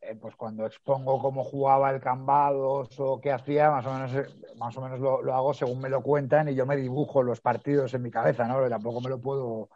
eh, 0.00 0.16
pues 0.20 0.36
cuando 0.36 0.66
expongo 0.66 1.20
cómo 1.20 1.44
jugaba 1.44 1.90
el 1.90 2.00
Cambados 2.00 2.98
o 3.00 3.20
qué 3.20 3.32
hacía, 3.32 3.70
más 3.70 3.86
o 3.86 3.92
menos, 3.94 4.14
eh, 4.14 4.26
más 4.58 4.76
o 4.76 4.82
menos 4.82 5.00
lo, 5.00 5.22
lo 5.22 5.34
hago 5.34 5.54
según 5.54 5.80
me 5.80 5.88
lo 5.88 6.02
cuentan 6.02 6.48
y 6.48 6.54
yo 6.54 6.66
me 6.66 6.76
dibujo 6.76 7.22
los 7.22 7.40
partidos 7.40 7.94
en 7.94 8.02
mi 8.02 8.10
cabeza, 8.10 8.46
¿no? 8.46 8.54
Porque 8.54 8.70
tampoco 8.70 9.00
me 9.00 9.08
lo 9.10 9.20
puedo, 9.20 9.70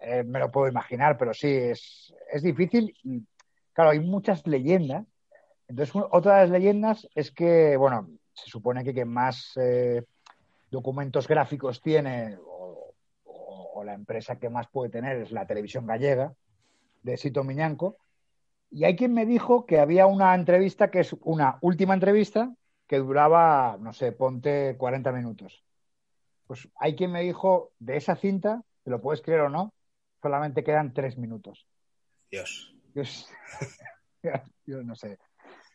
eh, 0.00 0.22
me 0.24 0.38
lo 0.38 0.50
puedo 0.50 0.68
imaginar, 0.68 1.16
pero 1.18 1.32
sí, 1.34 1.48
es, 1.48 2.14
es 2.32 2.42
difícil 2.42 2.94
claro, 3.76 3.90
hay 3.90 4.00
muchas 4.00 4.46
leyendas. 4.46 5.06
Entonces, 5.68 5.94
otra 6.10 6.36
de 6.36 6.42
las 6.42 6.50
leyendas 6.50 7.08
es 7.14 7.30
que, 7.30 7.76
bueno, 7.76 8.08
se 8.32 8.48
supone 8.48 8.82
que 8.82 8.94
quien 8.94 9.08
más 9.08 9.52
eh, 9.56 10.02
documentos 10.70 11.28
gráficos 11.28 11.82
tiene 11.82 12.38
o 13.24 13.84
la 13.84 13.92
empresa 13.92 14.38
que 14.38 14.48
más 14.48 14.68
puede 14.68 14.88
tener 14.88 15.18
es 15.18 15.30
la 15.30 15.46
televisión 15.46 15.86
gallega 15.86 16.32
de 17.02 17.18
Sito 17.18 17.44
Miñanco. 17.44 17.98
Y 18.70 18.84
hay 18.84 18.96
quien 18.96 19.12
me 19.12 19.26
dijo 19.26 19.66
que 19.66 19.78
había 19.78 20.06
una 20.06 20.34
entrevista 20.34 20.90
que 20.90 21.00
es 21.00 21.14
una 21.20 21.58
última 21.60 21.92
entrevista 21.92 22.54
que 22.86 22.96
duraba, 22.98 23.76
no 23.78 23.92
sé, 23.92 24.12
ponte 24.12 24.76
40 24.78 25.12
minutos. 25.12 25.62
Pues 26.46 26.66
hay 26.76 26.96
quien 26.96 27.12
me 27.12 27.22
dijo 27.22 27.72
de 27.78 27.98
esa 27.98 28.16
cinta, 28.16 28.62
te 28.84 28.90
lo 28.90 29.02
puedes 29.02 29.20
creer 29.20 29.42
o 29.42 29.50
no, 29.50 29.74
solamente 30.20 30.64
quedan 30.64 30.92
tres 30.92 31.16
minutos. 31.18 31.66
Dios. 32.30 32.74
Es- 32.94 33.28
yo 34.66 34.82
no 34.82 34.94
sé. 34.94 35.18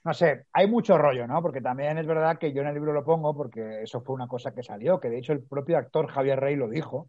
No 0.03 0.13
sé, 0.13 0.47
hay 0.53 0.67
mucho 0.67 0.97
rollo, 0.97 1.27
¿no? 1.27 1.41
Porque 1.41 1.61
también 1.61 1.97
es 1.99 2.07
verdad 2.07 2.39
que 2.39 2.53
yo 2.53 2.61
en 2.61 2.69
el 2.69 2.73
libro 2.73 2.91
lo 2.91 3.05
pongo 3.05 3.35
porque 3.35 3.83
eso 3.83 4.01
fue 4.01 4.15
una 4.15 4.27
cosa 4.27 4.51
que 4.53 4.63
salió, 4.63 4.99
que 4.99 5.09
de 5.09 5.19
hecho 5.19 5.31
el 5.31 5.43
propio 5.43 5.77
actor 5.77 6.07
Javier 6.07 6.39
Rey 6.39 6.55
lo 6.55 6.67
dijo. 6.67 7.07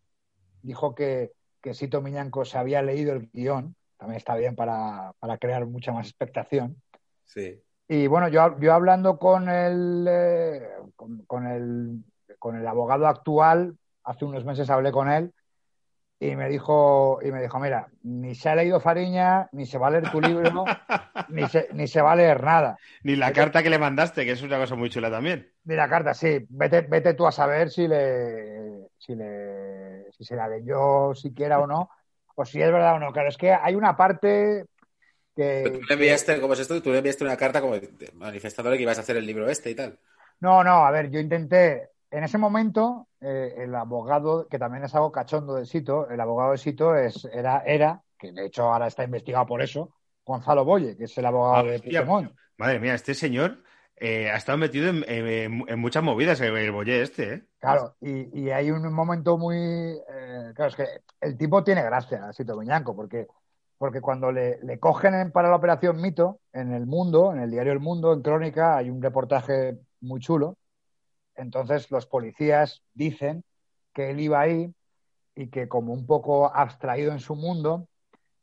Dijo 0.60 0.94
que, 0.94 1.32
que 1.62 1.72
Sito 1.74 2.02
Miñanco 2.02 2.44
se 2.44 2.58
había 2.58 2.82
leído 2.82 3.14
el 3.14 3.30
guion, 3.32 3.74
también 3.96 4.18
está 4.18 4.36
bien 4.36 4.54
para, 4.54 5.14
para 5.18 5.38
crear 5.38 5.64
mucha 5.64 5.92
más 5.92 6.06
expectación. 6.06 6.76
Sí. 7.24 7.62
Y 7.88 8.06
bueno, 8.06 8.28
yo, 8.28 8.58
yo 8.60 8.74
hablando 8.74 9.18
con 9.18 9.48
el, 9.48 10.06
eh, 10.08 10.68
con, 10.94 11.24
con 11.24 11.46
el, 11.46 12.04
con 12.38 12.56
el 12.56 12.66
abogado 12.66 13.06
actual, 13.06 13.76
hace 14.04 14.24
unos 14.26 14.44
meses 14.44 14.68
hablé 14.68 14.92
con 14.92 15.10
él 15.10 15.32
y 16.22 16.36
me 16.36 16.48
dijo, 16.48 17.18
y 17.20 17.32
me 17.32 17.42
dijo, 17.42 17.58
mira, 17.58 17.88
ni 18.04 18.36
se 18.36 18.48
ha 18.48 18.54
leído 18.54 18.78
Fariña, 18.78 19.48
ni 19.50 19.66
se 19.66 19.76
va 19.76 19.88
a 19.88 19.90
leer 19.90 20.08
tu 20.08 20.20
libro, 20.20 20.64
ni 21.30 21.48
se, 21.48 21.66
ni 21.72 21.88
se 21.88 22.00
va 22.00 22.12
a 22.12 22.16
leer 22.16 22.44
nada. 22.44 22.78
Ni 23.02 23.16
la 23.16 23.32
carta 23.32 23.60
que 23.60 23.70
le 23.70 23.78
mandaste, 23.80 24.24
que 24.24 24.30
es 24.30 24.42
una 24.42 24.56
cosa 24.56 24.76
muy 24.76 24.88
chula 24.88 25.10
también. 25.10 25.50
Ni 25.64 25.74
la 25.74 25.88
carta, 25.88 26.14
sí, 26.14 26.46
vete, 26.48 26.82
vete 26.82 27.14
tú 27.14 27.26
a 27.26 27.32
saber 27.32 27.70
si 27.70 27.88
le, 27.88 28.86
si 28.96 29.16
le, 29.16 30.12
si 30.12 30.24
se 30.24 30.36
la 30.36 30.46
leyó 30.46 31.12
siquiera 31.12 31.58
o 31.58 31.66
no, 31.66 31.90
o 32.36 32.44
si 32.44 32.62
es 32.62 32.70
verdad 32.70 32.94
o 32.94 32.98
no. 33.00 33.12
Claro, 33.12 33.28
es 33.28 33.36
que 33.36 33.52
hay 33.52 33.74
una 33.74 33.96
parte 33.96 34.66
que... 35.34 35.62
Pero 35.64 35.80
tú 35.80 35.86
le 35.88 35.94
enviaste, 35.94 36.40
¿cómo 36.40 36.54
es 36.54 36.60
esto? 36.60 36.80
Tú 36.80 36.92
le 36.92 36.98
enviaste 36.98 37.24
una 37.24 37.36
carta 37.36 37.60
como 37.60 37.74
manifestándole 38.14 38.76
que 38.76 38.84
ibas 38.84 38.98
a 38.98 39.00
hacer 39.00 39.16
el 39.16 39.26
libro 39.26 39.50
este 39.50 39.70
y 39.70 39.74
tal. 39.74 39.98
No, 40.38 40.62
no, 40.62 40.86
a 40.86 40.90
ver, 40.92 41.10
yo 41.10 41.18
intenté, 41.18 41.90
en 42.12 42.24
ese 42.24 42.38
momento, 42.38 43.08
eh, 43.20 43.54
el 43.58 43.74
abogado, 43.74 44.46
que 44.48 44.58
también 44.58 44.84
es 44.84 44.94
algo 44.94 45.10
cachondo 45.12 45.54
de 45.54 45.66
Sito, 45.66 46.08
el 46.10 46.20
abogado 46.20 46.52
de 46.52 46.58
Sito 46.58 46.94
es, 46.94 47.24
era, 47.26 47.62
era, 47.64 48.02
que 48.18 48.32
de 48.32 48.46
hecho 48.46 48.64
ahora 48.64 48.86
está 48.86 49.04
investigado 49.04 49.46
por 49.46 49.62
eso, 49.62 49.90
Gonzalo 50.24 50.64
Boye, 50.64 50.96
que 50.96 51.04
es 51.04 51.18
el 51.18 51.26
abogado 51.26 51.64
de 51.66 51.74
Hostia, 51.76 52.04
Puigdemont. 52.04 52.32
Madre 52.58 52.78
mía, 52.78 52.94
este 52.94 53.14
señor 53.14 53.62
eh, 53.96 54.30
ha 54.30 54.36
estado 54.36 54.58
metido 54.58 54.88
en, 54.88 55.04
en- 55.08 55.64
en 55.68 55.78
muchas 55.78 56.02
movidas, 56.02 56.40
el, 56.40 56.56
el 56.56 56.88
este, 56.88 57.34
¿eh? 57.34 57.42
Claro, 57.58 57.94
y, 58.00 58.40
y 58.42 58.50
hay 58.50 58.70
un 58.70 58.92
momento 58.92 59.38
muy... 59.38 59.56
eh, 59.56 60.52
claro, 60.54 60.70
es 60.70 60.76
que 60.76 60.86
el 61.20 61.36
tipo 61.38 61.62
tiene 61.64 61.82
gracia, 61.82 62.32
Sito 62.32 62.56
Miñanco, 62.56 62.94
porque, 62.94 63.26
porque 63.78 64.00
cuando 64.00 64.32
le, 64.32 64.58
le 64.62 64.78
cogen 64.80 65.14
en- 65.14 65.32
para 65.32 65.48
la 65.48 65.56
operación 65.56 66.00
Mito, 66.00 66.40
en 66.52 66.72
El 66.72 66.86
Mundo, 66.86 67.32
en 67.32 67.40
el 67.40 67.50
diario 67.50 67.72
El 67.72 67.80
Mundo, 67.80 68.12
en 68.12 68.22
Crónica, 68.22 68.76
hay 68.76 68.90
un 68.90 69.00
reportaje 69.02 69.78
muy 70.00 70.20
chulo. 70.20 70.56
Entonces 71.36 71.90
los 71.90 72.06
policías 72.06 72.82
dicen 72.94 73.44
que 73.92 74.10
él 74.10 74.20
iba 74.20 74.40
ahí 74.40 74.72
y 75.34 75.48
que 75.48 75.68
como 75.68 75.92
un 75.92 76.06
poco 76.06 76.54
abstraído 76.54 77.12
en 77.12 77.20
su 77.20 77.34
mundo, 77.34 77.88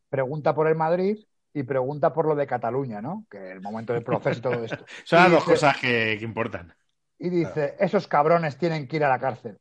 pregunta 0.10 0.56
por 0.56 0.68
el 0.68 0.76
Madrid 0.76 1.20
y 1.54 1.64
pregunta 1.64 2.14
por 2.14 2.28
lo 2.28 2.36
de 2.36 2.48
Cataluña, 2.48 3.02
¿no? 3.02 3.26
Que 3.30 3.52
el 3.52 3.62
momento 3.62 3.94
del 3.94 4.04
proceso 4.04 4.40
y 4.40 4.42
todo 4.42 4.64
esto. 4.64 4.86
Son 5.04 5.20
las 5.20 5.28
Y 5.28 5.32
dos 5.32 5.40
dice- 5.46 5.52
cosas 5.54 5.78
que, 5.78 6.16
que 6.18 6.26
importan. 6.26 6.74
y 7.20 7.30
dice, 7.30 7.76
esos 7.80 8.08
cabrones 8.08 8.58
tienen 8.58 8.88
que 8.88 8.96
ir 8.98 9.04
a 9.04 9.10
la 9.10 9.20
cárcel. 9.20 9.60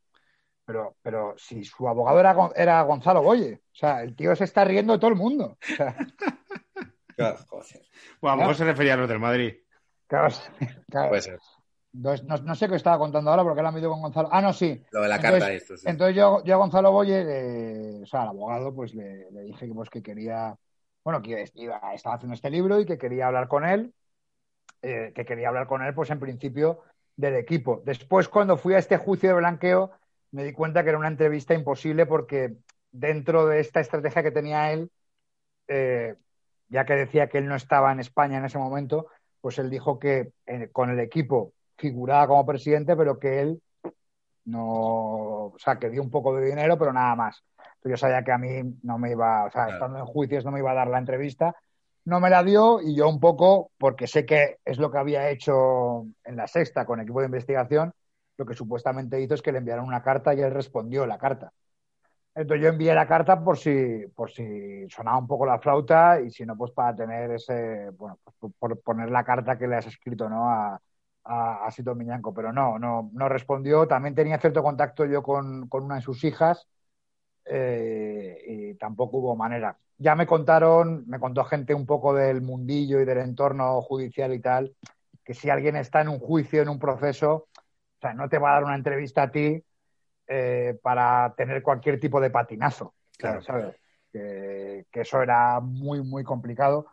Pero, 0.65 0.97
pero 1.01 1.35
si 1.39 1.65
su 1.65 1.89
abogado 1.89 2.21
era, 2.21 2.37
era 2.55 2.83
Gonzalo 2.83 3.23
Boye, 3.23 3.55
o 3.55 3.75
sea, 3.75 4.03
el 4.03 4.15
tío 4.15 4.37
se 4.37 4.45
está 4.45 4.65
riendo 4.65 4.93
de 4.93 4.99
todo 4.99 5.09
el 5.11 5.17
mundo. 5.17 5.57
O 5.63 5.75
sea, 5.77 5.97
Claro, 7.17 7.39
joder. 7.49 7.83
Bueno, 8.21 8.33
a 8.33 8.37
lo 8.37 8.41
mejor 8.43 8.55
se 8.57 8.65
refería 8.65 8.95
a 8.95 8.97
los 8.99 9.09
del 9.09 9.19
Madrid. 9.19 9.55
claro, 10.07 10.29
claro. 10.91 11.09
Puede 11.09 11.23
ser. 11.23 11.39
Entonces, 11.95 12.27
no, 12.27 12.37
no 12.39 12.55
sé 12.55 12.69
qué 12.69 12.77
estaba 12.77 12.99
contando 12.99 13.31
ahora 13.31 13.43
porque 13.43 13.61
ha 13.61 13.71
metido 13.71 13.91
con 13.91 14.03
Gonzalo. 14.03 14.29
Ah, 14.31 14.41
no, 14.43 14.53
sí. 14.53 14.85
Lo 14.91 15.01
de 15.03 15.09
la 15.09 15.17
Entonces- 15.17 15.41
carta 15.41 15.53
esto. 15.55 15.77
sí. 15.77 15.85
Entonces 15.89 16.17
yo, 16.17 16.45
yo 16.45 16.55
a 16.55 16.59
Gonzalo 16.59 16.93
Boye, 16.93 17.25
le- 17.25 18.03
o 18.03 18.07
sea, 18.07 18.23
al 18.23 18.29
abogado, 18.29 18.75
pues 18.75 18.95
le, 18.95 19.31
le 19.31 19.41
dije 19.43 19.67
que, 19.67 19.75
pues, 19.75 19.89
que 19.91 20.03
quería, 20.03 20.57
bueno, 21.05 21.23
que 21.23 21.45
iba, 21.55 21.81
estaba 21.95 22.17
haciendo 22.17 22.35
este 22.35 22.51
libro 22.51 22.79
y 22.81 22.85
que 22.87 22.99
quería 22.99 23.27
hablar 23.27 23.49
con 23.49 23.65
él, 23.65 23.95
eh, 24.83 25.13
que 25.15 25.25
quería 25.25 25.49
hablar 25.49 25.67
con 25.67 25.83
él, 25.83 25.95
pues 25.95 26.11
en 26.11 26.21
principio, 26.21 26.83
del 27.17 27.35
equipo. 27.35 27.83
Después, 27.85 28.29
cuando 28.29 28.57
fui 28.57 28.75
a 28.75 28.79
este 28.79 28.97
juicio 28.99 29.31
de 29.31 29.37
blanqueo, 29.37 29.91
me 30.31 30.45
di 30.45 30.53
cuenta 30.53 30.83
que 30.85 30.91
era 30.91 30.99
una 30.99 31.09
entrevista 31.09 31.55
imposible 31.55 32.05
porque 32.07 32.55
dentro 32.93 33.47
de 33.47 33.61
esta 33.61 33.81
estrategia 33.81 34.23
que 34.23 34.31
tenía 34.31 34.73
él, 34.73 34.91
eh, 35.69 36.15
ya 36.69 36.85
que 36.85 36.95
decía 36.95 37.29
que 37.29 37.39
él 37.39 37.49
no 37.49 37.57
estaba 37.57 37.91
en 37.93 38.01
España 38.01 38.39
en 38.39 38.45
ese 38.45 38.59
momento, 38.59 39.07
pues 39.41 39.59
él 39.59 39.71
dijo 39.71 39.99
que 39.99 40.33
eh, 40.47 40.69
con 40.71 40.91
el 40.91 41.01
equipo 41.01 41.53
figuraba 41.79 42.27
como 42.29 42.47
presidente, 42.47 42.97
pero 42.97 43.19
que 43.19 43.41
él 43.41 43.63
no, 44.45 44.65
o 45.49 45.57
sea, 45.59 45.79
que 45.79 45.91
dio 45.91 46.03
un 46.03 46.11
poco 46.11 46.35
de 46.37 46.47
dinero, 46.47 46.79
pero 46.79 46.93
nada 46.93 47.15
más. 47.15 47.45
Entonces 47.59 47.91
yo 47.93 47.97
sabía 47.97 48.25
que 48.25 48.33
a 48.33 48.39
mí 48.39 48.63
no 48.83 48.99
me 48.99 49.11
iba, 49.13 49.45
o 49.47 49.51
sea, 49.51 49.65
Claro. 49.65 49.75
estando 49.75 49.99
en 49.99 50.07
juicios 50.07 50.45
no 50.45 50.53
me 50.53 50.61
iba 50.61 50.71
a 50.73 50.75
dar 50.75 50.89
la 50.89 50.99
entrevista. 50.99 51.55
No 52.05 52.21
me 52.21 52.31
la 52.31 52.43
dio 52.43 52.81
y 52.81 52.97
yo 52.97 53.09
un 53.09 53.21
poco, 53.21 53.71
porque 53.79 54.07
sé 54.07 54.25
que 54.25 54.59
es 54.65 54.79
lo 54.79 54.91
que 54.91 54.99
había 54.99 55.29
hecho 55.31 56.07
en 56.25 56.37
la 56.37 56.47
sexta 56.47 56.87
con 56.87 57.01
equipo 57.01 57.21
de 57.21 57.27
investigación, 57.27 57.93
lo 58.39 58.47
que 58.47 58.55
supuestamente 58.55 59.21
hizo 59.21 59.35
es 59.35 59.43
que 59.43 59.53
le 59.53 59.59
enviaron 59.59 59.85
una 59.87 60.03
carta 60.03 60.35
y 60.35 60.41
él 60.41 60.53
respondió 60.55 61.07
la 61.07 61.19
carta. 61.19 61.53
Entonces 62.35 62.63
yo 62.63 62.69
envié 62.69 62.95
la 62.95 63.07
carta 63.09 63.43
por 63.43 63.59
si, 63.59 64.07
por 64.15 64.31
si 64.31 64.89
sonaba 64.91 65.19
un 65.19 65.27
poco 65.27 65.45
la 65.47 65.59
flauta 65.59 66.21
y 66.21 66.31
si 66.31 66.47
no, 66.47 66.57
pues 66.57 66.71
para 66.73 66.95
tener 66.95 67.33
ese, 67.33 67.91
bueno, 67.91 68.19
pues 68.23 68.37
por- 68.39 68.53
por 68.55 68.81
poner 68.81 69.11
la 69.11 69.25
carta 69.25 69.59
que 69.59 69.67
le 69.67 69.77
has 69.77 69.87
escrito, 69.87 70.29
¿no? 70.29 70.49
A, 70.49 70.81
a, 71.25 71.67
a 71.67 71.71
Sito 71.71 71.95
Miñanco, 71.95 72.33
pero 72.35 72.53
no, 72.53 72.79
no, 72.79 73.11
no 73.13 73.29
respondió. 73.29 73.87
También 73.87 74.15
tenía 74.15 74.39
cierto 74.39 74.63
contacto 74.63 75.05
yo 75.05 75.23
con, 75.23 75.69
con 75.69 75.85
una 75.85 75.97
de 75.97 76.03
sus 76.03 76.25
hijas 76.25 76.69
eh, 77.45 78.39
y 78.47 78.75
tampoco 78.75 79.19
hubo 79.19 79.37
manera. 79.37 79.79
Ya 79.99 80.15
me 80.15 80.27
contaron, 80.27 81.05
me 81.09 81.19
contó 81.19 81.45
gente 81.45 81.75
un 81.75 81.87
poco 81.87 82.15
del 82.15 82.41
mundillo 82.43 83.01
y 83.01 83.05
del 83.05 83.19
entorno 83.19 83.81
judicial 83.83 84.33
y 84.33 84.41
tal, 84.41 84.75
que 85.25 85.35
si 85.35 85.51
alguien 85.51 85.77
está 85.77 86.01
en 86.01 86.09
un 86.09 86.21
juicio, 86.21 86.63
en 86.63 86.69
un 86.69 86.79
proceso, 86.79 87.35
o 87.35 88.01
sea, 88.01 88.15
no 88.15 88.29
te 88.29 88.39
va 88.39 88.51
a 88.51 88.55
dar 88.55 88.65
una 88.65 88.77
entrevista 88.77 89.23
a 89.23 89.31
ti 89.31 89.63
eh, 90.29 90.79
para 90.83 91.35
tener 91.37 91.63
cualquier 91.63 91.99
tipo 91.99 92.21
de 92.21 92.31
patinazo, 92.31 92.95
Claro. 93.17 93.43
¿sabes? 93.43 93.77
Que, 94.13 94.87
que 94.91 95.01
eso 95.01 95.21
era 95.23 95.61
muy, 95.61 96.03
muy 96.03 96.23
complicado. 96.23 96.87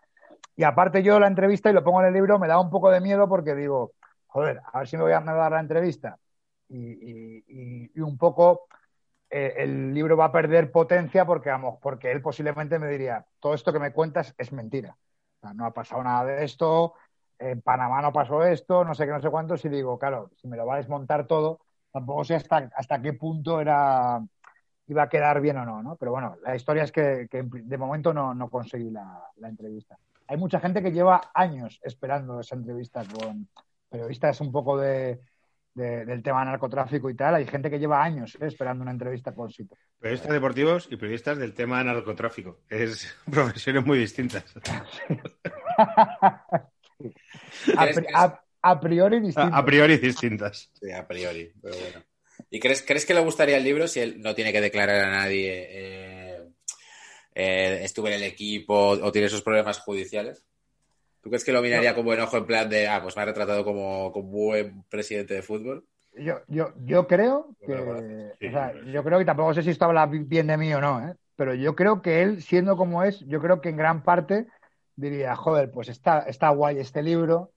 Y 0.55 0.63
aparte 0.63 1.03
yo 1.03 1.19
la 1.19 1.27
entrevista, 1.27 1.69
y 1.69 1.73
lo 1.73 1.83
pongo 1.83 2.01
en 2.01 2.07
el 2.07 2.13
libro, 2.13 2.39
me 2.39 2.47
da 2.47 2.59
un 2.59 2.69
poco 2.69 2.89
de 2.89 3.01
miedo 3.01 3.27
porque 3.27 3.55
digo, 3.55 3.91
joder, 4.35 4.61
a 4.73 4.79
ver 4.79 4.87
si 4.87 4.97
me 4.97 5.03
voy 5.03 5.13
a, 5.13 5.21
dar 5.21 5.51
la 5.53 5.59
entrevista. 5.61 6.19
Y, 6.67 6.77
y- 6.77 7.89
y- 7.95 8.01
un 8.01 8.17
poco 8.17 8.67
eh, 9.29 9.53
el 9.57 9.93
libro 9.93 10.17
va 10.17 10.25
a 10.25 10.31
perder 10.31 10.71
potencia 10.71 11.25
porque, 11.25 11.49
vamos, 11.49 11.79
porque 11.81 12.11
él 12.11 12.21
posiblemente 12.21 12.79
me 12.79 12.89
diría, 12.89 13.25
todo 13.39 13.53
esto 13.53 13.71
que 13.73 13.79
me 13.79 13.93
cuentas 13.93 14.35
es 14.37 14.51
mentira. 14.51 14.97
O 15.37 15.41
sea, 15.41 15.53
no 15.53 15.65
ha 15.65 15.73
pasado 15.73 16.03
nada 16.03 16.25
de 16.25 16.43
esto, 16.45 16.95
en 17.39 17.61
Panamá 17.61 18.01
no 18.01 18.13
pasó 18.13 18.43
esto, 18.43 18.83
no 18.85 18.93
sé 18.95 19.05
qué, 19.05 19.11
no 19.13 19.21
sé 19.21 19.29
cuántos, 19.29 19.63
y 19.65 19.69
digo, 19.69 19.97
claro, 19.99 20.31
si 20.37 20.47
me 20.49 20.57
lo 20.57 20.65
va 20.65 20.75
a 20.75 20.77
desmontar 20.77 21.27
todo, 21.27 21.61
tampoco 21.93 22.23
sé 22.25 22.35
hasta, 22.35 22.69
hasta 22.75 23.01
qué 23.01 23.13
punto 23.13 23.61
era 23.61 24.21
iba 24.87 25.03
a 25.03 25.09
quedar 25.09 25.41
bien 25.41 25.57
o 25.57 25.65
no, 25.65 25.81
¿no? 25.83 25.95
Pero 25.97 26.11
bueno, 26.11 26.37
la 26.43 26.55
historia 26.55 26.83
es 26.83 26.91
que, 26.91 27.27
que 27.31 27.43
de 27.43 27.77
momento 27.77 28.13
no, 28.13 28.33
no 28.35 28.49
conseguí 28.49 28.91
la, 28.91 29.23
la 29.37 29.49
entrevista. 29.49 29.97
Hay 30.27 30.37
mucha 30.37 30.59
gente 30.59 30.81
que 30.83 30.91
lleva 30.91 31.21
años 31.33 31.79
esperando 31.83 32.39
esa 32.41 32.55
entrevista 32.55 33.03
con 33.19 33.47
periodistas 33.95 34.39
un 34.41 34.51
poco 34.51 34.77
de, 34.77 35.19
de- 35.73 36.05
del 36.05 36.21
tema 36.21 36.43
narcotráfico 36.45 37.09
y 37.09 37.15
tal. 37.15 37.35
Hay 37.35 37.47
gente 37.47 37.69
que 37.69 37.79
lleva 37.79 38.03
años 38.03 38.35
eh, 38.35 38.47
esperando 38.47 38.81
una 38.83 38.91
entrevista 38.91 39.33
con 39.33 39.49
Sito. 39.49 39.75
Periodistas 39.99 40.31
deportivos 40.31 40.87
y 40.91 40.97
periodistas 40.97 41.37
del 41.37 41.53
tema 41.53 41.83
narcotráfico. 41.83 42.59
Es 42.69 43.15
profesiones 43.31 43.85
muy 43.85 43.97
distintas. 43.99 44.43
A, 45.77 46.43
¿Crees 47.83 47.95
pri- 47.95 48.05
que 48.05 48.11
es- 48.11 48.15
a- 48.15 48.41
a 48.61 48.79
priori 48.79 49.17
A, 49.17 49.21
distinto. 49.21 49.55
a 49.55 49.65
priori 49.65 49.97
distintas. 49.97 50.71
Sí, 50.73 50.91
a 50.91 51.07
priori, 51.07 51.51
pero 51.61 51.75
bueno. 51.77 52.03
¿Y 52.49 52.59
crees, 52.59 52.83
crees 52.85 53.05
que 53.05 53.13
le 53.13 53.21
gustaría 53.21 53.57
el 53.57 53.63
libro 53.63 53.87
si 53.87 53.99
él 53.99 54.21
no 54.21 54.35
tiene 54.35 54.51
que 54.51 54.61
declarar 54.61 55.05
a 55.05 55.11
nadie 55.11 55.67
eh, 55.69 56.43
eh, 57.33 57.79
estuve 57.83 58.09
en 58.09 58.15
el 58.15 58.23
equipo 58.23 58.89
o 58.89 59.11
tiene 59.11 59.27
esos 59.27 59.41
problemas 59.41 59.79
judiciales? 59.79 60.43
¿Tú 61.25 61.31
crees 61.31 61.43
que 61.43 61.51
lo 61.51 61.63
miraría 61.63 61.95
como 61.95 62.13
enojo 62.13 62.37
en 62.37 62.45
plan 62.45 62.69
de, 62.69 62.87
ah, 62.87 63.01
pues 63.01 63.15
me 63.15 63.23
ha 63.23 63.25
retratado 63.25 63.65
como, 63.65 64.11
como 64.11 64.27
buen 64.29 64.83
presidente 64.83 65.33
de 65.33 65.41
fútbol? 65.41 65.83
Yo, 66.13 66.41
yo, 66.47 66.71
yo 66.83 67.07
creo 67.07 67.47
que, 67.65 68.31
sí, 68.39 68.45
o 68.45 68.51
sea, 68.51 68.73
sí. 68.73 68.91
yo 68.91 69.03
creo 69.03 69.17
que 69.17 69.25
tampoco 69.25 69.55
sé 69.55 69.63
si 69.63 69.71
esto 69.71 69.85
habla 69.85 70.05
bien 70.05 70.45
de 70.45 70.55
mí 70.55 70.71
o 70.75 70.79
no, 70.79 71.03
¿eh? 71.03 71.15
pero 71.35 71.55
yo 71.55 71.75
creo 71.75 72.03
que 72.03 72.21
él, 72.21 72.43
siendo 72.43 72.77
como 72.77 73.01
es, 73.01 73.21
yo 73.21 73.41
creo 73.41 73.59
que 73.59 73.69
en 73.69 73.77
gran 73.77 74.03
parte 74.03 74.45
diría, 74.95 75.35
joder, 75.35 75.71
pues 75.71 75.89
está, 75.89 76.19
está 76.19 76.49
guay 76.49 76.77
este 76.77 77.01
libro, 77.01 77.53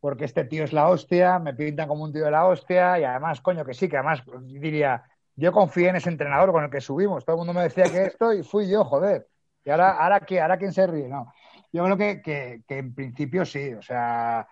porque 0.00 0.24
este 0.24 0.42
tío 0.42 0.64
es 0.64 0.72
la 0.72 0.88
hostia, 0.88 1.38
me 1.38 1.54
pintan 1.54 1.86
como 1.86 2.02
un 2.02 2.12
tío 2.12 2.24
de 2.24 2.32
la 2.32 2.48
hostia, 2.48 2.98
y 2.98 3.04
además, 3.04 3.40
coño, 3.40 3.64
que 3.64 3.72
sí, 3.72 3.88
que 3.88 3.98
además 3.98 4.24
diría, 4.42 5.04
yo 5.36 5.52
confié 5.52 5.90
en 5.90 5.94
ese 5.94 6.08
entrenador 6.08 6.50
con 6.50 6.64
el 6.64 6.70
que 6.70 6.80
subimos. 6.80 7.24
Todo 7.24 7.36
el 7.36 7.38
mundo 7.38 7.52
me 7.52 7.62
decía 7.62 7.84
que 7.84 8.02
esto 8.02 8.32
y 8.32 8.42
fui 8.42 8.68
yo, 8.68 8.82
joder. 8.82 9.28
¿Y 9.64 9.70
ahora, 9.70 9.92
ahora 9.92 10.18
qué? 10.18 10.40
¿Ahora 10.40 10.58
quién 10.58 10.72
se 10.72 10.88
ríe? 10.88 11.06
No. 11.06 11.32
Yo 11.72 11.84
creo 11.84 11.96
que, 11.96 12.62
que, 12.66 12.78
en 12.78 12.94
principio 12.94 13.44
sí. 13.44 13.72
O 13.74 13.82
sea, 13.82 14.46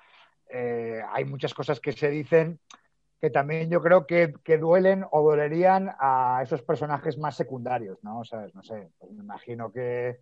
eh, 0.49 1.01
hay 1.13 1.25
muchas 1.25 1.55
cosas 1.55 1.81
que 1.81 1.93
se 1.93 2.11
dicen 2.11 2.61
que 3.21 3.31
también 3.31 3.71
yo 3.71 3.83
creo 3.83 4.07
que, 4.07 4.35
que, 4.43 4.57
duelen 4.57 5.05
o 5.11 5.23
dolerían 5.23 5.91
a 5.99 6.41
esos 6.43 6.63
personajes 6.63 7.19
más 7.19 7.37
secundarios, 7.37 7.99
¿no? 8.03 8.25
Sea, 8.25 8.47
no 8.55 8.63
sé, 8.63 8.91
pues 8.99 9.13
me 9.13 9.23
imagino 9.23 9.71
que 9.71 10.21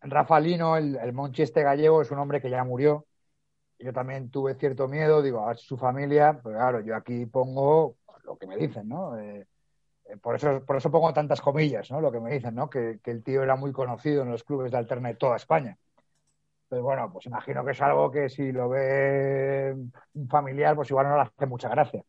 Rafa 0.00 0.40
Lino, 0.40 0.76
el, 0.76 0.96
el 0.96 1.12
Monchi 1.12 1.42
este 1.42 1.62
gallego, 1.62 2.00
es 2.02 2.10
un 2.10 2.18
hombre 2.18 2.40
que 2.40 2.50
ya 2.50 2.64
murió. 2.64 3.06
Yo 3.78 3.92
también 3.92 4.30
tuve 4.30 4.54
cierto 4.54 4.88
miedo, 4.88 5.22
digo, 5.22 5.44
a 5.44 5.48
ver 5.48 5.58
su 5.58 5.76
familia, 5.76 6.40
pues 6.42 6.54
claro, 6.56 6.80
yo 6.80 6.96
aquí 6.96 7.26
pongo 7.26 7.96
lo 8.24 8.38
que 8.38 8.46
me 8.46 8.56
dicen, 8.56 8.88
¿no? 8.88 9.18
Eh, 9.18 9.46
por, 10.22 10.36
eso, 10.36 10.64
por 10.64 10.76
eso 10.76 10.90
pongo 10.90 11.12
tantas 11.12 11.40
comillas, 11.40 11.90
¿no? 11.90 12.00
Lo 12.00 12.12
que 12.12 12.20
me 12.20 12.32
dicen, 12.32 12.54
¿no? 12.54 12.70
Que, 12.70 13.00
que 13.02 13.10
el 13.10 13.22
tío 13.22 13.42
era 13.42 13.56
muy 13.56 13.72
conocido 13.72 14.22
en 14.22 14.30
los 14.30 14.44
clubes 14.44 14.72
de 14.72 14.78
alterna 14.78 15.08
de 15.08 15.16
toda 15.16 15.36
España. 15.36 15.78
Pues 16.72 16.80
bueno, 16.80 17.12
pues 17.12 17.26
imagino 17.26 17.62
que 17.66 17.72
es 17.72 17.82
algo 17.82 18.10
que 18.10 18.30
si 18.30 18.50
lo 18.50 18.70
ve 18.70 19.76
un 20.14 20.26
familiar, 20.26 20.74
pues 20.74 20.88
igual 20.88 21.06
no 21.06 21.16
le 21.16 21.20
hace 21.24 21.44
mucha 21.44 21.68
gracia. 21.68 22.02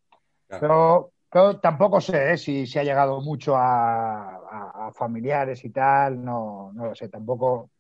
Claro. 0.48 0.62
Pero, 0.62 1.12
pero, 1.30 1.60
tampoco 1.60 2.00
sé 2.00 2.32
¿eh? 2.32 2.38
si, 2.38 2.66
si, 2.66 2.80
ha 2.80 2.84
llegado 2.86 3.20
mucho 3.20 3.58
a, 3.58 4.38
a, 4.38 4.88
a, 4.88 4.94
familiares 4.94 5.66
y 5.66 5.70
tal, 5.70 6.24
no, 6.24 6.72
no 6.74 6.86
lo 6.86 6.96
sé, 6.96 7.10
tampoco. 7.10 7.72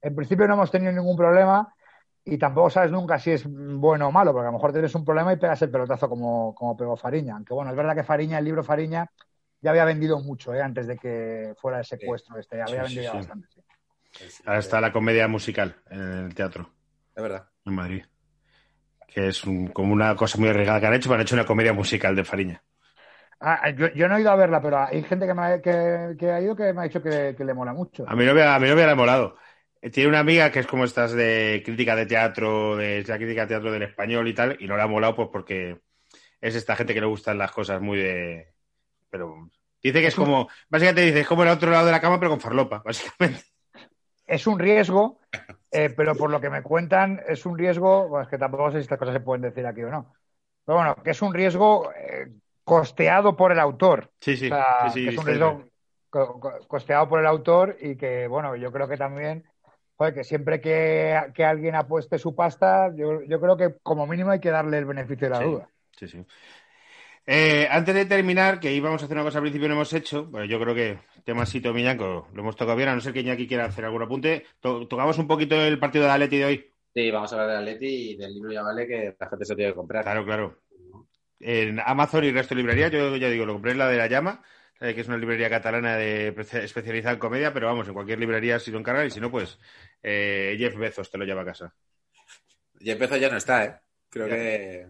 En 0.00 0.14
principio 0.14 0.46
no 0.46 0.54
hemos 0.54 0.70
tenido 0.70 0.92
ningún 0.92 1.16
problema 1.16 1.74
y 2.24 2.38
tampoco 2.38 2.70
sabes 2.70 2.92
nunca 2.92 3.18
si 3.18 3.32
es 3.32 3.44
bueno 3.44 4.06
o 4.06 4.12
malo, 4.12 4.32
porque 4.32 4.46
a 4.46 4.52
lo 4.52 4.58
mejor 4.58 4.70
tienes 4.70 4.94
un 4.94 5.04
problema 5.04 5.32
y 5.32 5.38
pegas 5.38 5.60
el 5.62 5.72
pelotazo 5.72 6.08
como, 6.08 6.54
como 6.54 6.76
pegó 6.76 6.96
Fariña. 6.96 7.34
Aunque 7.34 7.52
bueno, 7.52 7.72
es 7.72 7.76
verdad 7.76 7.96
que 7.96 8.04
Fariña, 8.04 8.38
el 8.38 8.44
libro 8.44 8.62
Fariña, 8.62 9.10
ya 9.60 9.70
había 9.70 9.84
vendido 9.84 10.20
mucho 10.20 10.54
¿eh? 10.54 10.62
antes 10.62 10.86
de 10.86 10.96
que 10.96 11.54
fuera 11.56 11.80
el 11.80 11.84
secuestro 11.84 12.36
sí. 12.36 12.40
este, 12.42 12.58
ya 12.58 12.62
había 12.62 12.84
sí, 12.86 12.94
vendido 12.94 13.10
sí, 13.10 13.16
bastante. 13.18 13.48
Ahora 14.44 14.58
está 14.58 14.80
la 14.80 14.92
comedia 14.92 15.28
musical 15.28 15.76
en 15.90 16.00
el 16.00 16.34
teatro. 16.34 16.70
Es 17.14 17.22
verdad. 17.22 17.48
En 17.64 17.74
Madrid. 17.74 18.04
Que 19.06 19.28
es 19.28 19.44
un, 19.44 19.68
como 19.68 19.92
una 19.92 20.14
cosa 20.16 20.38
muy 20.38 20.48
arriesgada 20.48 20.80
que 20.80 20.86
han 20.86 20.94
hecho, 20.94 21.08
pero 21.08 21.16
han 21.16 21.22
hecho 21.22 21.34
una 21.34 21.46
comedia 21.46 21.72
musical 21.72 22.14
de 22.14 22.24
Fariña. 22.24 22.62
Ah, 23.40 23.70
yo, 23.70 23.88
yo, 23.94 24.08
no 24.08 24.16
he 24.16 24.20
ido 24.20 24.30
a 24.30 24.36
verla, 24.36 24.60
pero 24.60 24.84
hay 24.84 25.02
gente 25.04 25.26
que, 25.26 25.34
me 25.34 25.42
ha, 25.42 25.62
que, 25.62 26.16
que 26.18 26.30
ha 26.30 26.40
ido 26.40 26.56
que 26.56 26.72
me 26.72 26.80
ha 26.80 26.84
dicho 26.84 27.00
que, 27.00 27.34
que, 27.36 27.44
le 27.44 27.54
mola 27.54 27.72
mucho. 27.72 28.04
A 28.08 28.16
mi 28.16 28.24
novia, 28.24 28.54
a 28.54 28.58
mi 28.58 28.68
novia 28.68 28.86
le 28.86 28.92
ha 28.92 28.96
molado. 28.96 29.36
Tiene 29.92 30.08
una 30.08 30.18
amiga 30.18 30.50
que 30.50 30.58
es 30.58 30.66
como 30.66 30.84
estas 30.84 31.12
de 31.12 31.62
crítica 31.64 31.94
de 31.94 32.06
teatro, 32.06 32.76
de 32.76 33.04
la 33.06 33.16
crítica 33.16 33.42
de 33.42 33.46
teatro 33.46 33.70
del 33.70 33.84
español 33.84 34.26
y 34.26 34.34
tal, 34.34 34.56
y 34.58 34.66
no 34.66 34.76
le 34.76 34.82
ha 34.82 34.88
molado 34.88 35.14
pues 35.14 35.28
porque 35.30 35.80
es 36.40 36.54
esta 36.56 36.74
gente 36.74 36.94
que 36.94 37.00
le 37.00 37.06
gustan 37.06 37.38
las 37.38 37.52
cosas 37.52 37.80
muy 37.80 37.98
de... 37.98 38.54
Pero 39.08 39.48
dice 39.82 40.00
que 40.00 40.08
es 40.08 40.14
como, 40.16 40.48
básicamente 40.68 41.02
dice, 41.02 41.20
es 41.20 41.26
como 41.28 41.44
el 41.44 41.48
otro 41.50 41.70
lado 41.70 41.86
de 41.86 41.92
la 41.92 42.00
cama, 42.00 42.18
pero 42.18 42.30
con 42.30 42.40
farlopa, 42.40 42.82
básicamente. 42.84 43.44
Es 44.28 44.46
un 44.46 44.58
riesgo, 44.58 45.18
eh, 45.72 45.90
pero 45.90 46.14
por 46.14 46.30
lo 46.30 46.40
que 46.40 46.50
me 46.50 46.62
cuentan, 46.62 47.20
es 47.26 47.44
un 47.46 47.58
riesgo, 47.58 48.08
bueno, 48.08 48.22
es 48.22 48.28
que 48.28 48.38
tampoco 48.38 48.70
sé 48.70 48.78
si 48.78 48.82
estas 48.82 48.98
cosas 48.98 49.14
se 49.14 49.20
pueden 49.20 49.42
decir 49.42 49.66
aquí 49.66 49.82
o 49.82 49.90
no. 49.90 50.14
Pero 50.64 50.78
bueno, 50.78 50.94
que 51.02 51.10
es 51.10 51.22
un 51.22 51.34
riesgo 51.34 51.90
eh, 51.92 52.28
costeado 52.62 53.36
por 53.36 53.50
el 53.50 53.58
autor. 53.58 54.12
Sí, 54.20 54.36
sí. 54.36 54.46
O 54.46 54.48
sea, 54.50 54.90
sí, 54.90 55.00
sí 55.00 55.04
que 55.04 55.10
es 55.10 55.18
un 55.18 55.26
riesgo 55.26 55.64
co 56.10 56.40
costeado 56.68 57.08
por 57.08 57.20
el 57.20 57.26
autor 57.26 57.76
y 57.80 57.96
que, 57.96 58.28
bueno, 58.28 58.54
yo 58.54 58.70
creo 58.70 58.88
que 58.88 58.96
también 58.96 59.44
joder, 59.98 60.14
que 60.14 60.24
siempre 60.24 60.60
que, 60.60 61.20
que, 61.34 61.44
alguien 61.44 61.74
apueste 61.74 62.18
su 62.18 62.34
pasta, 62.34 62.94
yo, 62.94 63.22
yo, 63.22 63.40
creo 63.40 63.56
que 63.56 63.74
como 63.82 64.06
mínimo 64.06 64.30
hay 64.30 64.40
que 64.40 64.50
darle 64.50 64.78
el 64.78 64.84
beneficio 64.84 65.28
de 65.28 65.30
la 65.30 65.44
duda. 65.44 65.68
Sí, 65.98 66.06
sí. 66.06 66.24
Eh, 67.30 67.68
antes 67.70 67.94
de 67.94 68.06
terminar, 68.06 68.58
que 68.58 68.72
íbamos 68.72 69.02
a 69.02 69.04
hacer 69.04 69.14
una 69.14 69.24
cosa 69.24 69.36
al 69.36 69.42
principio 69.42 69.68
no 69.68 69.74
hemos 69.74 69.92
hecho, 69.92 70.24
bueno, 70.24 70.46
yo 70.46 70.58
creo 70.58 70.74
que 70.74 70.98
tema 71.26 71.44
Sito 71.44 71.74
Miñanco 71.74 72.26
lo 72.32 72.40
hemos 72.40 72.56
tocado 72.56 72.74
bien, 72.74 72.88
a 72.88 72.94
no 72.94 73.02
ser 73.02 73.12
que 73.12 73.20
Iñaki 73.20 73.46
quiera 73.46 73.66
hacer 73.66 73.84
algún 73.84 74.02
apunte. 74.02 74.46
To 74.60 74.88
tocamos 74.88 75.18
un 75.18 75.26
poquito 75.26 75.54
el 75.60 75.78
partido 75.78 76.06
de 76.06 76.10
Atleti 76.10 76.38
de 76.38 76.44
hoy. 76.46 76.72
Sí, 76.94 77.10
vamos 77.10 77.30
a 77.30 77.34
hablar 77.34 77.50
del 77.50 77.68
Atleti 77.68 78.12
y 78.12 78.16
del 78.16 78.32
libro 78.32 78.50
ya 78.50 78.62
vale 78.62 78.86
que 78.86 79.14
la 79.20 79.28
gente 79.28 79.44
se 79.44 79.54
tiene 79.54 79.72
que 79.72 79.76
comprar. 79.76 80.04
Claro, 80.04 80.24
claro. 80.24 80.62
En 81.38 81.78
Amazon 81.80 82.24
y 82.24 82.32
resto 82.32 82.54
de 82.54 82.62
librerías, 82.62 82.90
yo 82.90 83.14
ya 83.16 83.28
digo, 83.28 83.44
lo 83.44 83.52
compré 83.52 83.72
en 83.72 83.78
la 83.78 83.88
de 83.88 83.98
la 83.98 84.06
llama, 84.06 84.42
eh, 84.80 84.94
que 84.94 85.02
es 85.02 85.08
una 85.08 85.18
librería 85.18 85.50
catalana 85.50 85.96
de, 85.96 86.28
especializada 86.28 87.12
en 87.12 87.20
comedia, 87.20 87.52
pero 87.52 87.66
vamos, 87.66 87.86
en 87.88 87.92
cualquier 87.92 88.20
librería 88.20 88.58
si 88.58 88.70
lo 88.70 88.78
encargan 88.78 89.06
y 89.06 89.10
si 89.10 89.20
no, 89.20 89.30
pues 89.30 89.58
eh, 90.02 90.56
Jeff 90.58 90.76
Bezos 90.76 91.10
te 91.10 91.18
lo 91.18 91.26
lleva 91.26 91.42
a 91.42 91.44
casa. 91.44 91.74
Jeff 92.80 92.98
Bezos 92.98 93.20
ya 93.20 93.28
no 93.28 93.36
está, 93.36 93.64
¿eh? 93.66 93.74
Creo 94.08 94.28
ya. 94.28 94.34
que. 94.34 94.86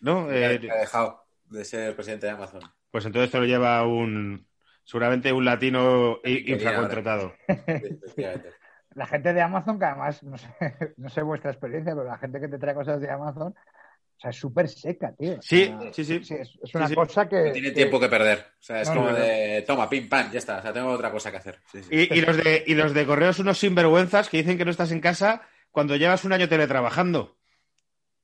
No, 0.00 0.32
eh, 0.32 0.46
ha 0.68 0.78
dejado 0.80 1.25
de 1.50 1.64
ser 1.64 1.94
presidente 1.94 2.26
de 2.26 2.32
Amazon. 2.32 2.60
Pues 2.90 3.04
entonces 3.04 3.30
te 3.30 3.38
lo 3.38 3.44
lleva 3.44 3.86
un. 3.86 4.46
Seguramente 4.84 5.32
un 5.32 5.44
latino 5.44 6.20
infracontratado. 6.24 7.34
la 8.94 9.06
gente 9.06 9.32
de 9.34 9.42
Amazon, 9.42 9.78
que 9.78 9.84
además, 9.84 10.22
no 10.22 10.38
sé, 10.38 10.48
no 10.96 11.08
sé 11.08 11.22
vuestra 11.22 11.50
experiencia, 11.50 11.94
pero 11.94 12.06
la 12.06 12.18
gente 12.18 12.40
que 12.40 12.48
te 12.48 12.58
trae 12.58 12.74
cosas 12.74 13.00
de 13.00 13.10
Amazon, 13.10 13.52
o 13.52 14.18
sea, 14.18 14.30
es 14.30 14.36
súper 14.36 14.68
seca, 14.68 15.12
tío. 15.12 15.36
Sí, 15.42 15.74
o 15.76 15.82
sea, 15.82 15.92
sí, 15.92 16.04
sí, 16.04 16.24
sí. 16.24 16.34
Es, 16.34 16.58
es 16.62 16.74
una 16.74 16.88
sí, 16.88 16.94
cosa 16.94 17.28
que. 17.28 17.44
No 17.44 17.52
tiene 17.52 17.72
tiempo 17.72 18.00
que 18.00 18.08
perder. 18.08 18.38
O 18.38 18.62
sea, 18.62 18.80
es 18.80 18.88
no, 18.88 18.94
como 18.94 19.10
no, 19.10 19.16
de. 19.16 19.62
Toma, 19.66 19.90
pim, 19.90 20.08
pam, 20.08 20.30
ya 20.32 20.38
está. 20.38 20.58
O 20.58 20.62
sea, 20.62 20.72
tengo 20.72 20.88
otra 20.88 21.10
cosa 21.10 21.30
que 21.30 21.36
hacer. 21.36 21.60
Y, 21.90 22.14
y, 22.14 22.20
los 22.22 22.36
de, 22.36 22.64
y 22.66 22.74
los 22.74 22.94
de 22.94 23.04
correos, 23.04 23.38
unos 23.38 23.58
sinvergüenzas 23.58 24.30
que 24.30 24.38
dicen 24.38 24.56
que 24.56 24.64
no 24.64 24.70
estás 24.70 24.90
en 24.92 25.00
casa 25.00 25.42
cuando 25.70 25.96
llevas 25.96 26.24
un 26.24 26.32
año 26.32 26.48
teletrabajando. 26.48 27.36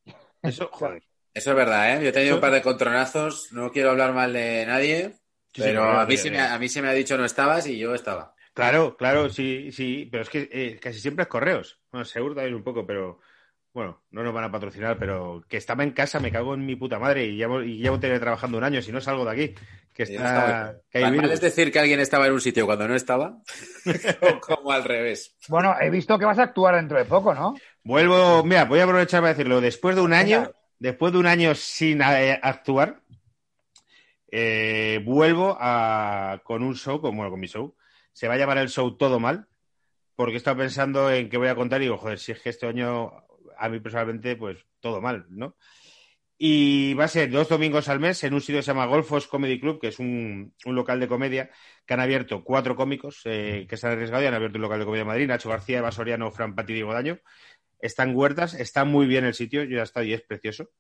Eso, 0.43 0.71
joder. 0.73 1.03
Eso 1.35 1.51
es 1.51 1.57
verdad, 1.57 1.97
¿eh? 1.97 2.03
Yo 2.03 2.09
he 2.11 2.13
tenido 2.13 2.35
un 2.35 2.41
par 2.41 2.53
de 2.53 2.63
contronazos, 2.63 3.53
no 3.53 3.71
quiero 3.71 3.91
hablar 3.91 4.13
mal 4.13 4.33
de 4.33 4.67
nadie, 4.67 5.15
sí, 5.53 5.63
pero 5.63 5.83
sí, 5.85 5.99
a, 6.01 6.07
mí 6.07 6.17
se 6.17 6.31
me, 6.31 6.41
a 6.41 6.59
mí 6.59 6.69
se 6.69 6.83
me 6.83 6.89
ha 6.89 6.93
dicho 6.93 7.17
no 7.17 7.25
estabas 7.25 7.67
y 7.67 7.79
yo 7.79 7.95
estaba. 7.95 8.35
Claro, 8.55 8.97
claro, 8.97 9.31
sí, 9.31 9.73
sí, 9.73 10.09
pero 10.11 10.25
es 10.25 10.29
que 10.29 10.49
eh, 10.53 10.79
casi 10.81 11.01
siempre 11.01 11.23
es 11.23 11.29
correos. 11.29 11.81
Bueno, 11.91 12.05
seguro 12.05 12.35
también 12.35 12.55
un 12.55 12.63
poco, 12.63 12.87
pero 12.87 13.19
bueno, 13.73 14.03
no 14.11 14.23
nos 14.23 14.35
van 14.35 14.45
a 14.45 14.53
patrocinar, 14.53 14.99
pero 14.99 15.43
que 15.49 15.57
estaba 15.57 15.83
en 15.83 15.93
casa, 15.93 16.21
me 16.21 16.31
cago 16.31 16.53
en 16.53 16.67
mi 16.67 16.77
puta 16.77 16.99
madre 16.99 17.25
y 17.25 17.37
llevo, 17.37 17.63
y 17.63 17.79
llevo 17.79 17.99
teletrabajando 17.99 18.59
un 18.59 18.65
año, 18.65 18.83
si 18.83 18.93
no 18.93 19.01
salgo 19.01 19.25
de 19.25 19.31
aquí. 19.31 19.55
Que 19.95 20.03
está. 20.05 20.77
Que 20.91 20.99
hay 20.99 21.11
mal 21.11 21.31
es 21.31 21.41
decir 21.41 21.73
que 21.73 21.79
alguien 21.79 22.01
estaba 22.01 22.27
en 22.27 22.35
un 22.35 22.41
sitio 22.41 22.67
cuando 22.67 22.87
no 22.87 22.95
estaba, 22.95 23.39
o 24.21 24.41
como 24.41 24.73
al 24.73 24.85
revés. 24.85 25.35
Bueno, 25.49 25.75
he 25.81 25.89
visto 25.89 26.19
que 26.19 26.27
vas 26.27 26.39
a 26.39 26.45
actuar 26.45 26.77
dentro 26.77 26.99
de 26.99 27.07
poco, 27.07 27.35
¿no? 27.35 27.55
Vuelvo, 27.83 28.45
mira, 28.45 28.67
voy 28.67 28.81
a 28.81 28.85
aprovechar 28.85 29.23
para 29.23 29.33
decirlo. 29.33 29.63
Después 29.63 29.97
de 29.97 30.03
un 30.03 30.13
año, 30.13 30.51
después 30.83 31.13
de 31.13 31.21
un 31.21 31.27
año 31.27 31.55
sin 31.55 32.03
eh, 32.03 32.39
actuar, 32.43 33.01
eh, 34.33 35.01
vuelvo 35.05 35.57
a, 35.59 36.41
con 36.43 36.65
un 36.65 36.75
show, 36.75 37.01
con, 37.01 37.17
bueno, 37.17 37.31
con 37.31 37.39
mi 37.39 37.47
show. 37.47 37.77
Se 38.13 38.27
va 38.27 38.35
a 38.35 38.37
llamar 38.37 38.59
el 38.59 38.69
show 38.69 38.97
Todo 38.97 39.21
Mal, 39.21 39.47
porque 40.17 40.35
he 40.35 40.37
estado 40.39 40.57
pensando 40.57 41.09
en 41.09 41.31
qué 41.31 41.39
voy 41.39 41.49
a 41.49 41.55
contar 41.55 41.81
y 41.81 41.85
digo, 41.85 41.99
joder, 41.99 42.19
si 42.19 42.33
es 42.33 42.41
que 42.41 42.51
este 42.51 42.67
año 42.67 43.13
a 43.57 43.69
mí 43.69 43.79
personalmente, 43.79 44.35
pues 44.35 44.59
todo 44.81 45.01
mal, 45.01 45.25
¿no? 45.29 45.57
Y 46.37 46.95
va 46.95 47.05
a 47.05 47.09
ser 47.09 47.31
dos 47.31 47.49
domingos 47.49 47.89
al 47.89 48.01
mes 48.01 48.25
en 48.25 48.35
un 48.35 48.41
sitio 48.41 48.57
que 48.57 48.63
se 48.63 48.73
llama 48.73 48.87
Golfos 48.87 49.29
Comedy 49.29 49.61
Club, 49.61 49.81
que 49.81 49.89
es 49.89 50.01
un, 50.01 50.53
local 50.65 50.99
de 50.99 51.07
comedia 51.07 51.51
que 51.87 51.95
han 51.95 52.01
abierto 52.01 52.43
cuatro 52.43 52.75
cómicos 52.75 53.21
eh, 53.27 53.67
que 53.69 53.77
se 53.77 53.87
han 53.87 53.93
arriesgado 53.93 54.25
y 54.25 54.27
han 54.27 54.35
abierto 54.35 54.59
un 54.59 54.63
local 54.63 54.81
de 54.81 54.85
comedia 54.85 55.03
en 55.03 55.07
Madrid, 55.07 55.29
Nacho 55.29 55.49
García, 55.49 55.79
Eva 55.79 55.93
Soriano, 55.93 56.33
Fran 56.33 56.57
Pati 56.57 56.73
y 56.73 56.75
Diego 56.75 56.93
Daño. 56.93 57.21
Están 57.83 58.17
huertas, 58.17 58.55
está 58.55 58.87
muy 58.87 59.07
bien 59.07 59.25
el 59.25 59.35
sitio, 59.35 59.65
yo 59.65 59.77
ya 59.77 59.81
he 59.81 59.85
estado 59.85 60.07
y 60.07 60.15
es 60.15 60.23
precioso. 60.23 60.71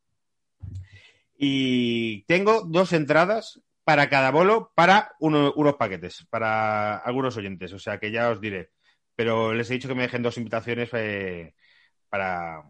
Y 1.36 2.22
tengo 2.24 2.62
dos 2.62 2.92
entradas 2.92 3.60
para 3.84 4.08
cada 4.08 4.30
bolo 4.30 4.72
para 4.74 5.16
uno, 5.18 5.52
unos 5.56 5.74
paquetes, 5.74 6.26
para 6.30 6.96
algunos 6.96 7.36
oyentes, 7.36 7.72
o 7.72 7.78
sea 7.78 7.98
que 7.98 8.12
ya 8.12 8.30
os 8.30 8.40
diré. 8.40 8.70
Pero 9.16 9.52
les 9.52 9.68
he 9.68 9.74
dicho 9.74 9.88
que 9.88 9.94
me 9.94 10.02
dejen 10.02 10.22
dos 10.22 10.38
invitaciones 10.38 10.88
eh, 10.94 11.54
para, 12.08 12.62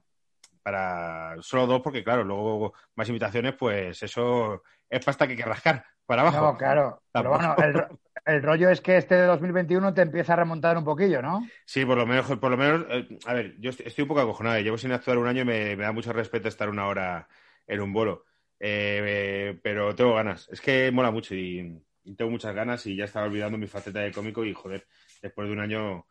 para 0.63 1.37
solo 1.41 1.67
dos, 1.67 1.83
porque 1.83 2.03
claro, 2.03 2.25
luego 2.25 2.73
más 2.95 3.09
invitaciones, 3.09 3.55
pues 3.55 4.03
eso 4.03 4.63
es 4.89 5.05
pasta 5.05 5.27
que 5.27 5.33
hay 5.33 5.39
que 5.39 5.45
rascar 5.45 5.85
para 6.07 6.23
abajo. 6.23 6.41
No, 6.41 6.57
claro. 6.57 7.03
Pero 7.13 7.31
bueno, 7.31 7.55
el, 7.59 7.87
el, 8.25 8.43
rollo 8.43 8.71
es 8.71 8.81
que 8.81 8.97
este 8.97 9.15
de 9.15 9.27
2021 9.27 9.95
te 9.95 10.03
empieza 10.03 10.33
a 10.33 10.37
remontar 10.37 10.77
un 10.79 10.85
poquillo, 10.85 11.23
¿no? 11.23 11.47
Sí, 11.65 11.85
por 11.85 11.97
lo 11.97 12.07
menos, 12.07 12.27
por 12.39 12.51
lo 12.51 12.57
menos, 12.57 12.87
eh, 12.91 13.19
a 13.27 13.35
ver, 13.35 13.57
yo 13.59 13.71
estoy, 13.71 14.03
un 14.03 14.09
poco 14.09 14.21
acojonado. 14.21 14.61
Llevo 14.61 14.79
sin 14.79 14.93
actuar 14.93 15.19
un 15.19 15.27
año 15.27 15.43
y 15.43 15.45
me, 15.45 15.77
da 15.77 15.93
mucho 15.93 16.13
respeto 16.13 16.49
estar 16.49 16.69
una 16.69 16.87
hora 16.87 17.29
en 17.67 17.81
un 17.81 17.93
bolo. 17.93 18.25
Eh, 18.59 19.59
pero 19.63 19.95
tengo 19.95 20.15
ganas. 20.15 20.49
Es 20.51 20.61
que 20.61 20.91
mola 20.91 21.11
mucho 21.11 21.35
y, 21.35 21.83
y, 22.05 22.15
tengo 22.15 22.31
muchas 22.31 22.55
ganas 22.55 22.87
y 22.87 22.97
ya 22.97 23.05
estaba 23.05 23.27
olvidando 23.27 23.59
mi 23.59 23.67
faceta 23.67 24.01
de 24.01 24.13
cómico 24.13 24.45
y 24.45 24.53
joder, 24.53 24.87
después 25.21 25.49
de 25.49 25.53
un 25.53 25.61
año, 25.61 26.07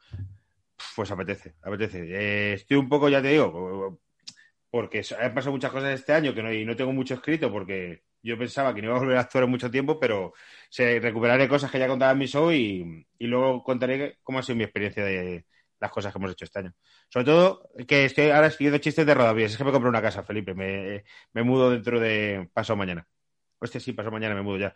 pues 0.95 1.11
apetece, 1.11 1.55
apetece. 1.61 1.99
Eh, 2.09 2.53
estoy 2.53 2.77
un 2.77 2.89
poco, 2.89 3.09
ya 3.09 3.21
te 3.21 3.29
digo, 3.29 3.99
porque 4.71 5.03
han 5.19 5.33
pasado 5.33 5.51
muchas 5.51 5.71
cosas 5.71 5.93
este 5.93 6.13
año 6.13 6.33
que 6.33 6.41
no, 6.41 6.51
y 6.51 6.65
no 6.65 6.75
tengo 6.75 6.93
mucho 6.93 7.13
escrito 7.15 7.51
porque 7.51 8.03
yo 8.23 8.37
pensaba 8.37 8.73
que 8.73 8.81
no 8.81 8.87
iba 8.87 8.97
a 8.97 8.99
volver 8.99 9.17
a 9.17 9.21
actuar 9.21 9.43
en 9.43 9.51
mucho 9.51 9.69
tiempo, 9.69 9.99
pero 9.99 10.33
se, 10.69 10.99
recuperaré 10.99 11.47
cosas 11.47 11.69
que 11.71 11.79
ya 11.79 11.87
contaba 11.87 12.13
en 12.13 12.17
mi 12.17 12.27
show 12.27 12.51
y, 12.51 13.05
luego 13.19 13.63
contaré 13.63 14.19
cómo 14.23 14.39
ha 14.39 14.43
sido 14.43 14.55
mi 14.57 14.63
experiencia 14.63 15.03
de 15.03 15.45
las 15.79 15.91
cosas 15.91 16.13
que 16.13 16.19
hemos 16.19 16.31
hecho 16.31 16.45
este 16.45 16.59
año. 16.59 16.73
Sobre 17.09 17.25
todo 17.25 17.69
que 17.87 18.05
estoy 18.05 18.29
ahora 18.29 18.47
escribiendo 18.47 18.77
chistes 18.79 19.05
de 19.05 19.13
rodavías. 19.13 19.51
Es 19.51 19.57
que 19.57 19.63
me 19.63 19.71
compré 19.71 19.89
una 19.89 20.01
casa, 20.01 20.23
Felipe. 20.23 20.53
Me, 20.53 21.03
me 21.33 21.43
mudo 21.43 21.71
dentro 21.71 21.99
de... 21.99 22.49
Paso 22.53 22.75
mañana. 22.75 23.07
Hostia, 23.59 23.81
sí, 23.81 23.93
paso 23.93 24.11
mañana 24.11 24.35
me 24.35 24.43
mudo 24.43 24.57
ya. 24.59 24.75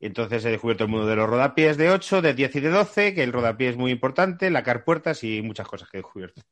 Entonces 0.00 0.44
he 0.44 0.50
descubierto 0.50 0.84
el 0.84 0.90
mundo 0.90 1.06
de 1.06 1.16
los 1.16 1.28
rodapiés 1.28 1.76
de 1.76 1.90
8, 1.90 2.22
de 2.22 2.34
10 2.34 2.56
y 2.56 2.60
de 2.60 2.70
12, 2.70 3.14
que 3.14 3.22
el 3.22 3.32
rodapié 3.32 3.70
es 3.70 3.76
muy 3.76 3.92
importante, 3.92 4.50
la 4.50 4.62
carpuertas 4.62 5.24
y 5.24 5.42
muchas 5.42 5.68
cosas 5.68 5.88
que 5.90 5.98
he 5.98 6.02
descubierto. 6.02 6.42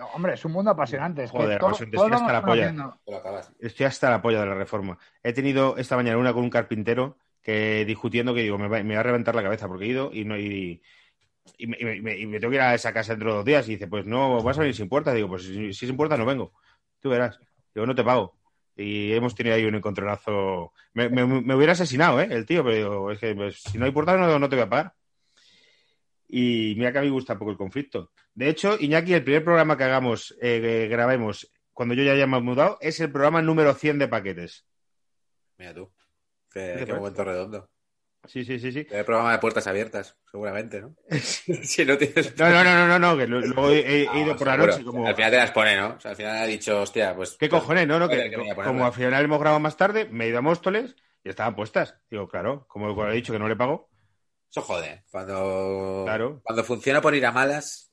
No, 0.00 0.06
hombre, 0.14 0.32
es 0.34 0.44
un 0.46 0.52
mundo 0.52 0.70
apasionante. 0.70 1.24
Es 1.24 1.30
que 1.30 1.36
Joder, 1.36 1.58
todo- 1.58 1.70
todo 1.72 1.84
estoy 1.84 2.12
hasta 2.14 2.32
la 2.32 2.42
polla. 2.42 2.72
Estoy 3.60 3.84
hasta 3.86 4.10
la 4.10 4.22
polla 4.22 4.40
de 4.40 4.46
la 4.46 4.54
reforma. 4.54 4.98
He 5.22 5.32
tenido 5.34 5.76
esta 5.76 5.94
mañana 5.94 6.16
una 6.16 6.32
con 6.32 6.42
un 6.42 6.48
carpintero 6.50 7.18
que 7.42 7.84
discutiendo 7.84 8.32
que 8.34 8.40
digo, 8.40 8.56
me 8.56 8.68
va, 8.68 8.82
me 8.82 8.94
va 8.94 9.00
a 9.00 9.02
reventar 9.04 9.34
la 9.34 9.42
cabeza 9.42 9.68
porque 9.68 9.84
he 9.84 9.88
ido 9.88 10.10
y 10.12 10.24
no 10.24 10.38
y, 10.38 10.82
y 11.58 11.66
me, 11.66 11.76
y 11.78 12.00
me- 12.00 12.16
y 12.16 12.26
tengo 12.38 12.48
que 12.50 12.56
ir 12.56 12.60
a 12.62 12.74
esa 12.74 12.92
casa 12.94 13.12
dentro 13.12 13.30
de 13.30 13.36
dos 13.36 13.44
días. 13.44 13.68
Y 13.68 13.72
dice, 13.72 13.88
pues 13.88 14.06
no, 14.06 14.42
vas 14.42 14.56
a 14.56 14.60
venir 14.60 14.74
sin 14.74 14.88
puertas. 14.88 15.14
Digo, 15.14 15.28
pues 15.28 15.42
si, 15.42 15.74
si 15.74 15.86
sin 15.86 15.96
puertas 15.98 16.18
no 16.18 16.24
vengo. 16.24 16.52
Tú 17.00 17.10
verás. 17.10 17.38
Digo, 17.74 17.86
no 17.86 17.94
te 17.94 18.02
pago. 18.02 18.36
Y 18.76 19.12
hemos 19.12 19.34
tenido 19.34 19.54
ahí 19.56 19.66
un 19.66 19.74
encontronazo. 19.74 20.72
Me, 20.94 21.10
me- 21.10 21.26
me 21.26 21.54
hubiera 21.54 21.72
asesinado, 21.74 22.20
¿eh? 22.22 22.28
El 22.30 22.46
tío, 22.46 22.64
pero 22.64 22.74
digo, 22.76 23.10
es 23.10 23.18
que 23.18 23.34
pues, 23.34 23.60
si 23.60 23.76
no 23.76 23.84
hay 23.84 23.90
puertas 23.90 24.18
no, 24.18 24.38
no 24.38 24.48
te 24.48 24.56
voy 24.56 24.64
a 24.64 24.68
pagar. 24.70 24.94
Y 26.32 26.74
mira 26.76 26.92
que 26.92 26.98
a 26.98 27.02
mí 27.02 27.08
me 27.08 27.14
gusta 27.14 27.38
poco 27.38 27.50
el 27.50 27.56
conflicto. 27.56 28.12
De 28.34 28.48
hecho, 28.48 28.76
Iñaki, 28.78 29.14
el 29.14 29.24
primer 29.24 29.42
programa 29.42 29.76
que 29.76 29.84
hagamos, 29.84 30.36
eh, 30.40 30.60
que 30.60 30.88
grabemos 30.88 31.50
cuando 31.72 31.94
yo 31.94 32.04
ya 32.04 32.12
haya 32.12 32.26
mudado, 32.26 32.78
es 32.80 33.00
el 33.00 33.10
programa 33.10 33.42
número 33.42 33.74
100 33.74 33.98
de 33.98 34.08
paquetes. 34.08 34.66
Mira 35.58 35.74
tú. 35.74 35.90
¿Qué 36.52 36.86
momento 36.88 37.24
redondo. 37.24 37.70
Sí, 38.26 38.44
sí, 38.44 38.58
sí, 38.58 38.70
sí. 38.70 38.86
El 38.90 39.04
programa 39.04 39.32
de 39.32 39.38
puertas 39.38 39.66
abiertas, 39.66 40.16
seguramente, 40.30 40.80
¿no? 40.80 40.94
si 41.10 41.84
no 41.84 41.96
tienes. 41.96 42.38
No, 42.38 42.50
no, 42.50 42.62
no, 42.64 42.74
no, 42.74 42.86
no, 42.86 42.98
no, 42.98 43.16
que 43.18 43.26
luego 43.26 43.70
he, 43.70 44.02
he 44.02 44.08
Ah, 44.08 44.18
ido 44.18 44.36
por 44.36 44.46
la 44.46 44.56
noche 44.58 44.84
como... 44.84 45.06
Al 45.06 45.14
final 45.14 45.30
te 45.30 45.36
las 45.38 45.50
pone, 45.52 45.76
¿no? 45.76 45.94
O 45.96 46.00
sea, 46.00 46.10
al 46.10 46.16
final 46.16 46.36
ha 46.36 46.46
dicho, 46.46 46.80
hostia, 46.80 47.14
pues. 47.16 47.36
¿Qué 47.38 47.48
cojones? 47.48 47.86
No, 47.86 47.98
no, 47.98 48.06
Joder, 48.06 48.30
que, 48.30 48.54
como 48.54 48.84
al 48.84 48.92
final 48.92 49.24
hemos 49.24 49.40
grabado 49.40 49.60
más 49.60 49.76
tarde, 49.76 50.06
me 50.10 50.26
he 50.26 50.28
ido 50.28 50.38
a 50.38 50.42
Móstoles 50.42 50.94
y 51.24 51.28
estaban 51.30 51.56
puestas. 51.56 51.96
Digo, 52.10 52.28
claro, 52.28 52.66
como 52.68 53.08
he 53.10 53.14
dicho 53.14 53.32
que 53.32 53.38
no 53.38 53.48
le 53.48 53.56
pago. 53.56 53.89
Eso 54.50 54.62
jode. 54.62 55.04
Cuando. 55.10 56.02
Claro. 56.06 56.40
Cuando 56.44 56.64
funciona 56.64 57.00
por 57.00 57.14
ir 57.14 57.24
a 57.26 57.32
malas. 57.32 57.92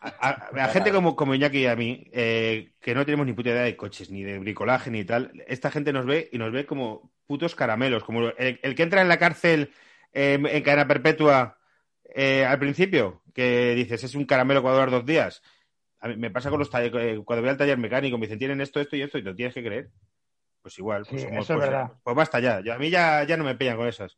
A, 0.00 0.08
a- 0.08 0.64
a 0.64 0.68
gente 0.68 0.92
como, 0.92 1.16
como 1.16 1.34
Iñaki 1.34 1.58
y 1.58 1.66
a 1.66 1.74
mí, 1.74 2.08
eh, 2.12 2.72
que 2.80 2.94
no 2.94 3.04
tenemos 3.04 3.26
ni 3.26 3.32
puta 3.32 3.50
idea 3.50 3.62
de 3.62 3.76
coches, 3.76 4.10
ni 4.10 4.22
de 4.22 4.38
bricolaje, 4.38 4.90
ni 4.92 5.04
tal, 5.04 5.32
esta 5.48 5.72
gente 5.72 5.92
nos 5.92 6.06
ve 6.06 6.28
y 6.32 6.38
nos 6.38 6.52
ve 6.52 6.66
como 6.66 7.12
putos 7.26 7.56
caramelos, 7.56 8.04
como 8.04 8.28
el, 8.28 8.60
el 8.62 8.74
que 8.76 8.82
entra 8.84 9.02
en 9.02 9.08
la 9.08 9.18
cárcel 9.18 9.72
eh, 10.12 10.38
en 10.40 10.62
cadena 10.62 10.86
perpetua 10.86 11.58
eh, 12.14 12.44
al 12.44 12.60
principio, 12.60 13.22
que 13.34 13.74
dices, 13.74 14.04
es 14.04 14.14
un 14.14 14.24
caramelo 14.24 14.60
que 14.60 14.66
va 14.66 14.70
a 14.70 14.74
durar 14.74 14.90
dos 14.92 15.04
días. 15.04 15.42
A 16.00 16.06
mí 16.06 16.16
me 16.16 16.30
pasa 16.30 16.48
con 16.48 16.60
los 16.60 16.70
talleres, 16.70 17.18
eh, 17.18 17.22
cuando 17.24 17.42
voy 17.42 17.50
al 17.50 17.56
taller 17.58 17.76
mecánico, 17.76 18.16
me 18.18 18.26
dicen, 18.26 18.38
tienen 18.38 18.60
esto, 18.60 18.78
esto 18.80 18.94
y 18.94 19.02
esto, 19.02 19.18
y 19.18 19.24
te 19.24 19.30
lo 19.30 19.34
tienes 19.36 19.52
que 19.52 19.64
creer. 19.64 19.90
Pues 20.62 20.78
igual, 20.78 21.04
pues, 21.08 21.22
Sí, 21.22 21.26
somos- 21.26 21.42
eso 21.44 21.54
es 21.54 21.58
pues, 21.58 21.70
verdad. 21.70 21.92
pues 22.04 22.16
basta 22.16 22.38
ya. 22.38 22.60
Yo- 22.60 22.72
a 22.72 22.78
mí 22.78 22.88
ya, 22.88 23.24
ya 23.24 23.36
no 23.36 23.42
me 23.42 23.56
pillan 23.56 23.76
con 23.76 23.88
esas. 23.88 24.16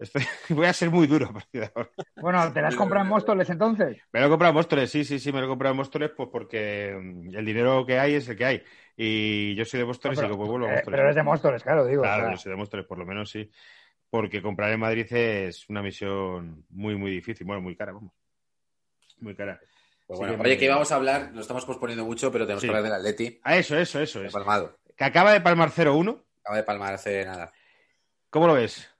Estoy- 0.00 0.26
voy 0.48 0.66
a 0.66 0.72
ser 0.72 0.90
muy 0.90 1.06
duro 1.06 1.26
a 1.30 1.32
partir 1.32 1.60
de 1.60 1.70
ahora. 1.74 1.90
Bueno, 2.16 2.52
¿te 2.52 2.62
las 2.62 2.74
compras 2.74 3.02
en 3.04 3.08
Móstoles 3.08 3.48
entonces? 3.50 3.98
Me 4.12 4.20
lo 4.20 4.26
he 4.26 4.28
comprado 4.30 4.50
en 4.50 4.56
Móstoles, 4.56 4.90
sí, 4.90 5.04
sí, 5.04 5.18
sí, 5.18 5.32
me 5.32 5.38
lo 5.40 5.44
he 5.46 5.48
comprado 5.48 5.72
en 5.72 5.76
Móstoles 5.76 6.10
pues 6.16 6.28
porque 6.32 6.96
mm, 7.00 7.34
el 7.36 7.44
dinero 7.44 7.84
que 7.86 7.98
hay 7.98 8.14
es 8.14 8.28
el 8.28 8.36
que 8.36 8.44
hay. 8.44 8.62
Y 8.96 9.54
yo 9.54 9.64
soy 9.64 9.80
de 9.80 9.86
Móstoles 9.86 10.18
y 10.18 10.20
pero, 10.20 10.28
digo, 10.28 10.38
pues 10.38 10.50
vuelvo 10.50 10.66
a 10.66 10.70
eh, 10.70 10.72
Móstoles. 10.76 10.90
pero 10.96 11.02
eres 11.04 11.16
de 11.16 11.22
Móstoles, 11.22 11.62
claro, 11.62 11.86
digo. 11.86 12.02
Claro, 12.02 12.22
o 12.22 12.26
sea, 12.26 12.32
yo 12.32 12.38
soy 12.38 12.50
de 12.50 12.56
Móstoles, 12.56 12.86
por 12.86 12.98
lo 12.98 13.06
menos 13.06 13.30
sí. 13.30 13.50
Porque 14.10 14.42
comprar 14.42 14.72
en 14.72 14.80
Madrid 14.80 15.06
es 15.12 15.68
una 15.68 15.82
misión 15.82 16.64
muy, 16.70 16.96
muy 16.96 17.10
difícil. 17.12 17.46
Bueno, 17.46 17.62
muy 17.62 17.76
cara, 17.76 17.92
vamos. 17.92 18.12
Muy 19.20 19.34
cara. 19.36 19.60
Pues 20.06 20.18
bueno, 20.18 20.34
oye, 20.34 20.42
me- 20.42 20.58
que 20.58 20.64
íbamos 20.64 20.90
a 20.90 20.96
hablar, 20.96 21.30
nos 21.32 21.42
estamos 21.42 21.64
posponiendo 21.64 22.04
mucho, 22.04 22.32
pero 22.32 22.44
tenemos 22.44 22.60
Sí. 22.62 22.66
que 22.66 22.70
hablar 22.74 22.82
del 22.82 22.94
Atleti. 22.94 23.38
Ah, 23.44 23.56
eso, 23.56 23.76
eso, 23.78 24.00
eso. 24.00 24.20
De 24.20 24.26
Es. 24.26 24.32
Palmado. 24.32 24.76
Que 24.96 25.04
acaba 25.04 25.32
de 25.32 25.40
palmar 25.40 25.70
0-1. 25.70 26.24
Acaba 26.40 26.56
de 26.56 26.62
palmar 26.64 26.94
hace 26.94 27.24
nada. 27.24 27.52
¿Cómo 28.30 28.48
lo 28.48 28.54
ves, 28.54 28.90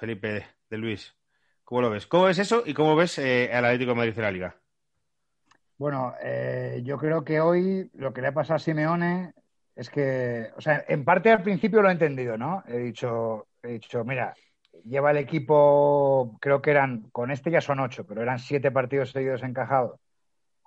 Felipe 0.00 0.46
de 0.70 0.78
Luis? 0.78 1.14
¿Cómo 1.62 1.82
lo 1.82 1.90
ves? 1.90 2.06
¿Cómo 2.06 2.24
ves 2.24 2.38
eso 2.38 2.62
y 2.64 2.72
cómo 2.72 2.96
ves 2.96 3.18
eh, 3.18 3.50
al 3.52 3.66
Atlético 3.66 3.90
de 3.90 3.96
Madrid 3.96 4.14
en 4.16 4.22
la 4.22 4.32
Liga? 4.32 4.56
Bueno, 5.76 6.14
eh, 6.22 6.80
yo 6.82 6.96
creo 6.96 7.22
que 7.22 7.38
hoy 7.40 7.90
lo 7.94 8.12
que 8.12 8.22
le 8.22 8.28
ha 8.28 8.32
pasado 8.32 8.56
a 8.56 8.58
Simeone 8.58 9.34
es 9.76 9.90
que, 9.90 10.48
o 10.56 10.60
sea, 10.60 10.84
en 10.88 11.04
parte 11.04 11.30
al 11.30 11.42
principio 11.42 11.82
lo 11.82 11.90
he 11.90 11.92
entendido, 11.92 12.38
¿no? 12.38 12.64
He 12.66 12.78
dicho, 12.78 13.46
he 13.62 13.72
dicho, 13.72 14.02
mira, 14.04 14.34
lleva 14.84 15.10
el 15.10 15.18
equipo, 15.18 16.38
creo 16.40 16.62
que 16.62 16.70
eran, 16.70 17.02
con 17.12 17.30
este 17.30 17.50
ya 17.50 17.60
son 17.60 17.80
ocho, 17.80 18.06
pero 18.06 18.22
eran 18.22 18.38
siete 18.38 18.70
partidos 18.70 19.10
seguidos 19.10 19.42
encajados, 19.42 20.00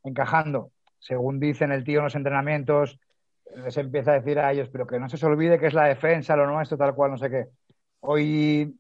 encajando, 0.04 0.72
según 1.00 1.40
dicen 1.40 1.72
el 1.72 1.84
tío 1.84 2.00
en 2.00 2.06
los 2.06 2.16
entrenamientos, 2.16 3.00
les 3.56 3.78
empieza 3.78 4.12
a 4.12 4.20
decir 4.20 4.40
a 4.40 4.52
ellos, 4.52 4.70
pero 4.72 4.86
que 4.86 5.00
no 5.00 5.10
se 5.10 5.16
os 5.16 5.24
olvide 5.24 5.60
que 5.60 5.68
es 5.68 5.74
la 5.74 5.86
defensa, 5.86 6.36
lo 6.36 6.46
nuestro, 6.48 6.78
tal 6.78 6.94
cual, 6.94 7.12
no 7.12 7.18
sé 7.18 7.30
qué. 7.30 7.48
Hoy 8.00 8.80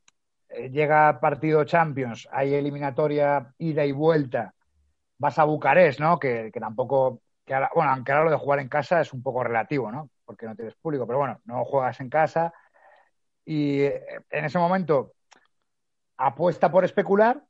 llega 0.71 1.19
partido 1.19 1.63
Champions, 1.65 2.27
hay 2.31 2.53
eliminatoria, 2.53 3.53
ida 3.57 3.85
y 3.85 3.91
vuelta, 3.91 4.53
vas 5.17 5.39
a 5.39 5.45
Bucarest, 5.45 5.99
¿no? 5.99 6.19
Que, 6.19 6.51
que 6.53 6.59
tampoco, 6.59 7.21
que 7.45 7.53
ahora- 7.53 7.71
bueno, 7.75 7.91
aunque 7.91 8.11
ahora 8.11 8.25
lo 8.25 8.31
de 8.31 8.37
jugar 8.37 8.59
en 8.59 8.69
casa 8.69 9.01
es 9.01 9.13
un 9.13 9.23
poco 9.23 9.43
relativo, 9.43 9.91
¿no? 9.91 10.09
Porque 10.25 10.45
no 10.45 10.55
tienes 10.55 10.75
público, 10.75 11.07
pero 11.07 11.19
bueno, 11.19 11.41
no 11.45 11.65
juegas 11.65 11.99
en 12.01 12.09
casa 12.09 12.53
y 13.45 13.81
eh, 13.81 14.01
en 14.31 14.45
ese 14.45 14.59
momento 14.59 15.13
apuesta 16.17 16.71
por 16.71 16.85
especular 16.85 17.43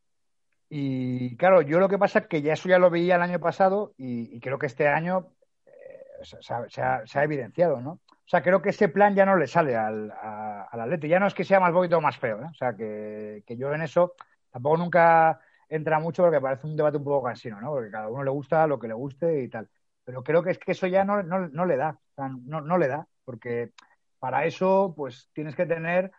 y 0.70 1.36
claro, 1.38 1.62
yo 1.62 1.80
lo 1.80 1.90
que 1.90 2.00
pasa 2.00 2.20
es 2.20 2.28
que 2.28 2.42
ya 2.42 2.54
eso 2.54 2.70
ya 2.70 2.80
lo 2.80 2.90
veía 2.90 3.16
el 3.16 3.22
año 3.22 3.40
pasado 3.40 3.94
y, 3.98 4.40
creo 4.40 4.60
que 4.60 4.66
este 4.68 4.88
año 4.88 5.28
eh, 5.66 6.04
se 6.24 6.82
ha- 6.82 7.06
se 7.06 7.20
ha 7.20 7.24
evidenciado, 7.24 7.82
¿no? 7.82 8.00
O 8.26 8.30
sea, 8.30 8.42
creo 8.42 8.62
que 8.62 8.70
ese 8.70 8.90
plan 8.90 9.16
ya 9.16 9.26
no 9.26 9.36
le 9.36 9.48
sale 9.48 9.76
al, 9.76 10.12
a- 10.12 10.64
al 10.72 10.82
Atleti. 10.82 11.08
Ya 11.08 11.20
no 11.20 11.28
es 11.28 11.34
que 11.34 11.44
sea 11.44 11.60
más 11.60 11.74
bonito 11.74 11.98
o 11.98 12.02
más 12.02 12.18
feo, 12.18 12.42
¿eh? 12.42 12.48
O 12.50 12.54
sea, 12.54 12.76
que, 12.76 13.44
que 13.46 13.58
yo 13.58 13.74
en 13.74 13.82
eso 13.82 14.14
tampoco 14.52 14.78
nunca 14.78 15.40
entra 15.70 16.00
mucho 16.00 16.24
porque 16.24 16.40
parece 16.40 16.68
un 16.68 16.76
debate 16.78 16.98
un 16.98 17.04
poco 17.04 17.26
cansino, 17.26 17.60
¿no? 17.60 17.72
Porque 17.72 17.92
cada 17.92 18.08
uno 18.10 18.24
le 18.24 18.32
gusta 18.32 18.66
lo 18.68 18.80
que 18.80 18.88
le 18.88 18.94
guste 18.94 19.42
y 19.44 19.50
tal. 19.50 19.68
Pero 20.06 20.24
creo 20.24 20.44
que 20.44 20.52
es 20.52 20.60
que 20.60 20.72
eso 20.74 20.88
ya 20.88 21.04
no, 21.04 21.24
no, 21.24 21.48
no 21.48 21.66
le 21.66 21.78
da, 21.78 21.92
o 21.92 22.14
sea, 22.16 22.30
no, 22.30 22.62
no 22.62 22.78
le 22.78 22.88
da, 22.88 23.08
porque 23.26 23.72
para 24.20 24.46
eso 24.46 24.94
pues 24.96 25.30
tienes 25.34 25.56
que 25.56 25.66
tener 25.66 26.12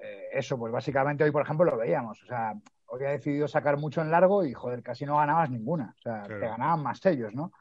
eh, 0.00 0.28
eso, 0.32 0.58
pues 0.58 0.72
básicamente 0.72 1.24
hoy, 1.24 1.30
por 1.30 1.42
ejemplo, 1.42 1.64
lo 1.70 1.76
veíamos, 1.76 2.22
o 2.22 2.26
sea, 2.26 2.54
hoy 2.86 3.04
ha 3.04 3.10
decidido 3.10 3.48
sacar 3.48 3.76
mucho 3.76 4.00
en 4.00 4.10
largo 4.10 4.44
y, 4.44 4.52
joder, 4.52 4.82
casi 4.82 5.04
no 5.06 5.16
ganabas 5.16 5.50
ninguna, 5.50 5.94
o 5.98 6.00
sea, 6.00 6.22
Claro. 6.22 6.40
te 6.40 6.48
ganaban 6.48 6.82
más 6.82 7.04
ellos, 7.06 7.34
¿no? 7.34 7.52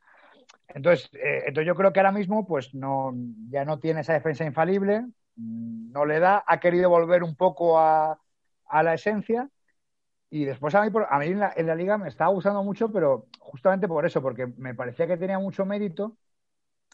Entonces, 0.75 1.09
eh, 1.15 1.45
entonces 1.47 1.67
yo 1.67 1.75
creo 1.75 1.93
que 1.93 2.01
ahora 2.01 2.13
mismo 2.13 2.47
pues 2.47 2.75
no, 2.75 3.13
ya 3.49 3.65
no 3.65 3.79
tiene 3.79 4.01
esa 4.01 4.13
defensa 4.13 4.45
infalible, 4.45 5.01
mm, 5.37 5.93
no 5.93 6.05
le 6.05 6.19
da, 6.21 6.45
ha 6.47 6.61
querido 6.61 6.91
volver 6.91 7.23
un 7.23 7.35
poco 7.37 7.79
a, 7.79 8.21
a 8.67 8.83
la 8.83 8.95
esencia 8.95 9.49
y 10.29 10.45
después 10.45 10.75
a 10.75 10.81
mí, 10.83 10.89
a 11.09 11.19
mí 11.19 11.27
en, 11.27 11.39
la, 11.39 11.53
en 11.55 11.67
la 11.67 11.75
liga 11.75 11.97
me 11.97 12.09
estaba 12.09 12.31
gustando 12.31 12.63
mucho, 12.63 12.91
pero 12.91 13.27
justamente 13.39 13.87
por 13.87 14.05
eso, 14.05 14.21
porque 14.21 14.47
me 14.47 14.75
parecía 14.75 15.07
que 15.07 15.17
tenía 15.17 15.39
mucho 15.39 15.65
mérito. 15.65 16.17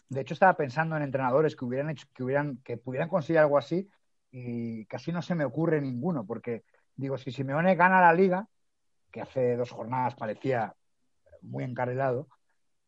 De 0.08 0.20
hecho, 0.22 0.34
estaba 0.34 0.56
pensando 0.56 0.96
en 0.96 1.02
entrenadores 1.02 1.56
que 1.56 1.64
hubieran 1.64 1.90
hecho, 1.90 2.06
que 2.14 2.22
hubieran, 2.24 2.58
que 2.64 2.76
pudieran 2.76 3.08
conseguir 3.08 3.38
algo 3.40 3.58
así, 3.58 3.88
y 4.30 4.86
casi 4.86 5.12
no 5.12 5.22
se 5.22 5.34
me 5.34 5.44
ocurre 5.44 5.80
ninguno, 5.80 6.26
porque 6.26 6.64
digo, 6.96 7.18
si 7.18 7.32
Simeone 7.32 7.74
gana 7.76 8.00
la 8.00 8.12
liga, 8.12 8.48
que 9.12 9.22
hace 9.22 9.56
dos 9.56 9.70
jornadas 9.72 10.14
parecía 10.16 10.74
muy 11.42 11.64
encarrilado, 11.64 12.28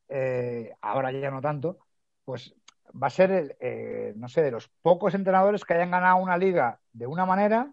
eh, 0.09 0.74
ahora 0.81 1.10
ya 1.12 1.31
no 1.31 1.40
tanto, 1.40 1.78
pues 2.24 2.55
va 3.02 3.09
a 3.09 3.10
ser, 3.10 3.31
el, 3.31 3.56
eh, 3.60 4.12
no 4.16 4.28
sé, 4.28 4.43
de 4.43 4.51
los 4.51 4.68
pocos 4.82 5.14
entrenadores 5.14 5.64
que 5.64 5.74
hayan 5.74 5.90
ganado 5.90 6.16
una 6.16 6.36
liga 6.36 6.81
de 6.93 7.06
una 7.06 7.26
manera, 7.26 7.72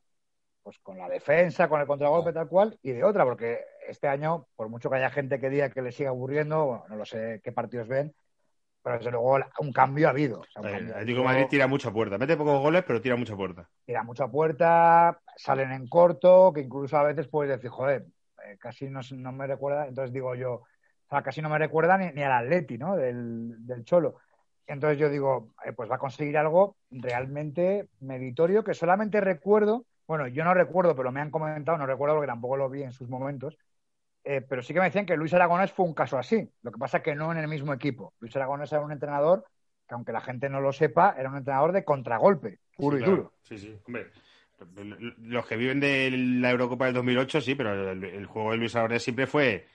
pues 0.64 0.80
con 0.80 0.98
la 0.98 1.10
defensa, 1.10 1.68
con 1.68 1.82
el 1.82 1.88
contragolpe 1.88 2.34
tal 2.34 2.48
cual, 2.48 2.78
y 2.82 2.92
de 2.92 3.04
otra, 3.04 3.24
porque 3.26 3.62
este 3.88 4.08
año, 4.08 4.48
por 4.56 4.70
mucho 4.70 4.90
que 4.90 4.98
haya 4.98 5.10
gente 5.10 5.40
que 5.40 5.50
diga 5.50 5.70
que 5.70 5.82
le 5.82 5.92
siga 5.92 6.10
aburriendo, 6.10 6.66
bueno, 6.66 6.86
no 6.90 6.96
lo 6.96 7.06
sé 7.06 7.42
qué 7.44 7.52
partidos 7.52 7.88
ven, 7.88 8.14
pero 8.84 8.98
desde 8.98 9.12
luego 9.12 9.38
un 9.60 9.72
cambio 9.72 10.08
ha 10.08 10.12
habido. 10.12 10.40
O 10.40 10.46
sea, 10.46 10.62
un 10.62 10.68
El 10.68 10.92
Atlético 10.92 11.20
de. 11.20 11.26
Madrid 11.26 11.46
tira 11.50 11.68
mucha 11.68 11.92
puerta. 11.92 12.18
Mete 12.18 12.38
pocos 12.38 12.60
goles, 12.62 12.84
pero 12.86 13.02
tira 13.02 13.16
mucha 13.16 13.36
puerta. 13.36 13.70
tira 13.86 14.04
mucho 14.04 14.24
a 14.24 14.32
puerta, 14.32 15.22
salen 15.36 15.72
en 15.72 15.88
corto, 15.88 16.52
que 16.54 16.62
incluso 16.62 16.98
a 16.98 17.04
veces 17.04 17.28
puedes 17.28 17.56
decir, 17.56 17.70
joder, 17.70 18.06
eh, 18.46 18.58
casi 18.60 18.90
no, 18.90 19.02
me 19.32 19.48
recuerda, 19.48 19.88
entonces 19.88 20.14
digo 20.14 20.36
yo, 20.36 20.64
sea, 21.16 21.22
casi 21.24 21.42
no 21.42 21.50
me 21.50 21.58
recuerda 21.60 21.98
ni, 21.98 22.12
ni 22.12 22.24
al 22.24 22.32
Atleti, 22.32 22.78
¿no? 22.78 22.96
Del, 22.96 23.66
del 23.66 23.84
Cholo. 23.86 24.16
Entonces 24.68 25.00
yo 25.00 25.10
digo, 25.10 25.54
eh, 25.66 25.74
pues 25.74 25.90
va 25.90 25.96
a 25.96 26.00
conseguir 26.00 26.38
algo 26.38 26.78
realmente 26.92 27.88
meritorio 28.00 28.64
que 28.64 28.74
solamente 28.74 29.20
recuerdo, 29.22 29.86
bueno, 30.08 30.28
yo 30.28 30.44
no 30.44 30.54
recuerdo, 30.54 30.96
pero 30.96 31.12
me 31.12 31.22
han 31.22 31.32
comentado, 31.32 31.78
no 31.78 31.86
recuerdo 31.86 32.16
porque 32.16 32.28
tampoco 32.28 32.58
lo 32.58 32.70
vi 32.70 32.84
en 32.84 32.94
sus 32.94 33.10
momentos, 33.10 33.58
eh, 34.24 34.42
pero 34.42 34.62
sí 34.62 34.74
que 34.74 34.80
me 34.80 34.86
decían 34.86 35.06
que 35.06 35.18
Luis 35.18 35.34
Aragonés 35.34 35.72
fue 35.72 35.86
un 35.86 35.94
caso 35.94 36.18
así. 36.18 36.50
Lo 36.62 36.72
que 36.72 36.78
pasa 36.80 36.98
es 36.98 37.04
que 37.04 37.16
no 37.16 37.32
en 37.32 37.40
el 37.40 37.48
mismo 37.48 37.74
equipo. 37.74 38.14
Luis 38.20 38.36
Aragonés 38.36 38.72
era 38.72 38.82
un 38.82 38.92
entrenador 38.92 39.46
que, 39.88 39.96
aunque 39.96 40.12
la 40.12 40.22
gente 40.22 40.50
no 40.50 40.62
lo 40.62 40.72
sepa, 40.74 41.16
era 41.18 41.30
un 41.30 41.38
entrenador 41.38 41.72
de 41.72 41.84
contragolpe, 41.84 42.60
puro 42.76 42.98
Sí, 42.98 43.00
y 43.00 43.04
claro. 43.04 43.18
duro. 43.18 43.34
Sí, 43.44 43.58
sí. 43.58 43.76
Hombre, 43.86 44.12
los 45.20 45.46
que 45.48 45.56
viven 45.56 45.80
de 45.80 46.12
la 46.12 46.52
Eurocopa 46.52 46.86
del 46.86 46.94
2008, 46.94 47.42
sí, 47.42 47.56
pero 47.56 47.92
el, 47.92 48.04
el 48.04 48.26
juego 48.28 48.52
de 48.52 48.58
Luis 48.58 48.76
Aragonés 48.76 49.04
siempre 49.04 49.28
fue 49.28 49.68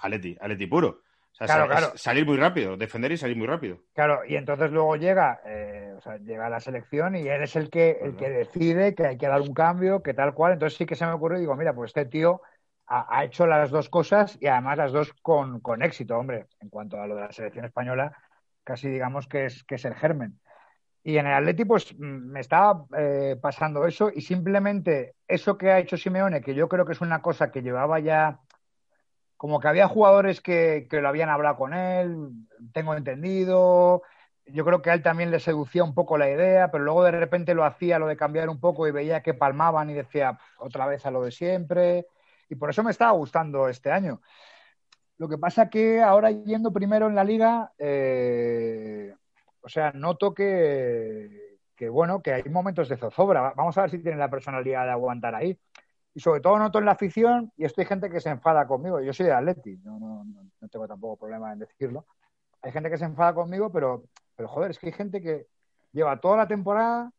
Atleti, 0.00 0.36
Atleti 0.40 0.66
puro. 0.66 0.88
O 0.88 1.36
sea, 1.36 1.46
Claro, 1.46 1.66
claro. 1.68 1.92
salir 1.96 2.24
muy 2.24 2.38
rápido, 2.38 2.76
defender 2.78 3.12
y 3.12 3.18
salir 3.18 3.36
muy 3.36 3.46
rápido. 3.46 3.78
Claro, 3.94 4.24
y 4.26 4.36
entonces 4.36 4.70
luego 4.70 4.96
llega, 4.96 5.40
eh, 5.44 5.92
o 5.96 6.00
sea, 6.00 6.16
llega 6.16 6.48
la 6.48 6.60
selección 6.60 7.14
y 7.14 7.28
él 7.28 7.42
es 7.42 7.56
el 7.56 7.68
que, 7.68 7.98
el 8.00 8.16
que 8.16 8.30
decide 8.30 8.94
que 8.94 9.06
hay 9.06 9.18
que 9.18 9.26
dar 9.28 9.42
un 9.42 9.52
cambio, 9.52 10.02
que 10.02 10.14
tal 10.14 10.32
cual. 10.32 10.54
Entonces 10.54 10.78
sí 10.78 10.86
que 10.86 10.94
se 10.96 11.04
me 11.04 11.12
ocurrió 11.12 11.36
y 11.36 11.42
digo, 11.42 11.54
mira, 11.54 11.74
pues 11.74 11.90
este 11.90 12.06
tío 12.06 12.40
ha, 12.86 13.18
ha 13.18 13.24
hecho 13.24 13.46
las 13.46 13.70
dos 13.70 13.90
cosas 13.90 14.38
y 14.40 14.46
además 14.46 14.78
las 14.78 14.92
dos 14.92 15.12
con, 15.20 15.60
con 15.60 15.82
éxito, 15.82 16.16
hombre. 16.16 16.46
En 16.60 16.70
cuanto 16.70 16.98
a 17.00 17.06
lo 17.06 17.16
de 17.16 17.22
la 17.22 17.32
selección 17.32 17.66
española, 17.66 18.16
casi 18.64 18.88
digamos 18.88 19.26
que 19.28 19.44
es, 19.44 19.62
que 19.64 19.74
es 19.74 19.84
el 19.84 19.94
germen. 19.94 20.40
Y 21.02 21.18
en 21.18 21.26
el 21.26 21.34
Atleti, 21.34 21.64
pues 21.64 21.94
mm, 21.96 22.32
me 22.32 22.40
estaba 22.40 22.84
eh, 22.98 23.36
pasando 23.40 23.86
eso 23.86 24.10
y 24.12 24.22
simplemente 24.22 25.14
eso 25.28 25.56
que 25.56 25.70
ha 25.70 25.78
hecho 25.78 25.96
Simeone, 25.96 26.40
que 26.40 26.54
yo 26.54 26.68
creo 26.68 26.84
que 26.86 26.92
es 26.92 27.00
una 27.00 27.22
cosa 27.22 27.50
que 27.50 27.62
llevaba 27.62 28.00
ya 28.00 28.40
como 29.36 29.60
que 29.60 29.68
había 29.68 29.88
jugadores 29.88 30.40
que, 30.40 30.86
que 30.90 31.00
lo 31.00 31.08
habían 31.08 31.28
hablado 31.28 31.56
con 31.56 31.74
él, 31.74 32.30
tengo 32.72 32.94
entendido. 32.94 34.02
Yo 34.46 34.64
creo 34.64 34.80
que 34.82 34.90
a 34.90 34.94
él 34.94 35.02
también 35.02 35.30
le 35.30 35.40
seducía 35.40 35.82
un 35.84 35.94
poco 35.94 36.18
la 36.18 36.30
idea, 36.30 36.70
pero 36.70 36.84
luego 36.84 37.02
de 37.04 37.10
repente 37.12 37.54
lo 37.54 37.64
hacía 37.64 37.98
lo 37.98 38.06
de 38.06 38.16
cambiar 38.16 38.48
un 38.48 38.60
poco 38.60 38.86
y 38.86 38.92
veía 38.92 39.22
que 39.22 39.34
palmaban 39.34 39.90
y 39.90 39.94
decía 39.94 40.32
"Pf, 40.34 40.44
otra 40.64 40.86
vez 40.86 41.04
a 41.06 41.10
lo 41.10 41.22
de 41.22 41.32
siempre. 41.32 42.06
Y 42.48 42.54
por 42.54 42.70
eso 42.70 42.82
me 42.84 42.92
estaba 42.92 43.10
gustando 43.12 43.68
este 43.68 43.90
año. 43.90 44.20
Lo 45.18 45.28
que 45.28 45.38
pasa 45.38 45.68
que 45.70 46.02
ahora 46.02 46.30
yendo 46.30 46.72
primero 46.72 47.06
en 47.08 47.14
la 47.14 47.24
liga, 47.24 47.72
eh, 47.78 49.14
o 49.62 49.68
sea, 49.68 49.90
noto 49.92 50.34
que, 50.34 51.58
que, 51.74 51.88
bueno, 51.88 52.22
que 52.22 52.32
hay 52.34 52.44
momentos 52.44 52.88
de 52.88 52.96
zozobra. 52.98 53.52
Vamos 53.56 53.76
a 53.78 53.82
ver 53.82 53.90
si 53.90 53.98
tienen 53.98 54.20
la 54.20 54.30
personalidad 54.30 54.84
de 54.84 54.90
aguantar 54.92 55.34
ahí. 55.34 55.58
Y 56.16 56.20
sobre 56.20 56.40
todo 56.40 56.58
noto 56.58 56.78
en 56.78 56.86
la 56.86 56.92
afición, 56.92 57.52
y 57.58 57.66
esto 57.66 57.82
hay 57.82 57.86
gente 57.86 58.08
que 58.08 58.22
se 58.22 58.30
enfada 58.30 58.66
conmigo. 58.66 59.02
Yo 59.02 59.12
soy 59.12 59.26
de 59.26 59.32
Atleti, 59.34 59.76
no, 59.84 59.98
no, 59.98 60.24
no, 60.24 60.68
tengo 60.70 60.88
tampoco 60.88 61.18
problema 61.18 61.52
en 61.52 61.58
decirlo. 61.58 62.06
Hay 62.62 62.72
gente 62.72 62.88
que 62.88 62.96
se 62.96 63.04
enfada 63.04 63.34
conmigo, 63.34 63.70
pero, 63.70 64.04
pero 64.34 64.48
joder, 64.48 64.70
es 64.70 64.78
que 64.78 64.86
hay 64.86 64.92
gente 64.92 65.20
que 65.20 65.46
lleva 65.92 66.18
toda 66.18 66.38
la 66.38 66.48
temporada. 66.48 67.12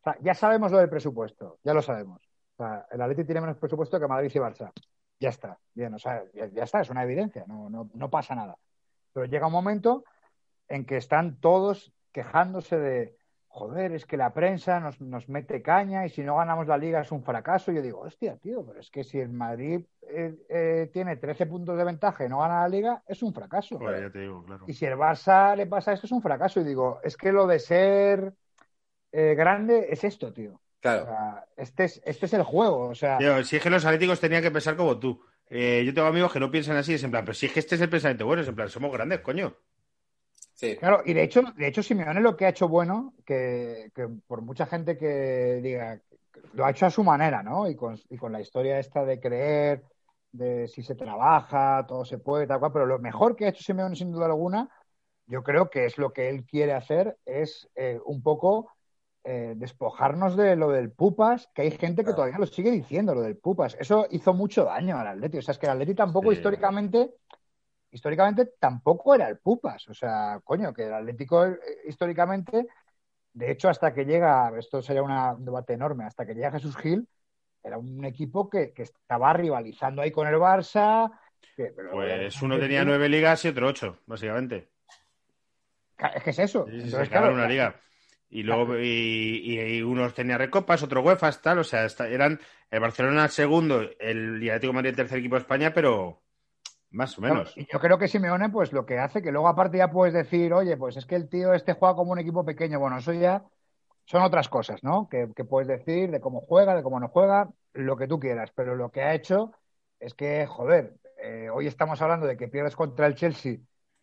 O 0.00 0.02
sea, 0.02 0.18
ya 0.20 0.34
sabemos 0.34 0.70
lo 0.70 0.76
del 0.76 0.90
presupuesto, 0.90 1.56
ya 1.64 1.72
lo 1.72 1.80
sabemos. 1.80 2.20
O 2.52 2.56
sea, 2.58 2.86
el 2.90 3.00
Atleti 3.00 3.24
tiene 3.24 3.40
menos 3.40 3.56
presupuesto 3.56 3.98
que 3.98 4.06
Madrid 4.06 4.30
y 4.34 4.38
Barça. 4.38 4.72
Ya 5.18 5.30
está, 5.30 5.58
bien, 5.72 5.94
o 5.94 5.98
sea, 5.98 6.22
ya, 6.34 6.44
ya 6.48 6.64
está, 6.64 6.82
es 6.82 6.90
una 6.90 7.02
evidencia, 7.02 7.46
no, 7.46 7.70
no, 7.70 7.88
no 7.94 8.10
pasa 8.10 8.34
nada. 8.34 8.58
Pero 9.14 9.24
llega 9.24 9.46
un 9.46 9.54
momento 9.54 10.04
en 10.68 10.84
que 10.84 10.98
están 10.98 11.40
todos 11.40 11.94
quejándose 12.12 12.78
de, 12.78 13.16
joder, 13.54 13.92
es 13.92 14.04
que 14.04 14.16
la 14.16 14.32
prensa 14.34 14.80
nos, 14.80 15.00
nos 15.00 15.28
mete 15.28 15.62
caña 15.62 16.04
y 16.04 16.10
si 16.10 16.22
no 16.22 16.36
ganamos 16.36 16.66
la 16.66 16.76
liga 16.76 17.00
es 17.00 17.12
un 17.12 17.22
fracaso. 17.22 17.70
Yo 17.72 17.82
digo, 17.82 18.00
hostia, 18.00 18.36
tío, 18.36 18.64
pero 18.66 18.80
es 18.80 18.90
que 18.90 19.04
si 19.04 19.18
el 19.20 19.30
Madrid 19.30 19.84
eh, 20.02 20.34
eh, 20.48 20.90
tiene 20.92 21.16
13 21.16 21.46
puntos 21.46 21.76
de 21.76 21.84
ventaja 21.84 22.24
y 22.24 22.28
no 22.28 22.40
gana 22.40 22.60
la 22.62 22.68
liga, 22.68 23.02
es 23.06 23.22
un 23.22 23.32
fracaso. 23.32 23.78
Joder, 23.78 24.02
ya 24.02 24.10
te 24.10 24.20
digo, 24.20 24.44
claro. 24.44 24.64
Y 24.66 24.72
si 24.74 24.84
el 24.86 24.94
Barça 24.94 25.56
le 25.56 25.66
pasa 25.66 25.92
esto, 25.92 26.06
es 26.06 26.12
un 26.12 26.22
fracaso. 26.22 26.60
Y 26.60 26.64
digo, 26.64 27.00
es 27.04 27.16
que 27.16 27.32
lo 27.32 27.46
de 27.46 27.58
ser 27.60 28.34
eh, 29.12 29.34
grande 29.36 29.86
es 29.90 30.04
esto, 30.04 30.32
tío. 30.32 30.54
O 30.54 30.60
Claro. 30.80 31.04
sea, 31.06 31.46
este, 31.56 31.84
es, 31.84 32.02
este 32.04 32.26
es 32.26 32.32
el 32.34 32.42
juego. 32.42 32.88
O 32.88 32.94
sea, 32.94 33.18
Tío, 33.18 33.42
si 33.44 33.56
es 33.56 33.62
que 33.62 33.70
los 33.70 33.84
atléticos 33.84 34.20
tenían 34.20 34.42
que 34.42 34.50
pensar 34.50 34.76
como 34.76 34.98
tú. 34.98 35.20
Eh, 35.48 35.82
yo 35.86 35.94
tengo 35.94 36.08
amigos 36.08 36.32
que 36.32 36.40
no 36.40 36.50
piensan 36.50 36.76
así, 36.76 36.94
es 36.94 37.02
en 37.04 37.10
plan, 37.10 37.24
pero 37.24 37.34
si 37.34 37.46
es 37.46 37.52
que 37.52 37.60
este 37.60 37.74
es 37.76 37.80
el 37.80 37.88
pensamiento 37.90 38.26
bueno, 38.26 38.42
es 38.42 38.48
en 38.48 38.54
plan, 38.54 38.68
somos 38.68 38.92
grandes, 38.92 39.20
coño. 39.20 39.56
Sí. 40.64 40.76
Claro, 40.76 41.02
y 41.04 41.12
de 41.12 41.22
hecho, 41.22 41.42
de 41.56 41.66
hecho, 41.66 41.82
Simeone 41.82 42.20
lo 42.20 42.36
que 42.36 42.46
ha 42.46 42.50
hecho 42.50 42.68
bueno, 42.68 43.14
que, 43.24 43.90
que 43.94 44.08
por 44.26 44.42
mucha 44.42 44.66
gente 44.66 44.96
que 44.96 45.60
diga, 45.62 46.00
lo 46.54 46.64
ha 46.64 46.70
hecho 46.70 46.86
a 46.86 46.90
su 46.90 47.04
manera, 47.04 47.42
¿no? 47.42 47.68
Y 47.68 47.76
con, 47.76 47.98
y 48.10 48.16
con 48.16 48.32
la 48.32 48.40
historia 48.40 48.78
esta 48.78 49.04
de 49.04 49.20
creer, 49.20 49.84
de 50.32 50.66
si 50.68 50.82
se 50.82 50.94
trabaja, 50.94 51.84
todo 51.86 52.04
se 52.04 52.18
puede, 52.18 52.46
tal 52.46 52.58
cual, 52.60 52.72
pero 52.72 52.86
lo 52.86 52.98
mejor 52.98 53.36
que 53.36 53.46
ha 53.46 53.48
hecho 53.48 53.62
Simeone, 53.62 53.94
sin 53.96 54.10
duda 54.12 54.26
alguna, 54.26 54.68
yo 55.26 55.42
creo 55.42 55.70
que 55.70 55.86
es 55.86 55.96
lo 55.98 56.12
que 56.12 56.28
él 56.28 56.44
quiere 56.44 56.72
hacer, 56.72 57.16
es 57.24 57.68
eh, 57.76 57.98
un 58.04 58.22
poco 58.22 58.70
eh, 59.24 59.54
despojarnos 59.56 60.36
de 60.36 60.54
lo 60.56 60.68
del 60.70 60.90
Pupas, 60.90 61.48
que 61.54 61.62
hay 61.62 61.70
gente 61.70 62.02
que 62.02 62.06
Claro. 62.06 62.16
todavía 62.16 62.38
lo 62.38 62.46
sigue 62.46 62.70
diciendo, 62.70 63.14
lo 63.14 63.22
del 63.22 63.36
Pupas. 63.38 63.76
Eso 63.80 64.06
hizo 64.10 64.34
mucho 64.34 64.64
daño 64.64 64.98
al 64.98 65.06
Atleti. 65.06 65.38
O 65.38 65.42
sea, 65.42 65.52
es 65.52 65.58
que 65.58 65.66
el 65.66 65.72
Atleti 65.72 65.94
tampoco 65.94 66.30
Sí. 66.30 66.36
históricamente 66.36 67.14
históricamente 67.94 68.52
tampoco 68.60 69.14
era 69.16 69.28
el 69.28 69.38
Pupas. 69.38 69.88
O 69.88 69.94
sea, 69.94 70.40
coño, 70.44 70.74
que 70.74 70.84
el 70.88 70.94
Atlético 70.94 71.46
eh, 71.46 71.58
históricamente, 71.88 72.66
de 73.34 73.50
hecho, 73.52 73.68
hasta 73.68 73.94
que 73.94 74.04
llega, 74.04 74.52
esto 74.58 74.82
sería 74.82 75.02
una- 75.02 75.34
un 75.34 75.44
debate 75.44 75.74
enorme, 75.74 76.04
hasta 76.04 76.26
que 76.26 76.34
llega 76.34 76.52
Jesús 76.52 76.76
Gil, 76.76 77.08
era 77.62 77.78
un 77.78 78.04
equipo 78.04 78.50
que, 78.50 78.72
que 78.72 78.82
estaba 78.84 79.32
rivalizando 79.34 80.02
ahí 80.02 80.12
con 80.12 80.28
el 80.28 80.36
Barça. 80.36 81.10
que- 81.56 81.72
pero 81.76 81.92
Pues 81.92 82.42
uno 82.42 82.58
tenía 82.58 82.84
nueve 82.84 83.08
ligas 83.08 83.44
y 83.44 83.48
otro 83.48 83.68
ocho, 83.68 83.98
básicamente. 84.06 84.70
Es 86.14 86.22
que 86.22 86.30
es 86.30 86.38
eso. 86.38 86.66
Sí, 86.66 86.72
Entonces, 86.84 87.08
claro, 87.08 87.32
una 87.34 87.46
liga. 87.48 87.80
Y 88.30 88.42
luego, 88.42 88.78
y, 88.78 88.82
y- 89.44 89.60
y 89.78 89.82
unos 89.82 90.14
tenían 90.14 90.38
recopas, 90.38 90.82
otros 90.82 91.04
UEFAs, 91.04 91.40
tal, 91.42 91.58
o 91.60 91.64
sea, 91.64 91.86
eran 92.08 92.40
el 92.70 92.80
Barcelona 92.80 93.24
el 93.24 93.30
segundo, 93.30 93.82
el 94.00 94.42
y 94.42 94.48
Atlético 94.48 94.72
de 94.72 94.74
Madrid 94.74 94.90
el 94.90 94.96
tercer 94.96 95.18
equipo 95.18 95.36
de 95.36 95.42
España, 95.42 95.72
pero 95.72 96.23
más 96.94 97.18
o 97.18 97.20
menos. 97.22 97.52
Claro, 97.52 97.68
y 97.68 97.72
yo 97.72 97.80
creo 97.80 97.98
que 97.98 98.08
Simeone, 98.08 98.48
pues 98.50 98.72
lo 98.72 98.86
que 98.86 98.98
hace, 98.98 99.22
que 99.22 99.32
luego 99.32 99.48
aparte 99.48 99.78
ya 99.78 99.90
puedes 99.90 100.14
decir, 100.14 100.52
oye, 100.52 100.76
pues 100.76 100.96
es 100.96 101.06
que 101.06 101.16
el 101.16 101.28
tío 101.28 101.52
este 101.52 101.74
juega 101.74 101.94
como 101.94 102.12
un 102.12 102.18
equipo 102.18 102.44
pequeño. 102.44 102.78
Bueno, 102.78 102.98
eso 102.98 103.12
ya 103.12 103.44
son 104.04 104.22
otras 104.22 104.48
cosas, 104.48 104.82
¿no? 104.82 105.08
Que, 105.08 105.28
que 105.34 105.44
puedes 105.44 105.68
decir 105.68 106.10
de 106.10 106.20
cómo 106.20 106.40
juega, 106.40 106.74
de 106.74 106.82
cómo 106.82 107.00
no 107.00 107.08
juega, 107.08 107.50
lo 107.72 107.96
que 107.96 108.08
tú 108.08 108.18
quieras. 108.20 108.50
Pero 108.54 108.76
lo 108.76 108.90
que 108.90 109.02
ha 109.02 109.14
hecho 109.14 109.52
es 110.00 110.14
que, 110.14 110.46
joder, 110.46 110.94
eh, 111.22 111.50
hoy 111.50 111.66
estamos 111.66 112.00
hablando 112.02 112.26
de 112.26 112.36
que 112.36 112.48
pierdes 112.48 112.76
contra 112.76 113.06
el 113.06 113.14
Chelsea 113.14 113.58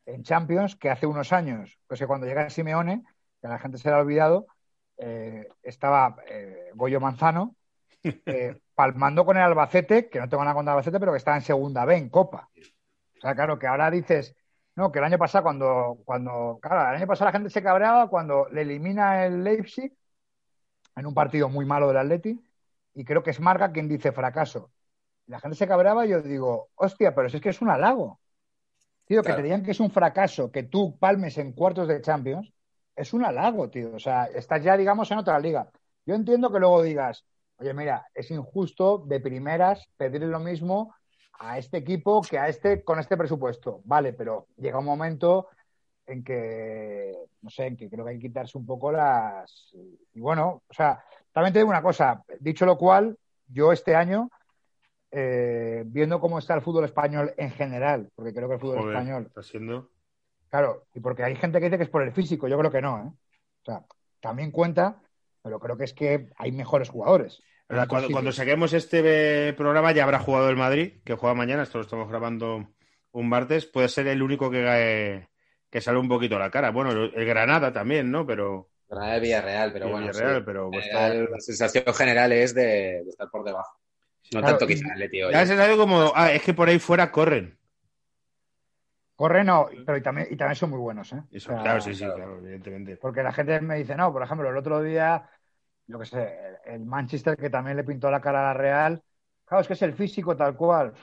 en 0.05 0.23
Champions, 0.23 0.75
que 0.75 0.89
hace 0.89 1.05
unos 1.05 1.31
años, 1.31 1.77
pues 1.87 1.99
que 1.99 2.07
cuando 2.07 2.27
llega 2.27 2.49
Simeone, 2.49 3.03
que 3.39 3.47
a 3.47 3.51
la 3.51 3.59
gente 3.59 3.77
se 3.77 3.89
le 3.89 3.95
ha 3.95 3.99
olvidado, 3.99 4.47
eh, 4.97 5.47
estaba 5.63 6.15
eh, 6.27 6.69
Goyo 6.75 6.99
Manzano 6.99 7.55
eh, 8.03 8.59
palmando 8.75 9.25
con 9.25 9.37
el 9.37 9.43
Albacete, 9.43 10.09
que 10.09 10.19
no 10.19 10.29
tengo 10.29 10.43
nada 10.43 10.53
contra 10.55 10.73
el 10.73 10.77
Albacete, 10.77 10.99
pero 10.99 11.11
que 11.11 11.17
está 11.17 11.35
en 11.35 11.41
segunda 11.41 11.85
B, 11.85 11.97
en 11.97 12.09
Copa. 12.09 12.49
O 13.21 13.27
sea, 13.27 13.35
claro, 13.35 13.59
que 13.59 13.67
ahora 13.67 13.91
dices, 13.91 14.35
no, 14.75 14.91
que 14.91 14.97
el 14.97 15.05
año 15.05 15.19
pasado 15.19 15.43
cuando, 15.43 15.99
cuando, 16.05 16.57
claro, 16.59 16.89
el 16.89 16.97
año 16.97 17.05
pasado 17.05 17.27
la 17.27 17.33
gente 17.33 17.51
se 17.51 17.61
cabreaba 17.61 18.09
cuando 18.09 18.47
le 18.49 18.63
elimina 18.63 19.25
el 19.27 19.43
Leipzig 19.43 19.95
en 20.95 21.05
un 21.05 21.13
partido 21.13 21.47
muy 21.47 21.63
malo 21.63 21.87
del 21.87 21.97
Atleti 21.97 22.41
y 22.95 23.05
creo 23.05 23.21
que 23.21 23.29
es 23.29 23.39
Marga 23.39 23.71
quien 23.71 23.87
dice 23.87 24.11
fracaso. 24.11 24.71
La 25.27 25.39
gente 25.39 25.55
se 25.55 25.67
cabreaba 25.67 26.07
y 26.07 26.09
yo 26.09 26.21
digo, 26.23 26.69
hostia, 26.73 27.13
pero 27.13 27.29
si 27.29 27.37
es 27.37 27.43
que 27.43 27.49
es 27.49 27.61
un 27.61 27.69
halago. 27.69 28.19
Tío, 29.05 29.21
que 29.21 29.33
te 29.33 29.43
digan 29.43 29.61
que 29.61 29.71
es 29.71 29.79
un 29.79 29.91
fracaso 29.91 30.51
que 30.51 30.63
tú 30.63 30.97
palmes 30.97 31.37
en 31.37 31.53
cuartos 31.53 31.87
de 31.87 32.01
Champions, 32.01 32.51
es 32.95 33.13
un 33.13 33.23
halago, 33.23 33.69
tío. 33.69 33.93
O 33.93 33.99
sea, 33.99 34.25
estás 34.25 34.63
ya, 34.63 34.75
digamos, 34.75 35.11
en 35.11 35.19
otra 35.19 35.37
liga. 35.37 35.69
Yo 36.07 36.15
entiendo 36.15 36.51
que 36.51 36.59
luego 36.59 36.81
digas, 36.81 37.23
oye, 37.57 37.73
mira, 37.75 38.07
es 38.15 38.31
injusto 38.31 38.97
de 38.97 39.19
primeras 39.19 39.85
pedirle 39.95 40.27
lo 40.27 40.39
mismo 40.39 40.95
a 41.43 41.57
este 41.57 41.77
equipo 41.77 42.21
que 42.21 42.37
a 42.37 42.47
este 42.47 42.83
con 42.83 42.99
este 42.99 43.17
presupuesto. 43.17 43.81
Vale, 43.85 44.13
pero 44.13 44.47
llega 44.57 44.79
un 44.79 44.85
momento 44.85 45.47
en 46.05 46.23
que, 46.23 47.13
no 47.41 47.49
sé, 47.49 47.67
en 47.67 47.77
que 47.77 47.89
creo 47.89 48.05
que 48.05 48.11
hay 48.11 48.19
que 48.19 48.27
quitarse 48.27 48.57
un 48.57 48.65
poco 48.65 48.91
las... 48.91 49.73
Y 50.13 50.19
bueno, 50.19 50.61
o 50.67 50.73
sea, 50.73 51.03
también 51.31 51.53
te 51.53 51.59
digo 51.59 51.69
una 51.69 51.81
cosa, 51.81 52.23
dicho 52.39 52.65
lo 52.65 52.77
cual, 52.77 53.17
yo 53.47 53.71
este 53.71 53.95
año, 53.95 54.29
eh, 55.09 55.83
viendo 55.87 56.19
cómo 56.19 56.37
está 56.37 56.53
el 56.53 56.61
fútbol 56.61 56.85
español 56.85 57.33
en 57.37 57.49
general, 57.51 58.09
porque 58.15 58.33
creo 58.33 58.47
que 58.47 58.55
el 58.55 58.59
fútbol 58.59 58.79
Joder, 58.79 58.95
español, 58.95 59.25
está 59.27 59.41
siendo. 59.41 59.89
claro, 60.49 60.85
y 60.93 60.99
porque 60.99 61.23
hay 61.23 61.35
gente 61.35 61.59
que 61.59 61.65
dice 61.65 61.77
que 61.77 61.83
es 61.83 61.89
por 61.89 62.03
el 62.03 62.11
físico, 62.11 62.47
yo 62.47 62.57
creo 62.59 62.71
que 62.71 62.81
no, 62.81 62.99
¿eh? 62.99 63.07
O 63.07 63.65
sea, 63.65 63.85
también 64.19 64.51
cuenta, 64.51 65.01
pero 65.41 65.59
creo 65.59 65.77
que 65.77 65.85
es 65.85 65.93
que 65.93 66.29
hay 66.37 66.51
mejores 66.51 66.89
jugadores. 66.89 67.41
Cuando, 67.87 68.31
saquemos 68.31 68.73
este 68.73 69.49
eh, 69.49 69.53
programa 69.53 69.93
ya 69.93 70.03
habrá 70.03 70.19
jugado 70.19 70.49
el 70.49 70.57
Madrid, 70.57 70.93
que 71.05 71.15
juega 71.15 71.33
mañana, 71.33 71.63
esto 71.63 71.77
lo 71.77 71.85
estamos 71.85 72.09
grabando 72.09 72.67
un 73.13 73.29
martes, 73.29 73.65
puede 73.65 73.87
ser 73.87 74.07
el 74.07 74.21
único 74.21 74.51
que, 74.51 74.65
eh, 74.67 75.27
que 75.69 75.81
sale 75.81 75.97
un 75.97 76.09
poquito 76.09 76.35
a 76.35 76.39
la 76.39 76.51
cara. 76.51 76.71
Bueno, 76.71 76.91
el, 76.91 77.25
Granada 77.25 77.71
también, 77.71 78.11
¿no? 78.11 78.25
Pero 78.25 78.69
Granada 78.89 79.13
de 79.13 79.19
Villarreal, 79.21 79.71
pero 79.73 79.89
bueno. 79.89 80.07
Villarreal, 80.07 80.37
sí. 80.37 80.43
pero 80.45 80.69
pues, 80.69 80.85
General, 80.85 81.29
la 81.31 81.39
sensación 81.39 81.93
general 81.93 82.31
es 82.33 82.53
de, 82.53 83.03
de 83.03 83.09
estar 83.09 83.29
por 83.29 83.45
debajo. 83.45 83.79
No 84.33 84.41
Claro, 84.41 84.57
tanto 84.57 84.71
y- 84.71 84.75
quizá 84.75 84.93
el 84.93 85.09
tío. 85.09 85.31
ya 85.31 85.45
se 85.45 85.55
sabe 85.55 85.77
como, 85.77 86.11
ah, 86.13 86.31
es 86.31 86.41
que 86.41 86.53
por 86.53 86.67
ahí 86.67 86.79
fuera 86.79 87.11
corren. 87.11 87.57
Corre 89.15 89.43
no, 89.43 89.69
pero 89.85 89.97
y 89.97 90.01
también, 90.01 90.27
y 90.31 90.35
también 90.35 90.55
son 90.55 90.71
muy 90.71 90.79
buenos, 90.79 91.13
¿eh? 91.13 91.21
Eso, 91.31 91.51
O 91.51 91.53
sea, 91.53 91.63
claro, 91.63 91.81
sí, 91.81 91.93
sí, 91.93 92.05
claro, 92.05 92.39
evidentemente. 92.39 92.97
Porque 92.97 93.21
la 93.21 93.31
gente 93.31 93.61
me 93.61 93.75
dice, 93.75 93.95
no, 93.95 94.11
por 94.11 94.23
ejemplo, 94.23 94.49
el 94.49 94.57
otro 94.57 94.81
día, 94.81 95.29
yo 95.91 95.99
qué 95.99 96.05
sé, 96.05 96.37
el, 96.65 96.85
Manchester 96.85 97.37
que 97.37 97.49
también 97.49 97.77
le 97.77 97.83
pintó 97.83 98.09
la 98.09 98.21
cara 98.21 98.41
a 98.41 98.53
la 98.53 98.59
Real, 98.59 99.03
claro, 99.45 99.61
es 99.61 99.67
que 99.67 99.73
es 99.73 99.81
el 99.81 99.93
físico 99.93 100.35
tal 100.35 100.55
cual. 100.55 100.93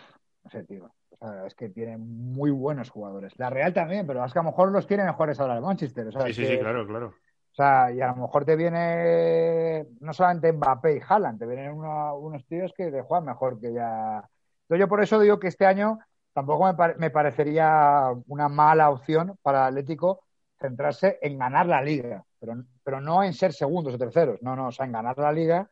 No 0.45 0.51
sé, 0.51 0.65
tío. 0.65 0.91
O 1.11 1.17
sea, 1.19 1.47
es 1.47 1.55
que 1.55 1.69
tiene 1.69 1.97
muy 1.99 2.51
buenos 2.51 2.91
jugadores. 2.91 3.33
La 3.39 3.51
Real 3.51 3.73
también, 3.75 4.07
pero 4.07 4.25
es 4.25 4.33
que 4.33 4.39
a 4.39 4.43
lo 4.43 4.51
mejor 4.51 4.71
los 4.71 4.87
tiene 4.87 5.05
mejores 5.05 5.39
ahora 5.41 5.57
el 5.57 5.63
Manchester. 5.63 6.07
O 6.09 6.13
sea, 6.13 6.27
Sí, 6.27 6.33
sí, 6.35 6.43
que- 6.43 6.49
sí, 6.55 6.59
claro, 6.59 6.87
claro. 6.87 7.15
O 7.53 7.55
sea, 7.55 7.91
y 7.91 8.01
a 8.01 8.09
lo 8.09 8.17
mejor 8.17 8.45
te 8.45 8.55
viene 8.57 9.87
no 10.01 10.13
solamente 10.13 10.53
Mbappé 10.53 10.97
y 10.97 11.01
Haaland, 11.07 11.39
te 11.41 11.47
vienen 11.47 11.73
uno- 11.73 12.17
unos 12.17 12.47
tíos 12.47 12.73
que 12.77 12.91
te 12.91 13.03
juegan 13.03 13.25
mejor 13.27 13.59
que 13.61 13.73
ya. 13.73 14.19
Entonces 14.63 14.79
yo 14.81 14.89
por 14.89 15.03
eso 15.03 15.19
digo 15.19 15.41
que 15.41 15.49
este 15.49 15.67
año 15.67 15.99
tampoco 16.33 16.67
me, 16.67 16.75
pare- 16.75 16.95
me 16.99 17.11
parecería 17.11 18.13
una 18.29 18.49
mala 18.49 18.91
opción 18.91 19.37
para 19.43 19.63
el 19.63 19.79
Atlético 19.79 20.21
centrarse 20.59 21.19
en 21.23 21.39
ganar 21.39 21.67
la 21.67 21.81
liga, 21.83 22.25
pero, 22.41 22.65
pero 22.83 23.01
no 23.01 23.23
en 23.23 23.33
ser 23.33 23.53
segundos 23.53 23.95
o 23.95 23.99
terceros, 23.99 24.43
no, 24.43 24.57
no, 24.57 24.69
o 24.69 24.73
sea, 24.73 24.87
en 24.87 24.93
ganar 24.93 25.17
la 25.19 25.33
liga, 25.33 25.71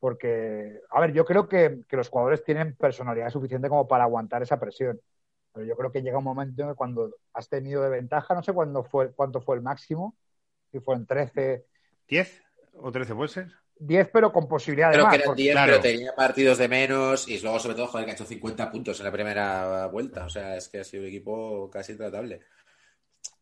porque, 0.00 0.80
a 0.90 1.00
ver, 1.00 1.12
yo 1.12 1.24
creo 1.24 1.48
que, 1.48 1.80
que 1.88 1.96
los 1.96 2.08
jugadores 2.08 2.44
tienen 2.44 2.76
personalidad 2.76 3.30
suficiente 3.30 3.68
como 3.68 3.88
para 3.88 4.04
aguantar 4.04 4.42
esa 4.42 4.60
presión, 4.60 5.00
pero 5.52 5.66
yo 5.66 5.76
creo 5.76 5.90
que 5.90 6.02
llega 6.02 6.18
un 6.18 6.24
momento 6.24 6.62
en 6.62 6.68
que 6.68 6.74
cuando 6.74 7.10
has 7.32 7.48
tenido 7.48 7.82
de 7.82 7.88
ventaja, 7.90 8.34
no 8.34 8.42
sé 8.42 8.52
cuándo 8.52 8.84
fue, 8.84 9.12
cuánto 9.12 9.40
fue 9.40 9.56
el 9.56 9.62
máximo, 9.62 10.14
si 10.70 10.78
fue 10.80 10.94
en 10.94 11.06
13, 11.06 11.64
¿10 12.08 12.42
o 12.74 12.92
13 12.92 13.14
puede 13.14 13.28
ser? 13.28 13.48
10, 13.80 14.08
pero 14.12 14.32
con 14.32 14.48
posibilidad 14.48 14.88
de 14.88 14.94
Creo 14.94 15.04
más. 15.06 15.12
que 15.12 15.16
eran 15.20 15.26
porque- 15.26 15.42
10, 15.42 15.52
claro. 15.54 15.72
pero 15.72 15.82
tenía 15.82 16.14
partidos 16.14 16.58
de 16.58 16.68
menos 16.68 17.28
y 17.28 17.40
luego, 17.40 17.58
sobre 17.60 17.76
todo, 17.76 17.86
joder, 17.86 18.04
que 18.06 18.10
ha 18.10 18.14
hecho 18.14 18.24
50 18.24 18.70
puntos 18.72 18.98
en 18.98 19.06
la 19.06 19.12
primera 19.12 19.86
vuelta. 19.86 20.24
O 20.24 20.28
sea, 20.28 20.56
es 20.56 20.68
que 20.68 20.80
ha 20.80 20.84
sido 20.84 21.04
un 21.04 21.08
equipo 21.08 21.70
casi 21.70 21.96
tratable. 21.96 22.40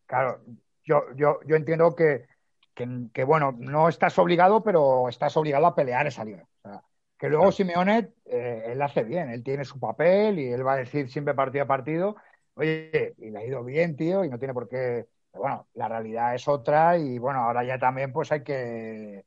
Claro, 0.05 0.43
yo, 0.87 1.05
yo, 1.17 1.41
yo 1.47 1.57
entiendo 1.57 1.95
que, 1.95 2.27
que, 2.75 2.89
que, 3.13 3.25
bueno, 3.25 3.53
no 3.59 3.89
estás 3.89 4.19
obligado, 4.19 4.63
pero 4.63 5.09
estás 5.09 5.37
obligado 5.37 5.67
a 5.67 5.75
pelear 5.75 6.07
esa 6.07 6.25
liga. 6.25 6.45
O 6.65 6.69
sea, 6.69 6.83
que 7.19 7.29
luego 7.29 7.53
Simeone, 7.53 8.13
eh, 8.27 8.65
él 8.69 8.83
hace 8.83 9.05
bien, 9.05 9.31
él 9.31 9.43
tiene 9.43 9.65
su 9.65 9.79
papel 9.81 10.39
y 10.39 10.49
él 10.53 10.67
va 10.67 10.75
a 10.75 10.77
decir 10.77 11.11
siempre 11.11 11.35
partido 11.35 11.65
a 11.65 11.67
partido, 11.69 12.17
oye, 12.55 13.15
y 13.19 13.31
le 13.31 13.39
ha 13.39 13.45
ido 13.47 13.65
bien, 13.65 13.97
tío, 13.97 14.25
y 14.25 14.29
no 14.31 14.39
tiene 14.39 14.55
por 14.55 14.69
qué. 14.69 15.07
Pero 15.31 15.43
bueno, 15.43 15.69
la 15.75 15.89
realidad 15.89 16.35
es 16.35 16.47
otra 16.49 16.99
y 16.99 17.19
bueno, 17.19 17.41
ahora 17.41 17.65
ya 17.65 17.79
también 17.79 18.13
pues 18.13 18.33
hay 18.33 18.43
que 18.43 19.25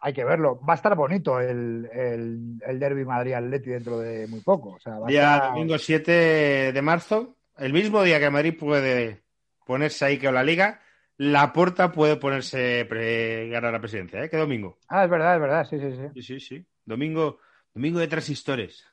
hay 0.00 0.12
que 0.12 0.24
verlo. 0.24 0.60
Va 0.60 0.74
a 0.74 0.76
estar 0.76 0.94
bonito 0.96 1.40
el, 1.40 1.88
el, 1.92 2.58
el 2.66 2.78
Derby 2.80 3.04
Madrid-Atleti 3.04 3.70
dentro 3.70 3.98
de 3.98 4.26
muy 4.26 4.40
poco. 4.40 4.70
O 4.70 4.80
sea, 4.80 4.98
va 4.98 5.08
a 5.08 5.10
Día 5.10 5.34
estar- 5.34 5.48
domingo 5.48 5.78
7 5.78 6.72
de 6.72 6.82
marzo, 6.82 7.36
el 7.56 7.72
mismo 7.72 8.02
día 8.02 8.20
que 8.20 8.30
Madrid 8.30 8.56
puede 8.58 9.21
ponerse 9.66 10.04
ahí 10.04 10.18
que 10.18 10.30
la 10.32 10.42
liga, 10.42 10.80
la 11.16 11.52
Porta 11.52 11.92
puede 11.92 12.16
ponerse 12.16 12.84
pre- 12.88 13.48
ganar 13.48 13.72
la 13.72 13.80
presidencia, 13.80 14.22
¿eh? 14.24 14.30
Que 14.30 14.36
domingo. 14.36 14.78
Ah, 14.88 15.04
es 15.04 15.10
verdad, 15.10 15.34
es 15.34 15.40
verdad, 15.40 15.64
sí, 15.68 15.78
sí, 15.78 15.92
sí. 15.92 16.08
Sí, 16.14 16.22
sí, 16.22 16.40
sí. 16.40 16.66
Domingo, 16.84 17.38
domingo 17.74 17.98
de 17.98 18.08
transistores. 18.08 18.84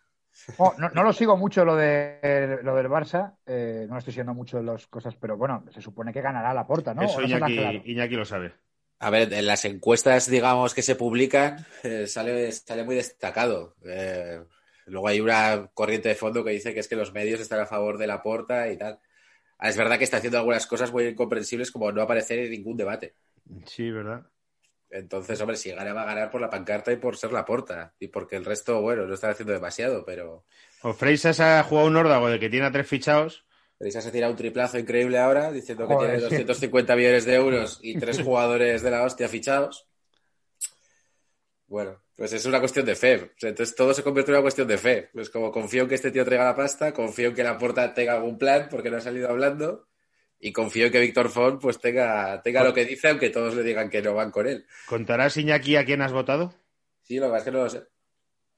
Oh, 0.58 0.74
no, 0.78 0.90
no 0.90 1.04
lo 1.04 1.14
sigo 1.14 1.36
mucho 1.38 1.66
lo 1.66 1.76
de 1.76 2.60
lo 2.64 2.76
del 2.76 2.88
Barça, 2.88 3.36
eh, 3.46 3.88
no 3.90 3.98
estoy 3.98 4.14
siguiendo 4.14 4.34
mucho 4.34 4.62
las 4.62 4.88
cosas, 4.88 5.16
pero 5.16 5.38
bueno, 5.38 5.66
se 5.72 5.82
supone 5.82 6.14
que 6.14 6.22
ganará 6.22 6.54
la 6.54 6.68
porta, 6.68 6.94
¿no? 6.94 7.04
Eso 7.04 7.18
¿O 7.18 7.22
no 7.22 7.26
está 7.26 7.40
tan 7.40 7.50
Iñaki, 7.50 7.62
claro? 7.62 7.82
Iñaki 7.86 8.16
lo 8.16 8.26
sabe. 8.26 8.54
A 9.00 9.10
ver, 9.10 9.32
en 9.34 9.46
las 9.48 9.64
encuestas, 9.66 10.30
digamos, 10.30 10.74
que 10.74 10.82
se 10.82 10.96
publican, 10.96 11.66
eh, 11.84 12.06
sale, 12.08 12.52
sale 12.52 12.84
muy 12.84 12.96
destacado. 12.96 13.76
Eh, 13.86 14.42
luego 14.88 15.08
hay 15.08 15.22
una 15.22 15.70
corriente 15.74 16.10
de 16.10 16.16
fondo 16.16 16.44
que 16.44 16.52
dice 16.52 16.74
que 16.74 16.82
es 16.82 16.88
que 16.90 16.98
los 16.98 17.14
medios 17.14 17.40
están 17.40 17.62
a 17.62 17.66
favor 17.66 17.98
de 17.98 18.08
la 18.08 18.22
porta 18.22 18.70
y 18.70 18.78
tal. 18.78 19.00
Ah, 19.60 19.70
Es 19.70 19.78
verdad 19.78 19.98
que 19.98 20.06
está 20.06 20.18
haciendo 20.18 20.40
algunas 20.40 20.66
cosas 20.66 20.92
muy 20.92 21.06
incomprensibles 21.06 21.72
como 21.72 21.92
no 21.92 22.02
aparecer 22.02 22.40
en 22.40 22.52
ningún 22.52 22.78
debate. 22.78 23.14
Sí, 23.66 23.92
¿verdad? 23.92 24.26
Entonces, 24.90 25.40
hombre, 25.42 25.58
si 25.58 25.70
gana 25.72 25.94
va 25.94 26.02
a 26.04 26.06
ganar 26.06 26.32
por 26.32 26.42
la 26.42 26.50
pancarta 26.50 26.92
y 26.92 26.96
por 26.96 27.16
ser 27.16 27.32
la 27.32 27.46
porta. 27.46 27.94
Y 28.00 28.08
porque 28.08 28.38
el 28.38 28.46
resto, 28.46 28.82
bueno, 28.82 29.06
no 29.06 29.14
están 29.14 29.32
haciendo 29.32 29.54
demasiado, 29.54 30.04
pero... 30.04 30.46
O 30.82 30.94
Freisas 30.94 31.40
ha 31.42 31.62
jugado 31.64 31.88
un 31.88 31.98
órdago 31.98 32.30
de 32.30 32.40
que 32.40 32.50
tiene 32.50 32.66
a 32.66 32.72
tres 32.72 32.88
fichados. 32.88 33.46
Teresa 33.78 34.02
se 34.02 34.12
tira 34.12 34.30
un 34.30 34.36
triplazo 34.36 34.80
increíble 34.80 35.20
ahora, 35.20 35.52
diciendo 35.52 35.88
que 35.88 35.96
tiene 35.96 36.16
sí. 36.18 36.22
250 36.24 36.96
millones 36.96 37.26
de 37.26 37.36
euros 37.36 37.80
y 37.82 37.98
tres 38.00 38.20
jugadores 38.24 38.82
de 38.82 38.92
la 38.92 39.04
hostia 39.04 39.28
fichados. 39.28 39.89
Bueno, 41.70 42.02
pues 42.16 42.34
es 42.34 42.46
una 42.46 42.60
cuestión 42.60 42.86
de 42.86 42.96
fe. 42.96 43.32
Entonces 43.42 43.76
todo 43.76 43.94
se 43.94 44.04
convierte 44.04 44.32
en 44.32 44.38
una 44.38 44.42
cuestión 44.42 44.68
de 44.68 44.78
fe. 44.78 45.10
Pues 45.14 45.30
como 45.30 45.52
confío 45.52 45.84
en 45.84 45.90
que 45.90 45.96
este 45.96 46.12
tío 46.12 46.26
traiga 46.26 46.46
la 46.46 46.56
pasta, 46.56 46.94
confío 46.94 47.30
en 47.30 47.36
que 47.36 47.44
la 47.44 47.58
porta 47.60 47.94
tenga 47.94 48.14
algún 48.14 48.40
plan, 48.40 48.68
porque 48.72 48.90
no 48.90 48.98
ha 48.98 49.02
salido 49.02 49.30
hablando, 49.30 49.88
y 50.40 50.52
confío 50.52 50.88
en 50.88 50.92
que 50.92 51.00
Víctor 51.00 51.30
Font 51.30 51.62
pues 51.62 51.80
tenga, 51.80 52.42
tenga 52.42 52.64
lo 52.64 52.74
que 52.74 52.86
dice, 52.86 53.10
aunque 53.10 53.30
todos 53.30 53.56
le 53.56 53.62
digan 53.62 53.90
que 53.90 54.02
no 54.02 54.16
van 54.16 54.32
con 54.32 54.48
él. 54.48 54.66
¿Contarás, 54.88 55.38
Iñaki, 55.38 55.76
a 55.76 55.86
quién 55.86 56.02
has 56.02 56.12
votado? 56.12 56.54
Sí, 57.04 57.18
lo 57.18 57.28
que 57.28 57.32
pasa 57.34 57.38
es 57.38 57.44
que 57.46 57.52
no 57.52 57.64
lo 57.64 57.70
sé. 57.70 57.84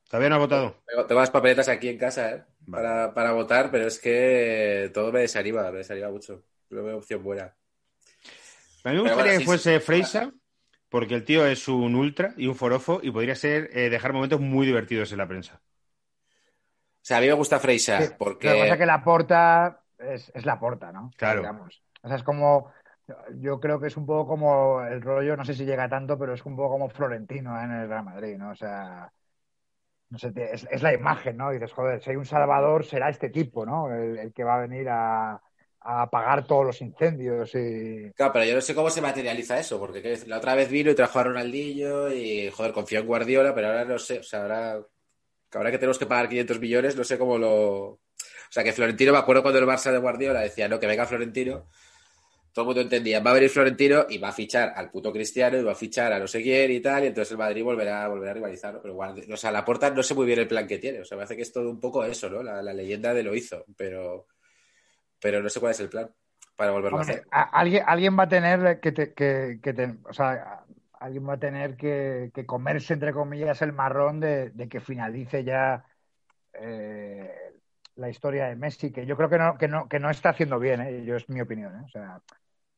¿Todavía 0.09 0.29
no 0.29 0.35
has 0.35 0.41
votado? 0.41 0.75
Tengo, 0.87 1.05
tengo 1.05 1.21
las 1.21 1.31
papeletas 1.31 1.67
aquí 1.67 1.89
en 1.89 1.97
casa, 1.97 2.31
¿eh? 2.31 2.43
Vale. 2.61 2.87
Para, 2.87 3.13
para 3.13 3.31
votar, 3.33 3.71
pero 3.71 3.87
es 3.87 3.99
que 3.99 4.89
todo 4.93 5.11
me 5.11 5.21
desanima, 5.21 5.69
me 5.69 5.79
desanima 5.79 6.09
mucho. 6.09 6.43
No 6.69 6.83
veo 6.83 6.97
opción 6.97 7.23
buena. 7.23 7.55
A 8.83 8.89
mí 8.89 8.95
me 8.95 9.01
gustaría 9.01 9.15
bueno, 9.15 9.31
que 9.31 9.39
sí, 9.39 9.45
fuese 9.45 9.79
sí. 9.79 9.85
Freisa, 9.85 10.31
porque 10.91 11.15
el 11.15 11.25
tío 11.25 11.47
es 11.47 11.67
un 11.69 11.95
ultra 11.95 12.35
y 12.37 12.47
un 12.47 12.55
forofo 12.55 13.01
y 13.03 13.11
podría 13.11 13.35
ser 13.35 13.71
eh, 13.73 13.89
dejar 13.91 14.13
momentos 14.13 14.41
muy 14.41 14.67
divertidos 14.67 15.11
en 15.13 15.19
la 15.19 15.29
prensa. 15.29 15.61
O 17.03 17.05
sea, 17.07 17.17
a 17.17 17.21
mí 17.21 17.27
me 17.27 17.33
gusta 17.33 17.59
Freisa, 17.59 17.97
Sí, 17.97 18.03
porque... 18.17 18.49
Lo 18.49 18.53
que 18.53 18.59
pasa 18.59 18.73
es 18.73 18.79
que 18.79 18.85
la 18.85 19.03
porta 19.03 19.83
es, 19.97 20.31
es 20.33 20.45
la 20.45 20.59
porta, 20.59 20.91
¿no? 20.91 21.15
Claro. 21.17 21.41
Digamos. 21.41 21.83
O 22.01 22.07
sea, 22.07 22.17
es 22.17 22.23
como. 22.23 22.71
Yo 23.39 23.59
creo 23.59 23.79
que 23.79 23.87
es 23.87 23.97
un 23.97 24.05
poco 24.05 24.27
como 24.29 24.81
el 24.83 25.01
rollo, 25.01 25.35
no 25.35 25.43
sé 25.43 25.53
si 25.53 25.65
llega 25.65 25.89
tanto, 25.89 26.17
pero 26.17 26.33
es 26.33 26.45
un 26.45 26.55
poco 26.55 26.71
como 26.71 26.89
Florentino 26.89 27.59
¿eh? 27.59 27.63
en 27.65 27.71
el 27.71 27.89
Real 27.89 28.05
Madrid, 28.05 28.37
¿no? 28.37 28.51
O 28.51 28.55
sea. 28.55 29.11
No 30.09 30.17
sé, 30.17 30.31
te- 30.31 30.53
es, 30.55 30.67
es 30.71 30.81
la 30.83 30.93
imagen, 30.93 31.37
¿no? 31.37 31.51
Y 31.51 31.55
dices, 31.55 31.73
joder, 31.73 32.01
si 32.01 32.09
hay 32.11 32.15
un 32.17 32.25
salvador, 32.25 32.85
será 32.85 33.09
este 33.09 33.29
tipo, 33.29 33.65
¿no? 33.65 33.93
El, 33.93 34.17
el 34.19 34.33
que 34.33 34.43
va 34.43 34.55
a 34.55 34.61
venir 34.61 34.87
a, 34.89 35.41
a 35.83 36.03
apagar 36.03 36.45
todos 36.45 36.65
los 36.65 36.81
incendios 36.81 37.53
y. 37.55 38.11
Claro, 38.15 38.33
pero 38.33 38.45
yo 38.45 38.55
no 38.55 38.61
sé 38.61 38.75
cómo 38.75 38.89
se 38.89 39.01
materializa 39.01 39.59
eso, 39.59 39.79
porque 39.79 40.17
la 40.27 40.37
otra 40.37 40.55
vez 40.55 40.69
vino 40.69 40.91
y 40.91 40.95
trajo 40.95 41.19
a 41.19 41.23
Ronaldinho 41.23 42.11
y, 42.13 42.49
joder, 42.51 42.71
confió 42.71 42.99
en 42.99 43.07
Guardiola, 43.07 43.53
pero 43.55 43.67
ahora 43.67 43.85
no 43.85 43.97
sé, 43.97 44.19
o 44.19 44.23
sea, 44.23 44.43
ahora, 44.43 44.79
ahora 45.53 45.71
que 45.71 45.77
tenemos 45.79 45.97
que 45.97 46.05
pagar 46.05 46.29
500 46.29 46.59
millones, 46.59 46.95
no 46.95 47.03
sé 47.03 47.17
cómo 47.17 47.37
lo... 47.37 47.51
O 47.93 47.99
sea, 48.53 48.63
que 48.63 48.73
Florentino, 48.73 49.13
me 49.13 49.17
acuerdo 49.19 49.41
cuando 49.41 49.59
el 49.59 49.65
Barça 49.65 49.91
de 49.91 49.97
Guardiola 49.97 50.41
decía, 50.41 50.67
no, 50.67 50.77
que 50.79 50.85
venga 50.85 51.05
Florentino, 51.05 51.67
todo 52.53 52.63
el 52.63 52.67
mundo 52.67 52.81
entendía, 52.81 53.21
va 53.21 53.31
a 53.31 53.35
venir 53.35 53.49
Florentino 53.49 54.05
y 54.09 54.17
va 54.17 54.27
a 54.27 54.33
fichar 54.33 54.73
al 54.75 54.91
puto 54.91 55.11
Cristiano 55.13 55.57
y 55.57 55.63
va 55.63 55.71
a 55.71 55.75
fichar 55.75 56.11
a 56.11 56.19
no 56.19 56.27
sé 56.27 56.43
quién 56.43 56.69
y 56.69 56.81
tal, 56.81 57.05
y 57.05 57.07
entonces 57.07 57.31
el 57.31 57.37
Madrid 57.37 57.63
volverá, 57.63 58.07
volverá 58.09 58.31
a 58.31 58.33
rivalizar, 58.35 58.73
¿no? 58.73 58.81
Pero 58.81 58.93
Guardi- 58.93 59.31
o 59.33 59.37
sea, 59.37 59.51
la 59.51 59.63
porta 59.63 59.89
no 59.89 60.03
sé 60.03 60.13
muy 60.13 60.25
bien 60.25 60.39
el 60.39 60.47
plan 60.49 60.67
que 60.67 60.77
tiene, 60.79 60.99
o 60.99 61.05
sea, 61.05 61.17
me 61.17 61.23
hace 61.23 61.37
que 61.37 61.43
es 61.43 61.51
todo 61.53 61.69
un 61.69 61.79
poco 61.79 62.03
eso, 62.03 62.29
¿no? 62.29 62.43
La, 62.43 62.61
la 62.61 62.73
leyenda 62.73 63.13
de 63.13 63.23
lo 63.23 63.33
hizo, 63.33 63.63
pero, 63.77 64.27
pero 65.21 65.41
no 65.41 65.49
sé 65.49 65.59
cuál 65.59 65.71
es 65.71 65.79
el 65.79 65.89
plan 65.89 66.09
para 66.55 66.71
volverlo 66.71 66.99
a 66.99 67.01
hacer. 67.01 67.23
a- 67.31 67.43
alguien, 67.59 67.83
alguien 67.87 68.17
va 68.17 68.23
a 68.23 68.29
tener 68.29 68.79
que, 68.79 68.91
te- 68.91 69.13
que, 69.13 69.59
que 69.61 69.73
te- 69.73 69.97
o 70.09 70.13
sea, 70.13 70.63
alguien 70.99 71.27
va 71.27 71.33
a 71.33 71.39
tener 71.39 71.75
que, 71.77 72.31
que 72.33 72.45
comerse, 72.45 72.93
entre 72.93 73.13
comillas, 73.13 73.61
el 73.61 73.73
marrón 73.73 74.19
de, 74.19 74.49
de 74.51 74.67
que 74.69 74.79
finalice 74.81 75.43
ya 75.43 75.85
eh, 76.53 77.31
la 77.95 78.09
historia 78.09 78.45
de 78.47 78.55
Messi, 78.55 78.91
que 78.91 79.05
yo 79.05 79.15
creo 79.17 79.29
que 79.29 79.37
no, 79.37 79.57
que 79.57 79.67
no, 79.67 79.87
que 79.89 79.99
no 79.99 80.09
está 80.09 80.29
haciendo 80.29 80.59
bien, 80.59 80.81
¿eh? 80.81 81.03
Yo 81.05 81.15
es 81.15 81.29
mi 81.29 81.41
opinión, 81.41 81.75
¿eh? 81.75 81.83
O 81.85 81.89
sea, 81.89 82.19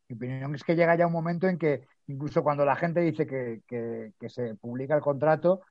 mi 0.10 0.16
opinión 0.16 0.56
es 0.56 0.64
que 0.64 0.76
llega 0.76 0.96
ya 0.96 1.08
un 1.08 1.14
momento 1.14 1.48
en 1.48 1.58
que 1.58 1.88
incluso 2.08 2.44
cuando 2.44 2.66
la 2.66 2.76
gente 2.76 3.02
dice 3.02 3.26
que, 3.28 3.62
que- 3.68 4.14
que 4.20 4.30
se 4.30 4.56
publica 4.56 4.96
el 4.96 5.02
contrato, 5.02 5.62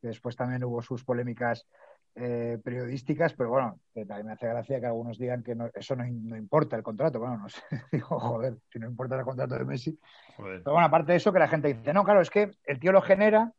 que 0.00 0.08
después 0.08 0.36
también 0.36 0.64
hubo 0.64 0.82
sus 0.82 1.04
polémicas 1.04 1.66
eh, 2.14 2.58
periodísticas, 2.62 3.32
pero 3.34 3.50
bueno, 3.50 3.78
que 3.94 4.04
también 4.04 4.26
me 4.26 4.32
hace 4.32 4.46
gracia 4.48 4.80
que 4.80 4.86
algunos 4.86 5.18
digan 5.18 5.42
que 5.42 5.54
no- 5.54 5.70
eso 5.74 5.96
no, 5.96 6.04
no 6.04 6.36
importa 6.36 6.76
el 6.76 6.82
contrato. 6.82 7.18
Bueno, 7.20 7.38
no 7.38 7.48
sé, 7.48 7.60
digo, 7.92 8.18
joder, 8.20 8.56
si 8.72 8.78
no 8.78 8.86
importa 8.88 9.16
el 9.18 9.24
contrato 9.24 9.54
de 9.56 9.64
Messi. 9.64 9.98
Joder. 10.36 10.62
Pero 10.62 10.72
bueno, 10.74 10.86
aparte 10.86 11.12
de 11.12 11.18
eso, 11.18 11.32
que 11.32 11.38
la 11.38 11.48
gente 11.48 11.68
dice, 11.68 11.92
no, 11.92 12.04
claro, 12.04 12.20
es 12.20 12.30
que 12.30 12.50
el 12.64 12.78
tío 12.80 12.92
lo 12.92 13.02
genera 13.02 13.52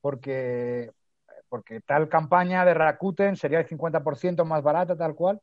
porque, 0.00 0.90
porque 1.48 1.80
tal 1.80 2.08
campaña 2.08 2.64
de 2.64 2.74
Rakuten 2.74 3.36
sería 3.36 3.60
el 3.60 3.66
50% 3.66 4.44
más 4.44 4.62
barata, 4.62 4.96
tal 4.96 5.14
cual. 5.14 5.40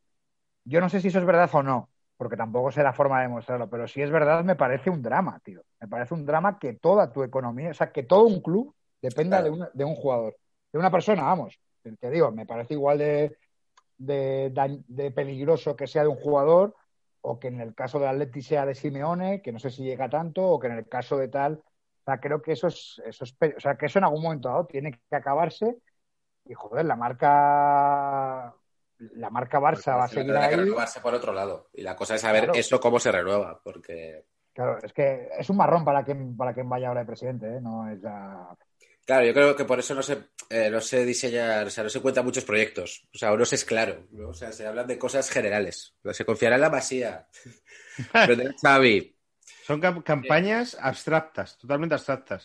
Yo 0.64 0.82
no 0.82 0.90
sé 0.90 1.00
si 1.02 1.10
eso 1.10 1.20
es 1.20 1.26
verdad 1.26 1.50
o 1.54 1.62
no, 1.64 1.90
porque 2.18 2.38
tampoco 2.38 2.72
sé 2.72 2.82
la 2.84 2.94
forma 2.94 3.18
de 3.20 3.28
demostrarlo, 3.28 3.70
pero 3.70 3.88
si 3.88 4.02
es 4.02 4.10
verdad, 4.10 4.44
me 4.44 4.56
parece 4.56 4.90
un 4.90 5.02
drama, 5.02 5.40
tío. 5.44 5.62
Me 5.80 5.88
parece 5.88 6.14
un 6.16 6.26
drama 6.26 6.58
que 6.58 6.74
toda 6.74 7.12
tu 7.12 7.24
economía, 7.24 7.70
o 7.70 7.74
sea, 7.74 7.92
que 7.92 8.04
todo 8.04 8.24
un 8.26 8.42
club 8.42 8.74
dependa 9.02 9.38
Claro. 9.38 9.46
de, 9.46 9.52
una- 9.52 9.70
de 9.74 9.86
un 9.86 9.96
jugador, 9.96 10.36
de 10.74 10.80
una 10.80 10.90
persona, 10.92 11.24
vamos. 11.24 11.60
Te 12.00 12.10
digo, 12.10 12.32
me 12.32 12.46
parece 12.46 12.74
igual 12.74 12.98
de, 13.00 13.38
de, 13.98 14.52
dañ- 14.54 14.84
de 14.88 15.12
peligroso 15.12 15.76
que 15.76 15.88
sea 15.88 16.04
de 16.04 16.10
un 16.10 16.18
jugador 16.18 16.76
o 17.22 17.40
que 17.40 17.48
en 17.50 17.62
el 17.62 17.74
caso 17.76 18.00
del 18.00 18.10
Atleti 18.10 18.42
sea 18.42 18.66
de 18.66 18.76
Simeone, 18.76 19.42
que 19.42 19.52
no 19.52 19.60
sé 19.60 19.70
si 19.72 19.84
llega 19.84 20.10
tanto, 20.10 20.44
o 20.48 20.60
que 20.60 20.68
en 20.68 20.74
el 20.74 20.88
caso 20.88 21.18
de 21.18 21.28
tal, 21.30 21.54
o 21.56 22.04
sea, 22.06 22.20
creo 22.20 22.42
que 22.42 22.52
eso 22.54 22.68
es, 22.68 23.02
eso 23.06 23.24
es, 23.24 23.34
pe- 23.34 23.56
o 23.58 23.60
sea, 23.60 23.76
que 23.78 23.88
eso 23.88 24.00
en 24.00 24.06
algún 24.06 24.22
momento 24.24 24.50
dado 24.50 24.66
tiene 24.68 24.92
que 24.92 25.16
acabarse 25.16 25.78
y 26.46 26.54
joder, 26.54 26.86
la 26.86 26.96
marca, 26.96 28.54
la 29.00 29.30
marca 29.30 29.60
Barça 29.60 29.98
va 29.98 30.06
a 30.06 30.08
final 30.08 30.26
seguir 30.26 30.32
tendrá 30.34 30.50
que 30.50 30.56
ahí. 30.56 30.66
renovarse 30.66 31.02
por 31.02 31.14
otro 31.14 31.34
lado. 31.34 31.70
Y 31.74 31.82
la 31.82 31.96
cosa 31.96 32.16
es 32.16 32.22
saber 32.22 32.44
Claro. 32.46 32.60
eso 32.60 32.80
cómo 32.80 33.00
se 33.00 33.12
renueva, 33.12 33.60
porque... 33.64 34.26
Claro, 34.54 34.78
es 34.82 34.94
que 34.94 35.30
es 35.38 35.50
un 35.50 35.58
marrón 35.58 35.84
para 35.84 36.04
quien, 36.06 36.38
para 36.38 36.54
quien 36.54 36.70
vaya 36.70 36.88
ahora 36.88 37.02
de 37.02 37.08
presidente, 37.08 37.58
¿eh? 37.58 37.62
No 37.62 37.90
es 37.90 38.02
la... 38.02 38.56
Claro, 39.06 39.24
yo 39.26 39.34
creo 39.34 39.56
que 39.56 39.66
por 39.66 39.80
eso 39.80 39.94
no 39.94 40.02
se, 40.02 40.18
eh, 40.50 40.70
no 40.72 40.82
se 40.82 41.06
diseña, 41.06 41.64
o 41.66 41.70
sea, 41.70 41.84
no 41.84 41.90
se 41.92 42.02
cuentan 42.02 42.26
muchos 42.26 42.44
proyectos. 42.44 43.08
O 43.14 43.18
sea, 43.18 43.34
uno 43.34 43.46
se 43.46 43.56
es 43.56 43.66
claro. 43.66 44.08
¿no? 44.12 44.30
O 44.30 44.34
sea, 44.34 44.52
se 44.52 44.66
hablan 44.66 44.88
de 44.88 44.98
cosas 44.98 45.30
generales. 45.30 45.94
O 46.00 46.08
sea, 46.08 46.14
se 46.14 46.26
confiará 46.26 46.56
en 46.56 46.62
la 46.62 46.70
masía. 46.72 47.28
Xavi. 48.62 48.96
Son 49.68 49.80
cam- 49.84 50.04
campañas 50.12 50.68
abstractas, 50.90 51.58
totalmente 51.62 51.96
abstractas. 51.96 52.44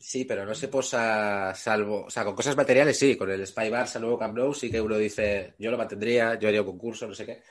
Sí, 0.00 0.24
pero 0.24 0.46
no 0.46 0.54
se 0.54 0.68
posa 0.68 1.52
salvo, 1.54 2.04
o 2.04 2.10
sea, 2.10 2.24
con 2.24 2.34
cosas 2.36 2.56
materiales 2.56 2.98
sí, 2.98 3.16
con 3.16 3.30
el 3.30 3.44
Spy 3.46 3.68
Barça, 3.68 3.98
luego 4.00 4.18
Camp 4.18 4.36
Nou, 4.36 4.54
sí 4.54 4.70
que 4.70 4.80
uno 4.80 4.96
dice, 4.96 5.54
yo 5.58 5.70
lo 5.72 5.76
mantendría, 5.78 6.38
yo 6.38 6.48
haría 6.48 6.62
un 6.62 6.68
concurso, 6.68 7.06
no 7.08 7.14
sé 7.14 7.26
qué. 7.26 7.42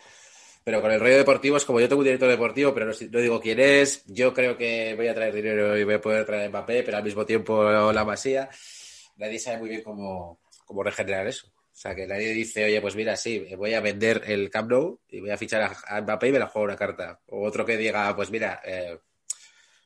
Pero 0.67 0.81
con 0.81 0.91
el 0.91 0.99
rollo 0.99 1.15
deportivo 1.15 1.55
es 1.55 1.63
como 1.63 1.79
yo 1.79 1.87
tengo 1.87 1.99
un 1.99 2.03
director 2.03 2.27
deportivo, 2.27 2.73
pero 2.73 2.87
no, 2.87 3.19
digo 3.21 3.39
quién 3.39 3.57
es, 3.57 4.03
yo 4.05 4.33
creo 4.33 4.57
que 4.57 4.95
voy 4.95 5.07
a 5.07 5.15
traer 5.15 5.33
dinero 5.33 5.77
y 5.77 5.85
voy 5.85 5.93
a 5.93 6.01
poder 6.01 6.25
traer 6.25 6.49
Mbappé, 6.49 6.83
pero 6.83 6.97
al 6.97 7.05
mismo 7.05 7.25
tiempo 7.25 7.63
la 7.93 8.03
masía. 8.03 8.49
Nadie 9.15 9.39
sabe 9.39 9.59
muy 9.59 9.69
bien 9.69 9.81
cómo, 9.81 10.41
cómo 10.65 10.83
regenerar 10.83 11.25
eso. 11.25 11.47
O 11.47 11.53
sea, 11.71 11.95
que 11.95 12.05
nadie 12.05 12.33
dice, 12.33 12.65
oye, 12.65 12.81
pues 12.81 12.97
mira, 12.97 13.15
sí, 13.15 13.47
voy 13.55 13.75
a 13.75 13.79
vender 13.79 14.23
el 14.25 14.49
Camp 14.49 14.69
Nou 14.69 14.99
y 15.07 15.21
voy 15.21 15.29
a 15.29 15.37
fichar 15.37 15.73
a, 15.87 16.01
Mbappé 16.01 16.27
y 16.27 16.31
me 16.33 16.39
la 16.39 16.47
juego 16.47 16.65
una 16.65 16.75
carta. 16.75 17.17
O 17.27 17.47
otro 17.47 17.65
que 17.65 17.77
diga, 17.77 18.13
pues 18.13 18.29
mira, 18.29 18.59
eh, 18.65 18.99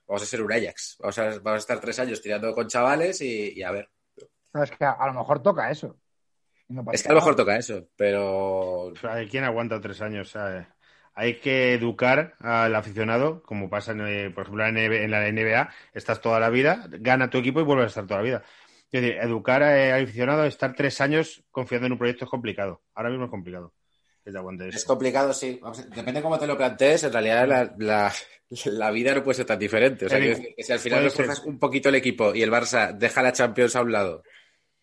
vamos 0.08 0.24
a 0.24 0.26
ser 0.26 0.42
un 0.42 0.52
Ajax. 0.52 0.98
Vamos 0.98 1.20
a, 1.20 1.58
estar 1.58 1.80
tres 1.80 2.00
años 2.00 2.24
tirando 2.24 2.52
con 2.56 2.68
chavales 2.68 3.22
y, 3.22 3.62
a 3.62 3.70
ver. 3.70 3.88
No, 4.52 4.64
es 4.64 4.72
que 4.72 4.84
a 4.84 5.06
lo 5.06 5.14
mejor 5.14 5.44
toca 5.44 5.70
eso. 5.70 5.96
No 6.72 6.86
Es 6.92 7.04
que 7.04 7.10
a 7.10 7.12
lo 7.14 7.20
mejor 7.20 7.36
toca 7.36 7.58
eso, 7.58 7.88
pero 7.96 8.94
Hay 9.10 9.28
quien 9.28 9.44
aguanta 9.44 9.80
tres 9.82 10.02
años. 10.02 10.30
¿sabes? 10.30 10.66
Hay 11.14 11.40
que 11.40 11.74
educar 11.74 12.36
al 12.40 12.74
aficionado, 12.76 13.44
como 13.44 13.70
pasa, 13.70 13.92
en, 13.92 14.02
eh, 14.08 14.30
por 14.34 14.44
ejemplo, 14.44 14.66
en 14.66 14.74
la 14.76 14.82
NBA, 14.82 15.04
en 15.04 15.12
la 15.12 15.28
NBA, 15.28 15.70
estás 15.94 16.22
toda 16.22 16.40
la 16.40 16.50
vida, 16.50 16.86
gana 16.90 17.30
tu 17.30 17.38
equipo 17.40 17.60
y 17.60 17.64
vuelves 17.64 17.86
a 17.86 17.90
estar 17.90 18.08
toda 18.08 18.20
la 18.22 18.26
vida. 18.26 18.44
Es 18.92 19.02
decir, 19.02 19.18
educar 19.22 19.62
eh, 19.62 19.92
al 19.94 20.04
aficionado, 20.04 20.46
estar 20.46 20.74
tres 20.76 21.00
años 21.02 21.44
confiando 21.52 21.88
en 21.88 21.94
un 21.94 21.98
proyecto 21.98 22.26
es 22.26 22.32
complicado. 22.32 22.82
Ahora 22.96 23.10
mismo 23.10 23.26
es 23.26 23.32
complicado. 23.32 23.74
Es 24.76 24.86
complicado, 24.86 25.34
sí. 25.34 25.60
Vamos 25.62 25.90
depende 25.90 26.22
cómo 26.22 26.38
te 26.40 26.48
lo 26.48 26.56
plantees, 26.58 27.04
en 27.04 27.14
realidad 27.14 27.48
la, 27.48 27.74
la- 27.78 28.14
la 28.66 28.92
vida 28.92 29.14
no 29.16 29.24
puede 29.24 29.36
ser 29.38 29.46
tan 29.46 29.58
diferente. 29.60 30.06
O 30.06 30.10
sea, 30.10 30.20
que 30.20 30.36
si 30.64 30.72
al 30.74 30.80
final 30.80 31.00
refuerzas 31.06 31.46
un 31.46 31.58
poquito 31.60 31.90
el 31.90 31.96
equipo 31.96 32.36
y 32.36 32.42
el 32.44 32.52
Barça 32.52 32.92
deja 32.94 33.22
la 33.24 33.32
Champions 33.32 33.76
a 33.76 33.82
un 33.82 33.92
lado, 33.94 34.24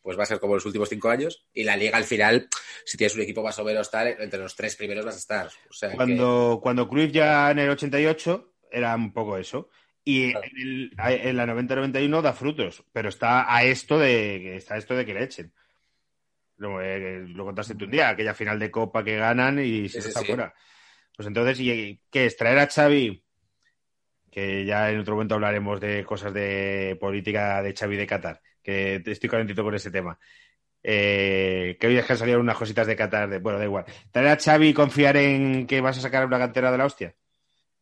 pues 0.08 0.18
va 0.18 0.22
a 0.22 0.26
ser 0.26 0.40
como 0.40 0.54
los 0.54 0.64
últimos 0.64 0.88
cinco 0.88 1.10
años. 1.10 1.44
Y 1.52 1.64
la 1.64 1.76
Liga 1.76 1.98
al 1.98 2.04
final, 2.04 2.48
si 2.86 2.96
tienes 2.96 3.14
un 3.14 3.20
equipo 3.20 3.42
más 3.42 3.58
o 3.58 3.64
menos 3.64 3.90
tal, 3.90 4.08
entre 4.18 4.38
los 4.40 4.56
tres 4.56 4.74
primeros 4.74 5.04
vas 5.04 5.16
a 5.16 5.18
estar. 5.18 5.46
O 5.68 5.72
sea, 5.74 5.90
que- 5.90 5.96
Cuando, 5.96 6.60
cuando 6.62 6.88
Cruyff 6.88 7.12
ya 7.12 7.50
en 7.50 7.58
el 7.58 7.68
88 7.68 8.54
era 8.70 8.96
un 8.96 9.12
poco 9.12 9.36
eso. 9.36 9.68
Y 10.04 10.30
Claro. 10.32 10.46
en, 10.46 10.56
el- 10.62 10.92
a- 10.96 11.12
en 11.12 11.36
la 11.36 11.44
90-91 11.44 12.22
da 12.22 12.32
frutos, 12.32 12.84
pero 12.90 13.10
está 13.10 13.54
a 13.54 13.64
esto 13.64 13.98
de 13.98 14.56
está 14.56 14.76
a 14.76 14.78
esto 14.78 14.96
de 14.96 15.04
que 15.04 15.12
le 15.12 15.24
echen. 15.24 15.52
Lo, 16.56 16.80
eh, 16.80 17.24
lo 17.28 17.44
contaste 17.44 17.74
tú 17.74 17.84
un 17.84 17.90
día, 17.90 18.08
aquella 18.08 18.32
final 18.32 18.58
de 18.58 18.70
Copa 18.70 19.04
que 19.04 19.16
ganan 19.18 19.58
y 19.58 19.90
se 19.90 20.00
sí, 20.00 20.08
está 20.08 20.20
sí. 20.20 20.26
fuera. 20.26 20.54
Pues 21.14 21.28
entonces, 21.28 21.60
¿y 21.60 22.00
qué 22.10 22.24
es? 22.24 22.36
Traer 22.38 22.58
a 22.60 22.66
Xavi, 22.66 23.22
que 24.30 24.64
ya 24.64 24.90
en 24.90 25.00
otro 25.00 25.14
momento 25.14 25.34
hablaremos 25.34 25.80
de 25.80 26.04
cosas 26.04 26.32
de 26.32 26.96
política 27.00 27.62
de 27.62 27.74
Xavi 27.74 27.96
de 27.96 28.06
Qatar, 28.06 28.40
que 28.72 29.02
estoy 29.12 29.30
calentito 29.30 29.62
con 29.64 29.74
ese 29.74 29.90
tema. 29.90 30.18
Eh, 30.82 31.76
que 31.80 31.86
hoy 31.86 31.96
es 31.96 32.04
que 32.04 32.12
han 32.12 32.18
salido 32.18 32.38
unas 32.40 32.56
cositas 32.56 32.86
de 32.86 32.94
Qatar, 32.96 33.28
de, 33.28 33.38
bueno, 33.38 33.58
da 33.58 33.64
igual. 33.64 33.84
Traer 34.12 34.28
a 34.28 34.36
Xavi 34.38 34.72
confiar 34.74 35.16
en 35.16 35.66
que 35.66 35.80
vas 35.80 35.98
a 35.98 36.00
sacar 36.02 36.24
una 36.26 36.38
cantera 36.38 36.70
de 36.70 36.78
la 36.78 36.84
hostia 36.86 37.14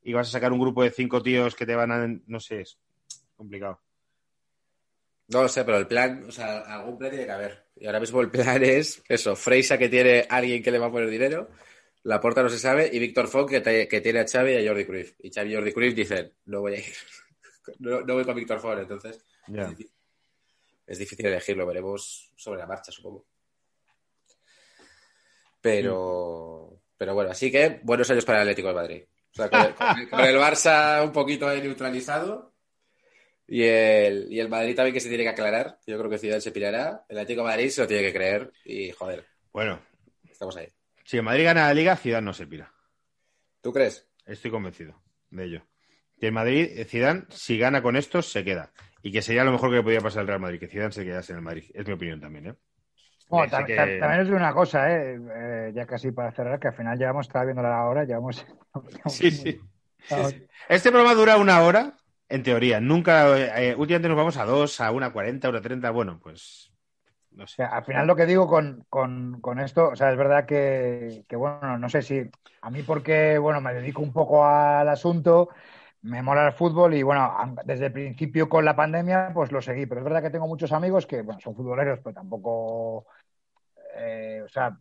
y 0.03 0.13
vas 0.13 0.29
a 0.29 0.31
sacar 0.33 0.53
un 0.53 0.61
grupo 0.61 0.83
de 0.83 0.91
cinco 0.91 1.23
tíos 1.23 1.55
que 1.55 1.67
te 1.67 1.75
van 1.75 1.91
a, 1.93 2.07
no 2.27 2.41
sé, 2.41 2.61
es 2.63 2.79
complicado. 3.37 3.81
No 5.29 5.43
lo 5.43 5.49
sé, 5.49 5.65
pero 5.65 5.79
el 5.79 5.89
plan, 5.89 6.25
o 6.29 6.31
sea, 6.31 6.59
algún 6.61 6.97
plan 6.99 7.11
tiene 7.11 7.27
que 7.27 7.33
haber. 7.33 7.65
Y 7.77 7.87
ahora 7.87 7.99
mismo 8.01 8.21
el 8.21 8.31
plan 8.31 8.63
es 8.63 9.03
eso, 9.09 9.35
Freisa 9.35 9.77
que 9.77 9.89
tiene 9.89 10.25
alguien 10.31 10.63
que 10.63 10.71
le 10.71 10.79
va 10.79 10.87
a 10.87 10.91
poner 10.93 11.11
dinero, 11.11 11.51
la 12.05 12.21
porta 12.21 12.43
no 12.45 12.49
se 12.49 12.59
sabe, 12.61 12.89
y 12.93 12.99
Víctor 13.01 13.27
Font 13.27 13.51
que, 13.51 13.61
te- 13.61 13.89
que 13.89 14.01
tiene 14.01 14.21
a 14.21 14.25
Xavi 14.27 14.53
y 14.53 14.65
a 14.65 14.69
Jordi 14.69 14.85
Cruyff. 14.87 15.15
Y 15.19 15.31
Xavi 15.33 15.51
y 15.53 15.55
Jordi 15.57 15.73
Cruyff 15.73 15.95
dicen, 15.97 16.33
no 16.47 16.61
voy 16.61 16.75
a 16.75 16.79
ir, 16.79 16.85
no, 17.81 18.01
no 18.03 18.15
voy 18.15 18.25
con 18.25 18.37
Víctor 18.37 18.61
Font, 18.61 18.81
entonces 18.81 19.25
Ya. 19.49 19.63
es, 19.65 19.71
difícil, 19.71 19.93
es 20.87 20.99
difícil 20.99 21.27
elegirlo, 21.27 21.67
veremos 21.67 22.33
sobre 22.37 22.59
la 22.61 22.67
marcha, 22.67 22.93
supongo. 22.93 23.27
Pero, 25.61 26.81
pero 26.97 27.15
bueno, 27.15 27.31
así 27.31 27.51
que 27.51 27.81
buenos 27.83 28.09
años 28.11 28.25
para 28.25 28.39
el 28.39 28.43
Atlético 28.43 28.69
de 28.69 28.75
Madrid. 28.75 29.03
O 29.33 29.35
sea, 29.35 29.51
con 29.51 29.61
el, 29.61 29.75
con 29.75 29.99
el- 29.99 30.09
con 30.11 30.21
el 30.21 30.37
Barça 30.37 31.05
un 31.05 31.13
poquito 31.13 31.49
ahí 31.49 31.61
neutralizado. 31.61 32.55
Y 33.49 33.63
el, 33.63 34.27
y 34.33 34.41
el 34.41 34.49
Madrid 34.49 34.75
también 34.75 34.95
que 34.95 35.01
se 35.01 35.09
tiene 35.09 35.23
que 35.25 35.31
aclarar. 35.31 35.79
Yo 35.87 35.97
creo 35.99 36.11
que 36.11 36.19
Ciudad 36.19 36.41
se 36.41 36.51
pirará. 36.53 37.05
El 37.09 37.19
Atlético 37.19 37.43
de 37.43 37.49
Madrid 37.49 37.69
se 37.71 37.81
lo 37.81 37.87
tiene 37.87 38.03
que 38.03 38.13
creer. 38.13 38.53
Y 38.65 38.91
joder, 38.91 39.25
Bueno, 39.53 39.81
estamos 40.29 40.57
ahí. 40.57 40.69
si 41.05 41.17
el 41.17 41.23
Madrid 41.23 41.45
gana 41.45 41.67
la 41.69 41.75
liga, 41.75 41.97
Ciudad 41.97 42.23
no 42.23 42.33
se 42.33 42.47
pira. 42.47 42.73
¿Tú 43.61 43.73
crees? 43.73 44.09
Estoy 44.25 44.51
convencido 44.51 45.01
de 45.31 45.45
ello. 45.45 45.67
Que 46.19 46.27
el 46.29 46.33
Madrid, 46.33 46.85
Zidane, 46.89 47.25
si 47.31 47.59
gana 47.59 47.83
con 47.83 47.95
estos, 47.97 48.31
se 48.33 48.43
queda. 48.43 48.73
Y 49.07 49.13
que 49.13 49.23
sería 49.23 49.45
lo 49.45 49.53
mejor 49.53 49.71
que 49.71 49.77
le 49.77 49.83
podía 49.85 50.01
pasar 50.01 50.23
al 50.23 50.27
Real 50.27 50.41
Madrid, 50.41 50.59
que 50.59 50.67
Zidane 50.69 50.91
se 50.93 51.05
quedase 51.05 51.33
en 51.33 51.39
el 51.39 51.45
Madrid. 51.45 51.65
Es 51.75 51.87
mi 51.87 51.93
opinión 51.93 52.21
también, 52.21 52.47
¿eh? 52.49 52.55
Bueno, 53.29 53.45
Así 53.47 53.63
tam- 53.63 53.67
que- 53.67 53.77
tam- 53.77 53.99
También 54.01 54.21
es 54.23 54.29
una 54.31 54.53
cosa, 54.53 54.91
¿eh? 54.93 55.19
Eh, 55.69 55.73
ya 55.75 55.87
casi 55.87 56.13
para 56.13 56.33
cerrar, 56.33 56.59
que 56.61 56.69
al 56.69 56.75
final 56.75 56.99
llevamos, 56.99 57.27
estaba 57.27 57.45
viendo 57.45 57.63
la 57.63 57.85
hora, 57.87 58.05
llevamos. 58.05 58.45
Sí, 59.07 59.31
sí. 59.31 59.61
Este 60.69 60.91
programa 60.91 61.15
dura 61.15 61.37
una 61.37 61.61
hora, 61.63 61.97
en 62.29 62.43
teoría. 62.43 62.81
Nunca, 62.81 63.39
eh, 63.63 63.75
últimamente 63.77 64.09
nos 64.09 64.17
vamos 64.17 64.37
a 64.37 64.45
dos, 64.45 64.81
a 64.81 64.91
una 64.91 65.13
cuarenta, 65.13 65.49
una 65.49 65.61
treinta. 65.61 65.91
Bueno, 65.91 66.19
pues 66.23 66.73
no 67.33 67.45
O 67.45 67.49
sé. 67.49 67.57
sea, 67.57 67.69
al 67.69 67.85
final 67.85 68.07
lo 68.07 68.17
que 68.17 68.27
digo 68.27 68.47
con, 68.47 68.85
con- 68.91 69.41
con 69.41 69.61
esto, 69.61 69.89
o 69.89 69.97
sea, 69.97 70.11
es 70.13 70.19
verdad 70.19 70.45
que, 70.47 71.25
que, 71.29 71.37
bueno, 71.37 71.79
no 71.79 71.89
sé 71.89 72.03
si 72.03 72.23
a 72.61 72.71
mí 72.71 72.83
porque, 72.83 73.39
bueno, 73.39 73.61
me 73.61 73.73
dedico 73.73 74.03
un 74.03 74.13
poco 74.13 74.45
al 74.45 74.89
asunto, 74.89 75.49
me 76.03 76.23
mola 76.23 76.47
el 76.47 76.53
fútbol 76.53 76.95
y, 76.95 77.03
bueno, 77.03 77.35
desde 77.65 77.87
el 77.87 77.93
principio 77.93 78.49
con 78.49 78.65
la 78.65 78.77
pandemia, 78.77 79.31
pues 79.35 79.51
lo 79.53 79.61
seguí, 79.61 79.87
pero 79.87 80.01
es 80.01 80.05
verdad 80.05 80.23
que 80.23 80.31
tengo 80.31 80.47
muchos 80.47 80.73
amigos 80.73 81.07
que, 81.07 81.23
bueno, 81.23 81.41
son 81.41 81.55
futboleros, 81.57 82.01
pero 82.03 82.15
tampoco, 82.15 83.07
eh, 83.97 84.43
o 84.45 84.49
sea, 84.49 84.77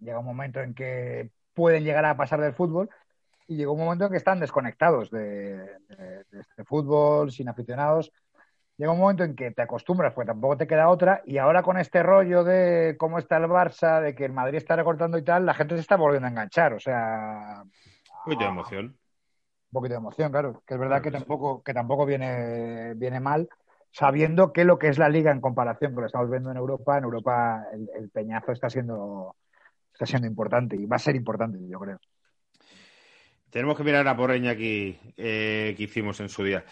llega 0.00 0.18
un 0.18 0.26
momento 0.26 0.60
en 0.60 0.74
que 0.74 1.30
pueden 1.54 1.84
llegar 1.84 2.04
a 2.04 2.16
pasar 2.16 2.40
del 2.40 2.54
fútbol 2.54 2.88
y 3.46 3.56
llega 3.56 3.70
un 3.72 3.78
momento 3.80 4.04
en 4.04 4.10
que 4.10 4.16
están 4.18 4.40
desconectados 4.40 5.10
de, 5.10 5.56
de- 5.88 6.24
de 6.30 6.40
este 6.40 6.64
fútbol, 6.64 7.30
sin 7.32 7.48
aficionados 7.48 8.12
llega 8.76 8.92
un 8.92 8.98
momento 8.98 9.24
en 9.24 9.36
que 9.36 9.50
te 9.50 9.60
acostumbras, 9.60 10.14
pues 10.14 10.26
tampoco 10.26 10.56
te 10.56 10.66
queda 10.66 10.88
otra, 10.88 11.20
y 11.26 11.36
ahora 11.36 11.62
con 11.62 11.76
este 11.76 12.02
rollo 12.02 12.44
de 12.44 12.96
cómo 12.98 13.18
está 13.18 13.36
el 13.36 13.44
Barça, 13.44 14.00
de 14.00 14.14
que 14.14 14.24
el 14.24 14.32
Madrid 14.32 14.56
está 14.56 14.74
recortando 14.74 15.18
y 15.18 15.22
tal, 15.22 15.44
la 15.44 15.52
gente 15.52 15.74
se 15.74 15.82
está 15.82 15.96
volviendo 15.96 16.26
a 16.26 16.30
enganchar, 16.30 16.72
o 16.72 16.80
sea, 16.80 17.62
poquito 18.24 18.44
de 18.44 18.48
emoción. 18.48 18.96
Un 19.70 19.80
poquito 19.80 19.94
de 19.94 19.98
emoción, 19.98 20.30
claro, 20.32 20.62
que 20.66 20.74
es 20.74 20.80
verdad 20.80 21.00
Claro 21.00 21.02
que 21.02 21.10
que 21.10 21.18
sí. 21.18 21.24
tampoco, 21.24 21.62
que 21.62 21.74
tampoco 21.74 22.06
viene, 22.06 22.94
viene 22.94 23.20
mal, 23.20 23.48
sabiendo 23.92 24.52
que 24.52 24.64
lo 24.64 24.78
que 24.78 24.88
es 24.88 24.98
la 24.98 25.08
liga 25.08 25.30
en 25.32 25.40
comparación 25.40 25.92
con 25.92 26.02
lo 26.02 26.06
que 26.06 26.10
estamos 26.10 26.30
viendo 26.30 26.50
en 26.50 26.56
Europa, 26.56 26.98
en 26.98 27.04
Europa 27.04 27.64
el, 27.72 27.88
el 27.96 28.10
peñazo 28.10 28.52
está 28.52 28.68
siendo, 28.70 29.36
está 29.92 30.06
siendo 30.06 30.26
importante 30.28 30.76
y 30.76 30.86
va 30.86 30.96
a 30.96 31.00
ser 31.00 31.16
importante, 31.16 31.58
yo 31.68 31.78
creo. 31.78 31.98
Tenemos 33.50 33.76
que 33.76 33.82
mirar 33.84 34.04
la 34.04 34.16
porreña 34.16 34.52
aquí 34.52 34.98
eh, 35.16 35.74
que 35.76 35.82
hicimos 35.82 36.20
en 36.20 36.28
su 36.28 36.44
día. 36.44 36.64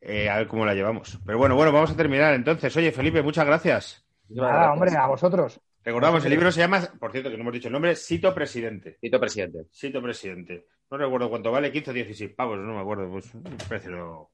Eh, 0.00 0.28
a 0.28 0.36
ver 0.36 0.46
cómo 0.46 0.64
la 0.66 0.74
llevamos. 0.74 1.18
Pero 1.24 1.38
bueno, 1.38 1.56
bueno, 1.56 1.72
vamos 1.72 1.90
a 1.90 1.96
terminar 1.96 2.34
entonces. 2.34 2.76
Oye, 2.76 2.92
Felipe, 2.92 3.22
muchas 3.22 3.46
gracias. 3.46 4.06
Nada, 4.28 4.72
hombre, 4.72 4.94
a 4.94 5.06
vosotros. 5.06 5.58
Recordamos, 5.82 6.22
el 6.24 6.30
libro 6.30 6.52
se 6.52 6.60
llama, 6.60 6.80
por 7.00 7.12
cierto, 7.12 7.30
que 7.30 7.36
no 7.36 7.42
hemos 7.42 7.54
dicho 7.54 7.68
el 7.68 7.72
nombre, 7.72 7.96
Sito 7.96 8.34
Presidente. 8.34 8.98
Tito 9.00 9.18
presidente. 9.18 9.66
Sito 9.70 10.02
Presidente. 10.02 10.66
No 10.90 10.96
recuerdo 10.96 11.28
cuánto 11.28 11.52
vale, 11.52 11.70
15 11.70 11.90
o 11.90 11.94
16 11.94 12.34
pavos, 12.34 12.58
no 12.58 12.74
me 12.74 12.80
acuerdo. 12.80 13.10
Pues 13.10 13.32
un 13.34 13.42
precio. 13.68 14.30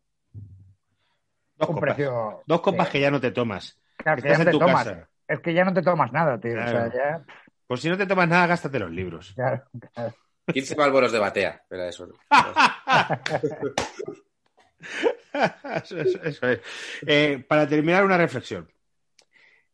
Dos 1.56 1.68
Un 1.68 1.74
copas. 1.74 1.94
precio. 1.94 2.42
Dos 2.46 2.60
copas 2.60 2.86
Sí. 2.86 2.92
que 2.92 3.00
ya 3.00 3.10
no 3.10 3.20
te 3.20 3.30
tomas. 3.30 3.78
Claro, 3.96 4.22
que 4.22 4.28
Estás 4.28 4.38
ya 4.38 4.42
en 4.42 4.44
no 4.44 4.44
te 4.44 4.52
tu 4.52 4.58
tomas. 4.58 4.84
casa. 4.84 5.08
Es 5.28 5.40
que 5.40 5.54
ya 5.54 5.64
no 5.64 5.74
te 5.74 5.82
tomas 5.82 6.12
nada, 6.12 6.40
tío. 6.40 6.52
O 6.52 6.54
Claro. 6.54 6.90
sea, 6.90 6.92
ya. 6.92 7.24
Pues 7.66 7.80
si 7.80 7.88
no 7.88 7.96
te 7.96 8.06
tomas 8.06 8.28
nada, 8.28 8.46
gástate 8.46 8.78
los 8.78 8.90
libros. 8.90 9.32
Claro, 9.34 9.64
claro. 9.94 10.14
15 10.52 10.76
malboros 10.76 11.12
de 11.12 11.18
batea. 11.18 11.62
Eso- 11.70 12.08
eso 16.24 16.48
es. 16.48 16.60
Eh, 17.06 17.44
para 17.48 17.66
terminar, 17.68 18.04
una 18.04 18.18
reflexión. 18.18 18.68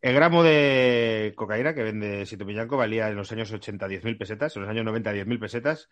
El 0.02 0.14
gramo 0.14 0.42
de 0.42 1.32
cocaína 1.36 1.74
que 1.74 1.82
vende 1.82 2.24
Sito 2.24 2.44
Millanco 2.46 2.76
valía 2.76 3.08
en 3.08 3.16
los 3.16 3.30
años 3.32 3.52
80 3.52 3.86
10.000 3.86 4.16
pesetas, 4.16 4.56
en 4.56 4.62
los 4.62 4.70
años 4.70 4.84
90 4.84 5.12
10.000 5.12 5.38
pesetas, 5.38 5.88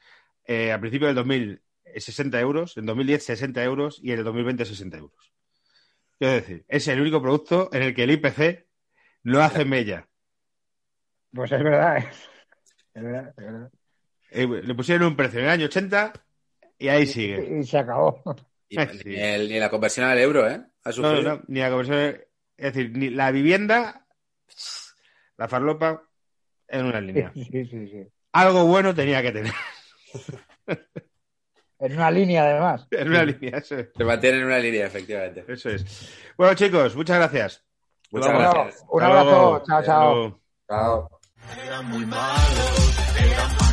eh, 0.46 0.72
a 0.72 0.80
principios 0.80 1.08
del 1.10 1.16
2000 1.16 1.60
eh, 1.84 2.00
60 2.00 2.40
euros, 2.40 2.76
en 2.78 2.86
2010 2.86 3.22
60 3.24 3.62
euros 3.64 4.00
y 4.02 4.12
en 4.12 4.18
el 4.20 4.24
2020 4.24 4.64
60 4.64 4.96
euros. 4.98 5.32
Quiero 6.18 6.34
decir, 6.34 6.64
es 6.68 6.88
el 6.88 7.00
único 7.00 7.20
producto 7.20 7.68
en 7.72 7.82
el 7.82 7.94
que 7.94 8.04
el 8.04 8.10
IPC 8.12 8.66
no 9.24 9.40
hace 9.40 9.64
mella. 9.64 10.08
Pues 11.32 11.52
es 11.52 11.62
verdad. 11.62 11.98
Es 12.94 13.02
verdad, 13.02 13.28
es 13.36 13.44
verdad. 13.44 13.70
Eh, 14.30 14.46
le 14.64 14.74
pusieron 14.74 15.06
un 15.08 15.16
precio 15.16 15.38
en 15.38 15.44
el 15.44 15.50
año 15.50 15.66
80 15.66 16.12
y 16.78 16.88
ahí 16.88 17.06
sigue. 17.06 17.58
Y 17.60 17.64
se 17.64 17.78
acabó. 17.78 18.22
Y, 18.70 18.76
Sí. 18.78 19.02
ni, 19.06 19.16
el- 19.16 19.48
ni 19.48 19.58
la 19.58 19.70
conversión 19.70 20.06
al 20.06 20.18
euro, 20.18 20.48
¿eh? 20.48 20.60
Ha 20.84 20.90
no, 20.90 21.22
no, 21.22 21.42
ni 21.48 21.60
la 21.60 21.70
conversión, 21.70 22.18
es 22.58 22.74
decir, 22.74 22.90
ni 22.94 23.08
la 23.08 23.30
vivienda, 23.30 24.06
la 25.36 25.48
farlopa 25.48 26.02
en 26.66 26.84
una 26.84 27.00
línea. 27.00 27.32
Sí, 27.32 27.44
sí, 27.50 27.66
sí. 27.66 28.06
Algo 28.32 28.66
bueno 28.66 28.94
tenía 28.94 29.22
que 29.22 29.32
tener. 29.32 29.54
En 31.80 31.92
una 31.92 32.10
línea, 32.10 32.42
además. 32.42 32.88
En 32.90 33.08
una 33.08 33.24
línea, 33.24 33.58
eso 33.58 33.78
es. 33.78 33.90
Se 33.96 34.04
mantiene 34.04 34.38
en 34.38 34.46
una 34.46 34.58
línea, 34.58 34.86
efectivamente. 34.86 35.44
Eso 35.46 35.70
es. 35.70 36.12
Bueno, 36.36 36.54
chicos, 36.54 36.96
muchas 36.96 37.18
gracias. 37.18 37.64
Muchas 38.10 38.32
Vamos. 38.32 38.54
gracias. 38.54 38.84
Un 38.88 39.02
abrazo. 39.02 39.62
Chao, 39.64 39.84
chao. 39.84 40.40
Chao. 40.68 41.20
Eran 41.64 41.86
muy 41.86 42.04
malos, 42.04 42.98
eran 43.16 43.67